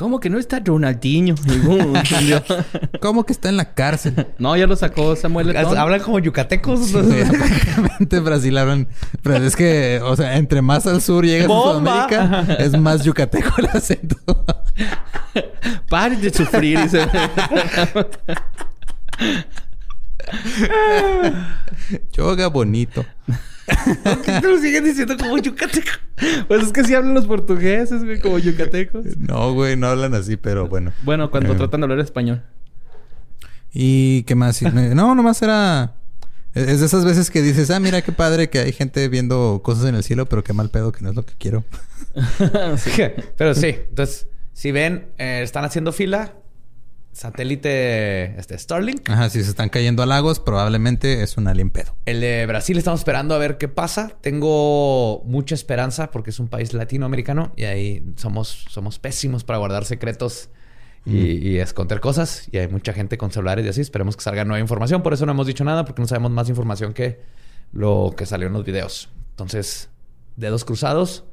¿Cómo 0.00 0.18
que 0.18 0.30
no 0.30 0.38
está 0.38 0.60
Ronaldinho? 0.60 1.34
¿Cómo 3.02 3.26
que 3.26 3.34
está 3.34 3.50
en 3.50 3.58
la 3.58 3.74
cárcel? 3.74 4.28
No, 4.38 4.56
ya 4.56 4.66
lo 4.66 4.74
sacó 4.74 5.14
Samuel 5.14 5.54
Hablan 5.54 6.00
como 6.00 6.18
yucatecos. 6.18 6.86
Sí, 6.88 8.18
Brasil 8.20 8.56
hablan... 8.56 8.88
Pero 9.22 9.44
es 9.44 9.54
que, 9.54 10.00
o 10.02 10.16
sea, 10.16 10.38
entre 10.38 10.62
más 10.62 10.86
al 10.86 11.02
sur 11.02 11.26
llega 11.26 11.44
a 11.44 11.48
Sudamérica, 11.48 12.46
es 12.58 12.80
más 12.80 13.04
yucateco 13.04 13.50
el 13.58 13.66
acento. 13.66 14.16
Pare 15.90 16.16
de 16.16 16.32
sufrir. 16.32 16.78
Yoga 22.14 22.46
bonito. 22.46 23.04
¿Por 24.02 24.22
qué 24.22 24.32
te 24.40 24.48
lo 24.48 24.58
siguen 24.58 24.84
diciendo 24.84 25.16
como 25.16 25.38
yucateco? 25.38 25.90
Pues 26.48 26.62
es 26.64 26.72
que 26.72 26.84
sí 26.84 26.94
hablan 26.94 27.14
los 27.14 27.26
portugueses, 27.26 28.04
güey, 28.04 28.20
como 28.20 28.38
yucatecos. 28.38 29.04
No, 29.16 29.54
güey, 29.54 29.76
no 29.76 29.86
hablan 29.86 30.14
así, 30.14 30.36
pero 30.36 30.68
bueno. 30.68 30.92
Bueno, 31.02 31.30
cuando 31.30 31.52
eh. 31.52 31.56
tratan 31.56 31.80
de 31.80 31.84
hablar 31.84 32.00
español. 32.00 32.42
¿Y 33.72 34.24
qué 34.24 34.34
más? 34.34 34.60
no, 34.62 35.14
nomás 35.14 35.42
era... 35.42 35.94
Es 36.52 36.80
de 36.80 36.86
esas 36.86 37.04
veces 37.04 37.30
que 37.30 37.42
dices, 37.42 37.70
ah, 37.70 37.78
mira 37.78 38.02
qué 38.02 38.10
padre 38.10 38.50
que 38.50 38.58
hay 38.58 38.72
gente 38.72 39.08
viendo 39.08 39.60
cosas 39.62 39.84
en 39.84 39.94
el 39.94 40.02
cielo, 40.02 40.26
pero 40.26 40.42
qué 40.42 40.52
mal 40.52 40.68
pedo 40.68 40.90
que 40.90 41.02
no 41.02 41.10
es 41.10 41.14
lo 41.14 41.24
que 41.24 41.34
quiero. 41.38 41.64
Pero 43.36 43.54
sí, 43.54 43.76
entonces, 43.88 44.26
si 44.52 44.72
ven, 44.72 45.10
eh, 45.16 45.42
están 45.44 45.64
haciendo 45.64 45.92
fila, 45.92 46.34
satélite 47.12 48.38
este, 48.38 48.56
Starlink. 48.58 49.08
Ajá, 49.10 49.30
si 49.30 49.42
se 49.42 49.50
están 49.50 49.68
cayendo 49.68 50.02
a 50.02 50.06
lagos, 50.06 50.40
probablemente 50.40 51.22
es 51.22 51.36
un 51.36 51.48
alien 51.48 51.70
pedo. 51.70 51.96
El 52.06 52.20
de 52.20 52.46
Brasil 52.46 52.78
estamos 52.78 53.00
esperando 53.00 53.34
a 53.34 53.38
ver 53.38 53.58
qué 53.58 53.68
pasa. 53.68 54.16
Tengo 54.20 55.22
mucha 55.24 55.54
esperanza 55.54 56.10
porque 56.10 56.30
es 56.30 56.40
un 56.40 56.48
país 56.48 56.72
latinoamericano 56.72 57.52
y 57.56 57.64
ahí 57.64 58.04
somos, 58.16 58.66
somos 58.68 58.98
pésimos 58.98 59.44
para 59.44 59.58
guardar 59.58 59.84
secretos 59.84 60.50
y, 61.04 61.56
esconder 61.58 62.00
cosas. 62.00 62.48
Y 62.52 62.58
hay 62.58 62.68
mucha 62.68 62.92
gente 62.92 63.18
con 63.18 63.30
celulares 63.30 63.64
y 63.66 63.68
así. 63.68 63.80
Esperemos 63.80 64.16
que 64.16 64.22
salga 64.22 64.44
nueva 64.44 64.60
información. 64.60 65.02
Por 65.02 65.12
eso 65.12 65.26
no 65.26 65.32
hemos 65.32 65.46
dicho 65.46 65.64
nada 65.64 65.84
porque 65.84 66.02
no 66.02 66.08
sabemos 66.08 66.30
más 66.30 66.48
información 66.48 66.92
que 66.92 67.20
lo 67.72 68.14
que 68.16 68.26
salió 68.26 68.46
en 68.48 68.52
los 68.52 68.64
videos. 68.64 69.08
Entonces, 69.30 69.88
dedos 70.36 70.64
cruzados, 70.64 71.24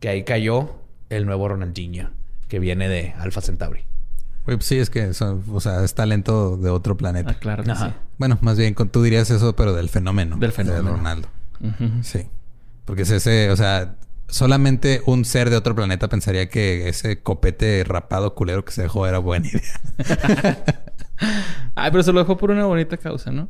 que 0.00 0.08
ahí 0.08 0.24
cayó 0.24 0.76
el 1.10 1.26
nuevo 1.26 1.48
Ronaldinho 1.48 2.12
que 2.48 2.58
viene 2.58 2.88
de 2.88 3.14
Alpha 3.18 3.40
Centauri. 3.40 3.87
Pues 4.56 4.64
sí, 4.64 4.78
es 4.78 4.88
que 4.88 5.10
o 5.10 5.60
sea, 5.60 5.84
es 5.84 5.94
talento 5.94 6.56
de 6.56 6.70
otro 6.70 6.96
planeta. 6.96 7.32
Ah, 7.32 7.38
claro. 7.38 7.64
sí. 7.64 7.84
Bueno, 8.16 8.38
más 8.40 8.56
bien 8.56 8.74
tú 8.74 9.02
dirías 9.02 9.30
eso, 9.30 9.54
pero 9.54 9.74
del 9.74 9.88
fenómeno. 9.88 10.36
Del 10.38 10.52
fenómeno. 10.52 10.90
De 10.90 10.96
Ronaldo. 10.96 11.28
Sí. 12.02 12.26
Porque 12.86 13.02
es 13.02 13.10
ese, 13.10 13.50
o 13.50 13.56
sea, 13.56 13.96
solamente 14.28 15.02
un 15.04 15.26
ser 15.26 15.50
de 15.50 15.56
otro 15.56 15.74
planeta 15.74 16.08
pensaría 16.08 16.48
que 16.48 16.88
ese 16.88 17.20
copete 17.20 17.84
rapado 17.84 18.34
culero 18.34 18.64
que 18.64 18.72
se 18.72 18.82
dejó 18.82 19.06
era 19.06 19.18
buena 19.18 19.48
idea. 19.48 20.82
Ay, 21.74 21.90
pero 21.90 22.02
se 22.02 22.12
lo 22.12 22.20
dejó 22.20 22.38
por 22.38 22.50
una 22.50 22.64
bonita 22.64 22.96
causa, 22.96 23.30
¿no? 23.30 23.48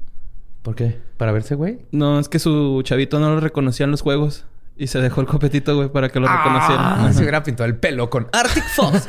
¿Por 0.62 0.75
qué? 0.75 0.99
¿Para 1.16 1.31
verse, 1.31 1.55
güey? 1.55 1.79
No, 1.93 2.19
es 2.19 2.29
que 2.29 2.41
su 2.41 2.83
chavito 2.83 3.20
no 3.20 3.31
lo 3.31 3.41
reconocía 3.41 3.85
en 3.85 3.93
los 3.93 4.03
juegos. 4.03 4.47
Y 4.79 4.87
se 4.87 5.01
dejó 5.01 5.21
el 5.21 5.27
copetito, 5.27 5.75
güey, 5.75 5.89
para 5.89 6.09
que 6.09 6.21
lo 6.21 6.29
reconocieran. 6.29 6.79
Ah, 6.81 7.13
se 7.13 7.23
hubiera 7.23 7.43
pintado 7.43 7.69
el 7.69 7.75
pelo 7.75 8.09
con 8.09 8.29
Arctic 8.33 8.63
Fox. 8.77 9.07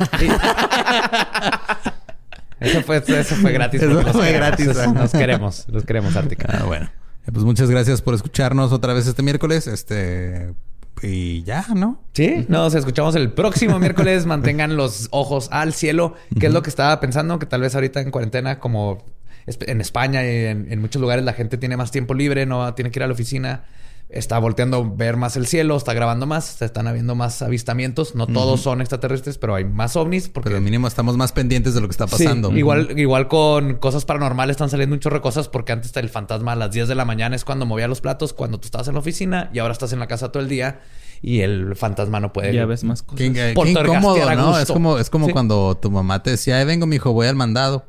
eso, 2.60 2.82
fue, 2.82 2.96
eso 3.06 3.36
fue 3.36 3.52
gratis. 3.52 3.80
Eso 3.80 4.02
fue 4.12 4.32
gratis. 4.32 4.66
Nos 4.92 5.12
queremos. 5.12 5.66
Los 5.68 5.84
queremos, 5.84 6.16
Arctic. 6.16 6.44
Ah, 6.48 6.64
bueno. 6.66 6.90
Eh, 7.24 7.30
pues 7.32 7.44
muchas 7.44 7.70
gracias 7.70 8.02
por 8.02 8.14
escucharnos 8.14 8.72
otra 8.72 8.94
vez 8.94 9.06
este 9.06 9.22
miércoles. 9.22 9.68
Este... 9.68 10.54
Y 11.02 11.44
ya, 11.44 11.64
¿no? 11.72 12.02
Sí, 12.14 12.46
nos 12.48 12.74
escuchamos 12.74 13.14
el 13.14 13.30
próximo 13.32 13.78
miércoles. 13.78 14.26
Mantengan 14.30 14.76
los 14.76 15.06
ojos 15.12 15.50
al 15.52 15.72
cielo, 15.72 16.14
que 16.40 16.46
es 16.48 16.52
lo 16.52 16.62
que 16.62 16.70
estaba 16.70 16.98
pensando, 16.98 17.38
que 17.38 17.46
tal 17.46 17.60
vez 17.60 17.76
ahorita 17.76 18.00
en 18.00 18.10
cuarentena, 18.10 18.58
como 18.58 19.04
en 19.46 19.80
España 19.80 20.24
y 20.24 20.46
en, 20.46 20.66
en, 20.68 20.80
muchos 20.80 21.00
lugares 21.00 21.24
la 21.24 21.32
gente 21.32 21.58
tiene 21.58 21.76
más 21.76 21.92
tiempo 21.92 22.12
libre, 22.12 22.44
no 22.44 22.74
tiene 22.74 22.90
que 22.90 22.98
ir 22.98 23.04
a 23.04 23.06
la 23.06 23.12
oficina 23.12 23.62
está 24.12 24.38
volteando 24.38 24.78
a 24.78 24.96
ver 24.96 25.16
más 25.16 25.36
el 25.36 25.46
cielo, 25.46 25.76
está 25.76 25.94
grabando 25.94 26.26
más, 26.26 26.44
se 26.44 26.64
están 26.64 26.86
habiendo 26.86 27.14
más 27.14 27.42
avistamientos. 27.42 28.14
No 28.14 28.26
todos 28.26 28.60
son 28.60 28.80
extraterrestres, 28.80 29.38
pero 29.38 29.54
hay 29.54 29.64
más 29.64 29.96
ovnis. 29.96 30.28
Porque... 30.28 30.50
Pero 30.50 30.60
mínimo 30.60 30.86
estamos 30.86 31.16
más 31.16 31.32
pendientes 31.32 31.74
de 31.74 31.80
lo 31.80 31.88
que 31.88 31.92
está 31.92 32.06
pasando. 32.06 32.56
igual, 32.56 32.98
igual 32.98 33.28
con 33.28 33.74
cosas 33.76 34.04
paranormales 34.04 34.54
están 34.54 34.70
saliendo 34.70 34.94
un 34.94 35.00
chorro 35.00 35.16
de 35.16 35.22
cosas 35.22 35.48
porque 35.48 35.72
antes 35.72 35.96
el 35.96 36.08
fantasma 36.08 36.52
a 36.52 36.56
las 36.56 36.72
10 36.72 36.88
de 36.88 36.94
la 36.94 37.04
mañana 37.04 37.36
es 37.36 37.44
cuando 37.44 37.66
movía 37.66 37.88
los 37.88 38.00
platos, 38.00 38.32
cuando 38.32 38.58
tú 38.58 38.66
estabas 38.66 38.88
en 38.88 38.94
la 38.94 39.00
oficina 39.00 39.50
y 39.52 39.58
ahora 39.58 39.72
estás 39.72 39.92
en 39.92 39.98
la 39.98 40.06
casa 40.06 40.32
todo 40.32 40.42
el 40.42 40.48
día 40.48 40.80
y 41.22 41.40
el 41.40 41.76
fantasma 41.76 42.20
no 42.20 42.32
puede. 42.32 42.54
Ya 42.54 42.66
ves 42.66 42.84
más 42.84 43.02
cosas. 43.02 43.18
Qué, 43.18 43.54
incómodo, 43.54 44.34
¿no? 44.34 44.58
Es 44.58 44.70
como, 44.70 44.98
es 44.98 45.10
como 45.10 45.28
cuando 45.30 45.76
tu 45.76 45.90
mamá 45.90 46.22
te 46.22 46.30
decía, 46.30 46.58
Ay, 46.58 46.64
vengo, 46.64 46.86
mi 46.86 46.96
hijo, 46.96 47.12
voy 47.12 47.26
al 47.26 47.36
mandado. 47.36 47.84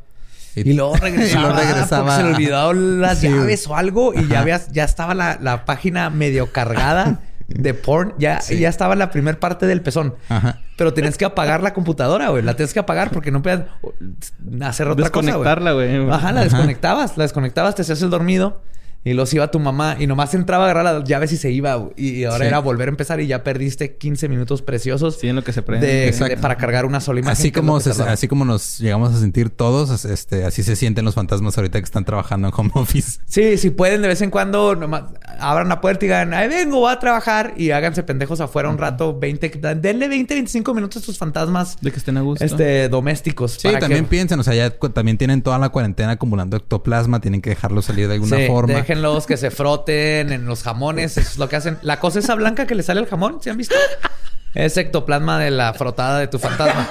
Y, 0.56 0.74
luego 0.74 0.96
regresaba. 0.98 2.18
se 2.18 2.24
le 2.24 2.30
olvidó 2.34 2.74
las 2.74 3.22
llaves 3.22 3.68
o 3.68 3.76
algo 3.76 4.14
y 4.14 4.28
ya, 4.28 4.42
había, 4.42 4.62
ya 4.72 4.84
estaba 4.84 5.14
la, 5.14 5.38
la, 5.42 5.66
página 5.66 6.10
medio 6.10 6.52
cargada 6.52 7.20
de 7.48 7.74
porn. 7.74 8.14
Ya, 8.18 8.42
ya 8.42 8.70
estaba 8.70 8.96
la 8.96 9.12
primera 9.12 9.40
parte 9.40 9.66
del 9.66 9.82
pezón. 9.82 10.16
Pero 10.78 10.94
tenías 10.94 11.18
que 11.18 11.26
apagar 11.26 11.64
la 11.64 11.74
computadora, 11.74 12.30
güey. 12.30 12.44
La 12.44 12.56
tenías 12.56 12.74
que 12.74 12.80
apagar 12.80 13.12
porque 13.12 13.32
no 13.32 13.42
podías 13.42 13.62
hacer 14.62 14.88
otra 14.88 15.10
cosa. 15.10 15.28
Desconectarla, 15.28 15.74
güey. 15.74 16.10
Ajá, 16.10 16.32
la 16.32 16.44
desconectabas. 16.44 17.18
La 17.18 17.24
desconectabas, 17.24 17.76
te 17.76 17.84
hacías 17.84 18.02
el 18.02 18.10
dormido. 18.10 18.62
Y 19.04 19.14
los 19.14 19.34
iba 19.34 19.50
tu 19.50 19.60
mamá 19.60 19.96
y 20.00 20.06
nomás 20.06 20.34
entraba 20.36 20.66
a 20.66 20.70
agarrar 20.70 20.94
las 20.94 21.04
llaves 21.06 21.32
y 21.32 21.38
se 21.38 21.50
iba. 21.52 21.90
Y 21.96 22.24
ahora 22.26 22.46
era 22.46 22.60
volver 22.60 22.88
a 22.88 22.92
empezar 22.92 23.20
y 23.20 23.26
ya 23.26 23.44
perdiste 23.44 23.96
15 23.96 24.30
minutos 24.30 24.62
preciosos. 24.62 25.18
Sí, 25.20 25.28
en 25.28 25.36
lo 25.36 25.44
que 25.44 25.54
se 25.54 25.64
prende. 25.64 26.14
para 26.40 26.58
cargar 26.58 26.86
una 26.86 27.00
sola 27.00 27.20
imagen. 27.20 27.32
Así 27.32 27.52
como, 27.52 27.78
así 27.78 28.28
como 28.28 28.46
nos 28.46 28.78
llegamos 28.78 29.14
a 29.16 29.20
sentir 29.20 29.50
todos, 29.50 30.06
este, 30.06 30.46
así 30.46 30.62
se 30.62 30.76
sienten 30.76 31.04
los 31.04 31.16
fantasmas 31.16 31.58
ahorita 31.58 31.80
que 31.80 31.86
están 31.86 32.06
trabajando 32.06 32.48
en 32.48 32.54
home 32.56 32.72
office. 32.76 33.20
Sí, 33.26 33.58
si 33.58 33.72
pueden 33.72 34.04
de 34.04 34.08
vez 34.08 34.22
en 34.22 34.30
cuando, 34.30 34.76
nomás 34.76 35.04
abran 35.40 35.68
la 35.68 35.82
puerta 35.82 36.06
y 36.06 36.08
digan, 36.08 36.34
ahí 36.36 36.48
vengo, 36.48 36.82
voy 36.82 36.94
a 36.94 37.00
trabajar 37.00 37.56
y 37.58 37.72
háganse 37.72 38.04
pendejos 38.04 38.40
afuera 38.40 38.70
un 38.70 38.78
rato, 38.78 39.18
20, 39.18 39.50
denle 39.76 40.08
20, 40.10 40.36
25 40.36 40.74
minutos 40.76 41.02
a 41.02 41.06
sus 41.06 41.18
fantasmas. 41.18 41.78
De 41.82 41.92
que 41.92 41.98
estén 41.98 42.18
a 42.18 42.22
gusto. 42.22 42.46
Este, 42.46 42.88
domésticos. 42.90 43.54
Sí, 43.54 43.70
también 43.80 44.06
piensen, 44.06 44.40
o 44.40 44.44
sea, 44.44 44.54
ya 44.54 44.70
también 44.70 45.18
tienen 45.18 45.42
toda 45.42 45.58
la 45.58 45.70
cuarentena 45.70 46.12
acumulando 46.12 46.58
ectoplasma, 46.58 47.20
tienen 47.20 47.42
que 47.42 47.50
dejarlo 47.50 47.82
salir 47.82 48.08
de 48.08 48.16
alguna 48.16 48.38
forma. 48.48 48.84
Déjenlos 48.92 49.26
que 49.26 49.38
se 49.38 49.52
froten 49.52 50.34
en 50.34 50.46
los 50.46 50.64
jamones, 50.64 51.18
eso 51.18 51.30
es 51.30 51.38
lo 51.38 51.48
que 51.48 51.56
hacen. 51.56 51.78
La 51.82 52.02
cosa 52.02 52.20
esa 52.20 52.36
blanca 52.36 52.68
que 52.68 52.76
le 52.76 52.84
sale 52.84 53.00
al 53.00 53.06
jamón, 53.06 53.42
¿se 53.42 53.50
han 53.50 53.56
visto? 53.56 53.74
Es 54.54 54.76
ectoplasma 54.76 55.40
de 55.40 55.50
la 55.50 55.74
frotada 55.74 56.20
de 56.20 56.28
tu 56.28 56.40
fantasma. 56.40 56.90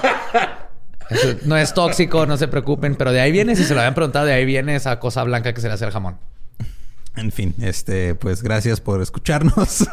no 1.45 1.55
es 1.57 1.75
tóxico, 1.75 2.25
no 2.25 2.37
se 2.37 2.47
preocupen, 2.47 2.95
pero 2.95 3.11
de 3.11 3.21
ahí 3.21 3.31
viene, 3.31 3.55
si 3.55 3.63
se 3.65 3.75
lo 3.75 3.81
habían 3.81 3.93
preguntado, 3.93 4.25
de 4.25 4.33
ahí 4.33 4.45
viene 4.45 4.75
esa 4.75 4.97
cosa 4.97 5.23
blanca 5.23 5.53
que 5.53 5.61
se 5.61 5.67
le 5.67 5.75
hace 5.75 5.85
al 5.85 5.91
jamón. 5.91 6.17
En 7.15 7.31
fin, 7.31 7.53
este, 7.61 8.15
pues 8.15 8.41
gracias 8.41 8.81
por 8.81 8.99
escucharnos. 8.99 9.87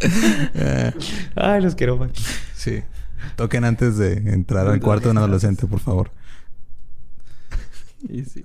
Ay, 1.34 1.60
los 1.60 1.74
quiero, 1.74 1.96
man. 1.96 2.12
Sí. 2.54 2.84
Toquen 3.34 3.64
antes 3.64 3.98
de 3.98 4.12
entrar 4.32 4.68
al 4.68 4.78
cuarto 4.78 5.06
de 5.06 5.10
un 5.10 5.18
adolescente, 5.18 5.66
por 5.66 5.80
favor. 5.80 6.12
Y 8.08 8.22
sí. 8.22 8.44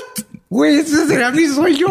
Güey, 0.51 0.79
ese 0.79 1.07
será 1.07 1.31
mi 1.37 1.47
sueño. 1.47 1.87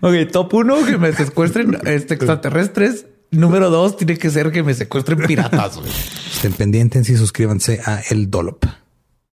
ok, 0.00 0.14
top 0.30 0.54
uno, 0.54 0.86
que 0.86 0.96
me 0.96 1.12
secuestren 1.12 1.76
este, 1.84 2.14
extraterrestres. 2.14 3.06
Número 3.32 3.70
dos, 3.70 3.96
tiene 3.96 4.16
que 4.16 4.30
ser 4.30 4.52
que 4.52 4.62
me 4.62 4.72
secuestren 4.72 5.18
piratas. 5.26 5.80
Estén 6.32 6.52
pendientes 6.52 7.08
y 7.10 7.16
suscríbanse 7.16 7.80
a 7.84 8.00
El 8.08 8.30
Dolop. 8.30 8.64